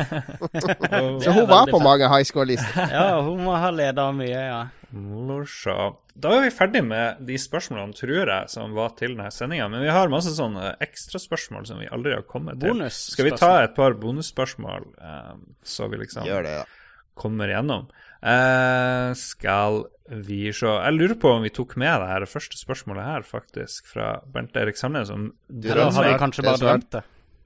Så 1.24 1.32
hun 1.34 1.48
var 1.50 1.66
på 1.70 1.80
mange 1.82 2.08
high 2.08 2.26
score-lister. 2.26 2.88
Ja, 2.92 3.20
hun 3.24 3.42
må 3.44 3.56
ha 3.58 3.70
leda 3.74 4.08
mye, 4.14 4.40
ja. 4.46 4.62
Morsomt. 4.94 5.98
Da 6.14 6.30
er 6.36 6.44
vi 6.44 6.52
ferdig 6.54 6.84
med 6.86 7.24
de 7.26 7.34
spørsmålene, 7.40 7.96
tror 7.98 8.30
jeg, 8.30 8.50
som 8.52 8.76
var 8.76 8.92
til 8.98 9.16
denne 9.16 9.32
sendinga. 9.34 9.66
Men 9.72 9.82
vi 9.82 9.90
har 9.90 10.12
masse 10.12 10.30
sånne 10.36 10.76
ekstraspørsmål 10.84 11.66
som 11.66 11.80
vi 11.82 11.90
aldri 11.90 12.14
har 12.14 12.22
kommet 12.30 12.60
til. 12.62 12.84
Skal 12.94 13.26
vi 13.26 13.34
ta 13.38 13.56
et 13.64 13.74
par 13.74 13.96
bonusspørsmål, 13.98 14.86
eh, 15.02 15.32
så 15.66 15.90
vi 15.90 15.98
liksom 16.04 16.28
Gjør 16.28 16.46
det, 16.46 16.54
ja. 16.60 17.08
kommer 17.18 17.50
igjennom? 17.50 17.88
Eh, 18.22 19.10
skal 19.18 19.82
vi 20.06 20.52
se 20.54 20.70
Jeg 20.70 20.94
lurer 20.94 21.16
på 21.20 21.32
om 21.34 21.42
vi 21.42 21.50
tok 21.52 21.74
med 21.80 22.00
det 22.00 22.12
her 22.12 22.28
første 22.30 22.60
spørsmålet 22.60 23.04
her, 23.04 23.26
faktisk, 23.26 23.90
fra 23.90 24.20
Bernt 24.30 24.54
Erik 24.56 24.78
Sandnes. 24.78 25.10
Om 25.10 25.32
Du, 25.48 25.68
Eller 25.72 25.90
har 25.90 26.18
kanskje 26.22 26.46
bare 26.46 26.62
drømt 26.62 26.90
det? 26.94 27.02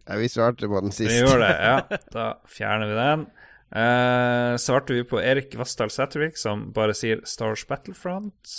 Ja, 0.08 0.16
vi 0.16 0.28
svarte 0.32 0.68
på 0.70 0.80
den 0.80 0.92
Vi 0.96 1.04
gjorde 1.04 1.36
gjør 1.36 1.42
det, 1.44 1.54
ja. 1.60 1.98
Da 2.14 2.26
fjerner 2.48 2.88
vi 2.88 2.96
den. 2.96 3.26
Uh, 3.68 4.54
svarte 4.56 4.94
vi 4.96 5.02
på 5.04 5.20
Erik 5.20 5.52
Vassdal 5.60 5.90
Sætervik, 5.92 6.38
som 6.40 6.70
bare 6.72 6.94
sier 6.96 7.20
Stars 7.28 7.66
Battlefront. 7.68 8.54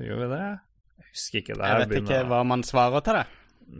Gjør 0.00 0.22
vi 0.24 0.28
det? 0.32 0.42
Jeg 1.02 1.10
husker 1.12 1.42
ikke. 1.42 1.54
Det 1.58 1.60
Jeg 1.68 1.74
her 1.74 1.84
vet 1.84 1.98
ikke 2.00 2.22
hva 2.30 2.40
man 2.48 2.64
svarer 2.64 3.04
til 3.04 3.18
det. 3.20 3.26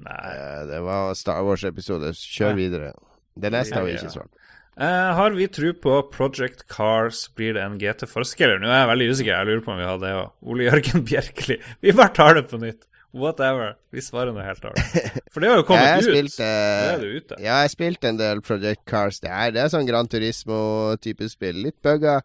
Nei. 0.05 0.29
Eh, 0.35 0.63
Det 0.69 0.83
var 0.85 1.15
Star 1.17 1.43
Wars-episode. 1.45 2.13
Kjør 2.13 2.53
Ja. 2.53 2.55
videre. 2.61 2.93
Det 3.35 3.51
neste 3.53 3.75
har 3.81 3.85
vi 3.89 3.97
ikke 3.97 4.13
svart. 4.13 4.31
Uh, 4.77 5.15
har 5.15 5.31
vi 5.31 5.47
tro 5.47 5.73
på 5.73 6.11
Project 6.13 6.67
Cars? 6.69 7.29
Blir 7.35 7.55
det 7.55 7.63
en 7.63 7.79
GT-forsker? 7.79 8.59
Nå 8.59 8.67
er 8.69 8.81
jeg 8.85 8.89
veldig 8.91 9.09
usikker. 9.11 9.33
Jeg 9.39 9.47
lurer 9.47 9.65
på 9.65 9.73
om 9.73 9.79
vi 9.79 9.85
har 9.89 9.99
det 10.03 10.13
òg. 10.19 10.31
Ole 10.43 10.65
Jørgen 10.69 11.05
Bjerkeli. 11.09 11.59
Vi 11.81 11.93
bare 11.93 12.13
tar 12.13 12.35
det 12.35 12.49
på 12.51 12.59
nytt. 12.61 12.85
Whatever. 13.15 13.77
Vi 13.95 14.03
svarer 14.03 14.35
noe 14.35 14.43
helt 14.43 14.65
annet. 14.66 15.07
For 15.32 15.43
det 15.43 15.51
har 15.53 15.61
jo 15.61 15.66
kommet 15.69 16.03
ut. 16.03 16.09
spilte, 16.09 16.49
det 16.49 16.91
er 16.91 17.01
det 17.03 17.11
ute. 17.15 17.39
ja, 17.39 17.61
jeg 17.62 17.73
spilte 17.77 18.11
en 18.11 18.19
del 18.19 18.43
Project 18.43 18.82
Cars. 18.91 19.20
Det 19.23 19.31
er, 19.31 19.55
det 19.55 19.62
er 19.62 19.70
sånn 19.73 19.86
Gran 19.86 20.11
Turismo-type 20.11 21.28
spill. 21.31 21.61
Litt 21.69 21.78
bugga. 21.85 22.19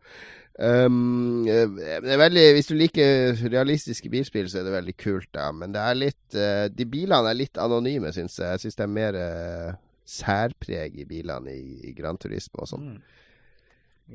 Um, 0.59 1.45
det 1.45 2.17
veldig, 2.19 2.47
hvis 2.57 2.67
du 2.67 2.73
liker 2.75 3.37
realistiske 3.45 4.09
bilspill, 4.11 4.49
så 4.51 4.59
er 4.59 4.65
det 4.67 4.73
veldig 4.73 4.95
kult, 4.99 5.29
da. 5.37 5.51
Men 5.55 5.75
det 5.75 5.83
er 5.85 5.95
litt 5.95 6.35
eh, 6.35 6.65
De 6.73 6.87
bilene 6.89 7.31
er 7.31 7.37
litt 7.37 7.61
anonyme, 7.61 8.11
syns 8.15 8.41
jeg. 8.41 8.57
Jeg 8.57 8.65
syns 8.65 8.79
det 8.81 8.85
er 8.87 8.91
mer 8.97 9.19
uh, 9.21 9.77
særpreg 10.09 10.97
i 10.99 11.05
bilene 11.07 11.53
i, 11.53 11.77
i 11.91 11.93
Gran 11.95 12.17
Turismo 12.19 12.65
og 12.65 12.71
sånn. 12.73 12.89
Mm. 12.89 12.99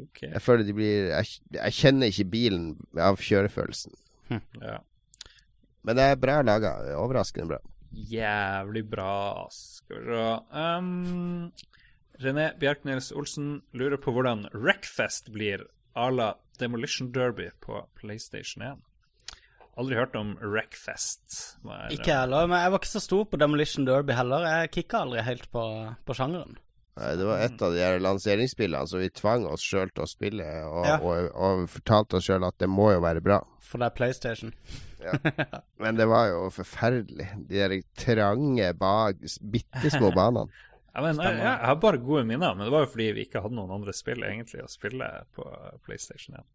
Okay. 0.09 0.33
Jeg 0.33 0.43
føler 0.43 0.67
de 0.67 0.75
blir 0.75 1.13
jeg, 1.13 1.39
jeg 1.55 1.77
kjenner 1.79 2.11
ikke 2.11 2.27
bilen 2.33 2.67
av 2.99 3.21
kjørefølelsen. 3.23 3.95
Ja. 4.59 4.81
Men 5.85 5.97
det 5.99 6.05
er 6.11 6.17
bra 6.21 6.39
laga. 6.47 6.75
Overraskende 6.99 7.55
bra. 7.55 7.59
Jævlig 7.95 8.83
bra. 8.91 9.47
Skal 9.55 10.01
vi 10.01 10.17
se 10.17 10.25
um, 10.59 11.53
René 12.25 12.49
Bjerknes 12.59 13.13
Olsen 13.15 13.61
lurer 13.77 14.01
på 14.01 14.15
hvordan 14.15 14.47
Wreckfest 14.55 15.31
blir 15.35 15.67
à 15.95 16.09
la 16.11 16.33
Demolition 16.59 17.13
Derby 17.15 17.51
på 17.63 17.85
PlayStation 17.99 18.63
1. 18.67 18.83
Aldri 19.79 19.97
hørt 19.99 20.15
om 20.17 20.37
Wreckfest. 20.39 21.57
Ikke 21.91 22.13
jeg 22.13 22.21
heller, 22.21 22.47
men 22.47 22.61
jeg 22.63 22.71
var 22.71 22.79
ikke 22.83 22.93
så 22.93 23.03
stor 23.03 23.25
på 23.27 23.39
Demolition 23.43 23.87
Derby 23.89 24.15
heller. 24.15 24.47
Jeg 24.47 24.71
kicka 24.77 25.01
aldri 25.03 25.25
helt 25.27 25.49
på, 25.51 25.65
på 26.07 26.15
sjangeren. 26.15 26.55
Nei, 26.95 27.09
Det 27.19 27.27
var 27.27 27.41
et 27.43 27.63
av 27.67 27.75
de 27.75 27.81
her 27.83 27.99
lanseringsspillene 27.99 28.87
som 28.87 29.01
vi 29.03 29.09
tvang 29.11 29.49
oss 29.51 29.65
sjøl 29.67 29.91
til 29.91 30.05
å 30.05 30.11
spille, 30.11 30.47
og, 30.71 30.85
Ja. 30.87 30.99
og, 31.03 31.31
og 31.35 31.65
fortalte 31.73 32.21
oss 32.21 32.29
sjøl 32.29 32.47
at 32.47 32.55
det 32.63 32.69
må 32.71 32.93
jo 32.95 33.01
være 33.03 33.23
bra. 33.25 33.41
For 33.67 33.83
det 33.83 33.89
er 33.91 33.97
PlayStation. 33.99 34.55
Men 35.83 35.99
det 35.99 36.07
var 36.11 36.29
jo 36.31 36.47
forferdelig. 36.55 37.27
De 37.49 37.61
der 37.61 37.75
trange, 37.99 38.71
bak, 38.79 39.23
bitte 39.53 39.93
små 39.93 40.13
banene. 40.19 40.51
Ja, 40.95 41.03
men, 41.03 41.19
jeg, 41.19 41.39
jeg 41.43 41.67
har 41.67 41.79
bare 41.83 41.99
gode 41.99 42.23
minner, 42.29 42.55
men 42.55 42.69
det 42.69 42.73
var 42.73 42.85
jo 42.85 42.93
fordi 42.93 43.09
vi 43.17 43.25
ikke 43.27 43.43
hadde 43.43 43.57
noen 43.59 43.73
andre 43.75 43.95
spill 43.97 44.23
egentlig 44.23 44.63
å 44.63 44.71
spille 44.71 45.09
på 45.35 45.47
PlayStation 45.87 46.39
1. 46.39 46.47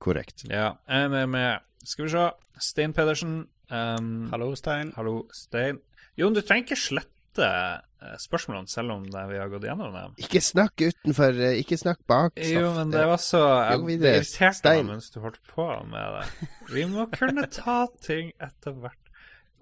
Korrekt. 0.00 0.44
Ja, 0.48 0.74
eh, 0.88 1.06
med, 1.12 1.28
med 1.32 1.64
Skal 1.84 2.06
vi 2.06 2.12
se. 2.12 2.26
Stein 2.60 2.92
Pedersen. 2.92 3.38
Um, 3.72 4.28
Hallo, 4.32 4.50
Stein. 4.58 4.92
Hallo, 4.96 5.22
Stein. 5.32 5.80
Jon, 6.20 6.36
du 6.36 6.42
trenger 6.44 6.68
ikke 6.68 6.80
slette 6.80 7.19
eh, 7.38 8.14
spørsmålene 8.18 8.68
selv 8.68 8.90
om 8.96 9.04
vi 9.04 9.38
har 9.38 9.48
gått 9.52 9.64
gjennom 9.68 9.92
dem. 9.94 10.14
Ikke 10.18 10.40
snakk 10.42 10.80
utenfor, 10.82 11.36
eh, 11.40 11.58
ikke 11.62 11.78
snakk 11.78 12.00
bak. 12.10 12.32
Jo, 12.36 12.72
men 12.74 12.90
det 12.90 13.04
var 13.06 13.20
så 13.22 13.42
jeg, 13.70 14.00
Det 14.00 14.14
irriterte 14.16 14.58
Stein. 14.58 14.86
meg 14.86 14.96
mens 14.96 15.10
du 15.10 15.20
holdt 15.20 15.40
på 15.46 15.68
med 15.90 16.16
det. 16.18 16.48
Vi 16.72 16.86
må 16.90 17.06
kunne 17.12 17.46
ta 17.46 17.86
ting 18.02 18.32
etter 18.40 18.72
hvert. 18.72 18.96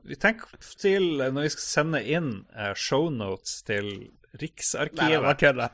Vi 0.09 0.17
tenker 0.17 0.49
til 0.81 1.19
når 1.19 1.43
vi 1.43 1.49
skal 1.53 1.67
sende 1.67 2.01
inn 2.07 2.31
shownotes 2.75 3.63
til 3.69 3.91
Nei, 4.29 4.41
Riksarkivet. 4.43 5.23
var 5.25 5.35
kødda. 5.41 5.69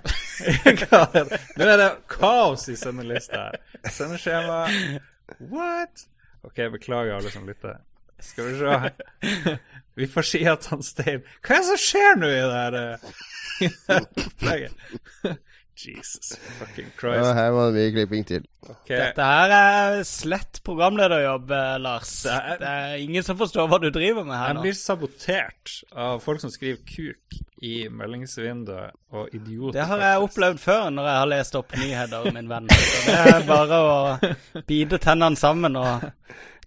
Er? 0.64 1.38
Nå 1.58 1.64
er 1.66 1.76
det 1.80 1.88
kaos 2.08 2.68
i 2.70 2.76
sendelista 2.78 3.48
her. 3.50 3.56
Sendeskjema 3.90 4.60
What? 5.50 6.04
OK, 6.44 6.60
beklager 6.72 7.16
alle 7.16 7.30
som 7.34 7.46
lytter. 7.48 7.78
Skal 8.24 8.50
vi 8.50 8.58
se 8.58 9.56
Vi 10.00 10.06
får 10.10 10.26
si 10.26 10.40
at 10.50 10.66
han 10.72 10.82
Stein 10.82 11.20
Hva 11.44 11.54
er 11.54 11.60
det 11.60 11.66
som 11.70 11.82
skjer 11.84 12.16
nå 12.18 12.30
i 12.32 12.38
det 12.40 12.60
her 12.60 12.78
eh, 12.82 13.98
opplegget? 14.00 14.72
Jesus 15.84 16.36
fucking 16.58 16.86
Ja, 16.86 16.98
Christ. 17.00 17.30
her 17.34 17.50
må 17.52 17.64
det 17.66 17.74
mye 17.74 17.90
klipping 17.96 18.22
til. 18.28 18.44
Okay. 18.62 18.94
Dette 19.08 19.24
her 19.26 19.50
er 19.54 19.96
slett 20.06 20.60
programlederjobb, 20.64 21.50
eh, 21.50 21.72
Lars. 21.82 22.12
Det 22.22 22.32
er- 22.36 22.58
Det 22.60 22.68
er 22.68 22.94
ingen 23.02 23.22
som 23.26 23.36
forstår 23.36 23.66
hva 23.68 23.80
du 23.82 23.88
driver 23.90 24.24
med 24.24 24.36
her 24.38 24.46
Jeg 24.52 24.54
nå. 24.54 24.62
blir 24.62 24.72
sabotert 24.78 25.74
av 25.92 26.20
folk 26.22 26.40
som 26.40 26.50
skriver 26.50 26.78
'kuk' 26.86 27.40
i 27.62 27.88
meldingsvinduet 27.90 28.90
og 29.12 29.28
'idiot'. 29.34 29.72
Det 29.72 29.84
har 29.86 29.98
jeg 29.98 30.22
opplevd 30.28 30.58
før 30.62 30.90
når 30.94 31.02
jeg 31.10 31.18
har 31.18 31.26
lest 31.26 31.54
opp 31.56 31.72
nyheter, 31.76 32.32
min 32.32 32.48
venn. 32.48 32.68
Så 32.70 33.10
det 33.10 33.34
er 33.34 33.46
bare 33.46 33.82
å 33.82 34.62
bite 34.66 34.98
tennene 34.98 35.36
sammen 35.36 35.76
og 35.76 36.02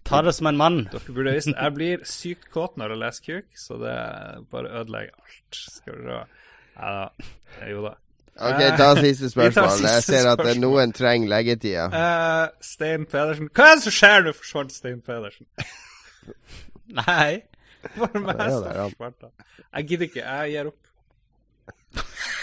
ta 0.04 0.22
det 0.22 0.34
som 0.36 0.50
en 0.50 0.58
mann. 0.58 0.82
Dere 0.92 1.14
burde 1.14 1.34
visst 1.36 1.50
Jeg 1.52 1.74
blir 1.74 2.04
sykt 2.08 2.50
kåt 2.54 2.76
når 2.80 2.94
jeg 2.94 3.02
leser 3.04 3.24
kuk, 3.30 3.48
så 3.58 3.78
det 3.82 3.96
bare 4.52 4.74
ødelegger 4.82 5.16
alt. 5.18 5.62
Skal 5.62 5.98
vi 5.98 6.04
se 6.06 6.20
Ja 6.78 6.92
da. 6.94 7.08
Jo 7.70 7.82
da. 7.88 7.94
Ok, 8.38 8.60
ta 8.78 8.94
siste 9.00 9.24
Vi 9.34 9.50
tar 9.50 9.50
spørsmål. 9.50 9.90
Jeg 9.90 10.02
ser 10.02 10.30
at 10.30 10.38
spørsmål. 10.38 10.60
noen 10.62 10.92
trenger 10.92 11.28
leggetida. 11.28 11.86
Uh, 11.90 12.48
Stein 12.62 13.06
Pedersen 13.06 13.48
Hva 13.54 13.70
er 13.70 13.78
det 13.78 13.86
som 13.88 13.96
skjer 13.98 14.26
nå, 14.26 14.34
forsvant 14.38 14.74
Stein 14.74 15.00
Pedersen? 15.02 15.46
Nei. 17.00 17.40
For 17.96 18.20
meg 18.22 18.44
som 18.50 18.68
er 18.68 18.82
han. 18.82 18.92
forsvant. 18.94 19.16
da. 19.22 19.26
Jeg 19.76 19.88
gidder 19.88 20.10
ikke. 20.10 20.22
Jeg 20.22 20.52
gir 20.52 20.70
opp. 20.70 20.84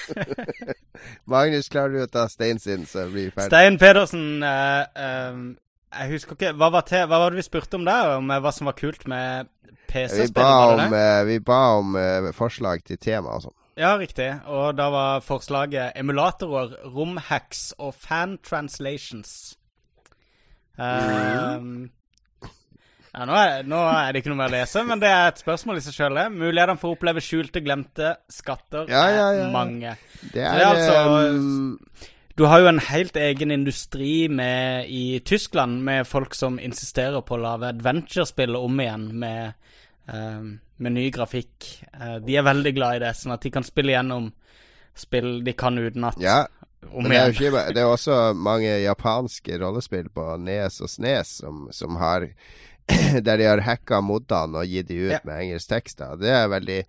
Magnus, 1.32 1.69
klarer 1.72 1.95
du 1.95 2.03
å 2.03 2.10
ta 2.11 2.27
Stein 2.30 2.60
sin, 2.61 2.86
så 2.90 3.07
blir 3.10 3.30
vi 3.30 3.32
ferdig? 3.36 3.49
Stein 3.49 3.80
Pedersen 3.82 4.44
uh, 4.44 4.84
eh, 4.86 5.40
Jeg 5.96 6.12
husker 6.12 6.36
ikke 6.38 6.54
hva 6.60 6.70
var, 6.74 6.84
hva 7.08 7.20
var 7.22 7.30
det 7.32 7.40
vi 7.42 7.46
spurte 7.48 7.78
om 7.80 7.86
der? 7.88 8.16
Om 8.20 8.32
eh, 8.36 8.40
hva 8.44 8.52
som 8.54 8.68
var 8.70 8.76
kult 8.80 9.06
med 9.08 9.48
Vi 9.66 9.76
PC-spill? 9.92 10.34
ba 10.36 10.50
om, 10.74 10.80
det 10.82 10.90
det? 10.92 11.04
eh, 11.04 11.24
vi 11.30 11.40
ba 11.40 11.60
om 11.80 11.96
uh, 11.96 12.32
forslag 12.36 12.84
til 12.88 12.98
tema 13.00 13.36
og 13.38 13.46
sånn. 13.48 13.56
Ja, 13.80 13.94
riktig. 14.00 14.30
Og 14.48 14.76
da 14.78 14.88
var 14.94 15.24
forslaget 15.26 15.98
emulatorer, 16.00 16.78
romhacks 16.96 17.74
og 17.80 17.92
fan 18.00 18.38
translations. 18.44 19.56
Eh, 20.80 21.60
ja, 23.16 23.24
nå, 23.28 23.36
er, 23.40 23.62
nå 23.68 23.80
er 23.88 24.12
det 24.16 24.22
ikke 24.24 24.32
noe 24.34 24.40
mer 24.42 24.52
å 24.52 24.56
lese, 24.58 24.82
men 24.88 25.00
det 25.04 25.08
er 25.12 25.30
et 25.32 25.40
spørsmål 25.44 25.80
i 25.80 25.84
seg 25.86 25.96
sjøl. 25.96 26.18
Mulighetene 26.36 26.80
for 26.82 26.92
å 26.92 26.98
oppleve 26.98 27.24
skjulte, 27.24 27.62
glemte 27.64 28.16
skatter 28.32 28.90
Ja, 28.92 29.06
ja, 29.12 29.28
ja. 29.38 29.46
er 29.48 29.54
mange. 29.56 29.94
Det 30.34 30.44
Så 30.44 30.50
er, 30.50 30.60
det 30.60 30.66
er 30.66 30.72
altså- 30.72 30.98
eh, 32.02 32.12
Du 32.36 32.44
har 32.52 32.60
jo 32.60 32.68
en 32.68 32.82
helt 32.84 33.16
egen 33.16 33.52
industri 33.52 34.28
med, 34.28 34.90
i 34.91 35.20
Tyskland 35.24 35.84
med 35.84 36.07
folk 36.07 36.36
som 36.36 36.57
insisterer 36.60 37.24
på 37.24 37.38
å 37.38 37.40
lage 37.40 37.70
adventure-spill 37.72 38.57
om 38.60 38.82
igjen 38.84 39.06
med, 39.22 39.53
uh, 40.12 40.44
med 40.44 40.95
ny 40.98 41.06
grafikk. 41.16 41.70
Uh, 41.95 42.18
de 42.26 42.36
er 42.36 42.44
veldig 42.44 42.74
glad 42.76 42.98
i 42.98 43.03
det, 43.06 43.14
sånn 43.16 43.38
at 43.38 43.45
de 43.45 43.53
kan 43.56 43.64
spille 43.64 43.95
gjennom 43.95 44.28
spill 44.95 45.40
de 45.48 45.56
kan 45.56 45.80
utenat. 45.80 46.20
Ja, 46.20 46.41
men 46.91 47.07
det 47.12 47.18
er 47.18 47.32
jo 47.32 47.48
ikke 47.48 47.64
Det 47.74 47.82
er 47.82 47.90
også 47.90 48.18
mange 48.38 48.76
japanske 48.84 49.57
rollespill 49.60 50.12
på 50.14 50.36
Nes 50.38 50.78
og 50.84 50.91
Snes 50.91 51.32
som, 51.41 51.66
som 51.74 51.98
har 51.98 52.28
Der 53.26 53.40
de 53.40 53.48
har 53.48 53.64
hacka 53.66 53.98
modene 54.06 54.62
og 54.62 54.70
gitt 54.70 54.91
de 54.91 54.99
ut 55.07 55.16
Ja. 55.16 55.20
med 55.26 55.40
engelsk 55.48 55.72
tekst. 55.72 55.98
da. 56.03 56.12
Det 56.20 56.30
er 56.30 56.52
veldig 56.52 56.82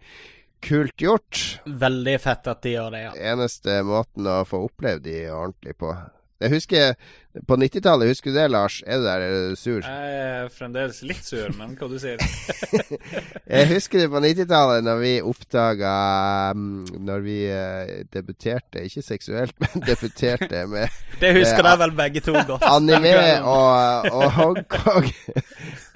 kult 0.65 0.97
gjort. 1.03 1.61
Veldig 1.67 2.17
fett 2.21 2.47
at 2.53 2.63
de 2.63 2.77
gjør 2.77 2.91
det, 2.97 3.05
ja. 3.09 3.15
Eneste 3.35 3.81
måten 3.87 4.27
å 4.27 4.41
få 4.49 4.65
opplevd 4.71 5.05
de 5.09 5.21
ordentlig 5.31 5.77
på. 5.79 5.95
Jeg 6.37 6.53
husker 6.53 6.91
På 7.49 7.57
90-tallet, 7.57 8.09
husker 8.11 8.33
du 8.33 8.37
det, 8.37 8.51
Lars? 8.53 8.83
Er 8.87 8.99
du 9.01 9.05
der, 9.07 9.23
er 9.25 9.31
du 9.51 9.57
sur? 9.57 9.81
Jeg 9.85 10.17
er 10.21 10.51
fremdeles 10.53 10.99
litt 11.05 11.25
sur, 11.25 11.47
men 11.57 11.73
hva 11.77 11.89
du 11.89 11.95
sier 12.01 12.21
Jeg 13.57 13.69
husker 13.71 14.03
det 14.03 14.09
på 14.13 14.21
90-tallet, 14.25 14.85
når 14.85 15.01
vi 15.01 15.13
oppdaga 15.25 15.93
mm, 16.57 16.87
Når 17.09 17.25
vi 17.25 17.37
eh, 17.53 17.93
debuterte, 18.13 18.85
ikke 18.89 19.05
seksuelt, 19.05 19.53
men 19.65 19.85
debuterte 19.87 20.65
med 20.73 20.93
Det 21.23 21.33
husker 21.39 21.61
Eh, 21.61 21.69
dere 21.71 21.79
vel 21.87 21.95
begge 22.01 22.21
to 22.25 22.37
godt. 22.49 22.65
anime 22.69 23.15
og, 23.45 24.11
og 24.13 24.27
Hongkong 24.37 25.09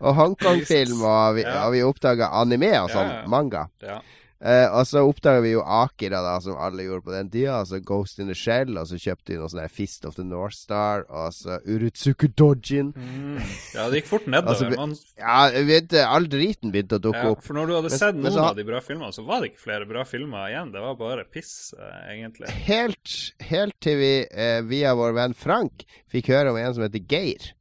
Og 0.00 0.14
Hongkong-film, 0.22 1.02
og 1.04 1.36
vi, 1.36 1.44
Ja. 1.44 1.66
vi 1.72 1.82
oppdaga 1.84 2.30
anime 2.40 2.72
og 2.80 2.88
sånn, 2.92 3.12
Ja, 3.12 3.20
ja. 3.20 3.28
manga. 3.28 3.66
Ja. 3.84 4.00
Eh, 4.40 4.72
og 4.72 4.86
så 4.88 5.02
oppdaga 5.04 5.42
vi 5.44 5.50
jo 5.52 5.60
Akira, 5.60 6.22
da, 6.24 6.38
som 6.40 6.54
alle 6.56 6.86
gjorde 6.86 7.04
på 7.04 7.12
den 7.12 7.28
tida. 7.28 7.58
Altså 7.60 7.76
Ghost 7.84 8.22
in 8.22 8.30
the 8.30 8.34
Shell, 8.34 8.72
og 8.80 8.86
så 8.88 8.96
kjøpte 8.96 9.34
vi 9.34 9.36
noe 9.36 9.50
sånn 9.52 9.66
Fist 9.68 10.06
of 10.08 10.14
the 10.16 10.24
North 10.24 10.56
Star, 10.56 11.02
og 11.12 11.34
så 11.36 11.58
Urutsuku 11.68 12.30
Dojin. 12.40 12.94
Mm. 12.96 13.36
ja, 13.74 13.84
det 13.92 14.00
gikk 14.00 14.08
fort 14.08 14.26
nedover. 14.32 14.54
Altså, 14.54 14.70
Man, 14.80 14.96
Ja, 15.20 15.50
vet, 15.68 15.92
all 16.00 16.24
driten 16.32 16.72
begynte 16.72 16.96
å 16.96 17.04
dukke 17.04 17.20
ja, 17.26 17.34
opp. 17.34 17.44
for 17.44 17.58
når 17.58 17.66
du 17.68 17.74
hadde 17.76 17.90
Men- 17.90 17.98
sett 18.00 18.16
noen 18.16 18.32
så- 18.32 18.46
av 18.48 18.56
de 18.56 18.64
bra 18.64 18.80
filmene, 18.80 19.12
så 19.12 19.26
var 19.28 19.40
det 19.44 19.52
ikke 19.52 19.64
flere 19.66 19.88
bra 19.92 20.04
filmer 20.08 20.48
igjen. 20.48 20.72
Det 20.72 20.80
var 20.86 20.96
bare 20.96 21.24
piss, 21.28 21.74
eh, 21.76 22.16
egentlig. 22.16 22.48
Helt, 22.70 23.14
helt 23.52 23.76
til 23.84 23.98
vi 24.00 24.12
eh, 24.30 24.62
via 24.62 24.94
vår 24.96 25.12
venn 25.20 25.34
Frank 25.36 25.84
fikk 26.10 26.32
høre 26.32 26.50
om 26.50 26.56
en 26.56 26.72
som 26.72 26.82
heter 26.88 27.04
Geir. 27.12 27.52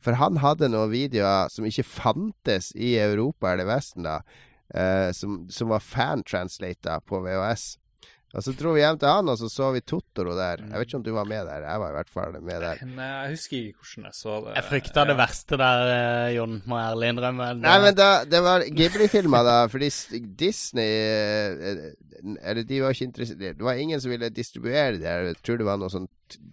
For 0.00 0.14
han 0.16 0.36
hadde 0.40 0.68
noen 0.70 0.88
videoer 0.92 1.50
som 1.50 1.64
ikke 1.66 1.84
fantes 1.84 2.72
i 2.78 2.94
Europa 2.96 3.52
eller 3.52 3.66
Vesten, 3.68 4.04
da. 4.06 4.20
Eh, 4.74 5.10
som, 5.12 5.42
som 5.50 5.68
var 5.68 5.80
fan-translator 5.84 7.02
på 7.06 7.20
VHS. 7.24 7.76
Og 8.36 8.42
så 8.44 8.52
dro 8.52 8.72
vi 8.74 8.82
hjem 8.82 8.98
til 9.00 9.08
han, 9.08 9.28
og 9.32 9.38
så 9.40 9.48
så 9.48 9.68
vi 9.72 9.80
Totoro 9.86 10.34
der. 10.36 10.60
Jeg 10.60 10.76
vet 10.82 10.88
ikke 10.90 10.98
om 10.98 11.04
du 11.06 11.12
var 11.14 11.24
med 11.30 11.46
der. 11.48 11.62
Jeg 11.64 11.80
var 11.80 11.92
i 11.92 11.94
hvert 11.96 12.10
fall 12.12 12.34
med 12.44 12.60
der. 12.60 12.80
Nei, 12.84 13.06
jeg 13.22 13.30
husker 13.36 13.56
ikke 13.56 13.78
hvordan 13.86 14.08
jeg 14.10 14.16
så 14.18 14.34
det. 14.44 14.54
Jeg 14.58 14.66
frykta 14.66 15.04
det 15.08 15.16
verste 15.16 15.58
der, 15.62 15.84
eh, 15.94 16.34
Jon, 16.34 16.58
må 16.66 16.76
jeg 16.76 16.90
ærlig 16.90 17.08
innrømme. 17.14 17.46
Det- 17.54 17.62
Nei, 17.64 17.76
men 17.86 17.94
da, 17.96 18.08
det 18.28 18.42
var 18.44 18.66
Ghibli-filmer, 18.80 19.46
da. 19.46 19.56
Fordi 19.72 19.88
Disney 20.36 20.90
eh, 20.90 21.86
Eller 22.42 22.62
de 22.64 22.80
var 22.82 22.90
ikke 22.96 23.04
interessert 23.10 23.38
Det 23.58 23.64
var 23.64 23.74
ingen 23.80 24.00
som 24.00 24.10
ville 24.10 24.28
distribuere 24.30 24.98
det. 24.98 25.04
Jeg 25.06 25.36
tror 25.46 25.56
det 25.62 25.66
var 25.70 25.80
noe 25.80 25.92
sånn 25.92 26.08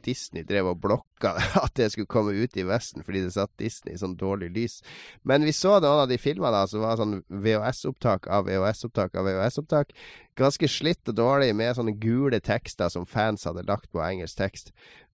Disney 0.05 0.43
drev 0.47 0.67
og 0.73 0.79
blokka 0.83 1.33
at 1.65 1.73
det 1.79 1.89
skulle 1.93 2.09
komme 2.11 2.33
ut 2.35 2.57
i 2.59 2.65
Vesten 2.67 3.03
fordi 3.05 3.23
det 3.25 3.33
satt 3.35 3.51
Disney 3.57 3.95
i 3.95 4.01
sånn 4.01 4.15
dårlig 4.19 4.51
lys. 4.55 4.79
Men 5.23 5.45
vi 5.47 5.53
så 5.55 5.79
noen 5.79 6.03
av 6.05 6.09
de 6.11 6.17
filmene 6.21 6.51
da 6.53 6.65
som 6.69 6.83
var 6.85 6.99
sånn 6.99 7.21
VHS-opptak 7.29 8.27
av 8.27 8.47
VHS-opptak 8.49 9.15
av 9.19 9.29
VHS-opptak. 9.29 9.93
Ganske 10.39 10.69
slitt 10.71 11.09
og 11.09 11.17
dårlig 11.17 11.53
med 11.55 11.75
sånne 11.77 11.95
gule 12.01 12.39
tekster 12.43 12.89
som 12.93 13.05
fans 13.09 13.45
hadde 13.49 13.65
lagt 13.67 13.89
på 13.93 14.03
engelsk 14.05 14.37
tekst. 14.39 14.73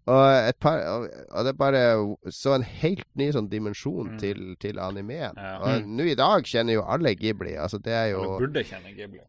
Og, 0.09 0.25
et 0.49 0.57
par, 0.57 0.81
og, 0.89 1.45
det 1.45 1.53
bare 1.61 1.81
så 2.33 2.55
en 2.57 2.65
helt 2.65 3.05
ny 3.21 3.27
sånn 3.35 3.51
dimensjon 3.53 4.15
Mm. 4.15 4.19
til, 4.23 4.39
til 4.57 4.79
animeen. 4.81 5.37
Ja. 5.37 5.59
Og 5.61 5.91
nå 5.91 6.07
i 6.09 6.15
dag 6.17 6.47
kjenner 6.49 6.79
jo 6.79 6.85
alle 6.89 7.13
Ghibli. 7.19 7.53
Altså 7.61 7.77
det 7.79 7.93
er 7.93 8.07
jo 8.15 8.23
Eller 8.23 8.47
burde 8.47 8.63
kjenne 8.65 8.95
Ghibli. 8.97 9.21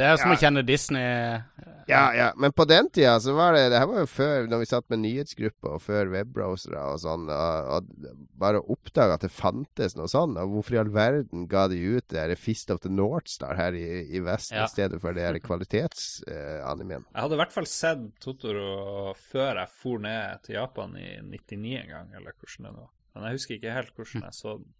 Det 0.00 0.06
er 0.08 0.16
som 0.16 0.30
Ja. 0.32 0.36
å 0.36 0.40
kjenne 0.40 0.62
Disney. 0.64 1.42
Ja, 1.90 2.12
ja. 2.14 2.28
Men 2.38 2.52
på 2.54 2.64
den 2.70 2.86
tida 2.94 3.16
så 3.20 3.32
var 3.34 3.52
det 3.56 3.64
Det 3.72 3.78
her 3.80 3.86
var 3.90 3.98
jo 4.04 4.06
før 4.06 4.46
når 4.48 4.60
vi 4.62 4.66
satt 4.70 4.86
med 4.92 5.00
nyhetsgrupper 5.02 5.72
og 5.74 5.82
før 5.82 6.10
webbrowsere 6.12 6.78
og 6.92 7.00
sånn, 7.02 7.24
og, 7.34 7.70
og 7.74 8.28
bare 8.38 8.60
oppdaga 8.62 9.16
at 9.18 9.24
det 9.26 9.32
fantes 9.34 9.96
noe 9.98 10.06
sånn. 10.08 10.36
Og 10.40 10.54
hvorfor 10.54 10.76
i 10.76 10.80
all 10.84 10.92
verden 10.94 11.48
ga 11.50 11.66
de 11.68 11.80
ut 11.96 12.06
det 12.08 12.20
der 12.30 12.36
Fist 12.38 12.70
of 12.70 12.80
the 12.84 12.88
North 12.92 13.28
Star 13.32 13.56
her 13.58 13.74
i, 13.76 14.06
i 14.16 14.22
Vesten 14.24 14.56
Ja. 14.60 14.64
i 14.68 14.72
stedet 14.72 15.00
for 15.02 15.12
det 15.12 15.26
her 15.26 15.34
Eh, 15.34 15.42
Jeg 15.42 17.22
hadde 17.22 17.34
i 17.34 17.40
hvert 17.42 17.52
fall 17.52 17.66
sett 17.66 18.06
Totoro 18.20 19.12
før 19.18 19.56
jeg 19.60 19.68
for 19.74 19.98
ned 19.98 20.42
til 20.46 20.54
Japan 20.56 20.96
i 20.96 21.18
99 21.20 21.76
en 21.82 21.88
gang, 21.88 22.14
eller 22.14 22.32
hvordan 22.38 22.70
det 22.70 22.76
var. 22.78 22.90
Men 23.14 23.24
jeg 23.24 23.32
husker 23.40 23.54
ikke 23.58 23.74
helt 23.74 23.94
hvordan 23.96 24.22
jeg 24.22 24.32
så 24.38 24.56
den 24.58 24.72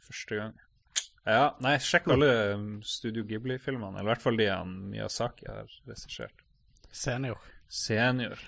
første 0.00 0.36
gang. 0.36 0.54
Ja, 1.28 1.56
nei, 1.60 1.74
sjekk 1.84 2.08
alle 2.14 2.30
um, 2.54 2.68
Studio 2.86 3.26
Ghibli-filmene, 3.28 3.98
eller 3.98 4.08
i 4.08 4.12
hvert 4.14 4.24
fall 4.24 4.40
de 4.40 4.48
han 4.48 4.72
Miyazaki 4.92 5.48
har 5.50 5.68
regissert. 5.88 6.46
Senior. 6.90 7.38
Senior. 7.68 8.40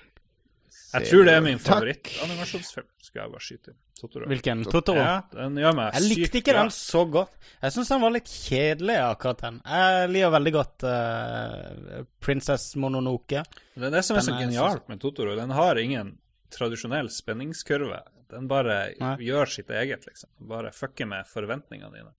Jeg 0.92 1.08
tror 1.08 1.24
det 1.24 1.34
er 1.36 1.44
min 1.44 1.60
favorittanimasjonsfilm, 1.62 2.88
skulle 3.00 3.24
jeg 3.24 3.32
bare 3.32 3.44
skyte 3.44 3.72
inn. 3.72 3.78
Totoro. 4.02 4.26
Hvilken? 4.26 4.64
Totoro? 4.66 4.98
Ja, 4.98 5.20
den 5.30 5.60
gjør 5.62 5.76
meg 5.78 5.94
Jeg 5.94 6.08
likte 6.08 6.40
ikke 6.40 6.54
den 6.56 6.72
så 6.74 7.04
godt. 7.06 7.36
Jeg 7.62 7.74
syns 7.74 7.92
den 7.92 8.00
var 8.02 8.14
litt 8.16 8.30
kjedelig, 8.32 8.96
akkurat 8.98 9.44
den. 9.44 9.60
Jeg 9.62 10.08
liker 10.10 10.32
veldig 10.34 10.52
godt 10.56 10.86
uh, 10.88 12.00
Princess 12.24 12.72
Mononoke. 12.82 13.44
Det 13.76 13.86
er 13.88 13.94
det 13.94 14.02
som 14.08 14.18
er 14.18 14.26
så 14.26 14.34
er 14.34 14.42
genialt 14.42 14.90
med 14.90 15.00
Totoro. 15.04 15.36
Den 15.38 15.54
har 15.54 15.78
ingen 15.78 16.16
tradisjonell 16.52 17.12
spenningskurve. 17.14 18.02
Den 18.32 18.48
bare 18.50 18.80
Nei. 18.98 19.14
gjør 19.28 19.54
sitt 19.54 19.70
eget, 19.70 20.08
liksom. 20.08 20.32
Bare 20.50 20.72
fucker 20.74 21.08
med 21.08 21.28
forventningene 21.30 21.94
dine. 21.94 22.12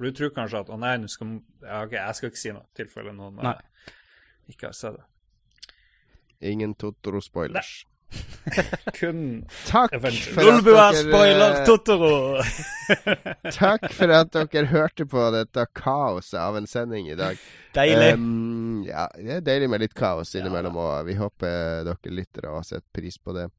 For 0.00 0.08
du 0.08 0.16
tror 0.16 0.30
kanskje 0.32 0.62
at 0.64 0.70
å 0.72 0.78
nei, 0.80 0.94
skal 1.12 1.34
ja, 1.60 1.82
okay, 1.84 1.98
jeg 2.00 2.16
skal 2.16 2.30
ikke 2.32 2.40
si 2.40 2.52
noe, 2.56 2.64
i 2.64 2.78
tilfelle 2.80 3.12
noen 3.12 3.34
Nei. 3.44 3.52
eh, 3.52 3.90
ikke 4.48 4.70
har 4.70 4.76
sett 4.78 4.96
det. 4.96 5.74
Ingen 6.48 6.72
Totoro-spoilers. 6.80 7.82
Kun 8.96 9.18
Takk 9.68 9.92
Avengers. 9.98 10.30
for 10.32 10.48
at 10.48 10.64
dere- 10.64 11.02
spoiler 11.04 11.58
Totoro! 11.68 12.14
Takk 13.60 13.84
for 13.92 14.14
at 14.16 14.32
dere 14.32 14.64
hørte 14.72 15.04
på 15.04 15.26
dette 15.36 15.66
kaoset 15.76 16.38
av 16.40 16.56
en 16.56 16.66
sending 16.66 17.12
i 17.12 17.18
dag. 17.20 17.36
Deilig. 17.76 18.14
Um, 18.16 18.80
ja, 18.88 19.04
det 19.20 19.36
er 19.36 19.44
deilig 19.52 19.68
med 19.70 19.84
litt 19.84 19.94
kaos 20.00 20.32
innimellom, 20.40 20.80
og 20.80 21.04
vi 21.12 21.18
håper 21.20 21.84
dere 21.92 22.14
lyttere 22.16 22.56
har 22.56 22.64
sett 22.66 22.88
pris 22.96 23.20
på 23.20 23.36
det. 23.36 23.50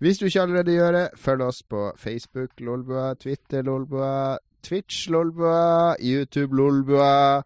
Hvis 0.00 0.22
du 0.22 0.30
ikke 0.30 0.46
allerede 0.46 0.78
gjør 0.78 0.94
det, 0.96 1.04
følg 1.20 1.42
oss 1.50 1.64
på 1.66 1.82
Facebook 2.00 2.62
Lolbua, 2.64 3.10
Twitter 3.20 3.66
Lolbua, 3.66 4.38
Twitch 4.62 5.08
Lolbua, 5.08 5.96
YouTube 6.00 6.56
Lolbua, 6.56 7.42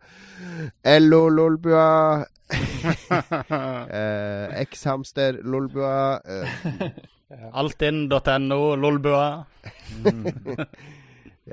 LO 0.85 1.29
Lolbua, 1.39 2.25
eh, 2.51 4.61
X-hamster 4.65 5.41
Lolbua. 5.43 6.21
Eh, 6.25 6.91
Altinn.no, 7.53 8.77
Lolbua. 8.77 9.47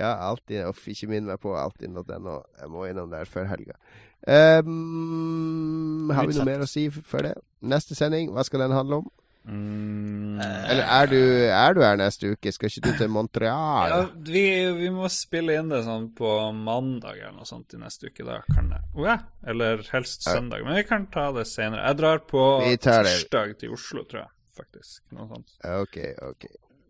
ja, 0.02 0.12
Altinn. 0.30 0.68
Uff, 0.70 0.88
ikke 0.92 1.10
minn 1.12 1.28
meg 1.30 1.42
på 1.42 1.56
altinn.no. 1.58 2.38
Jeg 2.60 2.72
må 2.72 2.86
innom 2.90 3.12
der 3.14 3.30
før 3.30 3.50
helga. 3.54 3.78
Um, 4.22 6.12
har 6.14 6.28
vi 6.30 6.38
noe 6.38 6.46
mer 6.46 6.62
å 6.62 6.70
si 6.70 6.86
før 6.94 7.30
det? 7.30 7.36
Neste 7.66 7.98
sending, 7.98 8.30
hva 8.36 8.46
skal 8.46 8.68
den 8.68 8.76
handle 8.76 9.02
om? 9.02 9.10
Mm, 9.44 10.40
Eller 10.42 10.84
er 10.86 11.12
du, 11.12 11.20
er 11.50 11.76
du 11.76 11.82
her 11.86 12.00
neste 12.00 12.34
uke? 12.34 12.54
Skal 12.54 12.72
ikke 12.72 12.84
du 12.86 12.98
til 13.00 13.12
Montreal? 13.14 13.94
ja, 13.94 14.00
vi, 14.28 14.46
vi 14.78 14.90
må 14.94 15.10
spille 15.12 15.58
inn 15.60 15.72
det 15.74 15.84
sånn 15.88 16.10
på 16.18 16.34
mandag 16.58 17.20
eller 17.20 17.38
noe 17.40 17.50
sånt 17.50 17.76
i 17.78 17.82
neste 17.82 18.12
uke. 18.12 18.26
Da 18.28 18.42
kan 18.48 18.72
jeg 18.76 18.84
oh, 18.96 19.06
ja. 19.08 19.18
Eller 19.48 19.86
helst 19.94 20.28
søndag. 20.28 20.66
Men 20.68 20.80
vi 20.80 20.86
kan 20.90 21.08
ta 21.14 21.30
det 21.36 21.48
senere. 21.50 21.86
Jeg 21.88 22.02
drar 22.02 22.26
på 22.30 22.46
Vi 22.66 22.78
tirsdag 22.82 23.58
til 23.62 23.78
Oslo, 23.78 24.06
tror 24.10 24.26
jeg. 24.26 24.34
Faktisk. 24.62 25.04
Noe 25.16 25.30
sånt. 25.30 25.56
Ok, 25.64 25.98
ok. 26.28 26.50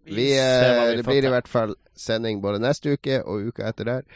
Vi, 0.10 0.30
ser 0.34 0.72
eh, 0.72 0.86
vi 0.90 1.02
det 1.02 1.06
blir 1.06 1.28
i 1.28 1.32
hvert 1.32 1.50
fall 1.50 1.76
sending 1.98 2.42
både 2.42 2.62
neste 2.64 2.96
uke 2.98 3.22
og 3.22 3.52
uka 3.52 3.68
etter 3.70 3.88
der. 3.92 4.08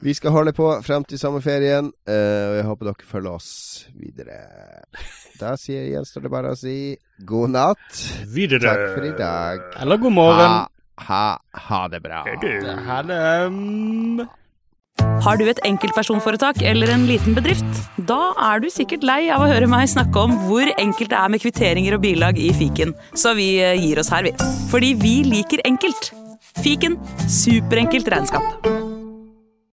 Vi 0.00 0.14
skal 0.14 0.34
holde 0.34 0.52
på 0.56 0.68
frem 0.84 1.04
til 1.08 1.20
sommerferien, 1.20 1.90
eh, 2.08 2.44
og 2.50 2.56
jeg 2.58 2.66
håper 2.68 2.90
dere 2.90 3.08
følger 3.08 3.38
oss 3.38 3.50
videre. 3.96 4.40
Da 5.38 5.54
sier, 5.60 5.86
gjenstår 5.92 6.26
det 6.26 6.32
bare 6.32 6.52
å 6.52 6.58
si 6.58 6.96
god 7.26 7.54
natt. 7.54 8.02
Videre. 8.34 8.66
Takk 8.66 8.96
for 8.96 9.06
i 9.06 9.14
dag. 9.18 9.62
Eller 9.80 10.00
god 10.02 10.16
morgen. 10.16 10.56
Ha, 10.98 11.22
ha, 11.38 11.68
ha 11.68 11.84
det 11.92 12.02
bra. 12.04 12.24
Ha 12.88 12.98
det. 13.06 14.28
Har 15.22 15.38
du 15.38 15.46
et 15.50 15.60
enkeltpersonforetak 15.66 16.60
eller 16.66 16.90
en 16.94 17.06
liten 17.08 17.34
bedrift? 17.38 17.82
Da 18.10 18.32
er 18.50 18.62
du 18.62 18.68
sikkert 18.72 19.06
lei 19.06 19.20
av 19.34 19.44
å 19.44 19.50
høre 19.50 19.70
meg 19.70 19.90
snakke 19.90 20.26
om 20.26 20.34
hvor 20.46 20.66
enkelt 20.74 21.12
det 21.14 21.18
er 21.20 21.32
med 21.32 21.42
kvitteringer 21.42 21.98
og 21.98 22.04
bilag 22.06 22.38
i 22.42 22.50
fiken, 22.54 22.94
så 23.14 23.34
vi 23.38 23.54
eh, 23.62 23.78
gir 23.78 24.02
oss 24.02 24.12
her, 24.14 24.26
vi. 24.26 24.34
Fordi 24.72 24.94
vi 24.98 25.16
liker 25.26 25.64
enkelt. 25.68 26.12
Fiken 26.58 26.98
superenkelt 27.30 28.10
regnskap. 28.10 28.68